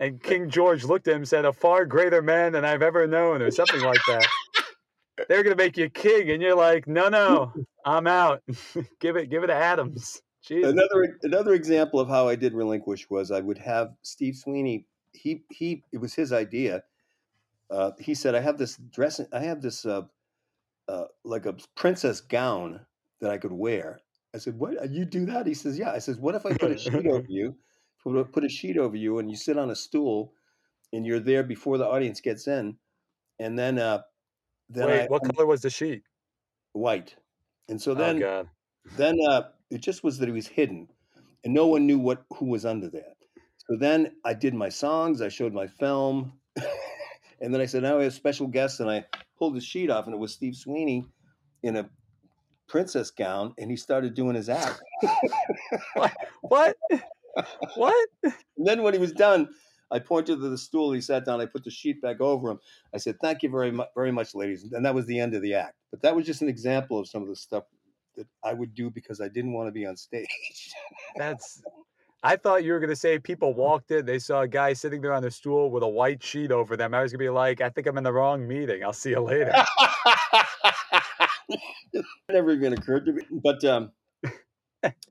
and 0.00 0.22
King 0.24 0.48
George 0.50 0.84
looked 0.84 1.06
at 1.06 1.12
him 1.14 1.20
and 1.22 1.28
said, 1.28 1.44
"A 1.44 1.52
far 1.52 1.84
greater 1.84 2.22
man 2.22 2.52
than 2.52 2.64
I've 2.64 2.82
ever 2.82 3.06
known," 3.06 3.42
or 3.42 3.50
something 3.50 3.82
like 3.82 4.00
that. 4.08 4.26
They're 5.28 5.42
gonna 5.42 5.54
make 5.56 5.76
you 5.76 5.88
king, 5.90 6.30
and 6.30 6.42
you're 6.42 6.56
like, 6.56 6.88
"No, 6.88 7.08
no, 7.08 7.52
I'm 7.84 8.06
out. 8.06 8.42
give 9.00 9.16
it, 9.16 9.30
give 9.30 9.44
it 9.44 9.48
to 9.48 9.54
Adams." 9.54 10.22
Jesus. 10.42 10.72
another 10.72 11.18
another 11.22 11.54
example 11.54 12.00
of 12.00 12.08
how 12.08 12.26
I 12.26 12.34
did 12.34 12.52
relinquish 12.52 13.08
was 13.08 13.30
I 13.30 13.40
would 13.40 13.58
have 13.58 13.94
Steve 14.02 14.36
Sweeney. 14.36 14.86
He 15.12 15.44
he. 15.50 15.84
It 15.92 15.98
was 15.98 16.14
his 16.14 16.32
idea. 16.32 16.82
Uh, 17.70 17.92
he 17.98 18.14
said, 18.14 18.34
"I 18.34 18.40
have 18.40 18.58
this 18.58 18.76
dress. 18.76 19.20
I 19.32 19.40
have 19.40 19.62
this 19.62 19.86
uh, 19.86 20.02
uh, 20.88 21.04
like 21.24 21.46
a 21.46 21.54
princess 21.76 22.20
gown 22.20 22.80
that 23.20 23.30
I 23.30 23.38
could 23.38 23.52
wear." 23.52 24.00
I 24.34 24.38
said, 24.38 24.58
"What? 24.58 24.90
You 24.90 25.04
do 25.04 25.26
that?" 25.26 25.46
He 25.46 25.54
says, 25.54 25.78
"Yeah." 25.78 25.92
I 25.92 25.98
says, 25.98 26.18
"What 26.18 26.34
if 26.34 26.44
I 26.44 26.54
put 26.54 26.72
a 26.72 26.78
sheet 26.78 27.06
over 27.06 27.24
you? 27.28 27.54
Put 28.02 28.16
a, 28.16 28.24
put 28.24 28.44
a 28.44 28.48
sheet 28.48 28.78
over 28.78 28.96
you, 28.96 29.18
and 29.18 29.30
you 29.30 29.36
sit 29.36 29.56
on 29.56 29.70
a 29.70 29.76
stool, 29.76 30.32
and 30.92 31.06
you're 31.06 31.20
there 31.20 31.44
before 31.44 31.78
the 31.78 31.86
audience 31.86 32.20
gets 32.20 32.48
in, 32.48 32.76
and 33.38 33.56
then 33.56 33.78
uh, 33.78 34.00
then 34.68 34.88
Wait, 34.88 35.02
I, 35.02 35.06
what 35.06 35.22
color 35.22 35.46
was 35.46 35.60
the 35.62 35.70
sheet? 35.70 36.02
white, 36.72 37.16
and 37.68 37.80
so 37.80 37.92
oh 37.92 37.94
then 37.94 38.18
God. 38.18 38.48
then 38.96 39.18
uh, 39.28 39.42
it 39.70 39.80
just 39.80 40.04
was 40.04 40.18
that 40.18 40.26
he 40.26 40.32
was 40.32 40.46
hidden, 40.46 40.88
and 41.44 41.54
no 41.54 41.66
one 41.66 41.86
knew 41.86 41.98
what 41.98 42.24
who 42.34 42.46
was 42.46 42.64
under 42.64 42.88
there. 42.88 43.14
So 43.58 43.76
then 43.78 44.12
I 44.24 44.34
did 44.34 44.54
my 44.54 44.68
songs, 44.68 45.22
I 45.22 45.28
showed 45.28 45.52
my 45.52 45.66
film, 45.66 46.32
and 47.40 47.54
then 47.54 47.60
I 47.60 47.66
said, 47.66 47.82
"Now 47.82 47.98
we 47.98 48.04
have 48.04 48.14
special 48.14 48.46
guests," 48.46 48.80
and 48.80 48.90
I 48.90 49.04
pulled 49.38 49.54
the 49.54 49.60
sheet 49.60 49.90
off, 49.90 50.06
and 50.06 50.14
it 50.14 50.18
was 50.18 50.32
Steve 50.32 50.56
Sweeney 50.56 51.04
in 51.62 51.76
a 51.76 51.88
princess 52.68 53.10
gown, 53.10 53.54
and 53.58 53.70
he 53.70 53.76
started 53.76 54.14
doing 54.14 54.34
his 54.34 54.48
act. 54.48 54.80
What? 56.42 56.76
what? 57.76 58.08
And 58.22 58.34
then 58.58 58.82
when 58.82 58.92
he 58.92 58.98
was 58.98 59.12
done, 59.12 59.48
I 59.92 59.98
pointed 59.98 60.40
to 60.40 60.48
the 60.48 60.58
stool. 60.58 60.92
He 60.92 61.00
sat 61.00 61.24
down. 61.24 61.40
I 61.40 61.46
put 61.46 61.64
the 61.64 61.70
sheet 61.70 62.00
back 62.00 62.20
over 62.20 62.50
him. 62.50 62.58
I 62.94 62.98
said, 62.98 63.16
"Thank 63.20 63.42
you 63.42 63.50
very 63.50 63.70
much, 63.70 63.88
very 63.94 64.10
much, 64.10 64.34
ladies." 64.34 64.64
And 64.72 64.84
that 64.84 64.94
was 64.94 65.06
the 65.06 65.20
end 65.20 65.34
of 65.34 65.42
the 65.42 65.54
act. 65.54 65.74
But 65.90 66.02
that 66.02 66.16
was 66.16 66.26
just 66.26 66.42
an 66.42 66.48
example 66.48 66.98
of 66.98 67.06
some 67.06 67.22
of 67.22 67.28
the 67.28 67.36
stuff 67.36 67.64
that 68.16 68.26
I 68.42 68.54
would 68.54 68.74
do 68.74 68.90
because 68.90 69.20
I 69.20 69.28
didn't 69.28 69.52
want 69.52 69.68
to 69.68 69.72
be 69.72 69.86
on 69.86 69.96
stage. 69.96 70.26
That's. 71.16 71.62
I 72.24 72.36
thought 72.36 72.62
you 72.62 72.72
were 72.72 72.78
gonna 72.78 72.94
say 72.94 73.18
people 73.18 73.52
walked 73.52 73.90
in, 73.90 74.06
they 74.06 74.20
saw 74.20 74.42
a 74.42 74.48
guy 74.48 74.74
sitting 74.74 75.00
there 75.00 75.12
on 75.12 75.24
a 75.24 75.30
stool 75.30 75.72
with 75.72 75.82
a 75.82 75.88
white 75.88 76.22
sheet 76.22 76.52
over 76.52 76.76
them. 76.76 76.94
I 76.94 77.02
was 77.02 77.10
gonna 77.10 77.18
be 77.18 77.28
like, 77.28 77.60
I 77.60 77.68
think 77.68 77.88
I'm 77.88 77.98
in 77.98 78.04
the 78.04 78.12
wrong 78.12 78.46
meeting. 78.46 78.84
I'll 78.84 78.92
see 78.92 79.10
you 79.10 79.20
later. 79.20 79.52
Never 82.30 82.52
even 82.52 82.74
occurred 82.74 83.06
to 83.06 83.12
me. 83.12 83.22
But 83.42 83.64
um, 83.64 83.90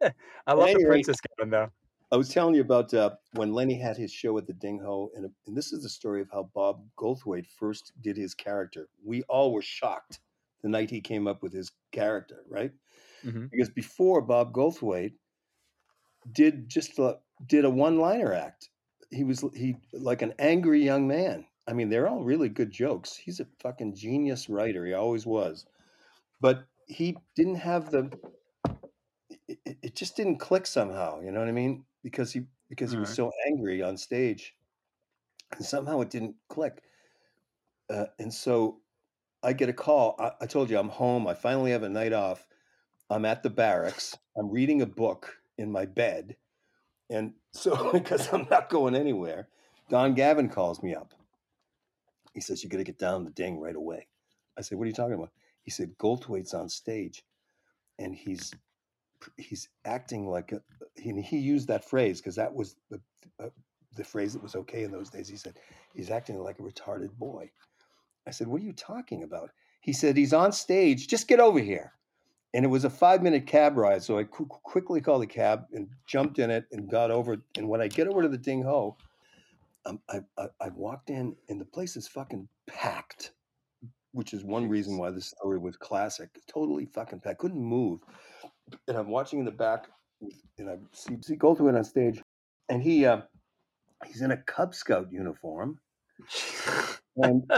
I 0.01 0.53
love 0.53 0.69
any 0.69 0.83
the 0.83 0.87
princess 0.87 1.17
Kevin 1.19 1.49
though. 1.51 1.69
I 2.11 2.17
was 2.17 2.29
telling 2.29 2.55
you 2.55 2.61
about 2.61 2.93
uh, 2.93 3.15
when 3.33 3.53
Lenny 3.53 3.79
had 3.79 3.95
his 3.97 4.11
show 4.11 4.37
at 4.37 4.45
the 4.45 4.53
Ding 4.53 4.79
Ho, 4.79 5.11
and, 5.15 5.33
and 5.45 5.55
this 5.57 5.71
is 5.71 5.83
the 5.83 5.89
story 5.89 6.21
of 6.21 6.29
how 6.31 6.43
Bob 6.53 6.89
Goldthwait 6.97 7.47
first 7.47 7.93
did 8.01 8.17
his 8.17 8.33
character. 8.35 8.89
We 9.03 9.23
all 9.23 9.53
were 9.53 9.61
shocked 9.61 10.19
the 10.61 10.69
night 10.69 10.89
he 10.89 11.01
came 11.01 11.25
up 11.27 11.41
with 11.41 11.53
his 11.53 11.71
character, 11.91 12.43
right? 12.49 12.73
Mhm. 13.23 13.51
Because 13.51 13.69
before 13.69 14.21
Bob 14.21 14.53
Goldthwait 14.53 15.15
did 16.31 16.69
just 16.69 16.99
a, 16.99 17.19
did 17.45 17.65
a 17.65 17.69
one-liner 17.69 18.33
act. 18.33 18.69
He 19.09 19.23
was 19.23 19.43
he 19.55 19.77
like 19.93 20.21
an 20.21 20.33
angry 20.39 20.83
young 20.83 21.07
man. 21.07 21.47
I 21.67 21.73
mean, 21.73 21.89
they're 21.89 22.07
all 22.07 22.23
really 22.23 22.49
good 22.49 22.71
jokes. 22.71 23.15
He's 23.15 23.39
a 23.39 23.45
fucking 23.59 23.95
genius 23.95 24.49
writer. 24.49 24.85
He 24.85 24.93
always 24.93 25.25
was, 25.25 25.65
but 26.41 26.65
he 26.87 27.17
didn't 27.35 27.55
have 27.57 27.91
the 27.91 28.11
it- 29.47 29.77
it 29.81 29.95
just 29.95 30.15
didn't 30.15 30.37
click 30.37 30.65
somehow. 30.65 31.21
You 31.21 31.31
know 31.31 31.39
what 31.39 31.47
I 31.49 31.53
mean? 31.53 31.85
Because 32.03 32.31
he 32.33 32.43
because 32.69 32.91
he 32.91 32.97
was 32.97 33.09
Alright. 33.09 33.15
so 33.15 33.31
angry 33.47 33.81
on 33.81 33.97
stage, 33.97 34.55
and 35.55 35.65
somehow 35.65 36.01
it 36.01 36.09
didn't 36.09 36.35
click. 36.49 36.81
Uh, 37.89 38.05
and 38.19 38.33
so 38.33 38.79
I 39.43 39.53
get 39.53 39.69
a 39.69 39.73
call. 39.73 40.15
I, 40.19 40.31
I 40.41 40.45
told 40.45 40.69
you 40.69 40.77
I'm 40.77 40.89
home. 40.89 41.27
I 41.27 41.33
finally 41.33 41.71
have 41.71 41.83
a 41.83 41.89
night 41.89 42.13
off. 42.13 42.47
I'm 43.09 43.25
at 43.25 43.43
the 43.43 43.49
barracks. 43.49 44.17
I'm 44.37 44.49
reading 44.49 44.81
a 44.81 44.85
book 44.85 45.35
in 45.57 45.71
my 45.71 45.85
bed, 45.85 46.37
and 47.09 47.33
so 47.51 47.91
because 47.93 48.31
I'm 48.33 48.47
not 48.49 48.69
going 48.69 48.95
anywhere, 48.95 49.47
Don 49.89 50.13
Gavin 50.13 50.49
calls 50.49 50.81
me 50.81 50.95
up. 50.95 51.13
He 52.33 52.41
says, 52.41 52.63
"You 52.63 52.69
got 52.69 52.77
to 52.77 52.83
get 52.83 52.97
down 52.97 53.25
the 53.25 53.31
ding 53.31 53.59
right 53.59 53.75
away." 53.75 54.07
I 54.57 54.61
said, 54.61 54.77
"What 54.77 54.85
are 54.85 54.87
you 54.87 54.93
talking 54.93 55.15
about?" 55.15 55.31
He 55.63 55.71
said, 55.71 55.97
"Goldthwait's 55.97 56.53
on 56.53 56.69
stage, 56.69 57.23
and 57.99 58.15
he's 58.15 58.53
he's 59.37 59.67
acting 59.85 60.27
like 60.27 60.53
a." 60.53 60.61
He, 60.95 61.19
he 61.21 61.37
used 61.37 61.67
that 61.67 61.89
phrase 61.89 62.19
because 62.19 62.35
that 62.35 62.53
was 62.53 62.75
the 62.89 62.99
uh, 63.39 63.49
the 63.95 64.03
phrase 64.03 64.33
that 64.33 64.43
was 64.43 64.55
okay 64.55 64.83
in 64.83 64.91
those 64.91 65.09
days. 65.09 65.27
He 65.27 65.35
said, 65.35 65.57
he's 65.93 66.09
acting 66.09 66.39
like 66.39 66.59
a 66.59 66.63
retarded 66.63 67.11
boy. 67.17 67.51
I 68.27 68.31
said, 68.31 68.47
what 68.47 68.61
are 68.61 68.65
you 68.65 68.73
talking 68.73 69.23
about? 69.23 69.49
He 69.81 69.93
said, 69.93 70.15
he's 70.15 70.33
on 70.33 70.51
stage. 70.51 71.07
Just 71.07 71.27
get 71.27 71.39
over 71.39 71.59
here. 71.59 71.93
And 72.53 72.65
it 72.65 72.69
was 72.69 72.85
a 72.85 72.89
five 72.89 73.21
minute 73.21 73.47
cab 73.47 73.77
ride. 73.77 74.03
So 74.03 74.17
I 74.17 74.25
qu- 74.25 74.45
quickly 74.45 75.01
called 75.01 75.23
a 75.23 75.27
cab 75.27 75.65
and 75.73 75.89
jumped 76.05 76.39
in 76.39 76.51
it 76.51 76.65
and 76.71 76.89
got 76.89 77.11
over. 77.11 77.37
And 77.57 77.67
when 77.67 77.81
I 77.81 77.87
get 77.87 78.07
over 78.07 78.21
to 78.21 78.27
the 78.27 78.37
Ding 78.37 78.63
Ho, 78.63 78.97
um, 79.85 79.99
I, 80.09 80.19
I, 80.37 80.47
I 80.59 80.69
walked 80.69 81.09
in 81.09 81.35
and 81.49 81.59
the 81.59 81.65
place 81.65 81.95
is 81.95 82.07
fucking 82.07 82.47
packed, 82.67 83.31
which 84.11 84.33
is 84.33 84.43
one 84.43 84.69
reason 84.69 84.97
why 84.97 85.09
this 85.09 85.27
story 85.27 85.57
was 85.57 85.77
classic. 85.77 86.29
Totally 86.47 86.85
fucking 86.85 87.21
packed. 87.21 87.39
Couldn't 87.39 87.61
move. 87.61 88.01
And 88.87 88.97
I'm 88.97 89.09
watching 89.09 89.39
in 89.39 89.45
the 89.45 89.51
back 89.51 89.87
and 90.57 90.69
I 90.69 90.77
see, 90.93 91.17
see 91.21 91.35
Goldthwait 91.35 91.77
on 91.77 91.83
stage. 91.83 92.21
And 92.69 92.81
he, 92.81 93.05
uh, 93.05 93.21
he's 94.05 94.21
in 94.21 94.31
a 94.31 94.37
Cub 94.37 94.73
Scout 94.73 95.11
uniform. 95.11 95.79
and 97.17 97.51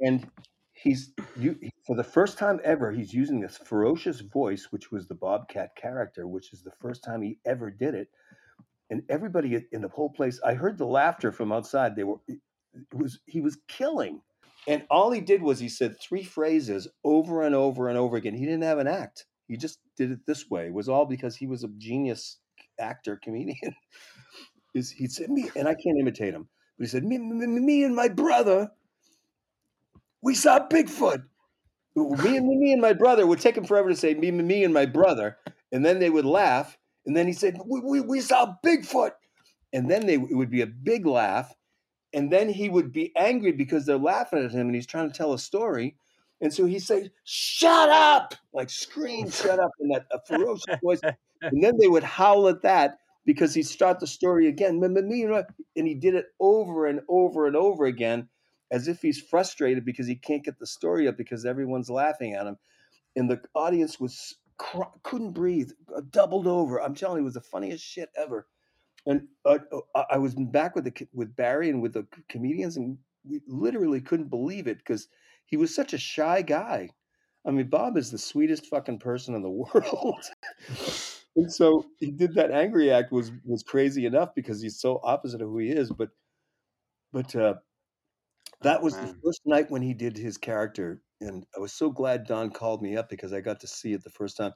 and 0.00 0.28
he's 0.72 1.12
you 1.38 1.58
for 1.86 1.96
the 1.96 2.04
first 2.04 2.36
time 2.36 2.60
ever 2.64 2.92
he's 2.92 3.14
using 3.14 3.40
this 3.40 3.56
ferocious 3.56 4.20
voice 4.20 4.68
which 4.70 4.90
was 4.90 5.06
the 5.08 5.14
bobcat 5.14 5.74
character 5.76 6.26
which 6.26 6.52
is 6.52 6.62
the 6.62 6.72
first 6.82 7.02
time 7.02 7.22
he 7.22 7.38
ever 7.46 7.70
did 7.70 7.94
it. 7.94 8.08
And 8.90 9.02
everybody 9.08 9.64
in 9.72 9.80
the 9.80 9.88
whole 9.88 10.10
place 10.10 10.40
i 10.44 10.54
heard 10.54 10.76
the 10.78 10.86
laughter 10.86 11.32
from 11.32 11.52
outside. 11.52 11.96
They 11.96 12.04
were 12.04 12.18
was 12.92 13.20
he 13.26 13.40
was 13.40 13.58
killing. 13.68 14.20
And 14.66 14.84
all 14.90 15.10
he 15.10 15.20
did 15.20 15.42
was 15.42 15.58
he 15.58 15.68
said 15.68 15.96
three 16.00 16.24
phrases 16.24 16.88
over 17.04 17.42
and 17.42 17.54
over 17.54 17.88
and 17.88 17.98
over 17.98 18.16
again. 18.16 18.34
He 18.34 18.46
didn't 18.46 18.62
have 18.62 18.78
an 18.78 18.86
act 18.86 19.26
he 19.48 19.56
just 19.56 19.78
did 19.96 20.10
it 20.10 20.20
this 20.26 20.50
way 20.50 20.66
it 20.66 20.74
was 20.74 20.88
all 20.88 21.06
because 21.06 21.36
he 21.36 21.46
was 21.46 21.64
a 21.64 21.68
genius 21.78 22.38
actor 22.80 23.18
comedian 23.22 23.74
is 24.74 24.90
he 24.90 25.06
said 25.06 25.30
me 25.30 25.50
and 25.56 25.68
i 25.68 25.74
can't 25.74 25.98
imitate 25.98 26.34
him 26.34 26.48
but 26.76 26.84
he 26.84 26.88
said 26.88 27.04
me, 27.04 27.18
me, 27.18 27.46
me 27.46 27.84
and 27.84 27.94
my 27.94 28.08
brother 28.08 28.70
we 30.24 30.34
saw 30.34 30.66
Bigfoot. 30.66 31.22
Me 31.94 32.36
and 32.36 32.48
me 32.48 32.72
and 32.72 32.80
my 32.80 32.94
brother 32.94 33.26
would 33.26 33.40
take 33.40 33.56
him 33.56 33.64
forever 33.64 33.90
to 33.90 33.94
say 33.94 34.14
me, 34.14 34.32
me 34.32 34.64
and 34.64 34.74
my 34.74 34.86
brother, 34.86 35.36
and 35.70 35.84
then 35.84 36.00
they 36.00 36.10
would 36.10 36.24
laugh, 36.24 36.76
and 37.06 37.16
then 37.16 37.28
he 37.28 37.32
said 37.32 37.58
we, 37.64 37.80
we, 37.80 38.00
we 38.00 38.20
saw 38.20 38.54
Bigfoot, 38.66 39.12
and 39.72 39.88
then 39.88 40.06
they 40.06 40.14
it 40.14 40.34
would 40.34 40.50
be 40.50 40.62
a 40.62 40.66
big 40.66 41.06
laugh, 41.06 41.54
and 42.12 42.32
then 42.32 42.48
he 42.48 42.68
would 42.68 42.90
be 42.90 43.12
angry 43.16 43.52
because 43.52 43.86
they're 43.86 43.98
laughing 43.98 44.44
at 44.44 44.50
him 44.50 44.66
and 44.66 44.74
he's 44.74 44.86
trying 44.86 45.08
to 45.08 45.16
tell 45.16 45.34
a 45.34 45.38
story, 45.38 45.94
and 46.40 46.52
so 46.52 46.64
he 46.64 46.78
says, 46.78 47.08
shut 47.24 47.88
up, 47.88 48.34
like 48.52 48.70
scream 48.70 49.30
shut 49.30 49.58
up 49.58 49.70
in 49.80 49.88
that 49.88 50.06
ferocious 50.26 50.76
voice, 50.82 51.00
and 51.42 51.62
then 51.62 51.76
they 51.78 51.88
would 51.88 52.04
howl 52.04 52.48
at 52.48 52.62
that 52.62 52.98
because 53.24 53.54
he'd 53.54 53.66
start 53.66 54.00
the 54.00 54.06
story 54.06 54.48
again, 54.48 54.80
and 54.82 55.86
he 55.88 55.94
did 55.94 56.14
it 56.14 56.26
over 56.40 56.86
and 56.86 57.00
over 57.08 57.46
and 57.46 57.56
over 57.56 57.86
again 57.86 58.28
as 58.70 58.88
if 58.88 59.00
he's 59.00 59.20
frustrated 59.20 59.84
because 59.84 60.06
he 60.06 60.16
can't 60.16 60.44
get 60.44 60.58
the 60.58 60.66
story 60.66 61.06
up 61.06 61.16
because 61.16 61.44
everyone's 61.44 61.90
laughing 61.90 62.34
at 62.34 62.46
him. 62.46 62.56
And 63.16 63.30
the 63.30 63.40
audience 63.54 64.00
was 64.00 64.34
couldn't 65.02 65.32
breathe, 65.32 65.70
uh, 65.96 66.00
doubled 66.10 66.46
over. 66.46 66.82
I'm 66.82 66.94
telling 66.94 67.18
you, 67.18 67.22
it 67.22 67.24
was 67.24 67.34
the 67.34 67.40
funniest 67.40 67.84
shit 67.84 68.08
ever. 68.16 68.46
And 69.06 69.28
uh, 69.44 69.58
uh 69.94 70.04
I 70.10 70.18
was 70.18 70.34
back 70.34 70.74
with 70.74 70.84
the 70.84 71.08
with 71.12 71.36
Barry 71.36 71.70
and 71.70 71.82
with 71.82 71.92
the 71.92 72.06
comedians, 72.28 72.76
and 72.76 72.98
we 73.24 73.40
literally 73.46 74.00
couldn't 74.00 74.28
believe 74.28 74.66
it 74.66 74.78
because 74.78 75.08
he 75.46 75.56
was 75.56 75.74
such 75.74 75.92
a 75.92 75.98
shy 75.98 76.42
guy. 76.42 76.90
I 77.46 77.50
mean, 77.50 77.68
Bob 77.68 77.96
is 77.96 78.10
the 78.10 78.18
sweetest 78.18 78.66
fucking 78.66 78.98
person 78.98 79.34
in 79.34 79.42
the 79.42 79.50
world. 79.74 80.24
and 81.36 81.52
so 81.52 81.84
he 81.98 82.10
did 82.10 82.34
that 82.34 82.50
angry 82.50 82.90
act 82.90 83.12
was 83.12 83.30
was 83.44 83.62
crazy 83.62 84.06
enough 84.06 84.34
because 84.34 84.62
he's 84.62 84.80
so 84.80 85.00
opposite 85.02 85.42
of 85.42 85.48
who 85.48 85.58
he 85.58 85.70
is. 85.70 85.90
But 85.90 86.10
but 87.12 87.34
uh, 87.36 87.54
that 88.62 88.82
was 88.82 88.96
the 88.96 89.14
first 89.24 89.42
night 89.44 89.70
when 89.70 89.82
he 89.82 89.94
did 89.94 90.16
his 90.16 90.38
character, 90.38 91.02
and 91.20 91.44
I 91.56 91.60
was 91.60 91.72
so 91.72 91.90
glad 91.90 92.26
Don 92.26 92.50
called 92.50 92.82
me 92.82 92.96
up 92.96 93.08
because 93.08 93.32
I 93.32 93.40
got 93.40 93.60
to 93.60 93.66
see 93.66 93.92
it 93.92 94.02
the 94.02 94.10
first 94.10 94.36
time. 94.36 94.52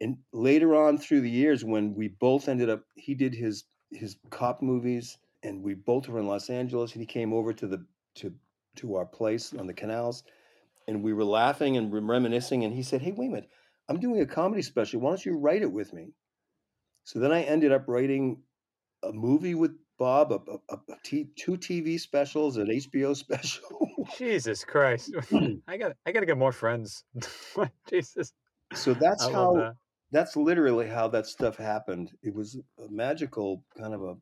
And 0.00 0.18
later 0.32 0.74
on 0.74 0.98
through 0.98 1.22
the 1.22 1.30
years, 1.30 1.64
when 1.64 1.94
we 1.94 2.08
both 2.08 2.48
ended 2.48 2.68
up, 2.68 2.82
he 2.96 3.14
did 3.14 3.34
his 3.34 3.64
his 3.90 4.16
cop 4.30 4.60
movies, 4.60 5.16
and 5.42 5.62
we 5.62 5.74
both 5.74 6.08
were 6.08 6.18
in 6.18 6.26
Los 6.26 6.50
Angeles, 6.50 6.92
and 6.92 7.00
he 7.00 7.06
came 7.06 7.32
over 7.32 7.52
to 7.54 7.66
the 7.66 7.86
to 8.16 8.34
to 8.76 8.96
our 8.96 9.06
place 9.06 9.54
on 9.54 9.66
the 9.66 9.74
canals, 9.74 10.22
and 10.88 11.02
we 11.02 11.12
were 11.12 11.24
laughing 11.24 11.76
and 11.76 11.92
reminiscing, 11.92 12.64
and 12.64 12.74
he 12.74 12.82
said, 12.82 13.02
"Hey, 13.02 13.12
wait 13.12 13.28
a 13.28 13.30
minute, 13.30 13.50
I'm 13.88 14.00
doing 14.00 14.20
a 14.20 14.26
comedy 14.26 14.62
special. 14.62 15.00
Why 15.00 15.10
don't 15.10 15.24
you 15.24 15.36
write 15.36 15.62
it 15.62 15.72
with 15.72 15.92
me?" 15.92 16.12
So 17.04 17.18
then 17.18 17.32
I 17.32 17.42
ended 17.42 17.72
up 17.72 17.84
writing 17.86 18.42
a 19.02 19.12
movie 19.12 19.54
with 19.54 19.76
Bob, 19.98 20.32
a, 20.32 20.40
a, 20.68 20.74
a 20.74 20.96
t- 21.02 21.30
two 21.36 21.52
TV 21.52 21.98
specials, 21.98 22.56
an 22.56 22.66
HBO 22.66 23.16
special. 23.24 23.88
Jesus 24.16 24.64
Christ! 24.64 25.14
I 25.68 25.76
got 25.76 25.92
I 26.04 26.12
got 26.12 26.20
to 26.20 26.26
get 26.26 26.38
more 26.38 26.52
friends. 26.52 27.04
Jesus. 27.90 28.32
So 28.74 28.94
that's 28.94 29.26
I 29.26 29.32
how. 29.32 29.54
That. 29.54 29.76
That's 30.12 30.36
literally 30.36 30.86
how 30.86 31.08
that 31.08 31.26
stuff 31.26 31.56
happened. 31.56 32.12
It 32.22 32.32
was 32.32 32.56
a 32.78 32.88
magical 32.88 33.64
kind 33.76 33.92
of 33.92 34.02
a. 34.02 34.16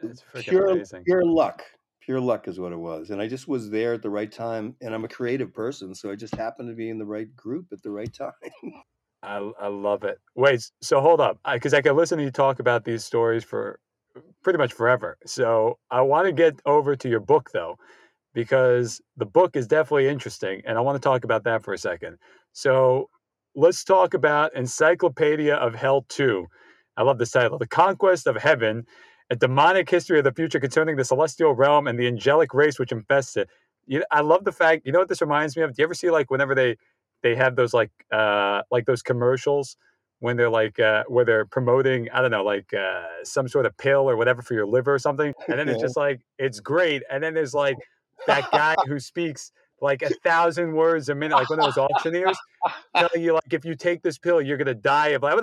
It's 0.00 0.24
pure, 0.42 0.70
amazing. 0.70 1.04
pure 1.04 1.24
luck. 1.24 1.62
Pure 2.04 2.20
luck 2.20 2.48
is 2.48 2.60
what 2.60 2.72
it 2.72 2.78
was, 2.78 3.10
and 3.10 3.20
I 3.20 3.26
just 3.26 3.48
was 3.48 3.70
there 3.70 3.94
at 3.94 4.02
the 4.02 4.10
right 4.10 4.30
time. 4.30 4.76
And 4.82 4.94
I'm 4.94 5.04
a 5.04 5.08
creative 5.08 5.54
person, 5.54 5.94
so 5.94 6.10
I 6.10 6.16
just 6.16 6.34
happened 6.34 6.68
to 6.68 6.74
be 6.74 6.90
in 6.90 6.98
the 6.98 7.06
right 7.06 7.34
group 7.34 7.66
at 7.72 7.82
the 7.82 7.90
right 7.90 8.12
time. 8.12 8.32
I, 9.22 9.50
I 9.58 9.68
love 9.68 10.04
it. 10.04 10.18
Wait, 10.34 10.70
so 10.82 11.00
hold 11.00 11.20
up, 11.20 11.38
because 11.50 11.72
I, 11.72 11.78
I 11.78 11.82
can 11.82 11.96
listen 11.96 12.18
to 12.18 12.24
you 12.24 12.30
talk 12.30 12.58
about 12.58 12.84
these 12.84 13.04
stories 13.06 13.42
for 13.42 13.80
pretty 14.42 14.58
much 14.58 14.74
forever. 14.74 15.16
So 15.24 15.78
I 15.90 16.02
want 16.02 16.26
to 16.26 16.32
get 16.32 16.60
over 16.66 16.94
to 16.94 17.08
your 17.08 17.20
book 17.20 17.50
though, 17.54 17.76
because 18.34 19.00
the 19.16 19.24
book 19.26 19.56
is 19.56 19.66
definitely 19.66 20.08
interesting, 20.08 20.60
and 20.66 20.76
I 20.76 20.82
want 20.82 20.96
to 20.96 21.06
talk 21.08 21.24
about 21.24 21.44
that 21.44 21.62
for 21.64 21.72
a 21.72 21.78
second. 21.78 22.18
So 22.52 23.08
let's 23.54 23.82
talk 23.82 24.12
about 24.12 24.54
Encyclopedia 24.54 25.54
of 25.54 25.74
Hell 25.74 26.04
2. 26.10 26.46
I 26.98 27.02
love 27.02 27.18
this 27.18 27.30
title 27.30 27.56
The 27.58 27.66
Conquest 27.66 28.26
of 28.26 28.36
Heaven, 28.36 28.84
a 29.30 29.36
demonic 29.36 29.88
history 29.88 30.18
of 30.18 30.24
the 30.24 30.32
future 30.32 30.60
concerning 30.60 30.96
the 30.96 31.04
celestial 31.04 31.54
realm 31.54 31.86
and 31.86 31.98
the 31.98 32.06
angelic 32.06 32.52
race 32.54 32.78
which 32.78 32.92
infests 32.92 33.36
it. 33.36 33.48
You 33.86 34.04
I 34.10 34.20
love 34.20 34.44
the 34.44 34.52
fact, 34.52 34.86
you 34.86 34.92
know 34.92 34.98
what 34.98 35.08
this 35.08 35.20
reminds 35.20 35.56
me 35.56 35.62
of? 35.62 35.74
Do 35.74 35.82
you 35.82 35.84
ever 35.84 35.94
see 35.94 36.10
like 36.10 36.30
whenever 36.30 36.54
they 36.54 36.76
they 37.22 37.34
have 37.34 37.56
those 37.56 37.72
like 37.74 37.90
uh 38.12 38.62
like 38.70 38.86
those 38.86 39.02
commercials 39.02 39.76
when 40.20 40.38
they're 40.38 40.50
like 40.50 40.80
uh, 40.80 41.04
where 41.08 41.24
they're 41.24 41.44
promoting 41.44 42.08
I 42.10 42.22
don't 42.22 42.30
know 42.30 42.44
like 42.44 42.72
uh, 42.72 43.04
some 43.24 43.46
sort 43.46 43.66
of 43.66 43.76
pill 43.76 44.08
or 44.08 44.16
whatever 44.16 44.40
for 44.40 44.54
your 44.54 44.66
liver 44.66 44.94
or 44.94 44.98
something, 44.98 45.34
and 45.48 45.58
then 45.58 45.68
it's 45.68 45.82
just 45.82 45.98
like 45.98 46.20
it's 46.38 46.60
great, 46.60 47.02
and 47.10 47.22
then 47.22 47.34
there's 47.34 47.52
like 47.52 47.76
that 48.26 48.50
guy 48.50 48.74
who 48.86 48.98
speaks 48.98 49.52
like 49.82 50.00
a 50.00 50.08
thousand 50.24 50.72
words 50.72 51.10
a 51.10 51.14
minute, 51.14 51.36
like 51.36 51.50
one 51.50 51.58
of 51.58 51.66
those 51.66 51.76
auctioneers, 51.76 52.38
telling 52.96 53.22
you 53.22 53.34
like 53.34 53.52
if 53.52 53.66
you 53.66 53.74
take 53.74 54.02
this 54.02 54.16
pill, 54.16 54.40
you're 54.40 54.56
gonna 54.56 54.72
die 54.72 55.08
of 55.08 55.22
like, 55.22 55.34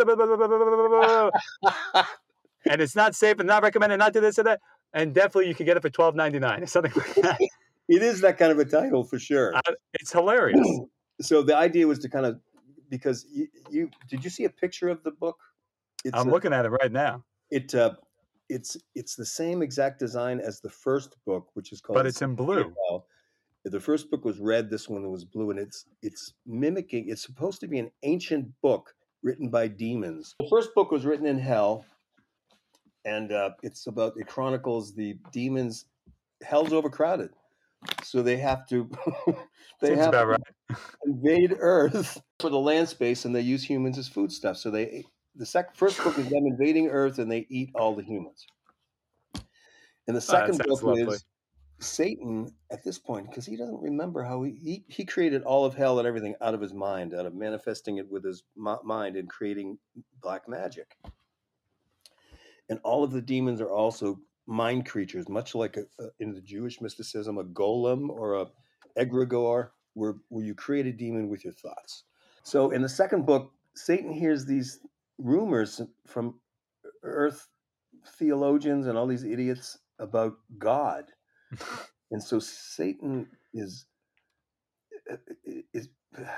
and 2.70 2.82
it's 2.82 2.95
not 2.95 3.16
safe 3.16 3.39
and 3.39 3.47
not 3.47 3.64
recommended, 3.64 3.97
not 3.97 4.14
do 4.14 4.22
this 4.22 4.38
and 4.38 4.47
that, 4.47 4.62
and 4.93 5.14
definitely 5.14 5.47
you 5.47 5.55
can 5.55 5.66
get 5.66 5.78
it 5.78 5.82
for 5.82 5.89
twelve 5.89 6.16
ninety 6.16 6.39
nine, 6.39 6.66
something 6.68 6.93
like 6.95 7.16
that. 7.16 7.39
It 7.89 8.01
is 8.01 8.22
that 8.22 8.38
kind 8.38 8.53
of 8.53 8.59
a 8.59 8.64
title 8.64 9.03
for 9.03 9.20
sure. 9.20 9.53
Uh, 9.53 9.62
it's 9.95 10.14
hilarious. 10.14 10.66
so 11.22 11.41
the 11.41 11.57
idea 11.57 11.86
was 11.86 11.99
to 11.99 12.09
kind 12.09 12.26
of 12.26 12.39
because 12.89 13.26
you, 13.30 13.47
you 13.70 13.89
did 14.07 14.24
you 14.24 14.30
see 14.30 14.45
a 14.45 14.49
picture 14.49 14.88
of 14.88 15.03
the 15.03 15.12
book? 15.12 15.38
It's 16.05 16.18
I'm 16.18 16.30
a, 16.30 16.32
looking 16.32 16.53
at 16.53 16.66
it 16.66 16.70
right 16.70 16.91
now. 16.91 17.26
It 17.49 17.76
uh, 17.76 17.95
it's 18.47 18.78
it's 18.95 19.16
the 19.16 19.26
same 19.26 19.62
exact 19.62 19.99
design 19.99 20.39
as 20.39 20.62
the 20.62 20.70
first 20.70 21.18
book, 21.26 21.49
which 21.53 21.72
is 21.72 21.82
called. 21.82 21.95
But 21.95 22.05
it's 22.05 22.22
in 22.22 22.36
blue. 22.36 22.74
The 23.64 23.80
first 23.80 24.09
book 24.09 24.26
was 24.26 24.39
red. 24.39 24.70
This 24.70 24.89
one 24.89 25.09
was 25.12 25.24
blue, 25.24 25.51
and 25.51 25.59
it's 25.59 25.86
it's 26.01 26.34
mimicking. 26.45 27.09
It's 27.09 27.22
supposed 27.22 27.59
to 27.62 27.68
be 27.68 27.80
an 27.80 27.91
ancient 28.03 28.47
book 28.62 28.93
written 29.24 29.49
by 29.49 29.68
demons. 29.68 30.36
The 30.39 30.47
first 30.49 30.74
book 30.74 30.91
was 30.91 31.05
written 31.05 31.28
in 31.28 31.38
hell, 31.38 31.86
and 33.06 33.32
uh, 33.32 33.52
it's 33.64 33.88
about 33.88 34.14
it 34.18 34.28
chronicles 34.28 34.93
the 34.93 35.18
demons. 35.32 35.86
Hell's 36.43 36.74
overcrowded, 36.74 37.32
so 38.04 38.22
they 38.22 38.38
have 38.38 38.68
to 38.70 38.89
they 39.82 39.89
Seems 39.89 39.99
have 39.99 40.12
to 40.12 40.26
right. 40.26 40.39
invade 41.06 41.56
Earth 41.60 42.22
for 42.39 42.49
the 42.49 42.60
land 42.60 42.89
space, 42.89 43.26
and 43.26 43.36
they 43.36 43.41
use 43.41 43.64
humans 43.64 43.97
as 43.97 44.08
foodstuff. 44.08 44.58
So 44.58 44.72
they 44.72 45.06
the 45.36 45.45
second 45.45 45.76
first 45.76 46.04
book 46.04 46.18
is 46.18 46.30
them 46.30 46.45
invading 46.45 46.88
Earth, 46.88 47.20
and 47.20 47.32
they 47.32 47.45
eat 47.49 47.72
all 47.76 47.95
the 47.95 48.04
humans. 48.04 48.45
And 50.08 50.16
the 50.16 50.18
oh, 50.18 50.20
second 50.20 50.62
oh, 50.62 50.68
book 50.68 50.84
lovely. 50.84 51.16
is 51.16 51.26
Satan 51.80 52.54
at 52.72 52.84
this 52.84 52.99
point 52.99 53.30
because 53.30 53.45
he 53.45 53.56
doesn't 53.56 53.82
remember 53.82 54.24
how 54.24 54.43
he, 54.43 54.52
he 54.52 54.84
he 54.88 55.06
created 55.06 55.43
all 55.43 55.66
of 55.66 55.74
hell 55.74 55.99
and 55.99 56.08
everything 56.08 56.36
out 56.41 56.54
of 56.54 56.62
his 56.62 56.74
mind, 56.74 57.14
out 57.14 57.26
of 57.26 57.34
manifesting 57.34 57.97
it 57.97 58.10
with 58.10 58.24
his 58.24 58.43
mind 58.56 59.16
and 59.16 59.30
creating 59.30 59.78
black 60.22 60.47
magic. 60.47 60.95
And 62.70 62.80
all 62.84 63.03
of 63.03 63.12
the 63.12 63.22
demons 63.22 63.62
are 63.62 63.72
also 63.72 64.20
mind 64.47 64.86
creatures, 64.86 65.30
much 65.30 65.55
like 65.55 65.78
a, 65.78 65.84
a, 66.01 66.07
in 66.20 66.34
the 66.34 66.41
Jewish 66.41 66.82
mysticism, 66.82 67.38
a 67.38 67.43
golem 67.43 68.09
or 68.09 68.36
a 68.36 68.47
egregore, 68.97 69.70
where, 69.93 70.16
where 70.30 70.45
you 70.45 70.55
create 70.55 70.86
a 70.86 70.91
demon 70.91 71.30
with 71.30 71.43
your 71.43 71.53
thoughts. 71.53 72.03
So 72.43 72.72
in 72.72 72.82
the 72.82 72.89
second 72.89 73.26
book, 73.26 73.51
Satan 73.76 74.12
hears 74.12 74.45
these 74.45 74.80
rumors 75.18 75.82
from 76.07 76.39
Earth 77.03 77.47
theologians 78.18 78.88
and 78.88 78.97
all 78.97 79.07
these 79.07 79.24
idiots 79.24 79.78
about 79.99 80.34
God. 80.57 81.05
and 82.12 82.22
so 82.22 82.39
Satan 82.39 83.28
is 83.53 83.86
uh, 85.12 85.18
is 85.74 85.89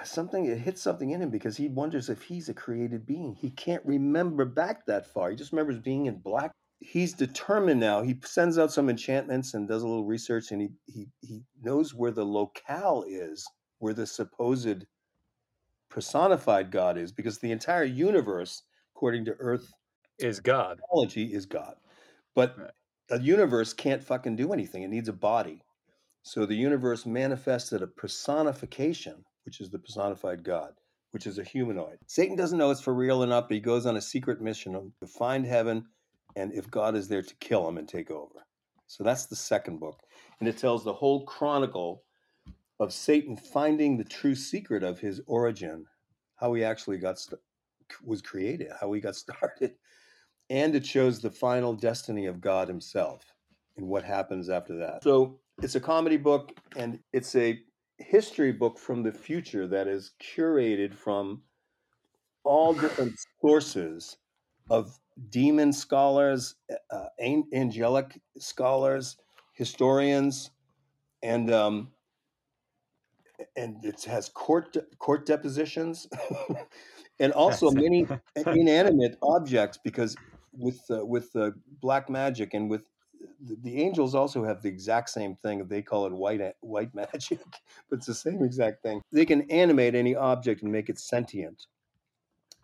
something 0.04 0.46
it 0.46 0.60
hits 0.60 0.82
something 0.82 1.12
in 1.12 1.22
him 1.22 1.30
because 1.30 1.58
he 1.58 1.68
wonders 1.68 2.10
if 2.10 2.22
he's 2.24 2.50
a 2.50 2.54
created 2.54 3.06
being. 3.06 3.36
He 3.36 3.50
can't 3.50 3.86
remember 3.86 4.46
back 4.46 4.86
that 4.86 5.08
far. 5.08 5.30
He 5.30 5.36
just 5.36 5.52
remembers 5.52 5.80
being 5.80 6.06
in 6.06 6.20
black. 6.20 6.52
He's 6.80 7.14
determined 7.14 7.80
now. 7.80 8.02
He 8.02 8.20
sends 8.24 8.60
out 8.60 8.72
some 8.72 8.90
enchantments 8.90 9.54
and 9.54 9.68
does 9.68 9.84
a 9.84 9.88
little 9.88 10.06
research 10.06 10.52
and 10.52 10.62
he 10.62 10.70
he 10.86 11.08
he 11.22 11.44
knows 11.62 11.94
where 11.94 12.12
the 12.12 12.26
locale 12.26 13.06
is, 13.08 13.48
where 13.80 13.94
the 13.94 14.06
supposed 14.06 14.86
personified 15.90 16.72
God 16.72 16.98
is 16.98 17.12
because 17.12 17.40
the 17.40 17.52
entire 17.52 17.84
universe 17.84 18.64
according 18.96 19.26
to 19.26 19.36
earth 19.40 19.72
is 20.20 20.40
God. 20.40 20.80
Technology 20.80 21.34
is 21.34 21.46
God. 21.46 21.76
But 22.36 22.58
right. 22.58 22.72
a 23.12 23.22
universe 23.22 23.74
can't 23.74 24.04
fucking 24.04 24.36
do 24.36 24.54
anything. 24.54 24.84
It 24.84 24.90
needs 24.90 25.10
a 25.10 25.14
body. 25.14 25.62
So 26.24 26.46
the 26.46 26.56
universe 26.56 27.06
manifested 27.06 27.82
a 27.82 27.88
personification, 27.88 29.26
which 29.46 29.62
is 29.62 29.70
the 29.70 29.80
personified 29.80 30.44
God, 30.44 30.74
which 31.12 31.28
is 31.28 31.38
a 31.38 31.44
humanoid. 31.44 31.98
Satan 32.08 32.36
doesn't 32.36 32.58
know 32.58 32.72
it's 32.72 32.82
for 32.82 32.94
real 32.94 33.24
or 33.24 33.28
not, 33.28 33.48
but 33.48 33.56
he 33.56 33.62
goes 33.62 33.86
on 33.86 33.98
a 33.98 34.02
secret 34.02 34.42
mission 34.42 34.92
to 35.00 35.08
find 35.08 35.46
heaven 35.46 35.86
and 36.36 36.54
if 36.54 36.70
God 36.70 36.96
is 36.96 37.08
there 37.08 37.22
to 37.22 37.36
kill 37.36 37.68
him 37.68 37.78
and 37.78 37.88
take 37.88 38.10
over. 38.10 38.46
So 38.88 39.04
that's 39.04 39.26
the 39.26 39.36
second 39.36 39.80
book. 39.80 40.02
And 40.40 40.50
it 40.50 40.58
tells 40.58 40.84
the 40.84 40.94
whole 40.94 41.26
chronicle 41.26 42.04
of 42.80 42.94
Satan 42.94 43.38
finding 43.38 43.98
the 43.98 44.04
true 44.04 44.36
secret 44.36 44.84
of 44.84 45.00
his 45.00 45.22
origin, 45.28 45.86
how 46.36 46.54
he 46.54 46.64
actually 46.64 46.98
got 46.98 47.20
st- 47.20 47.40
was 48.04 48.22
created, 48.22 48.70
how 48.80 48.92
he 48.94 49.02
got 49.02 49.16
started, 49.16 49.76
and 50.50 50.76
it 50.76 50.86
shows 50.86 51.20
the 51.20 51.32
final 51.32 51.74
destiny 51.74 52.26
of 52.26 52.42
God 52.42 52.68
Himself 52.68 53.24
and 53.78 53.88
what 53.88 54.04
happens 54.04 54.50
after 54.50 54.78
that. 54.78 55.04
So 55.04 55.40
it's 55.62 55.76
a 55.76 55.80
comedy 55.80 56.18
book 56.18 56.52
and 56.76 57.00
it's 57.12 57.36
a 57.36 57.60
history 57.98 58.52
book 58.52 58.80
from 58.80 59.04
the 59.04 59.12
future 59.12 59.68
that 59.68 59.88
is 59.88 60.12
curated 60.22 60.94
from 60.94 61.44
all 62.44 62.74
different 62.74 63.14
sources 63.42 64.18
of 64.70 65.00
demon 65.30 65.72
scholars, 65.72 66.56
uh, 66.92 67.06
angelic 67.20 68.20
scholars, 68.38 69.18
historians, 69.54 70.52
and 71.22 71.52
um, 71.52 71.92
and 73.56 73.84
it 73.84 74.04
has 74.04 74.30
court 74.30 74.76
court 75.00 75.26
depositions, 75.26 76.08
and 77.20 77.32
also 77.34 77.72
many 77.72 78.06
inanimate 78.36 79.18
objects 79.22 79.78
because 79.84 80.16
with 80.54 80.82
uh, 80.90 81.06
with 81.06 81.36
uh, 81.36 81.52
black 81.82 82.10
magic 82.10 82.54
and 82.54 82.70
with 82.70 82.84
the, 83.42 83.58
the, 83.62 83.82
angels 83.82 84.16
also 84.16 84.44
have 84.44 84.62
the 84.62 84.70
exact 84.70 85.10
same 85.10 85.36
thing. 85.36 85.68
They 85.68 85.82
call 85.82 86.06
it 86.06 86.14
white 86.14 86.42
white 86.62 86.94
magic, 86.94 87.40
but 87.90 87.98
it's 87.98 88.06
the 88.06 88.14
same 88.14 88.44
exact 88.44 88.84
thing. 88.84 89.02
They 89.12 89.26
can 89.26 89.50
animate 89.50 89.96
any 89.96 90.16
object 90.16 90.64
and 90.64 90.72
make 90.72 90.90
it 90.90 91.00
sentient. 91.00 91.66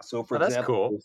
So, 0.02 0.24
for 0.24 0.42
oh, 0.42 0.46
example, 0.46 0.90
cool. 0.90 1.00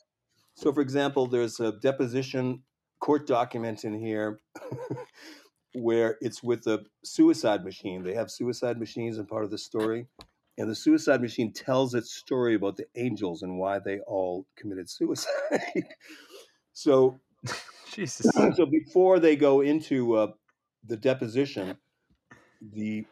so 0.55 0.72
for 0.72 0.80
example, 0.80 1.26
there's 1.26 1.61
a 1.61 1.72
deposition 1.72 2.62
court 3.00 3.26
document 3.26 3.84
in 3.84 3.98
here 3.98 4.40
where 5.74 6.16
it's 6.20 6.42
with 6.42 6.66
a 6.66 6.84
suicide 7.05 7.64
machine. 7.64 8.02
They 8.02 8.14
have 8.14 8.30
suicide 8.30 8.78
machines 8.78 9.18
in 9.18 9.26
part 9.26 9.44
of 9.44 9.50
the 9.50 9.59
story. 9.59 10.07
And 10.57 10.70
the 10.70 10.74
suicide 10.76 11.20
machine 11.20 11.52
tells 11.52 11.94
its 11.94 12.14
story 12.14 12.55
about 12.55 12.76
the 12.76 12.86
angels 12.94 13.42
and 13.42 13.59
why 13.59 13.80
they 13.80 13.98
all 14.00 14.46
committed 14.57 14.88
suicide. 14.88 15.30
So, 16.76 17.20
Jesus. 17.95 18.26
So 18.57 18.66
before 18.66 19.18
they 19.18 19.36
go 19.36 19.61
into 19.61 20.14
uh, 20.16 20.32
the 20.86 20.97
deposition, 20.97 21.76
the 22.61 23.07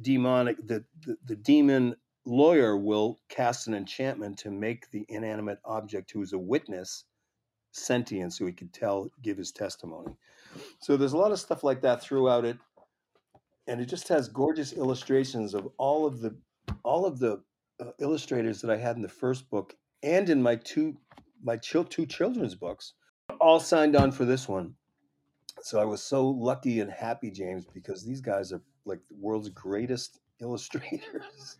demonic, 0.00 0.56
the, 0.66 0.84
the 1.06 1.16
the 1.26 1.36
demon 1.36 1.96
lawyer 2.26 2.76
will 2.76 3.18
cast 3.28 3.68
an 3.68 3.74
enchantment 3.74 4.38
to 4.38 4.50
make 4.50 4.90
the 4.90 5.04
inanimate 5.08 5.58
object, 5.64 6.10
who 6.12 6.22
is 6.22 6.32
a 6.32 6.38
witness, 6.38 7.04
sentient, 7.72 8.34
so 8.34 8.46
he 8.46 8.52
could 8.52 8.72
tell, 8.72 9.10
give 9.22 9.38
his 9.38 9.52
testimony. 9.52 10.14
So 10.80 10.96
there's 10.96 11.14
a 11.14 11.18
lot 11.18 11.32
of 11.32 11.40
stuff 11.40 11.64
like 11.64 11.80
that 11.82 12.02
throughout 12.02 12.44
it, 12.44 12.58
and 13.66 13.80
it 13.80 13.86
just 13.86 14.08
has 14.08 14.28
gorgeous 14.28 14.72
illustrations 14.72 15.54
of 15.54 15.68
all 15.78 16.06
of 16.06 16.20
the 16.20 16.36
all 16.84 17.06
of 17.06 17.18
the 17.18 17.42
uh, 17.80 17.92
illustrators 17.98 18.60
that 18.60 18.70
I 18.70 18.76
had 18.76 18.96
in 18.96 19.02
the 19.02 19.08
first 19.08 19.48
book 19.50 19.74
and 20.02 20.28
in 20.28 20.42
my 20.42 20.56
two 20.56 20.96
my 21.42 21.56
two 21.56 22.06
children's 22.06 22.54
books 22.54 22.94
all 23.40 23.60
signed 23.60 23.96
on 23.96 24.12
for 24.12 24.24
this 24.24 24.48
one. 24.48 24.74
So 25.62 25.80
I 25.80 25.84
was 25.84 26.02
so 26.02 26.28
lucky 26.28 26.80
and 26.80 26.90
happy, 26.90 27.30
James, 27.30 27.66
because 27.66 28.04
these 28.04 28.20
guys 28.20 28.52
are 28.52 28.62
like 28.84 29.00
the 29.08 29.16
world's 29.20 29.48
greatest 29.48 30.20
illustrators. 30.40 31.56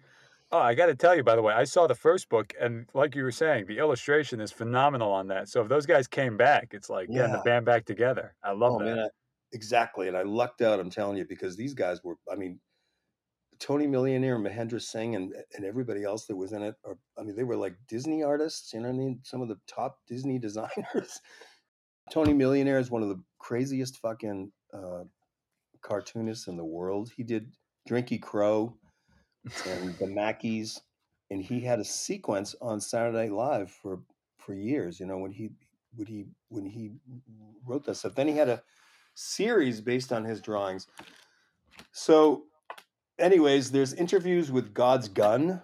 Oh, 0.50 0.58
I 0.58 0.74
got 0.74 0.86
to 0.86 0.94
tell 0.94 1.14
you, 1.14 1.22
by 1.22 1.36
the 1.36 1.42
way, 1.42 1.52
I 1.52 1.64
saw 1.64 1.86
the 1.86 1.94
first 1.94 2.30
book, 2.30 2.54
and 2.58 2.86
like 2.94 3.14
you 3.14 3.22
were 3.22 3.30
saying, 3.30 3.66
the 3.66 3.78
illustration 3.78 4.40
is 4.40 4.50
phenomenal 4.50 5.12
on 5.12 5.28
that. 5.28 5.48
So 5.48 5.60
if 5.60 5.68
those 5.68 5.84
guys 5.84 6.06
came 6.06 6.38
back, 6.38 6.68
it's 6.72 6.88
like 6.88 7.10
getting 7.10 7.32
the 7.32 7.42
band 7.44 7.66
back 7.66 7.84
together. 7.84 8.34
I 8.42 8.52
love 8.52 8.74
oh, 8.74 8.78
that. 8.78 8.84
Man, 8.84 8.98
I, 8.98 9.08
exactly, 9.52 10.08
and 10.08 10.16
I 10.16 10.22
lucked 10.22 10.62
out. 10.62 10.80
I'm 10.80 10.88
telling 10.88 11.18
you, 11.18 11.26
because 11.28 11.56
these 11.56 11.74
guys 11.74 12.02
were. 12.02 12.14
I 12.32 12.36
mean, 12.36 12.60
Tony 13.58 13.86
Millionaire, 13.86 14.38
Mahendra 14.38 14.80
Singh, 14.80 15.16
and 15.16 15.34
and 15.54 15.66
everybody 15.66 16.02
else 16.02 16.24
that 16.26 16.36
was 16.36 16.52
in 16.52 16.62
it. 16.62 16.76
Or 16.82 16.96
I 17.18 17.24
mean, 17.24 17.36
they 17.36 17.44
were 17.44 17.56
like 17.56 17.74
Disney 17.86 18.22
artists. 18.22 18.72
You 18.72 18.80
know 18.80 18.88
what 18.88 18.94
I 18.94 18.98
mean? 18.98 19.20
Some 19.24 19.42
of 19.42 19.48
the 19.48 19.58
top 19.66 19.98
Disney 20.06 20.38
designers. 20.38 21.20
Tony 22.10 22.32
Millionaire 22.32 22.78
is 22.78 22.90
one 22.90 23.02
of 23.02 23.08
the 23.08 23.20
craziest 23.38 23.98
fucking 23.98 24.50
uh, 24.72 25.04
cartoonists 25.80 26.48
in 26.48 26.56
the 26.56 26.64
world. 26.64 27.10
He 27.16 27.22
did 27.22 27.52
Drinky 27.88 28.20
Crow 28.20 28.76
and 29.66 29.96
the 29.98 30.06
Maakies, 30.06 30.80
and 31.30 31.42
he 31.42 31.60
had 31.60 31.78
a 31.78 31.84
sequence 31.84 32.54
on 32.60 32.80
Saturday 32.80 33.28
Night 33.28 33.32
Live 33.32 33.70
for 33.70 34.00
for 34.38 34.54
years. 34.54 35.00
You 35.00 35.06
know 35.06 35.18
when 35.18 35.32
he 35.32 35.50
when 35.94 36.06
he 36.06 36.26
when 36.48 36.66
he 36.66 36.92
wrote 37.66 37.84
that 37.86 37.96
stuff. 37.96 38.14
Then 38.14 38.28
he 38.28 38.36
had 38.36 38.48
a 38.48 38.62
series 39.14 39.80
based 39.80 40.12
on 40.12 40.24
his 40.24 40.40
drawings. 40.40 40.86
So, 41.92 42.44
anyways, 43.18 43.70
there's 43.70 43.92
interviews 43.94 44.50
with 44.50 44.74
God's 44.74 45.08
Gun 45.08 45.60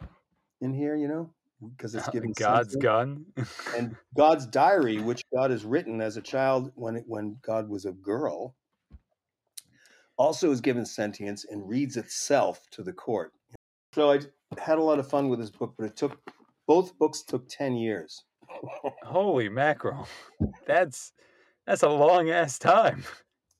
in 0.61 0.72
here. 0.72 0.97
You 0.97 1.09
know, 1.09 1.30
because 1.76 1.94
it's 1.94 2.08
giving 2.12 2.32
God's 2.32 2.76
gun 2.76 3.26
and 3.76 3.96
God's 4.16 4.46
diary, 4.46 5.00
which 5.00 5.24
God 5.34 5.50
has 5.50 5.64
written 5.64 6.00
as 6.00 6.16
a 6.16 6.22
child 6.22 6.72
when 6.74 6.96
it, 6.96 7.04
when 7.06 7.36
God 7.42 7.68
was 7.68 7.84
a 7.84 7.92
girl, 7.92 8.54
also 10.16 10.50
is 10.50 10.60
given 10.60 10.84
sentience 10.84 11.44
and 11.48 11.68
reads 11.68 11.96
itself 11.96 12.66
to 12.72 12.82
the 12.82 12.92
court. 12.92 13.32
So 13.94 14.12
I 14.12 14.20
had 14.58 14.78
a 14.78 14.82
lot 14.82 14.98
of 14.98 15.08
fun 15.08 15.28
with 15.28 15.38
this 15.40 15.50
book, 15.50 15.74
but 15.78 15.86
it 15.86 15.96
took 15.96 16.18
both 16.66 16.96
books 16.98 17.22
took 17.22 17.48
ten 17.48 17.76
years. 17.76 18.24
Holy 19.02 19.48
mackerel, 19.48 20.06
that's 20.66 21.12
that's 21.66 21.82
a 21.82 21.88
long 21.88 22.30
ass 22.30 22.58
time. 22.58 23.04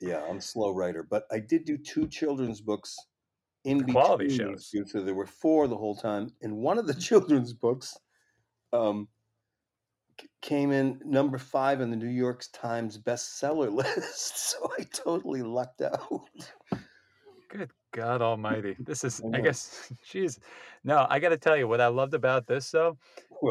Yeah, 0.01 0.23
I'm 0.29 0.39
a 0.39 0.43
slow 0.43 0.71
writer, 0.71 1.03
but 1.03 1.25
I 1.31 1.39
did 1.39 1.65
do 1.65 1.79
two 1.79 2.07
children's 2.09 2.61
books 2.61 2.97
in 3.65 3.79
between 3.79 3.95
quality 3.95 4.37
shows. 4.37 4.73
So 4.87 5.01
there 5.01 5.15
were 5.15 5.27
four 5.27 5.67
the 5.67 5.77
whole 5.77 5.97
time. 5.97 6.31
And 6.43 6.57
one 6.57 6.79
of 6.79 6.87
the 6.87 6.95
children's 6.95 7.53
books 7.53 7.97
um, 8.73 9.09
came 10.43 10.71
in 10.73 11.01
number 11.05 11.39
five 11.39 11.81
in 11.81 11.91
the 11.91 11.97
New 11.97 12.07
York 12.09 12.45
Times 12.53 12.99
bestseller 12.99 13.73
list. 13.73 14.51
So 14.51 14.71
I 14.79 14.85
totally 14.93 15.43
lucked 15.43 15.81
out. 15.81 16.29
Good 17.49 17.71
God 17.93 18.21
Almighty! 18.21 18.77
This 18.81 19.05
is, 19.05 19.23
I, 19.33 19.39
I 19.39 19.41
guess, 19.41 19.93
she's 20.03 20.41
no. 20.83 21.07
I 21.09 21.19
got 21.21 21.29
to 21.29 21.37
tell 21.37 21.57
you, 21.57 21.69
what 21.69 21.81
I 21.81 21.87
loved 21.87 22.15
about 22.15 22.47
this 22.47 22.71
though 22.71 22.99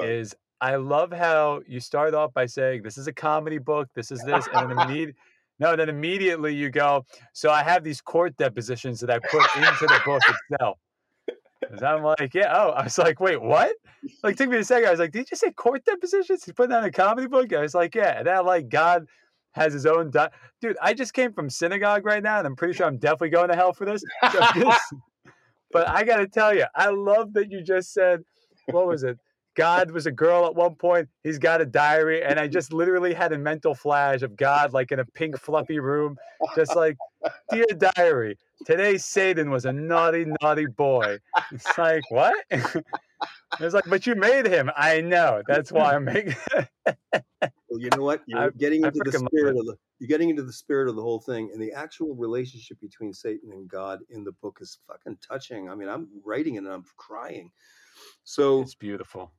is 0.03 0.35
I 0.59 0.75
love 0.75 1.11
how 1.11 1.61
you 1.67 1.79
start 1.79 2.13
off 2.13 2.33
by 2.33 2.45
saying 2.45 2.83
this 2.83 2.97
is 2.97 3.07
a 3.07 3.13
comedy 3.13 3.57
book. 3.59 3.89
This 3.95 4.11
is 4.11 4.21
this, 4.23 4.47
and 4.53 4.69
then 4.69 4.79
immediately 4.79 5.15
no, 5.63 5.77
then 5.77 5.87
immediately 5.87 6.53
you 6.53 6.69
go, 6.69 7.05
so 7.31 7.49
I 7.49 7.63
have 7.63 7.85
these 7.85 8.01
court 8.01 8.35
depositions 8.35 8.99
that 8.99 9.09
I 9.09 9.19
put 9.19 9.43
into 9.55 9.85
the 9.87 10.01
book 10.05 10.21
itself. 10.51 10.77
I'm 11.81 12.03
like, 12.03 12.33
yeah. 12.33 12.53
Oh, 12.53 12.71
I 12.71 12.83
was 12.83 12.97
like, 12.97 13.21
wait, 13.21 13.41
what? 13.41 13.73
Like, 14.21 14.35
took 14.35 14.49
me 14.49 14.57
a 14.57 14.63
second. 14.65 14.89
I 14.89 14.91
was 14.91 14.99
like, 14.99 15.13
did 15.13 15.31
you 15.31 15.37
say 15.37 15.51
court 15.51 15.85
depositions? 15.85 16.43
He's 16.43 16.53
putting 16.53 16.71
that 16.71 16.79
in 16.79 16.89
a 16.89 16.91
comedy 16.91 17.27
book? 17.27 17.53
I 17.53 17.61
was 17.61 17.73
like, 17.73 17.95
yeah. 17.95 18.17
And 18.17 18.27
that, 18.27 18.43
like, 18.43 18.67
God 18.67 19.05
has 19.53 19.71
his 19.71 19.85
own. 19.85 20.11
Di- 20.11 20.29
Dude, 20.59 20.75
I 20.81 20.93
just 20.93 21.13
came 21.13 21.31
from 21.31 21.49
synagogue 21.49 22.05
right 22.05 22.21
now, 22.21 22.39
and 22.39 22.45
I'm 22.45 22.57
pretty 22.57 22.73
sure 22.73 22.85
I'm 22.85 22.97
definitely 22.97 23.29
going 23.29 23.47
to 23.47 23.55
hell 23.55 23.71
for 23.71 23.85
this. 23.85 24.03
So 24.33 24.39
this 24.55 24.77
but 25.71 25.87
I 25.87 26.03
got 26.03 26.17
to 26.17 26.27
tell 26.27 26.53
you, 26.53 26.65
I 26.75 26.89
love 26.89 27.33
that 27.33 27.49
you 27.49 27.63
just 27.63 27.93
said, 27.93 28.23
what 28.67 28.85
was 28.85 29.03
it? 29.03 29.17
God 29.55 29.91
was 29.91 30.05
a 30.05 30.11
girl 30.11 30.45
at 30.45 30.55
one 30.55 30.75
point. 30.75 31.09
He's 31.23 31.39
got 31.39 31.61
a 31.61 31.65
diary. 31.65 32.23
And 32.23 32.39
I 32.39 32.47
just 32.47 32.73
literally 32.73 33.13
had 33.13 33.33
a 33.33 33.37
mental 33.37 33.75
flash 33.75 34.21
of 34.21 34.35
God, 34.35 34.73
like 34.73 34.91
in 34.91 34.99
a 34.99 35.05
pink, 35.05 35.37
fluffy 35.39 35.79
room, 35.79 36.17
just 36.55 36.75
like, 36.75 36.97
Dear 37.49 37.65
diary, 37.95 38.37
today 38.65 38.97
Satan 38.97 39.49
was 39.49 39.65
a 39.65 39.71
naughty, 39.71 40.25
naughty 40.41 40.65
boy. 40.65 41.19
It's 41.51 41.77
like, 41.77 42.03
what? 42.09 42.35
it's 42.51 43.73
like, 43.73 43.85
but 43.87 44.07
you 44.07 44.15
made 44.15 44.45
him. 44.45 44.71
I 44.75 45.01
know. 45.01 45.43
That's 45.47 45.71
why 45.71 45.95
I'm 45.95 46.05
making 46.05 46.35
Well, 47.69 47.81
you 47.81 47.89
know 47.91 48.03
what? 48.03 48.21
You're 48.27 48.39
I- 48.39 48.49
getting 48.51 48.83
into 48.83 49.01
the 49.01 49.11
spirit 49.11 49.57
of 49.57 49.65
the 49.65 49.75
you're 49.99 50.07
getting 50.07 50.29
into 50.29 50.43
the 50.43 50.53
spirit 50.53 50.89
of 50.89 50.95
the 50.95 51.01
whole 51.01 51.19
thing, 51.19 51.49
and 51.53 51.61
the 51.61 51.71
actual 51.71 52.13
relationship 52.13 52.79
between 52.81 53.13
Satan 53.13 53.51
and 53.53 53.69
God 53.69 53.99
in 54.09 54.23
the 54.23 54.33
book 54.33 54.57
is 54.59 54.79
fucking 54.85 55.17
touching. 55.27 55.69
I 55.69 55.75
mean, 55.75 55.87
I'm 55.87 56.07
writing 56.25 56.55
it 56.55 56.59
and 56.59 56.67
I'm 56.67 56.83
crying. 56.97 57.51
So, 58.23 58.61
It's 58.61 58.75
beautiful. 58.75 59.31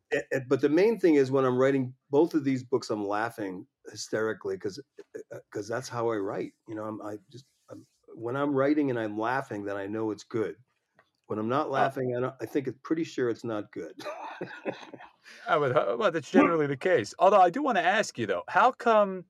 but 0.49 0.61
the 0.61 0.69
main 0.69 0.99
thing 0.99 1.15
is 1.15 1.31
when 1.31 1.45
I'm 1.45 1.59
writing 1.59 1.95
both 2.11 2.35
of 2.35 2.45
these 2.45 2.63
books, 2.63 2.91
I'm 2.91 3.07
laughing 3.07 3.67
hysterically 3.91 4.57
because 4.57 4.81
because 5.31 5.71
uh, 5.71 5.75
uh, 5.75 5.77
that's 5.77 5.89
how 5.89 6.11
I 6.11 6.17
write. 6.17 6.53
You 6.69 6.75
know, 6.75 6.85
I'm 6.85 7.03
I 7.03 7.17
just 7.31 7.45
I'm, 7.71 7.87
when 8.15 8.37
I'm 8.37 8.55
writing 8.55 8.91
and 8.91 8.99
I'm 8.99 9.19
laughing, 9.19 9.65
then 9.65 9.77
I 9.77 9.87
know 9.87 10.11
it's 10.11 10.25
good. 10.25 10.57
When 11.27 11.39
I'm 11.39 11.49
not 11.49 11.69
oh. 11.69 11.71
laughing, 11.71 12.15
I, 12.17 12.21
don't, 12.21 12.35
I 12.41 12.47
think 12.47 12.69
it's 12.69 12.79
pretty 12.83 13.05
sure 13.05 13.31
it's 13.31 13.45
not 13.45 13.73
good. 13.73 13.95
I 15.49 15.57
would, 15.57 15.75
uh, 15.75 15.97
well, 15.99 16.11
that's 16.11 16.31
generally 16.31 16.67
the 16.67 16.77
case. 16.77 17.15
Although 17.19 17.41
I 17.41 17.49
do 17.51 17.63
want 17.63 17.79
to 17.79 17.85
ask 17.85 18.19
you 18.19 18.27
though, 18.27 18.43
how 18.49 18.73
come? 18.73 19.25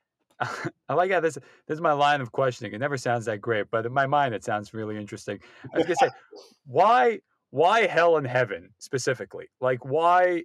I 0.88 0.94
like 0.94 1.10
how 1.10 1.20
this 1.20 1.34
this 1.34 1.76
is 1.76 1.80
my 1.80 1.92
line 1.92 2.20
of 2.20 2.32
questioning. 2.32 2.72
It 2.72 2.78
never 2.78 2.96
sounds 2.96 3.24
that 3.26 3.40
great, 3.40 3.70
but 3.70 3.86
in 3.86 3.92
my 3.92 4.06
mind, 4.06 4.34
it 4.34 4.44
sounds 4.44 4.74
really 4.74 4.96
interesting. 4.96 5.38
I 5.74 5.78
was 5.78 5.86
gonna 5.86 5.96
say, 5.96 6.10
why 6.66 7.20
why 7.50 7.86
hell 7.86 8.16
and 8.16 8.26
heaven 8.26 8.74
specifically? 8.78 9.48
Like, 9.60 9.84
why 9.84 10.44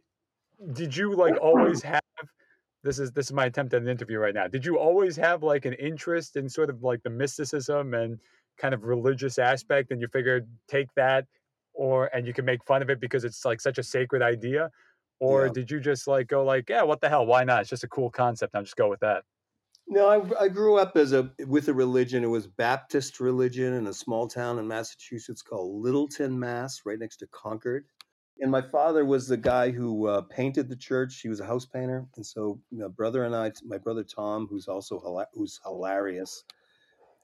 did 0.74 0.96
you 0.96 1.16
like 1.16 1.38
always 1.38 1.82
have? 1.84 2.02
This 2.84 3.00
is 3.00 3.12
this 3.14 3.28
is 3.28 3.34
my 3.34 3.46
attempt 3.46 3.74
at 3.74 3.82
an 3.82 3.88
interview 3.88 4.20
right 4.20 4.34
now. 4.34 4.48
Did 4.48 4.66
you 4.66 4.78
always 4.78 5.16
have 5.18 5.42
like 5.44 5.66
an 5.66 5.74
interest 5.74 6.36
in 6.36 6.50
sort 6.50 6.70
of 6.70 6.84
like 6.84 7.04
the 7.04 7.10
mysticism 7.10 7.94
and 7.94 8.20
kind 8.58 8.74
of 8.74 8.84
religious 8.84 9.40
aspect, 9.40 9.92
and 9.92 10.02
you 10.02 10.08
figured 10.10 10.48
take 10.68 10.94
that, 10.96 11.28
or 11.74 12.08
and 12.16 12.28
you 12.28 12.34
can 12.34 12.46
make 12.46 12.64
fun 12.66 12.82
of 12.82 12.90
it 12.90 13.00
because 13.00 13.24
it's 13.24 13.46
like 13.46 13.62
such 13.62 13.78
a 13.78 13.84
sacred 13.84 14.22
idea, 14.22 14.70
or 15.20 15.48
Yeah. 15.48 15.50
did 15.50 15.72
you 15.72 15.80
just 15.80 16.08
like 16.08 16.28
go 16.28 16.44
like, 16.44 16.70
yeah, 16.70 16.84
what 16.84 17.02
the 17.02 17.10
hell? 17.10 17.26
Why 17.26 17.44
not? 17.46 17.62
It's 17.62 17.70
just 17.70 17.84
a 17.86 17.88
cool 17.90 18.10
concept. 18.12 18.56
I'll 18.56 18.64
just 18.64 18.76
go 18.76 18.90
with 18.90 19.00
that. 19.02 19.24
No, 19.88 20.08
I, 20.08 20.46
I 20.46 20.48
grew 20.48 20.78
up 20.78 20.96
as 20.96 21.14
a 21.14 21.32
with 21.48 21.68
a 21.68 21.74
religion. 21.74 22.24
It 22.24 22.28
was 22.28 22.48
Baptist 22.48 23.20
religion 23.20 23.74
in 23.74 23.88
a 23.88 23.94
small 23.94 24.28
town 24.28 24.58
in 24.58 24.68
Massachusetts 24.68 25.42
called 25.42 25.84
Littleton, 25.84 26.40
Mass, 26.40 26.82
right 26.86 26.98
next 26.98 27.18
to 27.18 27.28
Concord. 27.28 27.86
And 28.40 28.50
my 28.50 28.62
father 28.62 29.06
was 29.06 29.28
the 29.28 29.38
guy 29.38 29.70
who 29.72 30.08
uh, 30.08 30.22
painted 30.22 30.68
the 30.68 30.76
church. 30.76 31.20
He 31.22 31.30
was 31.30 31.40
a 31.40 31.46
house 31.46 31.66
painter, 31.66 32.08
and 32.16 32.26
so 32.26 32.60
my 32.72 32.88
brother 32.88 33.24
and 33.26 33.36
I, 33.36 33.52
my 33.64 33.78
brother 33.78 34.04
Tom, 34.04 34.48
who's 34.50 34.68
also 34.68 35.26
who's 35.34 35.60
hilarious, 35.64 36.44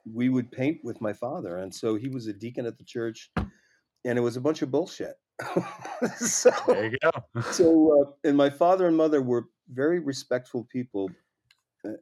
we 0.05 0.29
would 0.29 0.51
paint 0.51 0.79
with 0.83 1.01
my 1.01 1.13
father. 1.13 1.57
And 1.57 1.73
so 1.73 1.95
he 1.95 2.09
was 2.09 2.27
a 2.27 2.33
deacon 2.33 2.65
at 2.65 2.77
the 2.77 2.83
church, 2.83 3.31
and 3.35 4.17
it 4.17 4.21
was 4.21 4.37
a 4.37 4.41
bunch 4.41 4.61
of 4.61 4.69
bullshit. 4.69 5.15
so 6.17 6.51
There 6.67 6.91
you 6.91 6.97
go. 7.01 7.41
so 7.51 8.01
uh, 8.01 8.27
and 8.27 8.35
my 8.35 8.49
father 8.49 8.87
and 8.87 8.97
mother 8.97 9.21
were 9.21 9.45
very 9.71 9.99
respectful 9.99 10.67
people 10.69 11.09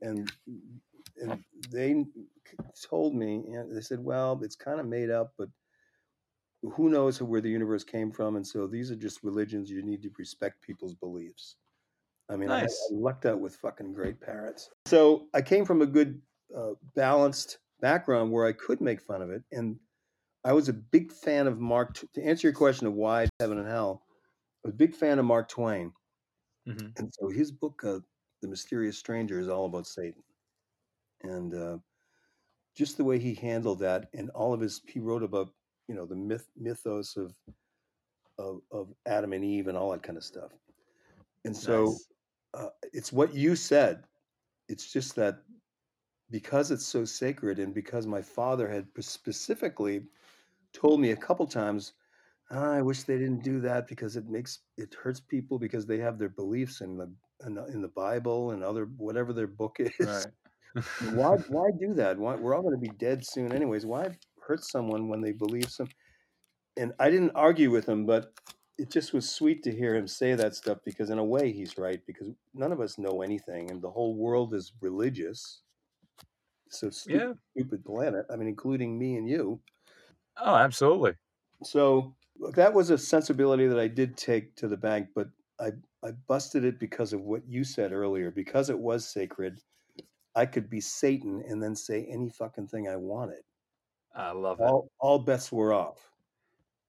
and 0.01 0.32
and 1.19 1.43
they 1.71 2.05
told 2.89 3.15
me 3.15 3.43
and 3.47 3.75
they 3.75 3.82
said 3.82 3.99
well 3.99 4.39
it's 4.43 4.55
kind 4.55 4.80
of 4.80 4.86
made 4.86 5.09
up 5.09 5.34
but 5.38 5.49
who 6.73 6.89
knows 6.89 7.21
where 7.21 7.41
the 7.41 7.49
universe 7.49 7.84
came 7.84 8.11
from 8.11 8.36
and 8.36 8.45
so 8.45 8.67
these 8.67 8.91
are 8.91 8.95
just 8.95 9.23
religions 9.23 9.69
you 9.69 9.84
need 9.84 10.01
to 10.01 10.09
respect 10.17 10.61
people's 10.61 10.95
beliefs. 10.95 11.55
I 12.30 12.36
mean 12.36 12.49
I, 12.49 12.63
I 12.63 12.67
lucked 12.91 13.25
out 13.25 13.39
with 13.39 13.55
fucking 13.55 13.93
great 13.93 14.19
parents 14.19 14.69
so 14.86 15.28
i 15.34 15.41
came 15.41 15.65
from 15.65 15.82
a 15.82 15.86
good 15.86 16.21
uh, 16.55 16.73
balanced 16.95 17.59
background 17.80 18.32
where 18.32 18.45
i 18.45 18.51
could 18.51 18.82
make 18.82 19.01
fun 19.01 19.21
of 19.21 19.30
it 19.30 19.43
and 19.51 19.78
i 20.43 20.51
was 20.51 20.67
a 20.67 20.73
big 20.73 21.11
fan 21.11 21.47
of 21.47 21.59
mark 21.59 21.95
T- 21.95 22.07
to 22.15 22.23
answer 22.23 22.47
your 22.47 22.55
question 22.55 22.88
of 22.88 22.93
why 22.93 23.28
heaven 23.39 23.59
and 23.59 23.67
hell 23.67 24.03
i 24.65 24.67
was 24.67 24.73
a 24.73 24.78
big 24.78 24.93
fan 24.93 25.19
of 25.19 25.25
mark 25.25 25.47
twain. 25.47 25.93
Hmm 26.65 26.88
and 26.97 27.13
so 27.13 27.30
his 27.30 27.51
book, 27.51 27.84
uh, 27.86 27.99
The 28.47 28.51
Mysterious 28.51 28.97
Stranger, 28.97 29.41
is 29.41 29.49
all 29.49 29.65
about 29.65 29.85
Satan. 29.85 30.23
And 31.21 31.53
uh, 31.53 31.77
just 32.77 32.95
the 32.95 33.03
way 33.03 33.19
he 33.19 33.33
handled 33.33 33.79
that, 33.79 34.07
and 34.13 34.29
all 34.29 34.53
of 34.53 34.61
his, 34.61 34.81
he 34.87 35.01
wrote 35.01 35.21
about, 35.21 35.49
you 35.89 35.95
know, 35.95 36.05
the 36.05 36.15
myth, 36.15 36.47
mythos 36.55 37.17
of, 37.17 37.33
of, 38.39 38.61
of 38.71 38.87
Adam 39.05 39.33
and 39.33 39.43
Eve 39.43 39.67
and 39.67 39.77
all 39.77 39.91
that 39.91 40.01
kind 40.01 40.17
of 40.17 40.23
stuff. 40.23 40.51
And 41.43 41.53
so 41.53 41.87
Nice. 41.87 42.07
uh, 42.53 42.69
it's 42.93 43.11
what 43.11 43.33
you 43.33 43.53
said. 43.57 44.05
It's 44.69 44.93
just 44.93 45.13
that 45.17 45.39
because 46.31 46.71
it's 46.71 46.87
so 46.87 47.03
sacred, 47.03 47.59
and 47.59 47.73
because 47.73 48.07
my 48.07 48.21
father 48.21 48.69
had 48.69 48.87
specifically 49.01 50.03
told 50.71 51.01
me 51.01 51.11
a 51.11 51.17
couple 51.17 51.45
times, 51.47 51.93
"Ah, 52.49 52.71
I 52.71 52.81
wish 52.81 53.03
they 53.03 53.17
didn't 53.17 53.43
do 53.43 53.59
that 53.59 53.87
because 53.87 54.15
it 54.15 54.29
makes 54.29 54.59
it 54.77 54.93
hurts 54.93 55.19
people 55.19 55.59
because 55.59 55.85
they 55.85 55.97
have 55.97 56.17
their 56.17 56.29
beliefs 56.29 56.79
and 56.79 56.97
the 56.97 57.11
in 57.45 57.81
the, 57.81 57.88
Bible 57.88 58.51
and 58.51 58.63
other 58.63 58.85
whatever 58.97 59.33
their 59.33 59.47
book 59.47 59.77
is. 59.79 59.91
Right. 59.99 60.83
Why 61.13 61.35
why 61.47 61.69
do 61.79 61.93
that? 61.95 62.17
Why 62.17 62.35
we're 62.35 62.55
all 62.55 62.61
going 62.61 62.75
to 62.75 62.81
be 62.81 62.95
dead 62.97 63.25
soon 63.25 63.51
anyways? 63.51 63.85
Why 63.85 64.17
hurt 64.41 64.63
someone 64.63 65.07
when 65.07 65.21
they 65.21 65.31
believe 65.31 65.69
some? 65.69 65.88
And 66.77 66.93
I 66.99 67.09
didn't 67.09 67.31
argue 67.35 67.71
with 67.71 67.88
him, 67.88 68.05
but 68.05 68.33
it 68.77 68.91
just 68.91 69.13
was 69.13 69.29
sweet 69.29 69.63
to 69.63 69.75
hear 69.75 69.95
him 69.95 70.07
say 70.07 70.35
that 70.35 70.55
stuff 70.55 70.77
because 70.85 71.09
in 71.09 71.17
a 71.17 71.23
way 71.23 71.51
he's 71.51 71.77
right 71.77 71.99
because 72.05 72.27
none 72.53 72.71
of 72.71 72.79
us 72.79 72.99
know 72.99 73.23
anything 73.23 73.71
and 73.71 73.81
the 73.81 73.89
whole 73.89 74.15
world 74.15 74.53
is 74.53 74.73
religious. 74.81 75.61
So 76.69 76.89
stupid, 76.89 77.38
yeah. 77.55 77.61
stupid 77.63 77.85
planet. 77.85 78.25
I 78.31 78.35
mean, 78.35 78.47
including 78.47 78.99
me 78.99 79.15
and 79.15 79.27
you. 79.27 79.59
Oh, 80.39 80.55
absolutely. 80.55 81.13
So 81.63 82.15
that 82.51 82.73
was 82.73 82.89
a 82.89 82.97
sensibility 82.97 83.67
that 83.67 83.79
I 83.79 83.88
did 83.88 84.17
take 84.17 84.55
to 84.57 84.67
the 84.67 84.77
bank, 84.77 85.07
but 85.15 85.29
I 85.59 85.71
I 86.07 86.11
busted 86.27 86.63
it 86.63 86.79
because 86.79 87.11
of 87.11 87.21
what 87.21 87.41
you 87.47 87.63
said 87.65 87.91
earlier. 87.91 88.31
Because 88.31 88.69
it 88.69 88.79
was 88.79 89.07
sacred, 89.07 89.59
I 90.35 90.45
could 90.45 90.69
be 90.69 90.79
Satan 90.79 91.43
and 91.47 91.61
then 91.61 91.75
say 91.75 92.07
any 92.09 92.29
fucking 92.29 92.67
thing 92.67 92.87
I 92.87 92.95
wanted. 92.95 93.41
I 94.15 94.31
love 94.31 94.61
it. 94.61 94.63
All 94.63 94.89
all 94.99 95.19
bets 95.19 95.51
were 95.51 95.73
off. 95.73 96.09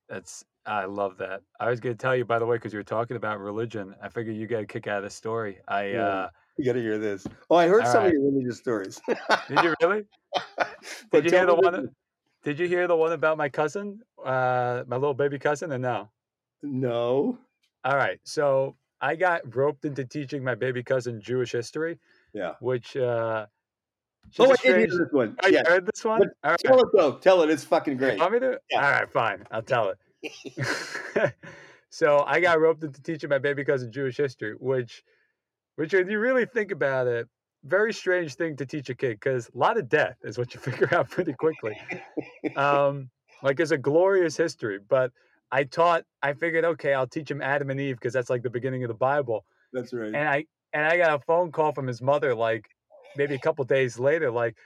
That's 0.09 0.45
I 0.65 0.85
love 0.85 1.19
that. 1.19 1.43
I 1.59 1.69
was 1.69 1.81
going 1.81 1.97
to 1.97 2.01
tell 2.01 2.15
you, 2.15 2.25
by 2.25 2.39
the 2.39 2.47
way, 2.47 2.57
because 2.57 2.73
you 2.73 2.79
were 2.79 2.85
talking 2.85 3.17
about 3.17 3.41
religion. 3.41 3.95
I 4.03 4.09
figured 4.09 4.37
you 4.37 4.47
got 4.47 4.63
a 4.63 4.67
kick 4.67 4.87
out 4.87 4.99
of 4.99 5.05
the 5.05 5.11
story. 5.11 5.59
I 5.67 5.89
Yeah. 5.89 6.07
uh, 6.07 6.29
You 6.57 6.65
got 6.65 6.75
to 6.75 6.81
hear 6.81 6.99
this. 6.99 7.27
Oh, 7.51 7.57
I 7.57 7.67
heard 7.67 7.87
some 7.87 8.03
right. 8.05 8.07
of 8.09 8.13
your 8.13 8.23
religious 8.23 8.59
stories. 8.59 9.01
did 9.49 9.63
you 9.65 9.75
really? 9.83 10.05
Did 11.11 11.25
you 11.25 11.31
hear 11.31 11.47
the 11.47 11.55
one? 11.55 11.89
Did 12.45 12.59
you 12.59 12.69
hear 12.69 12.87
the 12.87 12.95
one 12.95 13.13
about 13.13 13.39
my 13.39 13.49
cousin, 13.49 14.01
uh, 14.25 14.85
my 14.87 14.97
little 14.97 15.15
baby 15.15 15.39
cousin? 15.39 15.73
And 15.73 15.83
no. 15.83 16.11
No. 16.63 17.39
All 17.85 17.97
right. 17.97 18.21
So 18.25 18.77
I 19.01 19.15
got 19.17 19.55
roped 19.55 19.85
into 19.85 20.05
teaching 20.05 20.43
my 20.43 20.55
baby 20.55 20.83
cousin 20.83 21.21
Jewish 21.21 21.53
history, 21.53 21.99
Yeah. 22.33 22.55
which 22.61 22.97
uh, 22.97 23.47
Oh, 24.39 24.45
I 24.45 24.57
did 24.57 24.77
hear 24.77 24.87
this 24.87 25.13
one. 25.13 25.37
Oh, 25.43 25.47
you 25.49 25.55
Yeah. 25.55 25.69
heard 25.69 25.87
this 25.87 26.05
one? 26.05 26.23
All 26.45 26.51
right. 26.51 26.59
Tell 26.59 26.81
it 26.81 26.89
though. 26.95 27.13
Tell 27.19 27.43
it. 27.43 27.51
It's 27.51 27.65
fucking 27.65 27.95
You 27.95 27.99
great. 27.99 28.19
want 28.19 28.33
me 28.35 28.41
to? 28.41 28.61
Yeah. 28.71 28.85
All 28.85 28.91
right, 28.93 29.11
fine. 29.11 29.47
I'll 29.51 29.63
tell 29.63 29.91
it. 29.91 29.99
so 31.91 32.25
I 32.27 32.41
got 32.41 32.61
roped 32.61 32.85
into 32.85 33.01
teaching 33.03 33.31
my 33.31 33.39
baby 33.39 33.65
cousin 33.65 33.91
Jewish 33.93 34.17
history, 34.17 34.55
which, 34.59 35.03
which 35.77 35.93
when 35.95 36.11
you 36.11 36.19
really 36.19 36.45
think 36.45 36.73
about 36.73 37.07
it, 37.07 37.29
very 37.65 37.93
strange 37.93 38.35
thing 38.35 38.57
to 38.57 38.67
teach 38.67 38.89
a 38.91 38.95
kid 38.95 39.15
because 39.21 39.49
a 39.55 39.59
lot 39.59 39.79
of 39.79 39.89
death 39.89 40.17
is 40.25 40.37
what 40.39 40.53
you 40.55 40.61
figure 40.89 40.93
out 40.95 41.09
pretty 41.11 41.33
quickly. 41.33 41.77
Um, 42.57 43.11
like 43.43 43.61
it's 43.61 43.71
a 43.71 43.79
glorious 43.79 44.37
history, 44.37 44.79
but 44.79 45.13
I 45.51 45.65
taught. 45.65 46.05
I 46.23 46.35
figured, 46.35 46.65
okay, 46.65 46.95
I'll 46.95 47.07
teach 47.07 47.31
him 47.31 47.41
Adam 47.43 47.71
and 47.71 47.81
Eve 47.81 47.97
because 47.97 48.13
that's 48.13 48.31
like 48.31 48.43
the 48.43 48.51
beginning 48.51 48.85
of 48.85 48.89
the 48.89 48.95
Bible. 48.95 49.45
That's 49.73 49.93
right. 49.93 50.15
And 50.15 50.29
I 50.29 50.47
and 50.73 50.85
I 50.85 50.97
got 50.97 51.15
a 51.15 51.25
phone 51.25 51.53
call 51.53 51.73
from 51.73 51.87
his 51.87 52.03
mother, 52.03 52.35
like 52.35 52.69
maybe 53.17 53.35
a 53.35 53.39
couple 53.39 53.65
days 53.65 53.99
later, 53.99 54.31
like 54.31 54.57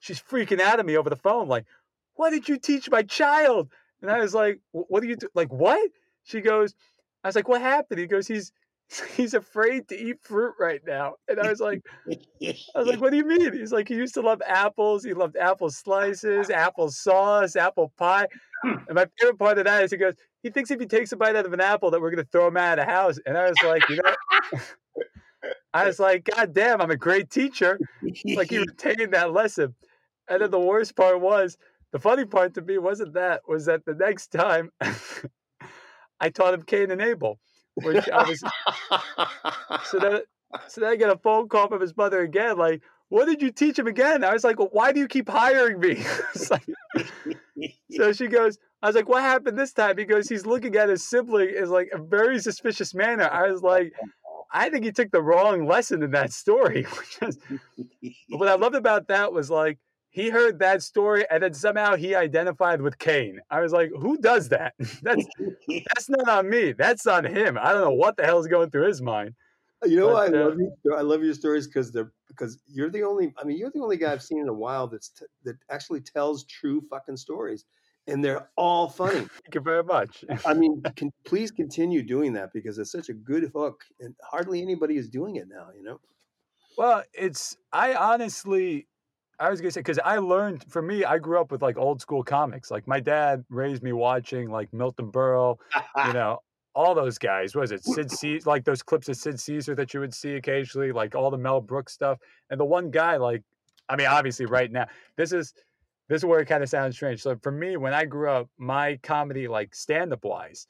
she's 0.00 0.20
freaking 0.20 0.60
out 0.60 0.78
at 0.78 0.86
me 0.86 0.96
over 0.96 1.10
the 1.10 1.16
phone, 1.16 1.48
like, 1.48 1.66
"What 2.14 2.30
did 2.30 2.48
you 2.48 2.58
teach 2.58 2.90
my 2.90 3.02
child?" 3.02 3.70
And 4.02 4.10
I 4.10 4.18
was 4.20 4.34
like, 4.34 4.60
"What 4.72 5.00
do 5.02 5.08
you 5.08 5.16
do? 5.16 5.28
Like 5.34 5.52
what?" 5.52 5.90
She 6.24 6.40
goes, 6.40 6.74
"I 7.24 7.28
was 7.28 7.36
like, 7.36 7.48
what 7.48 7.60
happened?" 7.60 8.00
He 8.00 8.06
goes, 8.06 8.26
"He's 8.26 8.52
he's 9.16 9.34
afraid 9.34 9.88
to 9.88 9.96
eat 9.96 10.18
fruit 10.22 10.54
right 10.58 10.80
now." 10.86 11.14
And 11.28 11.40
I 11.40 11.48
was 11.50 11.60
like, 11.60 11.82
"I 12.10 12.54
was 12.76 12.88
like, 12.88 13.00
what 13.00 13.10
do 13.10 13.16
you 13.16 13.24
mean?" 13.26 13.52
He's 13.52 13.72
like, 13.72 13.88
"He 13.88 13.94
used 13.94 14.14
to 14.14 14.20
love 14.22 14.42
apples. 14.46 15.04
He 15.04 15.14
loved 15.14 15.36
apple 15.36 15.70
slices, 15.70 16.50
apple 16.50 16.90
sauce, 16.90 17.56
apple 17.56 17.92
pie." 17.98 18.26
And 18.88 18.94
my 18.94 19.06
favorite 19.18 19.38
part 19.38 19.58
of 19.58 19.64
that 19.64 19.84
is 19.84 19.90
he 19.92 19.96
goes, 19.96 20.14
"He 20.42 20.50
thinks 20.50 20.70
if 20.70 20.80
he 20.80 20.86
takes 20.86 21.12
a 21.12 21.16
bite 21.16 21.36
out 21.36 21.46
of 21.46 21.52
an 21.52 21.60
apple 21.60 21.90
that 21.92 22.00
we're 22.00 22.10
gonna 22.10 22.26
throw 22.32 22.48
him 22.48 22.56
out 22.56 22.78
of 22.78 22.86
the 22.86 22.92
house." 22.92 23.18
And 23.26 23.38
I 23.38 23.48
was 23.48 23.62
like, 23.62 23.88
you 23.88 23.96
know. 23.96 24.14
I 25.74 25.86
was 25.86 26.00
like, 26.00 26.24
God 26.36 26.52
damn, 26.52 26.80
I'm 26.80 26.90
a 26.90 26.96
great 26.96 27.30
teacher. 27.30 27.80
Like 28.34 28.50
he 28.50 28.58
retained 28.58 29.12
that 29.14 29.32
lesson. 29.32 29.74
And 30.28 30.42
then 30.42 30.50
the 30.50 30.60
worst 30.60 30.96
part 30.96 31.20
was, 31.20 31.56
the 31.92 31.98
funny 31.98 32.24
part 32.24 32.54
to 32.54 32.62
me 32.62 32.78
wasn't 32.78 33.14
that, 33.14 33.42
was 33.48 33.66
that 33.66 33.84
the 33.84 33.94
next 33.94 34.28
time 34.28 34.70
I 36.20 36.30
taught 36.30 36.54
him 36.54 36.62
Cain 36.62 36.90
and 36.90 37.00
Abel, 37.02 37.38
which 37.82 38.08
I 38.08 38.28
was 38.28 38.42
so 39.84 39.98
then 39.98 40.20
so 40.68 40.80
then 40.80 40.90
I 40.90 40.96
get 40.96 41.10
a 41.10 41.18
phone 41.18 41.48
call 41.48 41.68
from 41.68 41.80
his 41.80 41.96
mother 41.96 42.20
again, 42.20 42.56
like, 42.56 42.82
what 43.08 43.26
did 43.26 43.42
you 43.42 43.50
teach 43.50 43.78
him 43.78 43.86
again? 43.86 44.24
I 44.24 44.32
was 44.32 44.44
like, 44.44 44.58
well, 44.58 44.68
why 44.72 44.92
do 44.92 45.00
you 45.00 45.08
keep 45.08 45.28
hiring 45.28 45.80
me? 45.80 46.04
So 47.90 48.12
she 48.12 48.28
goes, 48.28 48.56
I 48.82 48.86
was 48.86 48.96
like, 48.96 49.08
what 49.08 49.22
happened 49.22 49.58
this 49.58 49.72
time? 49.72 49.98
He 49.98 50.04
goes, 50.04 50.28
he's 50.28 50.46
looking 50.46 50.76
at 50.76 50.88
his 50.88 51.06
sibling 51.06 51.50
in 51.54 51.68
like 51.68 51.90
a 51.92 51.98
very 51.98 52.38
suspicious 52.38 52.94
manner. 52.94 53.28
I 53.30 53.50
was 53.50 53.62
like, 53.62 53.92
I 54.52 54.70
think 54.70 54.84
he 54.84 54.92
took 54.92 55.10
the 55.10 55.22
wrong 55.22 55.66
lesson 55.66 56.02
in 56.02 56.10
that 56.12 56.32
story. 56.32 56.86
what 58.30 58.48
I 58.48 58.54
loved 58.54 58.76
about 58.76 59.08
that 59.08 59.32
was 59.32 59.50
like 59.50 59.78
he 60.10 60.28
heard 60.28 60.58
that 60.58 60.82
story 60.82 61.24
and 61.30 61.42
then 61.42 61.54
somehow 61.54 61.94
he 61.94 62.14
identified 62.14 62.82
with 62.82 62.98
Cain. 62.98 63.40
I 63.50 63.60
was 63.60 63.72
like, 63.72 63.90
who 63.96 64.18
does 64.18 64.48
that? 64.48 64.74
that's 65.02 65.24
that's 65.68 66.08
not 66.08 66.28
on 66.28 66.50
me. 66.50 66.72
That's 66.72 67.06
on 67.06 67.24
him. 67.24 67.56
I 67.60 67.72
don't 67.72 67.82
know 67.82 67.92
what 67.92 68.16
the 68.16 68.24
hell 68.24 68.40
is 68.40 68.48
going 68.48 68.70
through 68.70 68.88
his 68.88 69.00
mind. 69.00 69.34
You 69.84 69.96
know, 69.96 70.12
but, 70.12 70.34
I 70.34 70.38
uh, 70.38 70.44
love 70.48 70.58
you. 70.58 70.94
I 70.94 71.00
love 71.00 71.22
your 71.22 71.32
stories 71.32 71.66
because 71.66 71.90
they're 71.90 72.12
because 72.28 72.58
you're 72.68 72.90
the 72.90 73.02
only. 73.02 73.32
I 73.38 73.44
mean, 73.44 73.56
you're 73.56 73.70
the 73.70 73.80
only 73.80 73.96
guy 73.96 74.12
I've 74.12 74.22
seen 74.22 74.38
in 74.38 74.48
a 74.48 74.52
while 74.52 74.86
that's 74.86 75.08
t- 75.08 75.24
that 75.44 75.56
actually 75.70 76.02
tells 76.02 76.44
true 76.44 76.82
fucking 76.90 77.16
stories, 77.16 77.64
and 78.06 78.22
they're 78.22 78.50
all 78.56 78.90
funny. 78.90 79.20
Thank 79.20 79.54
you 79.54 79.62
very 79.62 79.82
much. 79.82 80.22
I 80.46 80.52
mean, 80.52 80.82
can, 80.96 81.10
please 81.24 81.50
continue 81.50 82.02
doing 82.02 82.34
that 82.34 82.52
because 82.52 82.78
it's 82.78 82.92
such 82.92 83.08
a 83.08 83.14
good 83.14 83.50
hook, 83.54 83.82
and 84.00 84.14
hardly 84.22 84.60
anybody 84.60 84.98
is 84.98 85.08
doing 85.08 85.36
it 85.36 85.48
now. 85.48 85.68
You 85.74 85.82
know. 85.82 86.00
Well, 86.76 87.02
it's 87.14 87.56
I 87.72 87.94
honestly 87.94 88.86
I 89.40 89.48
was 89.48 89.60
gonna 89.60 89.70
say 89.70 89.80
because 89.80 89.98
I 90.04 90.18
learned 90.18 90.64
for 90.68 90.82
me, 90.82 91.04
I 91.04 91.18
grew 91.18 91.40
up 91.40 91.50
with 91.50 91.62
like 91.62 91.78
old 91.78 92.00
school 92.00 92.22
comics. 92.22 92.70
Like 92.70 92.86
my 92.86 93.00
dad 93.00 93.42
raised 93.48 93.82
me 93.82 93.92
watching 93.92 94.50
like 94.50 94.72
Milton 94.72 95.10
Berle, 95.10 95.58
you 96.06 96.12
know, 96.12 96.42
all 96.74 96.94
those 96.94 97.16
guys. 97.16 97.54
Was 97.54 97.72
it 97.72 97.82
Sid 97.82 98.10
Caesar? 98.10 98.48
Like 98.48 98.64
those 98.64 98.82
clips 98.82 99.08
of 99.08 99.16
Sid 99.16 99.40
Caesar 99.40 99.74
that 99.74 99.94
you 99.94 100.00
would 100.00 100.12
see 100.12 100.34
occasionally, 100.34 100.92
like 100.92 101.14
all 101.14 101.30
the 101.30 101.38
Mel 101.38 101.62
Brooks 101.62 101.94
stuff. 101.94 102.18
And 102.50 102.60
the 102.60 102.66
one 102.66 102.90
guy, 102.90 103.16
like, 103.16 103.42
I 103.88 103.96
mean, 103.96 104.08
obviously, 104.08 104.44
right 104.44 104.70
now, 104.70 104.86
this 105.16 105.32
is 105.32 105.54
this 106.08 106.18
is 106.18 106.24
where 106.26 106.40
it 106.40 106.46
kind 106.46 106.62
of 106.62 106.68
sounds 106.68 106.96
strange. 106.96 107.22
So 107.22 107.36
for 107.42 107.50
me, 107.50 107.78
when 107.78 107.94
I 107.94 108.04
grew 108.04 108.28
up, 108.30 108.48
my 108.58 108.98
comedy, 109.02 109.48
like 109.48 109.74
stand 109.74 110.12
up 110.12 110.22
wise, 110.22 110.66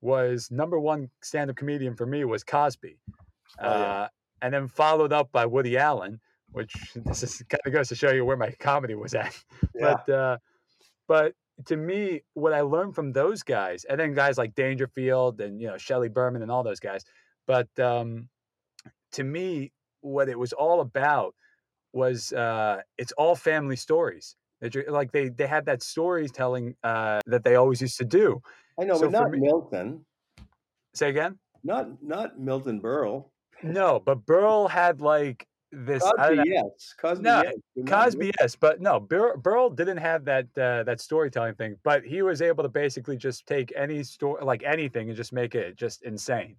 was 0.00 0.48
number 0.52 0.78
one 0.78 1.10
stand 1.22 1.50
up 1.50 1.56
comedian 1.56 1.96
for 1.96 2.06
me 2.06 2.24
was 2.24 2.44
Cosby, 2.44 2.98
oh, 3.58 3.68
yeah. 3.68 3.70
uh, 3.70 4.08
and 4.42 4.54
then 4.54 4.68
followed 4.68 5.12
up 5.12 5.32
by 5.32 5.44
Woody 5.44 5.76
Allen 5.76 6.20
which 6.52 6.74
this 7.04 7.22
is 7.22 7.42
kind 7.48 7.60
of 7.64 7.72
goes 7.72 7.88
to 7.88 7.94
show 7.94 8.10
you 8.10 8.24
where 8.24 8.36
my 8.36 8.50
comedy 8.52 8.94
was 8.94 9.14
at. 9.14 9.36
Yeah. 9.74 9.94
But 10.06 10.12
uh, 10.12 10.38
but 11.08 11.34
to 11.66 11.76
me, 11.76 12.22
what 12.34 12.52
I 12.52 12.60
learned 12.60 12.94
from 12.94 13.12
those 13.12 13.42
guys, 13.42 13.84
and 13.84 13.98
then 13.98 14.14
guys 14.14 14.38
like 14.38 14.54
Dangerfield 14.54 15.40
and 15.40 15.60
you 15.60 15.66
know 15.66 15.78
Shelley 15.78 16.08
Berman 16.08 16.42
and 16.42 16.50
all 16.50 16.62
those 16.62 16.80
guys, 16.80 17.04
but 17.46 17.68
um, 17.78 18.28
to 19.12 19.24
me, 19.24 19.72
what 20.00 20.28
it 20.28 20.38
was 20.38 20.52
all 20.52 20.80
about 20.80 21.34
was 21.92 22.32
uh, 22.32 22.80
it's 22.98 23.12
all 23.12 23.34
family 23.34 23.76
stories. 23.76 24.36
Like 24.88 25.10
they 25.10 25.28
they 25.28 25.46
had 25.46 25.66
that 25.66 25.82
storytelling 25.82 26.76
uh, 26.84 27.20
that 27.26 27.42
they 27.44 27.56
always 27.56 27.80
used 27.80 27.98
to 27.98 28.04
do. 28.04 28.40
I 28.80 28.84
know, 28.84 28.94
so 28.94 29.02
but 29.02 29.12
not 29.12 29.30
me, 29.30 29.40
Milton. 29.40 30.04
Say 30.94 31.10
again. 31.10 31.38
Not 31.64 32.02
not 32.02 32.38
Milton 32.38 32.80
Berle. 32.80 33.30
No, 33.62 34.00
but 34.04 34.24
Berle 34.26 34.68
had 34.70 35.00
like 35.00 35.46
this 35.72 36.02
Cosby, 36.02 36.42
yes. 36.44 36.94
Cosby, 36.98 37.22
no, 37.22 37.42
yes. 37.42 37.88
Cosby, 37.88 38.30
yes, 38.38 38.54
but 38.54 38.80
no, 38.80 39.00
Bur- 39.00 39.36
Berle 39.36 39.74
didn't 39.74 39.96
have 39.96 40.24
that 40.26 40.46
uh, 40.58 40.82
that 40.84 41.00
storytelling 41.00 41.54
thing, 41.54 41.76
but 41.82 42.04
he 42.04 42.20
was 42.22 42.42
able 42.42 42.62
to 42.62 42.68
basically 42.68 43.16
just 43.16 43.46
take 43.46 43.72
any 43.74 44.02
story, 44.02 44.44
like 44.44 44.62
anything, 44.64 45.08
and 45.08 45.16
just 45.16 45.32
make 45.32 45.54
it 45.54 45.76
just 45.76 46.02
insane, 46.02 46.56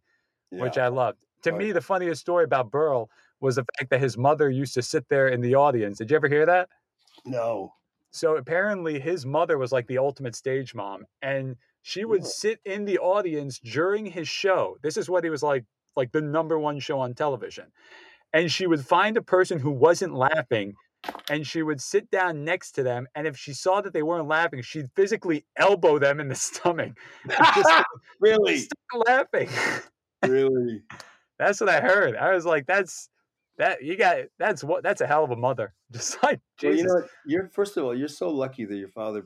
yeah. 0.52 0.62
which 0.62 0.78
I 0.80 0.88
loved. 0.88 1.20
To 1.44 1.52
me, 1.52 1.72
the 1.72 1.82
funniest 1.82 2.22
story 2.22 2.44
about 2.44 2.72
Berle 2.72 3.08
was 3.40 3.58
the 3.58 3.66
fact 3.78 3.92
that 3.92 4.00
his 4.00 4.18
mother 4.18 4.50
used 4.50 4.74
to 4.76 4.82
sit 4.82 5.08
there 5.10 5.28
in 5.28 5.42
the 5.42 5.56
audience. 5.56 6.00
Did 6.00 6.10
you 6.10 6.16
ever 6.16 6.28
hear 6.30 6.46
that? 6.46 6.70
No. 7.26 7.74
So 8.12 8.38
apparently, 8.38 9.00
his 9.00 9.26
mother 9.26 9.58
was 9.58 9.72
like 9.72 9.86
the 9.88 10.00
ultimate 10.00 10.36
stage 10.36 10.74
mom, 10.74 11.06
and 11.22 11.56
she 11.84 12.06
would 12.06 12.22
yeah. 12.22 12.30
sit 12.30 12.60
in 12.66 12.86
the 12.86 12.98
audience 12.98 13.60
during 13.60 14.06
his 14.06 14.28
show. 14.28 14.78
This 14.82 14.98
is 14.98 15.10
what 15.10 15.24
he 15.24 15.30
was 15.30 15.44
like, 15.44 15.66
like 15.96 16.12
the 16.12 16.22
number 16.22 16.58
one 16.58 16.80
show 16.80 17.00
on 17.00 17.14
television 17.14 17.66
and 18.34 18.52
she 18.52 18.68
would 18.68 18.86
find 18.86 19.16
a 19.16 19.22
person 19.22 19.60
who 19.60 19.72
wasn't 19.72 20.14
laughing 20.14 20.76
and 21.30 21.46
she 21.46 21.62
would 21.62 21.82
sit 21.82 22.10
down 22.12 22.44
next 22.44 22.72
to 22.74 22.84
them 22.84 23.08
and 23.16 23.28
if 23.28 23.38
she 23.38 23.54
saw 23.54 23.82
that 23.82 23.94
they 23.94 24.04
weren't 24.04 24.28
laughing 24.28 24.62
she'd 24.62 24.90
physically 24.96 25.46
elbow 25.58 26.00
them 26.00 26.20
in 26.20 26.28
the 26.28 26.36
stomach 26.50 26.94
really? 28.20 28.58
Stop 28.60 29.08
laughing. 29.08 29.50
Really? 30.26 30.82
That's 31.40 31.60
what 31.60 31.70
i 31.70 31.82
heard. 31.82 32.16
I 32.16 32.34
was 32.34 32.46
like 32.46 32.68
that's 32.68 33.10
that 33.58 33.84
you 33.84 33.98
got 33.98 34.18
that's 34.40 34.64
what 34.64 34.84
that's 34.84 35.02
a 35.02 35.08
hell 35.08 35.24
of 35.24 35.32
a 35.32 35.36
mother. 35.36 35.74
Just 35.92 36.22
like 36.24 36.40
Jesus. 36.58 36.70
Well, 36.70 36.78
you 36.78 36.84
know 36.84 36.94
what? 36.94 37.10
you're 37.26 37.50
first 37.50 37.76
of 37.76 37.84
all 37.84 37.96
you're 37.98 38.08
so 38.08 38.30
lucky 38.30 38.66
that 38.66 38.76
your 38.76 38.88
father 38.88 39.26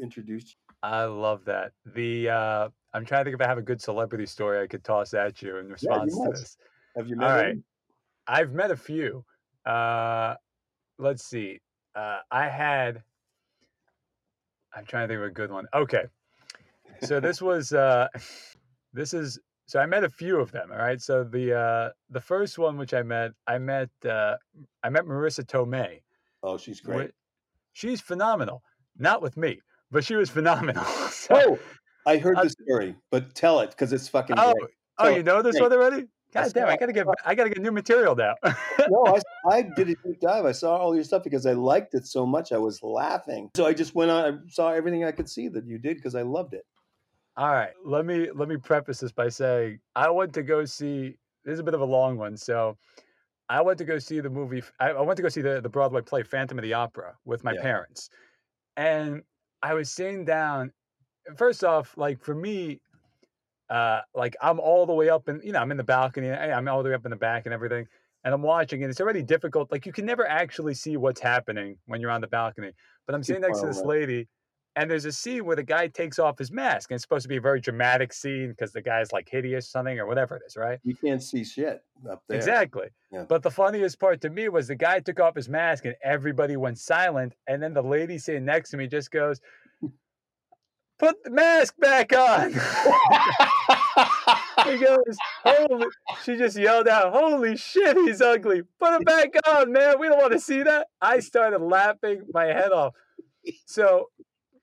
introduced 0.00 0.48
you. 0.48 0.74
I 0.82 1.04
love 1.04 1.44
that. 1.46 1.72
The 1.84 2.30
uh 2.30 2.68
i'm 2.94 3.04
trying 3.04 3.24
to 3.24 3.30
think 3.30 3.40
if 3.40 3.44
i 3.44 3.48
have 3.48 3.58
a 3.58 3.62
good 3.62 3.82
celebrity 3.82 4.24
story 4.24 4.62
i 4.62 4.66
could 4.66 4.84
toss 4.84 5.12
at 5.12 5.42
you 5.42 5.58
in 5.58 5.68
response 5.68 6.16
yeah, 6.16 6.24
to 6.24 6.30
this. 6.30 6.56
Have 6.96 7.08
you 7.08 7.16
met 7.16 7.30
all 7.30 7.36
right 7.36 7.56
I've 8.26 8.52
met 8.52 8.70
a 8.70 8.76
few. 8.76 9.24
Uh, 9.64 10.34
let's 10.98 11.24
see. 11.24 11.60
Uh, 11.94 12.18
I 12.30 12.48
had. 12.48 13.02
I'm 14.74 14.84
trying 14.84 15.08
to 15.08 15.14
think 15.14 15.24
of 15.24 15.30
a 15.30 15.30
good 15.30 15.50
one. 15.50 15.66
Okay, 15.74 16.04
so 17.02 17.20
this 17.20 17.40
was. 17.50 17.72
Uh, 17.72 18.08
this 18.92 19.14
is 19.14 19.38
so 19.66 19.80
I 19.80 19.86
met 19.86 20.04
a 20.04 20.08
few 20.08 20.38
of 20.38 20.52
them. 20.52 20.70
All 20.70 20.78
right. 20.78 21.00
So 21.00 21.24
the 21.24 21.58
uh, 21.58 21.90
the 22.10 22.20
first 22.20 22.58
one 22.58 22.78
which 22.78 22.94
I 22.94 23.02
met, 23.02 23.32
I 23.46 23.58
met 23.58 23.90
uh, 24.08 24.36
I 24.82 24.88
met 24.88 25.04
Marisa 25.04 25.44
Tomei. 25.44 26.00
Oh, 26.42 26.56
she's 26.56 26.80
great. 26.80 27.10
She's 27.72 28.00
phenomenal. 28.00 28.62
Not 28.96 29.20
with 29.20 29.36
me, 29.36 29.60
but 29.90 30.04
she 30.04 30.14
was 30.14 30.30
phenomenal. 30.38 30.84
so, 30.84 31.34
oh, 31.34 31.58
I 32.06 32.18
heard 32.18 32.36
the 32.36 32.50
story, 32.50 32.94
but 33.10 33.34
tell 33.34 33.60
it 33.60 33.70
because 33.70 33.92
it's 33.92 34.08
fucking. 34.08 34.36
Oh, 34.38 34.54
great. 34.54 34.70
oh, 34.98 35.08
you 35.08 35.22
know 35.22 35.42
this 35.42 35.60
one 35.60 35.72
already? 35.72 36.06
God 36.32 36.52
damn! 36.52 36.68
I 36.68 36.76
gotta 36.76 36.92
get 36.92 37.06
I 37.24 37.34
gotta 37.34 37.50
get 37.50 37.62
new 37.62 37.72
material 37.72 38.14
now. 38.14 38.34
no, 38.90 39.06
I, 39.06 39.20
I 39.48 39.62
did 39.62 39.90
a 39.90 39.94
deep 39.94 40.20
dive. 40.20 40.44
I 40.44 40.52
saw 40.52 40.76
all 40.76 40.94
your 40.94 41.04
stuff 41.04 41.22
because 41.22 41.46
I 41.46 41.52
liked 41.52 41.94
it 41.94 42.06
so 42.06 42.26
much. 42.26 42.52
I 42.52 42.58
was 42.58 42.82
laughing. 42.82 43.50
So 43.54 43.64
I 43.64 43.72
just 43.72 43.94
went 43.94 44.10
on. 44.10 44.24
I 44.24 44.50
saw 44.50 44.70
everything 44.72 45.04
I 45.04 45.12
could 45.12 45.28
see 45.28 45.48
that 45.48 45.66
you 45.66 45.78
did 45.78 45.96
because 45.96 46.14
I 46.14 46.22
loved 46.22 46.54
it. 46.54 46.66
All 47.36 47.50
right, 47.50 47.72
let 47.84 48.06
me 48.06 48.28
let 48.34 48.48
me 48.48 48.56
preface 48.56 49.00
this 49.00 49.12
by 49.12 49.28
saying 49.28 49.78
I 49.94 50.10
went 50.10 50.32
to 50.34 50.42
go 50.42 50.64
see. 50.64 51.16
This 51.44 51.54
is 51.54 51.60
a 51.60 51.62
bit 51.62 51.74
of 51.74 51.80
a 51.80 51.84
long 51.84 52.16
one, 52.16 52.36
so 52.36 52.76
I 53.48 53.60
went 53.60 53.78
to 53.78 53.84
go 53.84 53.98
see 53.98 54.20
the 54.20 54.30
movie. 54.30 54.62
I, 54.80 54.90
I 54.90 55.00
went 55.02 55.16
to 55.18 55.22
go 55.22 55.28
see 55.28 55.42
the 55.42 55.60
the 55.60 55.68
Broadway 55.68 56.00
play 56.00 56.22
Phantom 56.22 56.58
of 56.58 56.62
the 56.62 56.72
Opera 56.72 57.14
with 57.24 57.44
my 57.44 57.52
yeah. 57.52 57.62
parents, 57.62 58.10
and 58.76 59.22
I 59.62 59.74
was 59.74 59.90
sitting 59.90 60.24
down. 60.24 60.72
First 61.36 61.64
off, 61.64 61.96
like 61.96 62.20
for 62.20 62.34
me, 62.34 62.80
uh, 63.68 64.00
like 64.14 64.36
I'm 64.40 64.60
all 64.60 64.86
the 64.86 64.92
way 64.92 65.08
up 65.08 65.28
and 65.28 65.42
you 65.42 65.52
know 65.52 65.60
I'm 65.60 65.70
in 65.70 65.76
the 65.76 65.84
balcony. 65.84 66.30
I'm 66.30 66.68
all 66.68 66.82
the 66.82 66.90
way 66.90 66.94
up 66.94 67.04
in 67.04 67.10
the 67.10 67.16
back 67.16 67.46
and 67.46 67.54
everything, 67.54 67.86
and 68.24 68.34
I'm 68.34 68.42
watching, 68.42 68.82
and 68.82 68.90
it's 68.90 69.00
already 69.00 69.22
difficult. 69.22 69.70
Like 69.72 69.86
you 69.86 69.92
can 69.92 70.06
never 70.06 70.26
actually 70.26 70.74
see 70.74 70.96
what's 70.96 71.20
happening 71.20 71.76
when 71.86 72.00
you're 72.00 72.10
on 72.10 72.20
the 72.20 72.26
balcony. 72.26 72.72
But 73.06 73.14
I'm 73.14 73.22
sitting 73.22 73.42
next 73.42 73.60
to 73.60 73.66
this 73.66 73.82
lady, 73.82 74.28
and 74.76 74.90
there's 74.90 75.04
a 75.04 75.12
scene 75.12 75.44
where 75.44 75.56
the 75.56 75.62
guy 75.62 75.88
takes 75.88 76.18
off 76.18 76.38
his 76.38 76.52
mask, 76.52 76.90
and 76.90 76.96
it's 76.96 77.02
supposed 77.02 77.22
to 77.22 77.28
be 77.28 77.36
a 77.36 77.40
very 77.40 77.60
dramatic 77.60 78.12
scene 78.12 78.50
because 78.50 78.72
the 78.72 78.82
guy's 78.82 79.10
like 79.10 79.28
hideous, 79.28 79.66
or 79.66 79.68
something 79.68 79.98
or 79.98 80.06
whatever 80.06 80.36
it 80.36 80.42
is, 80.46 80.56
right? 80.56 80.78
You 80.84 80.94
can't 80.94 81.22
see 81.22 81.44
shit 81.44 81.82
up 82.10 82.22
there. 82.28 82.36
Exactly. 82.36 82.88
Yeah. 83.10 83.24
But 83.28 83.42
the 83.42 83.50
funniest 83.50 83.98
part 83.98 84.20
to 84.20 84.30
me 84.30 84.48
was 84.48 84.68
the 84.68 84.74
guy 84.76 85.00
took 85.00 85.18
off 85.18 85.34
his 85.34 85.48
mask, 85.48 85.86
and 85.86 85.94
everybody 86.04 86.56
went 86.56 86.78
silent, 86.78 87.34
and 87.48 87.62
then 87.62 87.74
the 87.74 87.82
lady 87.82 88.18
sitting 88.18 88.44
next 88.44 88.70
to 88.70 88.76
me 88.76 88.86
just 88.86 89.10
goes 89.10 89.40
put 90.98 91.22
the 91.24 91.30
mask 91.30 91.74
back 91.78 92.12
on. 92.12 92.52
he 94.64 94.78
goes, 94.78 95.16
holy, 95.44 95.86
she 96.24 96.36
just 96.36 96.56
yelled 96.56 96.88
out, 96.88 97.12
holy 97.12 97.56
shit, 97.56 97.96
he's 97.98 98.20
ugly. 98.20 98.62
Put 98.78 98.94
him 98.94 99.02
back 99.02 99.34
on, 99.48 99.72
man. 99.72 99.98
We 99.98 100.08
don't 100.08 100.18
want 100.18 100.32
to 100.32 100.40
see 100.40 100.62
that. 100.62 100.88
I 101.00 101.20
started 101.20 101.60
laughing 101.60 102.22
my 102.32 102.46
head 102.46 102.72
off. 102.72 102.94
So 103.66 104.10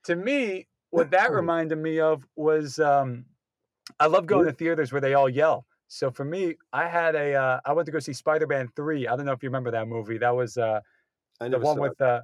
to 0.04 0.16
me, 0.16 0.66
what 0.90 1.10
that 1.10 1.32
reminded 1.32 1.78
me 1.78 2.00
of 2.00 2.24
was 2.36 2.78
um, 2.78 3.24
I 3.98 4.06
love 4.06 4.26
going 4.26 4.46
to 4.46 4.52
theaters 4.52 4.92
where 4.92 5.00
they 5.00 5.14
all 5.14 5.28
yell. 5.28 5.66
So 5.88 6.10
for 6.10 6.24
me, 6.24 6.56
I 6.72 6.88
had 6.88 7.14
a 7.14 7.34
uh, 7.34 7.60
I 7.64 7.72
went 7.72 7.86
to 7.86 7.92
go 7.92 7.98
see 7.98 8.12
Spider 8.12 8.46
Man 8.46 8.68
three. 8.74 9.06
I 9.06 9.16
don't 9.16 9.26
know 9.26 9.32
if 9.32 9.42
you 9.42 9.48
remember 9.48 9.70
that 9.72 9.86
movie. 9.86 10.18
That 10.18 10.34
was 10.34 10.56
uh, 10.56 10.80
the 11.40 11.58
one 11.58 11.78
with 11.78 12.00
uh, 12.00 12.22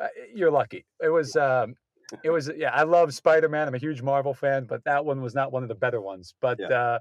uh, 0.00 0.06
you're 0.34 0.50
lucky. 0.50 0.86
It 1.02 1.10
was 1.10 1.36
um, 1.36 1.76
it 2.22 2.30
was 2.30 2.50
yeah 2.56 2.70
i 2.74 2.82
love 2.82 3.12
spider-man 3.12 3.68
i'm 3.68 3.74
a 3.74 3.78
huge 3.78 4.02
marvel 4.02 4.34
fan 4.34 4.64
but 4.64 4.82
that 4.84 5.04
one 5.04 5.20
was 5.20 5.34
not 5.34 5.52
one 5.52 5.62
of 5.62 5.68
the 5.68 5.74
better 5.74 6.00
ones 6.00 6.34
but 6.40 6.58
yeah. 6.58 6.68
uh, 6.68 6.98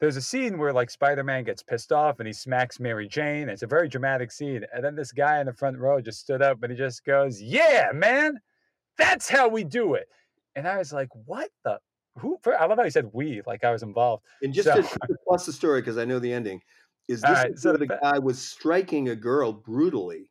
there's 0.00 0.16
a 0.16 0.22
scene 0.22 0.58
where 0.58 0.72
like 0.72 0.90
spider-man 0.90 1.44
gets 1.44 1.62
pissed 1.62 1.92
off 1.92 2.20
and 2.20 2.26
he 2.26 2.32
smacks 2.32 2.80
mary 2.80 3.06
jane 3.06 3.48
it's 3.48 3.62
a 3.62 3.66
very 3.66 3.88
dramatic 3.88 4.32
scene 4.32 4.64
and 4.72 4.84
then 4.84 4.94
this 4.94 5.12
guy 5.12 5.40
in 5.40 5.46
the 5.46 5.52
front 5.52 5.78
row 5.78 6.00
just 6.00 6.20
stood 6.20 6.42
up 6.42 6.62
and 6.62 6.72
he 6.72 6.78
just 6.78 7.04
goes 7.04 7.40
yeah 7.42 7.88
man 7.92 8.40
that's 8.96 9.28
how 9.28 9.48
we 9.48 9.64
do 9.64 9.94
it. 9.94 10.08
And 10.56 10.68
i 10.68 10.78
was 10.78 10.92
like 10.92 11.08
what 11.26 11.50
the 11.64 11.78
who 12.16 12.38
i 12.58 12.64
love 12.64 12.78
how 12.78 12.84
he 12.84 12.90
said 12.90 13.10
we 13.12 13.42
like 13.46 13.64
i 13.64 13.72
was 13.72 13.82
involved. 13.82 14.24
And 14.42 14.54
just 14.54 14.68
so, 14.68 14.80
to, 14.80 15.16
plus 15.26 15.46
the 15.46 15.52
story 15.52 15.80
because 15.80 15.98
i 15.98 16.04
know 16.04 16.18
the 16.18 16.32
ending 16.32 16.60
is 17.08 17.20
this 17.20 17.30
right, 17.30 17.58
so 17.58 17.72
the, 17.72 17.78
the 17.78 17.98
guy 18.02 18.18
was 18.18 18.40
striking 18.40 19.08
a 19.08 19.16
girl 19.16 19.52
brutally 19.52 20.30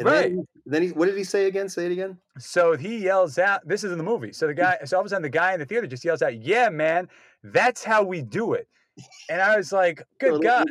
and 0.00 0.08
right. 0.08 0.34
Then, 0.34 0.46
then, 0.66 0.82
he, 0.82 0.88
what 0.88 1.06
did 1.06 1.16
he 1.16 1.24
say 1.24 1.46
again? 1.46 1.68
Say 1.68 1.86
it 1.86 1.92
again. 1.92 2.16
So 2.38 2.76
he 2.76 2.96
yells 2.96 3.38
out. 3.38 3.60
This 3.66 3.84
is 3.84 3.92
in 3.92 3.98
the 3.98 4.04
movie. 4.04 4.32
So 4.32 4.46
the 4.46 4.54
guy, 4.54 4.78
so 4.84 4.96
all 4.96 5.02
of 5.02 5.06
a 5.06 5.10
sudden, 5.10 5.22
the 5.22 5.28
guy 5.28 5.52
in 5.52 5.60
the 5.60 5.66
theater 5.66 5.86
just 5.86 6.04
yells 6.04 6.22
out, 6.22 6.40
"Yeah, 6.40 6.70
man, 6.70 7.08
that's 7.42 7.84
how 7.84 8.02
we 8.02 8.22
do 8.22 8.54
it." 8.54 8.66
and 9.28 9.40
I 9.40 9.56
was 9.56 9.72
like, 9.72 10.02
"Good 10.18 10.42
God!" 10.42 10.68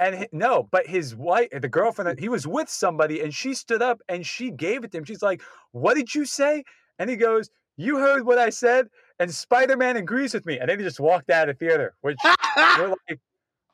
And 0.00 0.16
hi- 0.16 0.28
no, 0.32 0.68
but 0.70 0.86
his 0.86 1.14
wife, 1.14 1.48
the 1.52 1.68
girlfriend, 1.68 2.18
he 2.20 2.28
was 2.28 2.46
with 2.46 2.68
somebody, 2.68 3.20
and 3.20 3.34
she 3.34 3.54
stood 3.54 3.82
up 3.82 4.00
and 4.08 4.24
she 4.24 4.50
gave 4.50 4.84
it 4.84 4.92
to 4.92 4.98
him. 4.98 5.04
She's 5.04 5.22
like, 5.22 5.42
"What 5.72 5.94
did 5.94 6.14
you 6.14 6.24
say?" 6.24 6.64
And 6.98 7.10
he 7.10 7.16
goes, 7.16 7.50
"You 7.76 7.98
heard 7.98 8.24
what 8.24 8.38
I 8.38 8.50
said." 8.50 8.88
And 9.18 9.32
Spider 9.32 9.76
Man 9.76 9.96
agrees 9.96 10.34
with 10.34 10.46
me, 10.46 10.58
and 10.58 10.68
then 10.68 10.78
he 10.78 10.84
just 10.84 11.00
walked 11.00 11.30
out 11.30 11.48
of 11.48 11.58
the 11.58 11.66
theater, 11.66 11.94
which 12.00 12.18
we're 12.56 12.88
like, 13.08 13.20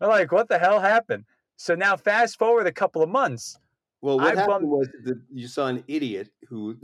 we're 0.00 0.08
like, 0.08 0.32
"What 0.32 0.48
the 0.48 0.58
hell 0.58 0.80
happened?" 0.80 1.24
So 1.56 1.74
now, 1.74 1.96
fast 1.96 2.38
forward 2.38 2.66
a 2.66 2.72
couple 2.72 3.02
of 3.02 3.08
months, 3.08 3.58
well, 4.00 4.16
what 4.18 4.36
I 4.36 4.40
happened 4.40 4.46
bumped- 4.48 4.66
was 4.68 4.88
that 5.04 5.20
you 5.32 5.48
saw 5.48 5.66
an 5.66 5.82
idiot 5.88 6.30
who. 6.48 6.76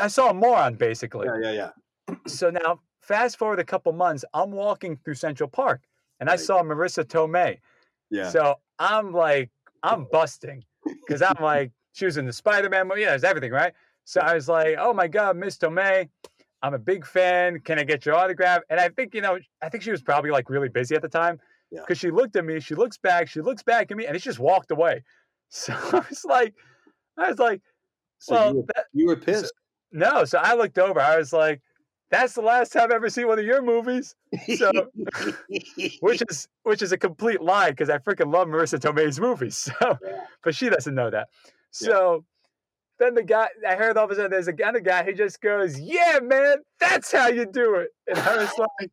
I 0.00 0.08
saw 0.08 0.30
a 0.30 0.34
moron 0.34 0.74
basically. 0.74 1.26
yeah, 1.26 1.50
yeah. 1.50 1.70
Yeah. 2.08 2.14
so 2.26 2.50
now 2.50 2.80
fast 3.00 3.38
forward 3.38 3.58
a 3.60 3.64
couple 3.64 3.92
months 3.92 4.24
i'm 4.34 4.50
walking 4.50 4.98
through 5.04 5.14
central 5.14 5.48
park 5.48 5.80
and 6.20 6.28
i 6.30 6.36
saw 6.36 6.62
marisa 6.62 7.02
tomei 7.04 7.58
Yeah. 8.10 8.28
so 8.28 8.56
i'm 8.78 9.12
like 9.12 9.50
i'm 9.82 10.06
busting 10.12 10.64
because 10.84 11.22
i'm 11.22 11.36
like 11.42 11.70
she 11.92 12.04
was 12.04 12.16
in 12.18 12.26
the 12.26 12.32
spider-man 12.32 12.88
movie 12.88 13.02
yeah 13.02 13.08
there's 13.10 13.24
everything 13.24 13.52
right 13.52 13.72
so 14.04 14.20
i 14.20 14.34
was 14.34 14.48
like 14.48 14.76
oh 14.78 14.92
my 14.92 15.08
god 15.08 15.36
miss 15.36 15.56
tomei 15.56 16.08
i'm 16.62 16.74
a 16.74 16.78
big 16.78 17.06
fan 17.06 17.60
can 17.60 17.78
i 17.78 17.84
get 17.84 18.04
your 18.04 18.14
autograph 18.16 18.60
and 18.70 18.78
i 18.80 18.88
think 18.90 19.14
you 19.14 19.22
know 19.22 19.38
i 19.62 19.68
think 19.70 19.82
she 19.82 19.90
was 19.90 20.02
probably 20.02 20.30
like 20.30 20.48
really 20.50 20.68
busy 20.68 20.94
at 20.94 21.00
the 21.02 21.08
time 21.08 21.38
Yeah. 21.70 21.80
because 21.80 21.98
she 21.98 22.10
looked 22.10 22.36
at 22.36 22.44
me 22.44 22.60
she 22.60 22.74
looks 22.74 22.98
back 22.98 23.28
she 23.28 23.40
looks 23.40 23.62
back 23.62 23.90
at 23.90 23.96
me 23.96 24.04
and 24.06 24.14
she 24.20 24.28
just 24.28 24.38
walked 24.38 24.70
away 24.70 25.02
so 25.54 25.72
i 25.92 26.04
was 26.08 26.24
like 26.24 26.54
i 27.16 27.28
was 27.28 27.38
like 27.38 27.62
so 28.18 28.34
well 28.34 28.48
you, 28.50 28.56
were, 28.56 28.64
that, 28.74 28.84
you 28.92 29.06
were 29.06 29.16
pissed. 29.16 29.52
no 29.92 30.24
so 30.24 30.38
i 30.38 30.54
looked 30.54 30.78
over 30.78 31.00
i 31.00 31.16
was 31.16 31.32
like 31.32 31.60
that's 32.10 32.34
the 32.34 32.42
last 32.42 32.72
time 32.72 32.84
I've 32.84 32.90
ever 32.92 33.08
seen 33.08 33.26
one 33.26 33.40
of 33.40 33.44
your 33.44 33.60
movies 33.62 34.14
so- 34.56 34.70
which 36.00 36.22
is 36.28 36.48
which 36.62 36.82
is 36.82 36.92
a 36.92 36.98
complete 36.98 37.40
lie 37.40 37.70
because 37.70 37.90
I 37.90 37.98
freaking 37.98 38.32
love 38.32 38.46
Marisa 38.46 38.78
Tomei's 38.78 39.18
movies. 39.18 39.56
So, 39.80 39.98
but 40.44 40.54
she 40.54 40.68
doesn't 40.68 40.94
know 40.94 41.10
that. 41.10 41.28
Yeah. 41.80 41.88
So 41.88 42.24
then 43.00 43.14
the 43.14 43.22
guy, 43.22 43.48
I 43.68 43.74
heard 43.74 43.96
all 43.96 44.04
of 44.04 44.10
a 44.10 44.14
sudden 44.14 44.30
there's 44.30 44.46
another 44.48 44.80
guy 44.80 45.02
who 45.02 45.12
just 45.12 45.40
goes, 45.40 45.80
"Yeah, 45.80 46.20
man, 46.22 46.58
that's 46.78 47.10
how 47.10 47.28
you 47.28 47.46
do 47.46 47.76
it." 47.76 47.88
And 48.06 48.18
I 48.18 48.36
was 48.36 48.52
like, 48.58 48.90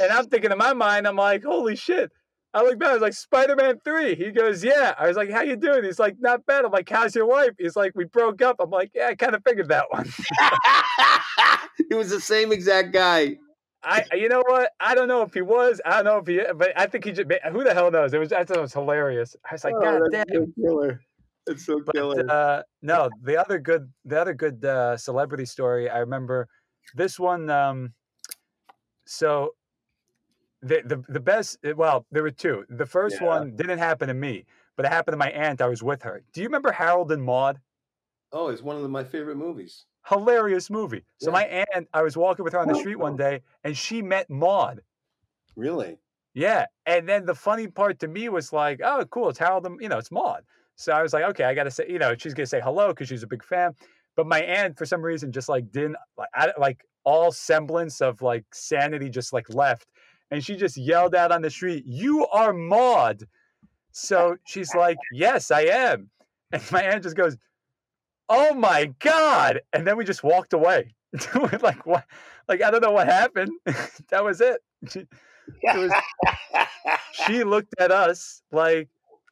and 0.00 0.10
I'm 0.10 0.26
thinking 0.26 0.50
in 0.52 0.58
my 0.58 0.72
mind, 0.72 1.06
I'm 1.06 1.16
like, 1.16 1.44
"Holy 1.44 1.76
shit!" 1.76 2.10
I 2.52 2.62
look 2.62 2.78
back, 2.78 2.90
I 2.90 2.92
was 2.94 3.02
like, 3.02 3.12
"Spider-Man 3.12 3.80
3. 3.84 4.14
He 4.16 4.30
goes, 4.32 4.64
"Yeah." 4.64 4.94
I 4.98 5.06
was 5.06 5.16
like, 5.16 5.30
"How 5.30 5.42
you 5.42 5.56
doing?" 5.56 5.84
He's 5.84 6.00
like, 6.00 6.16
"Not 6.18 6.44
bad." 6.46 6.64
I'm 6.64 6.72
like, 6.72 6.88
"How's 6.88 7.14
your 7.14 7.26
wife?" 7.26 7.52
He's 7.58 7.76
like, 7.76 7.92
"We 7.94 8.04
broke 8.04 8.42
up." 8.42 8.56
I'm 8.58 8.70
like, 8.70 8.90
"Yeah, 8.94 9.06
I 9.06 9.14
kind 9.14 9.34
of 9.34 9.42
figured 9.44 9.68
that 9.68 9.86
one." 9.90 10.06
he 11.88 11.94
was 11.94 12.10
the 12.10 12.20
same 12.20 12.52
exact 12.52 12.92
guy. 12.92 13.36
I, 13.82 14.04
you 14.12 14.28
know 14.28 14.42
what? 14.46 14.72
I 14.78 14.94
don't 14.94 15.08
know 15.08 15.22
if 15.22 15.32
he 15.32 15.40
was. 15.40 15.80
I 15.86 16.02
don't 16.02 16.04
know 16.04 16.18
if 16.18 16.26
he, 16.26 16.52
but 16.54 16.72
I 16.76 16.86
think 16.86 17.04
he 17.04 17.12
just. 17.12 17.30
Who 17.52 17.64
the 17.64 17.72
hell 17.72 17.90
knows? 17.90 18.12
It 18.12 18.18
was. 18.18 18.32
I 18.32 18.44
thought 18.44 18.58
it 18.58 18.62
was 18.62 18.74
hilarious. 18.74 19.36
I 19.48 19.54
was 19.54 19.64
like, 19.64 19.74
Oh, 19.76 19.80
God 19.80 20.02
damn. 20.10 20.24
so 20.32 20.46
killer. 20.60 21.00
It's 21.46 21.64
so 21.64 21.80
killer. 21.94 22.30
Uh, 22.30 22.62
no, 22.82 23.08
the 23.22 23.38
other 23.38 23.58
good, 23.58 23.90
the 24.04 24.20
other 24.20 24.34
good 24.34 24.64
uh, 24.64 24.96
celebrity 24.96 25.46
story. 25.46 25.88
I 25.88 25.98
remember 25.98 26.48
this 26.94 27.18
one. 27.18 27.48
Um, 27.48 27.94
so 29.06 29.54
the 30.62 30.82
the 30.84 31.04
the 31.08 31.20
best. 31.20 31.58
eh, 31.64 31.72
Well, 31.72 32.06
there 32.10 32.22
were 32.22 32.30
two. 32.30 32.64
The 32.68 32.86
first 32.86 33.20
Yeah. 33.20 33.26
one 33.28 33.56
didn't 33.56 33.78
happen 33.78 34.08
to 34.08 34.14
me, 34.14 34.46
but 34.76 34.84
it 34.86 34.90
happened 34.90 35.14
to 35.14 35.18
my 35.18 35.30
aunt. 35.30 35.60
I 35.60 35.68
was 35.68 35.82
with 35.82 36.02
her. 36.02 36.22
Do 36.32 36.40
you 36.40 36.46
remember 36.48 36.72
Harold 36.72 37.12
and 37.12 37.22
Maude? 37.22 37.60
oh, 38.32 38.48
it's 38.48 38.62
one 38.62 38.76
of 38.76 38.82
the, 38.82 38.88
my 38.88 39.02
favorite 39.02 39.36
movies. 39.36 39.86
Hilarious 40.06 40.70
movie. 40.70 41.04
So 41.18 41.30
Yeah. 41.30 41.32
my 41.32 41.44
aunt, 41.74 41.88
I 41.92 42.02
was 42.02 42.16
walking 42.16 42.44
with 42.44 42.52
her 42.52 42.60
on 42.60 42.68
the 42.68 42.74
street 42.76 42.96
one 42.96 43.16
day, 43.16 43.42
and 43.64 43.76
she 43.76 44.02
met 44.02 44.30
Maude. 44.30 44.82
Really? 45.56 45.98
Yeah. 46.34 46.66
And 46.86 47.08
then 47.08 47.26
the 47.26 47.34
funny 47.34 47.66
part 47.66 47.98
to 48.00 48.08
me 48.08 48.28
was 48.28 48.52
like, 48.52 48.80
oh, 48.84 49.04
cool. 49.06 49.28
It's 49.30 49.38
Harold, 49.38 49.66
and- 49.66 49.80
you 49.80 49.88
know, 49.88 49.98
it's 49.98 50.10
maude 50.12 50.44
So 50.76 50.92
I 50.92 51.02
was 51.02 51.12
like, 51.12 51.24
okay, 51.24 51.44
I 51.44 51.54
got 51.54 51.64
to 51.64 51.70
say, 51.70 51.86
you 51.88 51.98
know, 51.98 52.14
she's 52.16 52.34
going 52.34 52.44
to 52.44 52.48
say 52.50 52.60
hello 52.60 52.88
because 52.88 53.08
she's 53.08 53.22
a 53.22 53.26
big 53.26 53.42
fan. 53.44 53.74
But 54.16 54.26
my 54.26 54.40
aunt, 54.42 54.78
for 54.78 54.86
some 54.86 55.02
reason, 55.02 55.32
just 55.32 55.48
like 55.48 55.70
didn't, 55.72 55.96
like, 56.16 56.28
like 56.58 56.84
all 57.04 57.32
semblance 57.32 58.00
of 58.00 58.22
like 58.22 58.44
sanity 58.54 59.08
just 59.10 59.32
like 59.32 59.52
left. 59.52 59.88
And 60.30 60.44
she 60.44 60.56
just 60.56 60.76
yelled 60.76 61.14
out 61.14 61.32
on 61.32 61.42
the 61.42 61.50
street, 61.50 61.84
you 61.86 62.26
are 62.28 62.52
Maude. 62.52 63.26
So 63.92 64.36
she's 64.46 64.74
like, 64.74 64.98
yes, 65.12 65.50
I 65.50 65.62
am. 65.62 66.10
And 66.52 66.62
my 66.72 66.82
aunt 66.82 67.02
just 67.02 67.16
goes, 67.16 67.36
oh 68.28 68.54
my 68.54 68.92
God. 69.00 69.60
And 69.72 69.86
then 69.86 69.96
we 69.96 70.04
just 70.04 70.22
walked 70.22 70.52
away. 70.52 70.94
Like, 71.62 71.84
what? 71.86 72.04
Like, 72.48 72.62
I 72.62 72.70
don't 72.70 72.82
know 72.82 72.92
what 72.92 73.06
happened. 73.08 73.50
that 74.10 74.24
was 74.24 74.40
it. 74.40 74.60
She, 74.88 75.00
it 75.62 75.76
was 75.76 75.92
she 77.12 77.44
looked 77.44 77.74
at 77.78 77.90
us 77.90 78.42
like, 78.52 78.88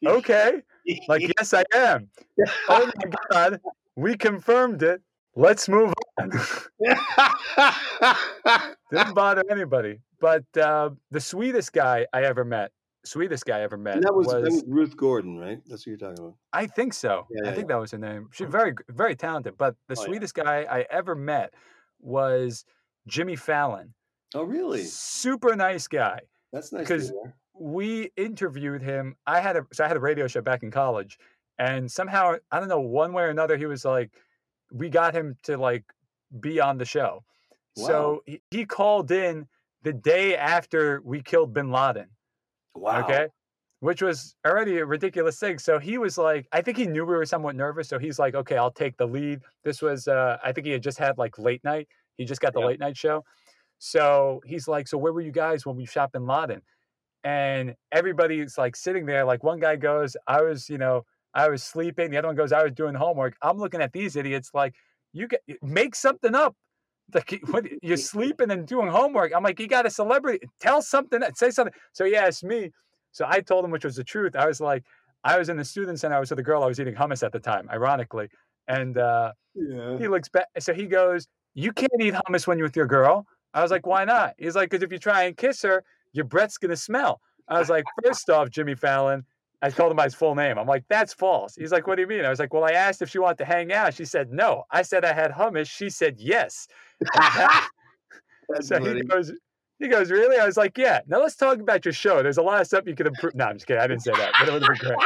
okay, 0.06 0.62
like, 1.08 1.22
yes, 1.38 1.54
I 1.54 1.64
am. 1.74 2.08
Oh 2.68 2.90
my 2.96 3.10
God, 3.30 3.60
we 3.96 4.16
confirmed 4.16 4.82
it. 4.82 5.02
Let's 5.36 5.68
move 5.68 5.92
on. 6.20 6.30
Didn't 8.90 9.14
bother 9.14 9.44
anybody. 9.50 10.00
But 10.20 10.44
uh, 10.56 10.90
the 11.10 11.20
sweetest 11.20 11.72
guy 11.72 12.06
I 12.12 12.22
ever 12.22 12.44
met, 12.44 12.72
sweetest 13.04 13.44
guy 13.46 13.58
I 13.58 13.62
ever 13.62 13.76
met 13.76 13.94
and 13.96 14.02
that 14.02 14.14
was, 14.14 14.26
was, 14.26 14.64
Ruth 14.66 14.96
Gordon, 14.96 15.38
right? 15.38 15.60
That's 15.66 15.82
what 15.82 15.86
you're 15.86 15.96
talking 15.96 16.24
about. 16.24 16.34
I 16.52 16.66
think 16.66 16.92
so. 16.92 17.26
Yeah, 17.30 17.42
I 17.44 17.48
yeah, 17.50 17.54
think 17.54 17.68
that 17.68 17.78
was 17.78 17.92
her 17.92 17.98
name. 17.98 18.28
She's 18.32 18.48
very, 18.48 18.74
very 18.88 19.14
talented. 19.14 19.56
But 19.56 19.76
the 19.88 19.94
Oh, 19.96 20.02
yeah. 20.02 20.06
sweetest 20.06 20.34
guy 20.34 20.66
I 20.68 20.86
ever 20.90 21.14
met 21.14 21.54
was 22.00 22.64
Jimmy 23.06 23.36
Fallon. 23.36 23.94
Oh, 24.34 24.42
really? 24.42 24.84
Super 24.84 25.54
nice 25.56 25.86
guy. 25.86 26.20
That's 26.52 26.72
nice. 26.72 26.82
Because- 26.82 27.12
we 27.60 28.10
interviewed 28.16 28.82
him. 28.82 29.16
I 29.26 29.40
had 29.40 29.56
a 29.56 29.66
so 29.72 29.84
I 29.84 29.88
had 29.88 29.96
a 29.96 30.00
radio 30.00 30.26
show 30.26 30.40
back 30.40 30.62
in 30.62 30.70
college, 30.70 31.18
and 31.58 31.90
somehow 31.90 32.36
I 32.50 32.60
don't 32.60 32.68
know 32.68 32.80
one 32.80 33.12
way 33.12 33.24
or 33.24 33.30
another 33.30 33.56
he 33.56 33.66
was 33.66 33.84
like, 33.84 34.12
we 34.72 34.88
got 34.88 35.14
him 35.14 35.36
to 35.44 35.56
like 35.56 35.84
be 36.40 36.60
on 36.60 36.78
the 36.78 36.84
show. 36.84 37.24
Wow. 37.76 37.86
So 37.86 38.22
he, 38.26 38.40
he 38.50 38.64
called 38.64 39.10
in 39.10 39.46
the 39.88 39.94
day 39.94 40.36
after 40.36 41.00
we 41.02 41.22
killed 41.22 41.54
Bin 41.54 41.70
Laden. 41.70 42.08
Wow. 42.74 43.04
Okay. 43.04 43.28
Which 43.80 44.02
was 44.02 44.36
already 44.46 44.76
a 44.76 44.84
ridiculous 44.84 45.38
thing. 45.38 45.58
So 45.58 45.78
he 45.78 45.96
was 45.96 46.18
like, 46.18 46.46
I 46.52 46.60
think 46.60 46.76
he 46.76 46.86
knew 46.86 47.06
we 47.06 47.14
were 47.14 47.24
somewhat 47.24 47.56
nervous. 47.56 47.88
So 47.88 47.98
he's 47.98 48.18
like, 48.18 48.34
okay, 48.34 48.58
I'll 48.58 48.70
take 48.70 48.98
the 48.98 49.06
lead. 49.06 49.40
This 49.64 49.80
was, 49.80 50.06
uh, 50.06 50.36
I 50.44 50.52
think 50.52 50.66
he 50.66 50.74
had 50.74 50.82
just 50.82 50.98
had 50.98 51.16
like 51.16 51.38
late 51.38 51.64
night. 51.64 51.88
He 52.18 52.26
just 52.26 52.42
got 52.42 52.52
the 52.52 52.60
Yeah. 52.60 52.66
late 52.66 52.80
night 52.80 52.98
show. 52.98 53.24
So 53.78 54.42
he's 54.44 54.68
like, 54.68 54.88
so 54.88 54.98
where 54.98 55.14
were 55.14 55.22
you 55.22 55.32
guys 55.32 55.64
when 55.64 55.74
we 55.76 55.86
shot 55.86 56.12
Bin 56.12 56.26
Laden? 56.26 56.60
And 57.24 57.74
everybody's 57.90 58.58
like 58.58 58.76
sitting 58.76 59.06
there. 59.06 59.24
Like 59.24 59.42
one 59.42 59.58
guy 59.58 59.76
goes, 59.76 60.18
I 60.26 60.42
was, 60.42 60.68
you 60.68 60.76
know, 60.76 61.06
I 61.32 61.48
was 61.48 61.62
sleeping. 61.62 62.10
The 62.10 62.18
other 62.18 62.28
one 62.28 62.36
goes, 62.36 62.52
I 62.52 62.62
was 62.62 62.72
doing 62.72 62.94
homework. 62.94 63.36
I'm 63.40 63.56
looking 63.56 63.80
at 63.80 63.94
these 63.94 64.16
idiots 64.16 64.50
like, 64.52 64.74
you 65.14 65.28
get 65.28 65.40
make 65.62 65.94
something 65.94 66.34
up. 66.34 66.54
Like 67.14 67.40
what, 67.50 67.64
you're 67.82 67.96
sleeping 67.96 68.50
and 68.50 68.66
doing 68.66 68.88
homework. 68.88 69.32
I'm 69.34 69.42
like, 69.42 69.58
you 69.60 69.66
got 69.66 69.86
a 69.86 69.90
celebrity. 69.90 70.46
Tell 70.60 70.82
something. 70.82 71.20
Say 71.34 71.50
something. 71.50 71.74
So 71.92 72.04
he 72.04 72.16
asked 72.16 72.44
me. 72.44 72.70
So 73.12 73.24
I 73.28 73.40
told 73.40 73.64
him, 73.64 73.70
which 73.70 73.84
was 73.84 73.96
the 73.96 74.04
truth. 74.04 74.36
I 74.36 74.46
was 74.46 74.60
like, 74.60 74.84
I 75.24 75.38
was 75.38 75.48
in 75.48 75.56
the 75.56 75.64
student 75.64 75.98
center. 75.98 76.14
I 76.14 76.20
was 76.20 76.30
with 76.30 76.38
a 76.38 76.42
girl. 76.42 76.62
I 76.62 76.66
was 76.66 76.78
eating 76.78 76.94
hummus 76.94 77.22
at 77.24 77.32
the 77.32 77.40
time, 77.40 77.68
ironically. 77.70 78.28
And 78.68 78.98
uh, 78.98 79.32
Yeah. 79.54 79.98
he 79.98 80.08
looks 80.08 80.28
back. 80.28 80.46
So 80.58 80.72
he 80.74 80.86
goes, 80.86 81.26
"You 81.54 81.72
can't 81.72 81.90
eat 82.00 82.14
hummus 82.14 82.46
when 82.46 82.58
you're 82.58 82.66
with 82.66 82.76
your 82.76 82.86
girl." 82.86 83.26
I 83.54 83.62
was 83.62 83.70
like, 83.70 83.86
"Why 83.86 84.04
not?" 84.04 84.34
He's 84.38 84.54
like, 84.54 84.70
"Because 84.70 84.82
if 84.84 84.92
you 84.92 84.98
try 84.98 85.24
and 85.24 85.36
kiss 85.36 85.62
her, 85.62 85.82
your 86.12 86.26
breath's 86.26 86.58
gonna 86.58 86.76
smell." 86.76 87.20
I 87.48 87.58
was 87.58 87.70
like, 87.70 87.84
first 88.04 88.28
off, 88.30 88.50
Jimmy 88.50 88.74
Fallon." 88.74 89.24
I 89.60 89.70
told 89.70 89.90
him 89.90 89.96
by 89.96 90.04
his 90.04 90.14
full 90.14 90.34
name. 90.36 90.56
I'm 90.58 90.68
like, 90.68 90.84
"That's 90.88 91.12
false." 91.14 91.56
He's 91.56 91.72
like, 91.72 91.86
"What 91.86 91.96
do 91.96 92.02
you 92.02 92.06
mean?" 92.08 92.24
I 92.24 92.30
was 92.30 92.38
like, 92.38 92.52
"Well, 92.54 92.64
I 92.64 92.72
asked 92.72 93.02
if 93.02 93.08
she 93.10 93.18
wanted 93.18 93.38
to 93.38 93.44
hang 93.46 93.72
out. 93.72 93.94
She 93.94 94.04
said 94.04 94.30
no. 94.30 94.64
I 94.70 94.82
said 94.82 95.04
I 95.04 95.14
had 95.14 95.32
hummus. 95.32 95.68
She 95.68 95.88
said 95.90 96.20
yes." 96.20 96.68
So 98.60 98.82
he 98.82 99.02
goes, 99.02 99.30
he 99.78 99.88
goes, 99.88 100.10
really? 100.10 100.38
I 100.38 100.46
was 100.46 100.56
like, 100.56 100.78
yeah. 100.78 101.00
Now 101.06 101.20
let's 101.20 101.36
talk 101.36 101.58
about 101.58 101.84
your 101.84 101.92
show. 101.92 102.22
There's 102.22 102.38
a 102.38 102.42
lot 102.42 102.60
of 102.62 102.66
stuff 102.66 102.84
you 102.86 102.94
could 102.94 103.06
improve. 103.06 103.34
No, 103.34 103.44
I'm 103.44 103.56
just 103.56 103.66
kidding. 103.66 103.82
I 103.82 103.86
didn't 103.86 104.02
say 104.02 104.12
that, 104.12 104.32
but 104.38 104.48
it 104.48 104.52
would 104.54 104.62
have 104.62 104.78
been 104.80 104.96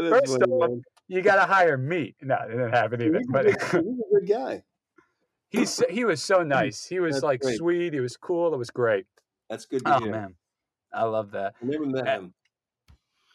great. 0.00 0.12
First 0.26 0.42
off. 0.42 0.70
You 1.06 1.22
got 1.22 1.36
to 1.36 1.42
hire 1.52 1.78
me. 1.78 2.14
No, 2.20 2.34
it 2.44 2.48
didn't 2.50 2.72
happen 2.72 3.00
He's 3.00 3.08
either. 3.10 3.18
a 3.18 3.30
But 3.32 3.44
good- 3.44 3.54
he's 3.60 3.74
a 4.00 4.18
good 4.20 4.28
guy. 4.28 4.62
he's 5.50 5.82
he 5.88 6.04
was 6.04 6.20
so 6.22 6.42
nice. 6.42 6.84
He 6.84 6.98
was 7.00 7.14
That's 7.16 7.22
like 7.24 7.40
great. 7.40 7.58
sweet. 7.58 7.92
He 7.94 8.00
was 8.00 8.16
cool. 8.16 8.52
It 8.52 8.58
was 8.58 8.70
great. 8.70 9.06
That's 9.48 9.64
good 9.64 9.84
to 9.84 9.90
hear. 9.90 9.96
Oh 9.96 10.02
hear. 10.02 10.12
man, 10.12 10.34
I 10.92 11.04
love 11.04 11.30
that. 11.30 11.54
I 11.62 11.64
never 11.64 11.86
met 11.86 12.08
Uh, 12.08 12.10
him. 12.18 12.34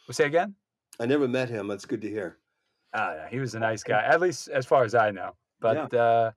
We'll 0.07 0.13
say 0.15 0.25
again. 0.25 0.53
I 0.99 1.05
never 1.05 1.27
met 1.29 1.49
him. 1.49 1.67
That's 1.69 1.85
good 1.85 2.01
to 2.01 2.09
hear. 2.09 2.37
Oh, 2.93 3.13
yeah, 3.15 3.29
he 3.29 3.39
was 3.39 3.55
a 3.55 3.59
nice 3.59 3.83
guy, 3.83 4.03
at 4.03 4.19
least 4.19 4.49
as 4.49 4.65
far 4.67 4.83
as 4.83 4.93
I 4.93 5.09
know. 5.11 5.31
But 5.61 5.91
uh, 5.95 6.31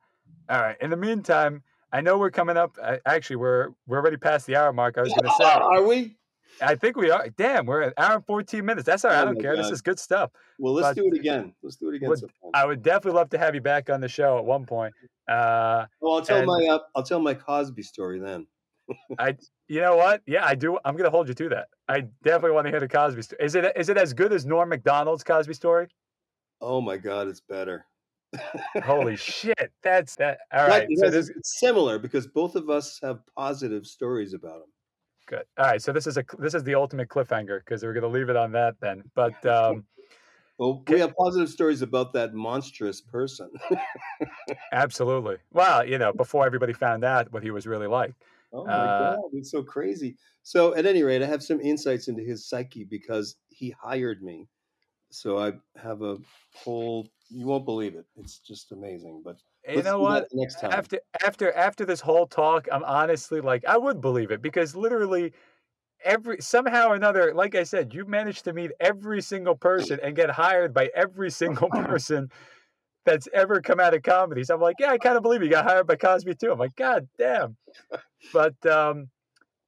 all 0.49 0.61
right. 0.61 0.77
In 0.81 0.91
the 0.91 0.97
meantime, 0.97 1.63
I 1.93 2.01
know 2.01 2.19
we're 2.19 2.31
coming 2.31 2.57
up. 2.57 2.77
I, 2.83 2.99
actually, 3.07 3.37
we're 3.37 3.69
we're 3.87 3.99
already 3.99 4.17
past 4.17 4.47
the 4.47 4.57
hour 4.57 4.73
mark. 4.73 4.99
I 4.99 5.03
was 5.03 5.11
going 5.11 5.25
to 5.25 5.35
say. 5.39 5.45
Are 5.45 5.83
we? 5.83 6.17
I 6.63 6.75
think 6.75 6.97
we 6.97 7.11
are. 7.11 7.29
Damn, 7.37 7.67
we're 7.67 7.83
at 7.83 7.95
hour 7.99 8.15
and 8.17 8.27
14 8.27 8.65
minutes. 8.65 8.87
That's 8.87 9.05
all 9.05 9.11
right. 9.11 9.19
I 9.19 9.23
Oh 9.23 9.25
don't 9.27 9.35
my 9.37 9.43
care. 9.43 9.57
This 9.57 9.71
is 9.71 9.83
good 9.83 9.99
stuff. 9.99 10.31
Well, 10.59 10.73
let's 10.73 10.89
But- 10.89 10.97
do 10.97 11.07
it 11.13 11.15
again. 11.19 11.53
Let's 11.63 11.77
do 11.77 11.91
it 11.91 11.97
again. 11.97 12.09
Would- 12.09 12.31
I 12.55 12.65
would 12.65 12.83
definitely 12.83 13.19
love 13.19 13.29
to 13.31 13.39
have 13.39 13.55
you 13.55 13.61
back 13.61 13.91
on 13.91 14.01
the 14.01 14.09
show 14.09 14.39
at 14.39 14.45
one 14.45 14.65
point. 14.65 14.95
Uh, 15.29 15.85
well, 16.01 16.15
I'll 16.15 16.23
tell 16.23 16.39
and- 16.39 16.47
my 16.47 16.67
uh, 16.67 16.79
I'll 16.95 17.03
tell 17.03 17.21
my 17.21 17.35
Cosby 17.35 17.83
story 17.83 18.19
then. 18.21 18.47
I, 19.19 19.37
you 19.69 19.81
know 19.81 19.97
what? 19.97 20.23
Yeah, 20.27 20.47
I 20.47 20.55
do. 20.55 20.79
I'm 20.85 20.97
gonna 20.97 21.11
hold 21.11 21.29
you 21.29 21.35
to 21.35 21.49
that. 21.51 21.69
I 21.89 22.03
definitely 22.23 22.53
want 22.53 22.67
to 22.67 22.71
hear 22.71 22.81
the 22.81 22.89
Cosby 22.89 23.21
story. 23.23 23.45
Is 23.45 23.55
it 23.55 23.73
is 23.77 23.89
it 23.89 23.97
as 23.99 24.15
good 24.15 24.33
as 24.33 24.47
Norm 24.47 24.69
Macdonald's 24.69 25.25
Cosby 25.25 25.55
story? 25.55 25.89
Oh 26.61 26.81
my 26.81 26.97
God, 26.97 27.27
it's 27.29 27.41
better. 27.41 27.85
Holy 28.85 29.17
shit! 29.17 29.73
That's 29.83 30.17
that. 30.17 30.39
All 30.53 30.67
right. 30.67 30.89
So 30.97 31.11
this, 31.11 31.29
it's 31.29 31.59
similar 31.59 31.99
because 31.99 32.27
both 32.27 32.57
of 32.57 32.71
us 32.71 32.99
have 33.03 33.21
positive 33.37 33.87
stories 33.87 34.35
about 34.35 34.57
him. 34.57 34.73
Good. 35.27 35.45
All 35.59 35.67
right. 35.67 35.83
So 35.83 35.93
this 35.93 36.07
is 36.07 36.17
a 36.17 36.25
this 36.39 36.55
is 36.55 36.63
the 36.65 36.75
ultimate 36.75 37.09
cliffhanger 37.09 37.61
because 37.61 37.83
we're 37.83 37.95
gonna 37.95 38.07
leave 38.09 38.29
it 38.29 38.37
on 38.37 38.53
that 38.53 38.77
then. 38.81 39.03
But 39.15 39.45
um, 39.47 39.85
well, 40.59 40.83
we 40.89 40.99
have 41.01 41.15
positive 41.17 41.51
stories 41.51 41.83
about 41.83 42.13
that 42.15 42.35
monstrous 42.35 43.01
person. 43.01 43.51
absolutely. 44.73 45.37
Well, 45.53 45.87
you 45.87 45.99
know, 45.99 46.13
before 46.13 46.47
everybody 46.47 46.73
found 46.73 47.05
out 47.05 47.31
what 47.33 47.43
he 47.43 47.51
was 47.51 47.67
really 47.67 47.87
like. 47.87 48.15
Oh 48.53 48.65
my 48.65 48.73
uh, 48.73 49.17
god, 49.17 49.19
it's 49.35 49.51
so 49.51 49.63
crazy. 49.63 50.17
So, 50.43 50.75
at 50.75 50.87
any 50.87 51.03
rate, 51.03 51.23
I 51.23 51.27
have 51.27 51.43
some 51.43 51.61
insights 51.61 52.09
into 52.09 52.23
his 52.23 52.49
psyche 52.49 52.85
because 52.85 53.37
he 53.49 53.71
hired 53.71 54.23
me. 54.23 54.49
So 55.11 55.39
I 55.39 55.53
have 55.81 56.03
a 56.03 56.17
whole. 56.55 57.09
You 57.29 57.47
won't 57.47 57.65
believe 57.65 57.95
it. 57.95 58.07
It's 58.17 58.39
just 58.39 58.73
amazing. 58.73 59.23
But 59.25 59.39
you 59.69 59.83
know 59.83 59.99
what? 59.99 60.29
Next 60.33 60.61
time. 60.61 60.73
After 60.73 61.01
after 61.25 61.53
after 61.53 61.85
this 61.85 62.01
whole 62.01 62.27
talk, 62.27 62.69
I'm 62.71 62.85
honestly 62.85 63.41
like 63.41 63.65
I 63.65 63.77
would 63.77 64.01
believe 64.01 64.31
it 64.31 64.43
because 64.43 64.77
literally 64.77 65.33
every 66.05 66.41
somehow 66.41 66.89
or 66.89 66.95
another, 66.95 67.35
like 67.35 67.55
I 67.55 67.65
said, 67.65 67.93
you 67.93 68.05
managed 68.05 68.45
to 68.45 68.53
meet 68.53 68.71
every 68.81 69.21
single 69.21 69.55
person 69.55 69.99
and 70.03 70.15
get 70.15 70.31
hired 70.31 70.73
by 70.73 70.91
every 70.95 71.31
single 71.31 71.69
person 71.85 72.31
that's 73.05 73.29
ever 73.33 73.61
come 73.61 73.81
out 73.81 73.95
of 73.95 74.03
comedy. 74.03 74.45
So 74.45 74.55
I'm 74.55 74.61
like, 74.61 74.77
yeah, 74.79 74.91
I 74.91 74.99
kind 74.99 75.17
of 75.17 75.23
believe 75.23 75.43
you 75.43 75.49
got 75.49 75.65
hired 75.65 75.87
by 75.87 75.97
Cosby 75.97 76.35
too. 76.35 76.53
I'm 76.53 76.59
like, 76.59 76.77
God 76.77 77.09
damn. 77.19 77.57
But 78.33 78.55
um, 78.67 79.09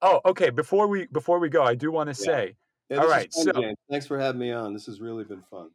oh, 0.02 0.20
okay. 0.26 0.50
Before 0.50 0.86
we 0.86 1.06
before 1.06 1.38
we 1.38 1.48
go, 1.48 1.62
I 1.62 1.74
do 1.74 1.90
want 1.90 2.14
to 2.14 2.22
yeah. 2.22 2.26
say, 2.26 2.56
yeah, 2.90 2.98
all 2.98 3.09
right. 3.09 3.32
So 3.32 3.52
James. 3.52 3.78
thanks 3.90 4.06
for 4.06 4.18
having 4.18 4.40
me 4.40 4.52
on. 4.52 4.72
This 4.72 4.86
has 4.86 5.00
really 5.00 5.24
been 5.24 5.42
fun. 5.50 5.70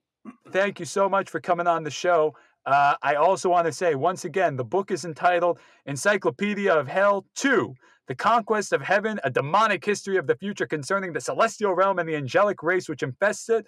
Thank 0.51 0.79
you 0.79 0.85
so 0.85 1.09
much 1.09 1.29
for 1.29 1.39
coming 1.39 1.67
on 1.67 1.83
the 1.83 1.91
show. 1.91 2.35
Uh, 2.65 2.95
I 3.01 3.15
also 3.15 3.49
want 3.49 3.65
to 3.67 3.73
say 3.73 3.95
once 3.95 4.23
again, 4.25 4.55
the 4.55 4.63
book 4.63 4.91
is 4.91 5.03
entitled 5.03 5.59
Encyclopedia 5.85 6.73
of 6.73 6.87
Hell 6.87 7.25
2 7.35 7.73
The 8.07 8.15
Conquest 8.15 8.71
of 8.71 8.81
Heaven, 8.81 9.19
a 9.23 9.29
demonic 9.29 9.83
history 9.83 10.17
of 10.17 10.27
the 10.27 10.35
future 10.35 10.65
concerning 10.65 11.11
the 11.11 11.19
celestial 11.19 11.73
realm 11.73 11.99
and 11.99 12.07
the 12.07 12.15
angelic 12.15 12.63
race 12.63 12.87
which 12.87 13.03
infests 13.03 13.49
it. 13.49 13.65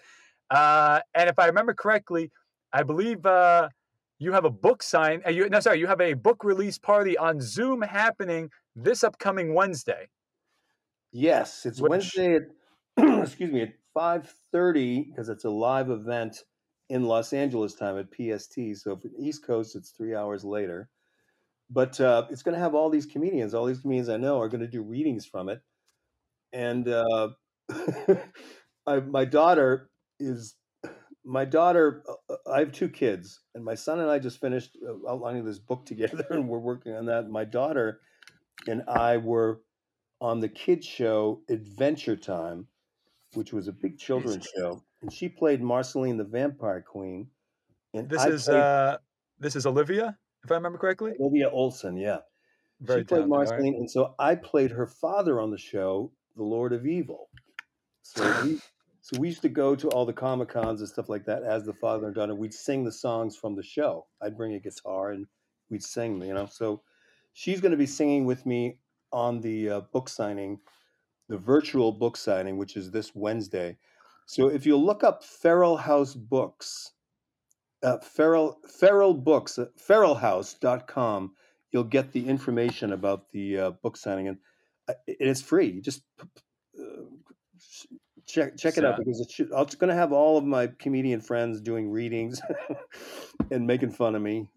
Uh, 0.50 1.02
and 1.14 1.30
if 1.30 1.40
I 1.40 1.48
remember 1.48 1.74
correctly, 1.74 2.32
I 2.72 2.84
believe 2.84 3.26
uh, 3.26 3.70
you 4.20 4.32
have 4.32 4.46
a 4.46 4.50
book 4.50 4.82
sign. 4.82 5.22
Uh, 5.26 5.32
you, 5.32 5.50
no, 5.50 5.60
sorry, 5.60 5.80
you 5.80 5.88
have 5.88 6.02
a 6.02 6.14
book 6.14 6.44
release 6.44 6.78
party 6.78 7.18
on 7.18 7.42
Zoom 7.42 7.82
happening 7.82 8.50
this 8.76 9.04
upcoming 9.04 9.54
Wednesday. 9.54 10.08
Yes, 11.12 11.66
it's 11.66 11.82
which, 11.82 11.90
Wednesday 11.90 12.36
at 12.36 12.44
excuse 13.24 13.52
me 13.52 13.62
at 13.62 13.74
five 13.94 14.34
thirty 14.52 15.04
because 15.04 15.30
it's 15.30 15.46
a 15.46 15.50
live 15.50 15.90
event 15.90 16.38
in 16.90 17.04
Los 17.04 17.34
Angeles 17.34 17.74
time 17.74 17.98
at 17.98 18.08
PST. 18.14 18.56
So 18.76 18.96
for 18.96 19.08
the 19.08 19.20
East 19.20 19.46
Coast, 19.46 19.76
it's 19.76 19.92
three 19.92 20.16
hours 20.16 20.44
later. 20.44 20.90
But 21.70 22.00
uh, 22.00 22.28
it's 22.30 22.44
going 22.44 22.54
to 22.54 22.62
have 22.62 22.76
all 22.76 22.90
these 22.90 23.08
comedians. 23.08 23.54
All 23.54 23.66
these 23.66 23.80
comedians 23.80 24.10
I 24.10 24.18
know 24.18 24.40
are 24.40 24.50
going 24.50 24.62
to 24.62 24.68
do 24.68 24.84
readings 24.84 25.26
from 25.26 25.50
it. 25.50 25.62
And 26.54 26.88
uh, 26.88 27.30
I, 28.88 29.00
my 29.00 29.26
daughter 29.26 29.90
is 30.20 30.56
my 31.26 31.44
daughter. 31.44 32.04
Uh, 32.30 32.36
I 32.52 32.60
have 32.60 32.72
two 32.72 32.88
kids, 32.88 33.42
and 33.56 33.66
my 33.66 33.76
son 33.76 34.00
and 34.00 34.10
I 34.10 34.20
just 34.20 34.40
finished 34.40 34.78
uh, 34.88 35.10
outlining 35.12 35.44
this 35.44 35.60
book 35.60 35.86
together, 35.88 36.26
and 36.30 36.48
we're 36.48 36.60
working 36.60 36.94
on 36.94 37.06
that. 37.08 37.30
My 37.30 37.46
daughter 37.46 38.00
and 38.68 38.84
I 38.88 39.18
were 39.18 39.62
on 40.22 40.40
the 40.40 40.50
kids 40.50 40.86
show 40.86 41.42
Adventure 41.50 42.16
Time, 42.16 42.68
which 43.36 43.54
was 43.54 43.68
a 43.68 43.72
big 43.72 43.98
children's 43.98 44.48
show 44.56 44.82
and 45.06 45.14
she 45.14 45.30
played 45.30 45.62
Marceline 45.62 46.18
the 46.18 46.24
Vampire 46.24 46.82
Queen. 46.82 47.28
And 47.94 48.10
this 48.10 48.22
I 48.22 48.30
is 48.30 48.46
played, 48.46 48.58
uh, 48.58 48.98
this 49.40 49.56
is 49.56 49.66
Olivia, 49.68 50.18
if 50.44 50.52
I 50.52 50.56
remember 50.56 50.80
correctly. 50.80 51.14
Olivia 51.20 51.50
Olson, 51.50 51.96
yeah. 51.96 52.18
Very 52.82 53.02
she 53.02 53.06
played 53.06 53.28
Marceline, 53.28 53.74
right. 53.74 53.80
and 53.80 53.90
so 53.90 54.16
I 54.20 54.36
played 54.36 54.72
her 54.72 54.88
father 54.88 55.40
on 55.40 55.52
the 55.52 55.58
show, 55.58 56.12
the 56.36 56.44
Lord 56.44 56.74
of 56.74 56.88
Evil. 56.88 57.30
So 58.02 58.44
we, 58.44 58.60
so 59.02 59.20
we 59.20 59.28
used 59.28 59.44
to 59.44 59.50
go 59.50 59.76
to 59.76 59.88
all 59.90 60.06
the 60.06 60.14
comic 60.14 60.50
cons 60.50 60.82
and 60.82 60.90
stuff 60.90 61.08
like 61.08 61.26
that 61.26 61.44
as 61.44 61.64
the 61.64 61.74
father 61.74 62.08
and 62.08 62.16
daughter. 62.16 62.36
We'd 62.36 62.54
sing 62.54 62.84
the 62.84 62.92
songs 62.92 63.38
from 63.38 63.56
the 63.56 63.64
show. 63.64 64.08
I'd 64.22 64.36
bring 64.36 64.56
a 64.56 64.60
guitar 64.60 65.12
and 65.12 65.28
we'd 65.70 65.84
sing, 65.84 66.22
you 66.22 66.34
know. 66.34 66.48
So 66.48 66.82
she's 67.34 67.62
going 67.62 67.72
to 67.72 67.78
be 67.78 67.86
singing 67.86 68.26
with 68.26 68.46
me 68.46 68.80
on 69.14 69.40
the 69.40 69.70
uh, 69.70 69.82
book 69.94 70.10
signing, 70.10 70.60
the 71.28 71.38
virtual 71.38 71.92
book 71.92 72.18
signing, 72.18 72.58
which 72.58 72.78
is 72.78 72.92
this 72.92 73.16
Wednesday. 73.16 73.78
So 74.26 74.48
if 74.48 74.66
you 74.66 74.78
look 74.78 75.04
up 75.04 75.24
Feral 75.24 75.78
House 75.78 76.16
Books, 76.16 76.92
uh, 77.84 77.98
Feral 78.00 78.60
Feral 78.68 79.14
Books, 79.14 79.60
uh, 79.60 79.68
feralhouse.com, 79.78 81.34
you'll 81.72 81.84
get 81.84 82.12
the 82.12 82.28
information 82.28 82.94
about 82.94 83.32
the 83.32 83.58
uh, 83.58 83.72
book 83.72 83.98
signing, 83.98 84.30
and 84.30 84.38
uh, 84.88 84.94
it's 85.08 85.42
free. 85.42 85.68
You 85.68 85.82
just 85.82 86.02
uh, 86.20 87.04
check 88.26 88.58
check 88.58 88.74
so, 88.74 88.82
it 88.82 88.86
out 88.86 88.98
because 88.98 89.20
it's, 89.20 89.40
it's 89.40 89.76
going 89.76 89.90
to 89.90 89.96
have 89.96 90.12
all 90.12 90.38
of 90.38 90.44
my 90.44 90.68
comedian 90.80 91.22
friends 91.22 91.62
doing 91.62 91.90
readings 91.90 92.42
and 93.52 93.68
making 93.68 93.92
fun 93.92 94.16
of 94.16 94.22
me. 94.22 94.48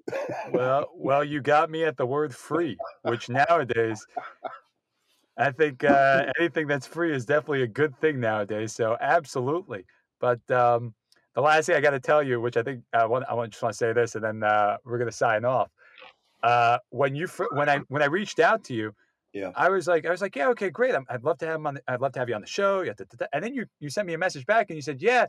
well, 0.52 0.86
well, 0.94 1.22
you 1.24 1.42
got 1.42 1.70
me 1.70 1.84
at 1.84 1.96
the 1.96 2.06
word 2.06 2.34
free, 2.34 2.78
which 3.02 3.28
nowadays 3.28 4.06
I 5.38 5.52
think 5.52 5.84
uh, 5.84 6.26
anything 6.38 6.66
that's 6.66 6.86
free 6.86 7.14
is 7.14 7.24
definitely 7.24 7.62
a 7.62 7.68
good 7.68 7.96
thing 8.00 8.18
nowadays. 8.18 8.72
So 8.72 8.96
absolutely. 9.00 9.84
But 10.20 10.40
um, 10.50 10.94
the 11.34 11.40
last 11.40 11.66
thing 11.66 11.76
I 11.76 11.80
got 11.80 11.90
to 11.90 12.00
tell 12.00 12.22
you, 12.22 12.40
which 12.40 12.56
I 12.56 12.62
think 12.62 12.82
I 12.92 13.06
want, 13.06 13.24
I 13.28 13.46
just 13.46 13.62
want 13.62 13.72
to 13.72 13.76
say 13.76 13.92
this, 13.92 14.16
and 14.16 14.24
then 14.24 14.42
uh, 14.42 14.78
we're 14.84 14.98
gonna 14.98 15.12
sign 15.12 15.44
off. 15.44 15.70
Uh, 16.42 16.78
when 16.90 17.14
you 17.14 17.28
when 17.52 17.68
I 17.68 17.78
when 17.88 18.02
I 18.02 18.06
reached 18.06 18.40
out 18.40 18.64
to 18.64 18.74
you, 18.74 18.92
yeah, 19.32 19.52
I 19.54 19.68
was 19.68 19.86
like 19.86 20.06
I 20.06 20.10
was 20.10 20.22
like 20.22 20.34
yeah 20.34 20.48
okay 20.48 20.70
great 20.70 20.94
i 20.94 21.00
would 21.12 21.22
love 21.22 21.38
to 21.38 21.46
have 21.46 21.56
him 21.56 21.66
on 21.66 21.74
the, 21.74 21.82
I'd 21.86 22.00
love 22.00 22.12
to 22.12 22.18
have 22.18 22.28
you 22.28 22.34
on 22.34 22.40
the 22.40 22.46
show 22.46 22.80
and 23.32 23.44
then 23.44 23.54
you 23.54 23.66
you 23.78 23.90
sent 23.90 24.06
me 24.06 24.14
a 24.14 24.18
message 24.18 24.46
back 24.46 24.70
and 24.70 24.76
you 24.76 24.82
said 24.82 25.02
yeah 25.02 25.26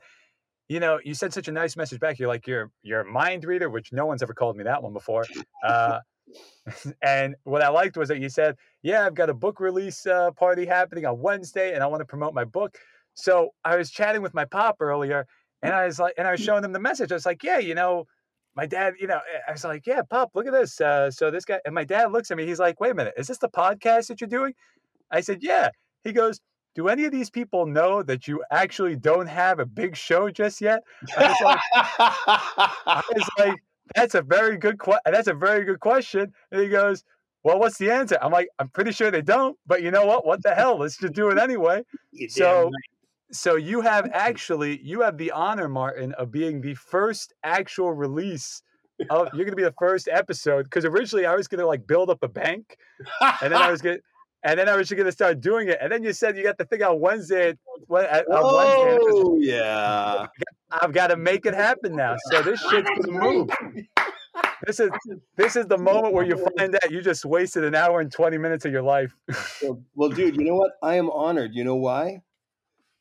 you 0.69 0.79
know 0.79 0.99
you 1.03 1.13
sent 1.13 1.33
such 1.33 1.49
a 1.49 1.51
nice 1.51 1.75
message 1.75 1.99
back 1.99 2.17
you're 2.17 2.29
like 2.29 2.47
you're 2.47 2.71
you're 2.81 3.01
a 3.01 3.05
mind 3.05 3.43
reader 3.43 3.69
which 3.69 3.91
no 3.91 4.05
one's 4.05 4.23
ever 4.23 4.33
called 4.33 4.55
me 4.55 4.63
that 4.63 4.81
one 4.81 4.93
before 4.93 5.25
uh, 5.63 5.99
and 7.01 7.35
what 7.43 7.61
I 7.61 7.69
liked 7.69 7.97
was 7.97 8.09
that 8.09 8.19
you 8.19 8.29
said, 8.29 8.55
"Yeah, 8.81 9.05
I've 9.05 9.15
got 9.15 9.29
a 9.29 9.33
book 9.33 9.59
release 9.59 10.05
uh, 10.05 10.31
party 10.31 10.65
happening 10.65 11.05
on 11.05 11.19
Wednesday, 11.19 11.73
and 11.73 11.83
I 11.83 11.87
want 11.87 12.01
to 12.01 12.05
promote 12.05 12.33
my 12.33 12.45
book." 12.45 12.77
So 13.13 13.49
I 13.65 13.75
was 13.75 13.91
chatting 13.91 14.21
with 14.21 14.33
my 14.33 14.45
pop 14.45 14.77
earlier, 14.79 15.25
and 15.61 15.73
I 15.73 15.85
was 15.85 15.99
like, 15.99 16.13
and 16.17 16.27
I 16.27 16.31
was 16.31 16.39
showing 16.39 16.63
him 16.63 16.71
the 16.73 16.79
message. 16.79 17.11
I 17.11 17.15
was 17.15 17.25
like, 17.25 17.43
"Yeah, 17.43 17.59
you 17.59 17.75
know, 17.75 18.05
my 18.55 18.65
dad, 18.65 18.95
you 18.99 19.07
know," 19.07 19.19
I 19.47 19.51
was 19.51 19.63
like, 19.63 19.85
"Yeah, 19.85 20.01
pop, 20.09 20.31
look 20.35 20.47
at 20.47 20.53
this." 20.53 20.79
Uh, 20.79 21.11
so 21.11 21.31
this 21.31 21.45
guy, 21.45 21.59
and 21.65 21.75
my 21.75 21.83
dad 21.83 22.11
looks 22.11 22.31
at 22.31 22.37
me. 22.37 22.45
He's 22.45 22.59
like, 22.59 22.79
"Wait 22.79 22.91
a 22.91 22.95
minute, 22.95 23.13
is 23.17 23.27
this 23.27 23.39
the 23.39 23.49
podcast 23.49 24.07
that 24.07 24.21
you're 24.21 24.27
doing?" 24.27 24.53
I 25.11 25.21
said, 25.21 25.39
"Yeah." 25.41 25.69
He 26.05 26.13
goes, 26.13 26.39
do 26.75 26.87
any 26.87 27.03
of 27.03 27.11
these 27.11 27.29
people 27.29 27.65
know 27.65 28.03
that 28.03 28.27
you 28.27 28.41
actually 28.51 28.95
don't 28.95 29.27
have 29.27 29.59
a 29.59 29.65
big 29.65 29.97
show 29.97 30.29
just 30.29 30.61
yet? 30.61 30.81
I 31.17 31.27
was 31.27 31.37
like, 31.43 31.59
I 31.75 33.03
was 33.13 33.29
like 33.37 33.55
that's 33.95 34.15
a 34.15 34.21
very 34.21 34.57
good 34.57 34.79
question. 34.79 35.01
That's 35.05 35.27
a 35.27 35.33
very 35.33 35.65
good 35.65 35.79
question. 35.79 36.33
And 36.51 36.61
he 36.61 36.67
goes, 36.67 37.03
well, 37.43 37.59
what's 37.59 37.77
the 37.77 37.89
answer? 37.91 38.17
I'm 38.21 38.31
like, 38.31 38.49
I'm 38.59 38.69
pretty 38.69 38.91
sure 38.91 39.11
they 39.11 39.21
don't, 39.21 39.57
but 39.65 39.81
you 39.81 39.91
know 39.91 40.05
what? 40.05 40.25
What 40.25 40.43
the 40.43 40.53
hell? 40.53 40.77
Let's 40.77 40.97
just 40.97 41.13
do 41.13 41.29
it 41.29 41.37
anyway. 41.37 41.83
so, 42.29 42.63
right. 42.63 42.71
so 43.31 43.55
you 43.55 43.81
have 43.81 44.09
actually, 44.13 44.79
you 44.83 45.01
have 45.01 45.17
the 45.17 45.31
honor, 45.31 45.69
Martin, 45.69 46.13
of 46.13 46.31
being 46.31 46.61
the 46.61 46.75
first 46.75 47.33
actual 47.43 47.93
release 47.93 48.61
of, 49.09 49.29
you're 49.33 49.45
going 49.45 49.51
to 49.51 49.55
be 49.55 49.63
the 49.63 49.73
first 49.79 50.09
episode. 50.11 50.69
Cause 50.69 50.83
originally 50.83 51.25
I 51.25 51.35
was 51.35 51.47
going 51.47 51.59
to 51.59 51.67
like 51.67 51.87
build 51.87 52.09
up 52.09 52.21
a 52.23 52.27
bank 52.27 52.77
and 53.41 53.53
then 53.53 53.61
I 53.61 53.71
was 53.71 53.81
going 53.81 53.97
to, 53.97 54.03
and 54.43 54.59
then 54.59 54.69
I 54.69 54.75
was 54.75 54.87
just 54.87 54.97
gonna 54.97 55.11
start 55.11 55.41
doing 55.41 55.67
it. 55.67 55.77
And 55.81 55.91
then 55.91 56.03
you 56.03 56.13
said 56.13 56.37
you 56.37 56.43
got 56.43 56.57
the 56.57 56.65
thing 56.65 56.81
on 56.83 56.99
Wednesday. 56.99 57.49
At, 57.49 58.27
on 58.27 58.55
Wednesday. 58.55 58.97
Oh 59.01 59.37
yeah. 59.41 60.27
I've 60.71 60.93
got 60.93 61.07
to 61.07 61.17
make 61.17 61.45
it 61.45 61.53
happen 61.53 61.95
now. 61.95 62.15
So 62.31 62.41
this 62.41 62.61
shit's 62.61 62.89
gonna 63.01 63.19
move. 63.19 63.49
This 64.65 64.79
is 64.79 64.89
this 65.35 65.55
is 65.55 65.65
the 65.67 65.77
moment 65.77 66.13
where 66.13 66.25
you 66.25 66.37
find 66.57 66.75
out 66.75 66.91
you 66.91 67.01
just 67.01 67.25
wasted 67.25 67.63
an 67.63 67.75
hour 67.75 67.99
and 68.01 68.11
twenty 68.11 68.37
minutes 68.37 68.65
of 68.65 68.71
your 68.71 68.81
life. 68.81 69.15
well, 69.61 69.81
well, 69.95 70.09
dude, 70.09 70.35
you 70.35 70.45
know 70.45 70.55
what? 70.55 70.73
I 70.81 70.95
am 70.95 71.09
honored. 71.09 71.53
You 71.53 71.63
know 71.63 71.75
why? 71.75 72.21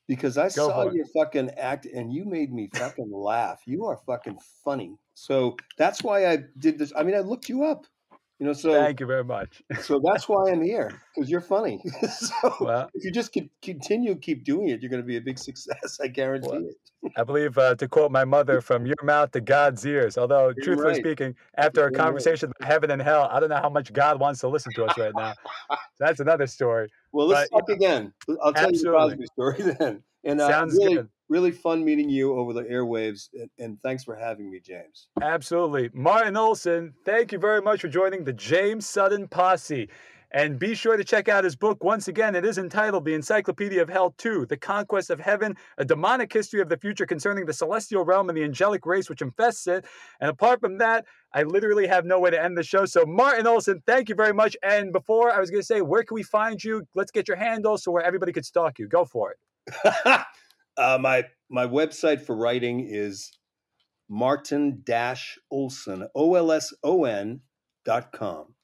Because 0.06 0.38
I 0.38 0.44
Go 0.44 0.68
saw 0.68 0.90
your 0.90 1.04
fucking 1.14 1.50
act 1.50 1.84
and 1.84 2.12
you 2.12 2.24
made 2.24 2.52
me 2.52 2.70
fucking 2.74 3.12
laugh. 3.12 3.60
You 3.66 3.84
are 3.84 3.98
fucking 4.06 4.38
funny. 4.64 4.96
So 5.14 5.56
that's 5.76 6.02
why 6.02 6.26
I 6.26 6.38
did 6.58 6.78
this. 6.78 6.92
I 6.96 7.02
mean, 7.02 7.14
I 7.14 7.20
looked 7.20 7.48
you 7.48 7.64
up. 7.64 7.84
You 8.38 8.46
know, 8.46 8.52
so 8.52 8.72
Thank 8.72 9.00
you 9.00 9.06
very 9.06 9.24
much. 9.24 9.62
so 9.80 10.00
that's 10.04 10.28
why 10.28 10.50
I'm 10.50 10.62
here 10.62 11.00
because 11.14 11.28
you're 11.28 11.40
funny. 11.40 11.82
so 12.12 12.54
Well, 12.60 12.88
if 12.94 13.04
you 13.04 13.10
just 13.10 13.32
keep, 13.32 13.50
continue 13.62 14.14
keep 14.14 14.44
doing 14.44 14.68
it, 14.68 14.80
you're 14.80 14.90
going 14.90 15.02
to 15.02 15.06
be 15.06 15.16
a 15.16 15.20
big 15.20 15.38
success. 15.38 15.98
I 16.00 16.06
guarantee 16.06 16.48
Well, 16.48 16.62
it. 17.02 17.12
I 17.16 17.24
believe 17.24 17.58
uh, 17.58 17.74
to 17.76 17.88
quote 17.88 18.10
my 18.10 18.24
mother, 18.24 18.60
"From 18.60 18.84
your 18.86 18.96
mouth 19.04 19.30
to 19.32 19.40
God's 19.40 19.84
ears." 19.86 20.18
Although, 20.18 20.52
You're 20.56 20.64
truthfully 20.64 20.92
right. 20.94 20.96
speaking, 21.00 21.36
after 21.56 21.80
You're 21.80 21.88
a 21.88 21.90
right. 21.92 21.96
conversation 21.96 22.52
about 22.58 22.68
heaven 22.68 22.90
and 22.90 23.00
hell, 23.00 23.28
I 23.30 23.38
don't 23.38 23.48
know 23.50 23.56
how 23.56 23.70
much 23.70 23.92
God 23.92 24.18
wants 24.18 24.40
to 24.40 24.48
listen 24.48 24.72
to 24.74 24.84
us 24.84 24.98
right 24.98 25.14
now. 25.14 25.32
That's 26.00 26.18
another 26.20 26.46
story. 26.48 26.90
Well, 27.12 27.28
let's 27.28 27.48
But, 27.50 27.60
talk 27.60 27.68
again. 27.70 28.12
I'll 28.42 28.52
tell 28.52 28.72
you 28.72 28.82
the 28.82 28.96
Absolutely. 28.96 29.10
Cosby 29.10 29.26
story 29.26 29.74
then. 29.78 30.02
And 30.24 30.40
uh, 30.40 30.48
Sounds 30.48 30.74
really, 30.76 30.94
good. 30.96 31.08
Really 31.28 31.50
fun 31.50 31.84
meeting 31.84 32.08
you 32.08 32.34
over 32.36 32.52
the 32.52 32.64
airwaves. 32.64 33.28
And, 33.34 33.50
and 33.58 33.82
thanks 33.82 34.04
for 34.04 34.16
having 34.16 34.50
me, 34.50 34.60
James. 34.60 35.08
Absolutely. 35.20 35.90
Martin 35.92 36.36
Olson, 36.36 36.94
thank 37.04 37.32
you 37.32 37.38
very 37.38 37.62
much 37.62 37.80
for 37.80 37.88
joining 37.88 38.24
the 38.24 38.32
James 38.32 38.86
Sutton 38.86 39.28
Posse. 39.28 39.88
And 40.30 40.58
be 40.58 40.74
sure 40.74 40.98
to 40.98 41.04
check 41.04 41.28
out 41.28 41.44
his 41.44 41.56
book. 41.56 41.82
Once 41.82 42.08
again, 42.08 42.34
it 42.34 42.44
is 42.44 42.58
entitled 42.58 43.06
The 43.06 43.14
Encyclopedia 43.14 43.80
of 43.80 43.88
Hell 43.88 44.14
2 44.18 44.44
The 44.46 44.58
Conquest 44.58 45.08
of 45.08 45.18
Heaven, 45.18 45.56
a 45.78 45.86
demonic 45.86 46.30
history 46.30 46.60
of 46.60 46.68
the 46.68 46.76
future 46.76 47.06
concerning 47.06 47.46
the 47.46 47.52
celestial 47.54 48.04
realm 48.04 48.28
and 48.28 48.36
the 48.36 48.44
angelic 48.44 48.84
race 48.84 49.08
which 49.08 49.22
infests 49.22 49.66
it. 49.66 49.86
And 50.20 50.28
apart 50.28 50.60
from 50.60 50.76
that, 50.78 51.06
I 51.32 51.44
literally 51.44 51.86
have 51.86 52.04
no 52.04 52.20
way 52.20 52.30
to 52.30 52.42
end 52.42 52.58
the 52.58 52.62
show. 52.62 52.84
So, 52.84 53.06
Martin 53.06 53.46
Olson, 53.46 53.82
thank 53.86 54.10
you 54.10 54.14
very 54.14 54.34
much. 54.34 54.54
And 54.62 54.92
before 54.92 55.32
I 55.32 55.40
was 55.40 55.50
going 55.50 55.62
to 55.62 55.66
say, 55.66 55.80
where 55.80 56.02
can 56.02 56.14
we 56.14 56.22
find 56.22 56.62
you? 56.62 56.86
Let's 56.94 57.10
get 57.10 57.26
your 57.26 57.38
handle 57.38 57.78
so 57.78 57.90
where 57.90 58.02
everybody 58.02 58.32
could 58.32 58.44
stalk 58.44 58.78
you. 58.78 58.86
Go 58.86 59.06
for 59.06 59.32
it. 59.32 59.38
uh, 60.78 60.98
my 61.00 61.24
my 61.50 61.66
website 61.66 62.20
for 62.20 62.36
writing 62.36 62.86
is 62.88 63.30
martin 64.08 64.82
olson 65.50 66.06
o 66.14 66.34
l 66.34 66.52
s 66.52 66.72
o 66.82 67.04
n 67.04 67.40
dot 67.84 68.12
com, 68.12 68.54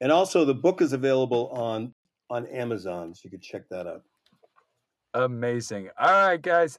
and 0.00 0.10
also 0.10 0.44
the 0.44 0.54
book 0.54 0.80
is 0.80 0.92
available 0.92 1.50
on 1.50 1.94
on 2.30 2.46
Amazon, 2.46 3.14
so 3.14 3.20
you 3.24 3.30
can 3.30 3.40
check 3.40 3.62
that 3.70 3.86
out. 3.86 4.02
Amazing. 5.14 5.88
All 5.98 6.28
right, 6.28 6.40
guys. 6.40 6.78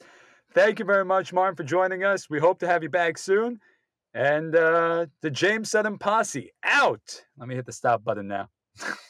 Thank 0.54 0.80
you 0.80 0.86
very 0.86 1.06
much, 1.06 1.34
Martin, 1.34 1.56
for 1.56 1.64
joining 1.64 2.04
us. 2.04 2.30
We 2.30 2.40
hope 2.40 2.60
to 2.60 2.68
have 2.68 2.84
you 2.84 2.90
back 2.90 3.18
soon. 3.18 3.60
And 4.14 4.56
uh, 4.56 5.08
the 5.22 5.30
James 5.30 5.70
Sutton 5.70 5.98
Posse 5.98 6.52
out. 6.64 7.24
Let 7.38 7.48
me 7.48 7.56
hit 7.56 7.66
the 7.66 7.72
stop 7.72 8.04
button 8.04 8.28
now. 8.28 8.50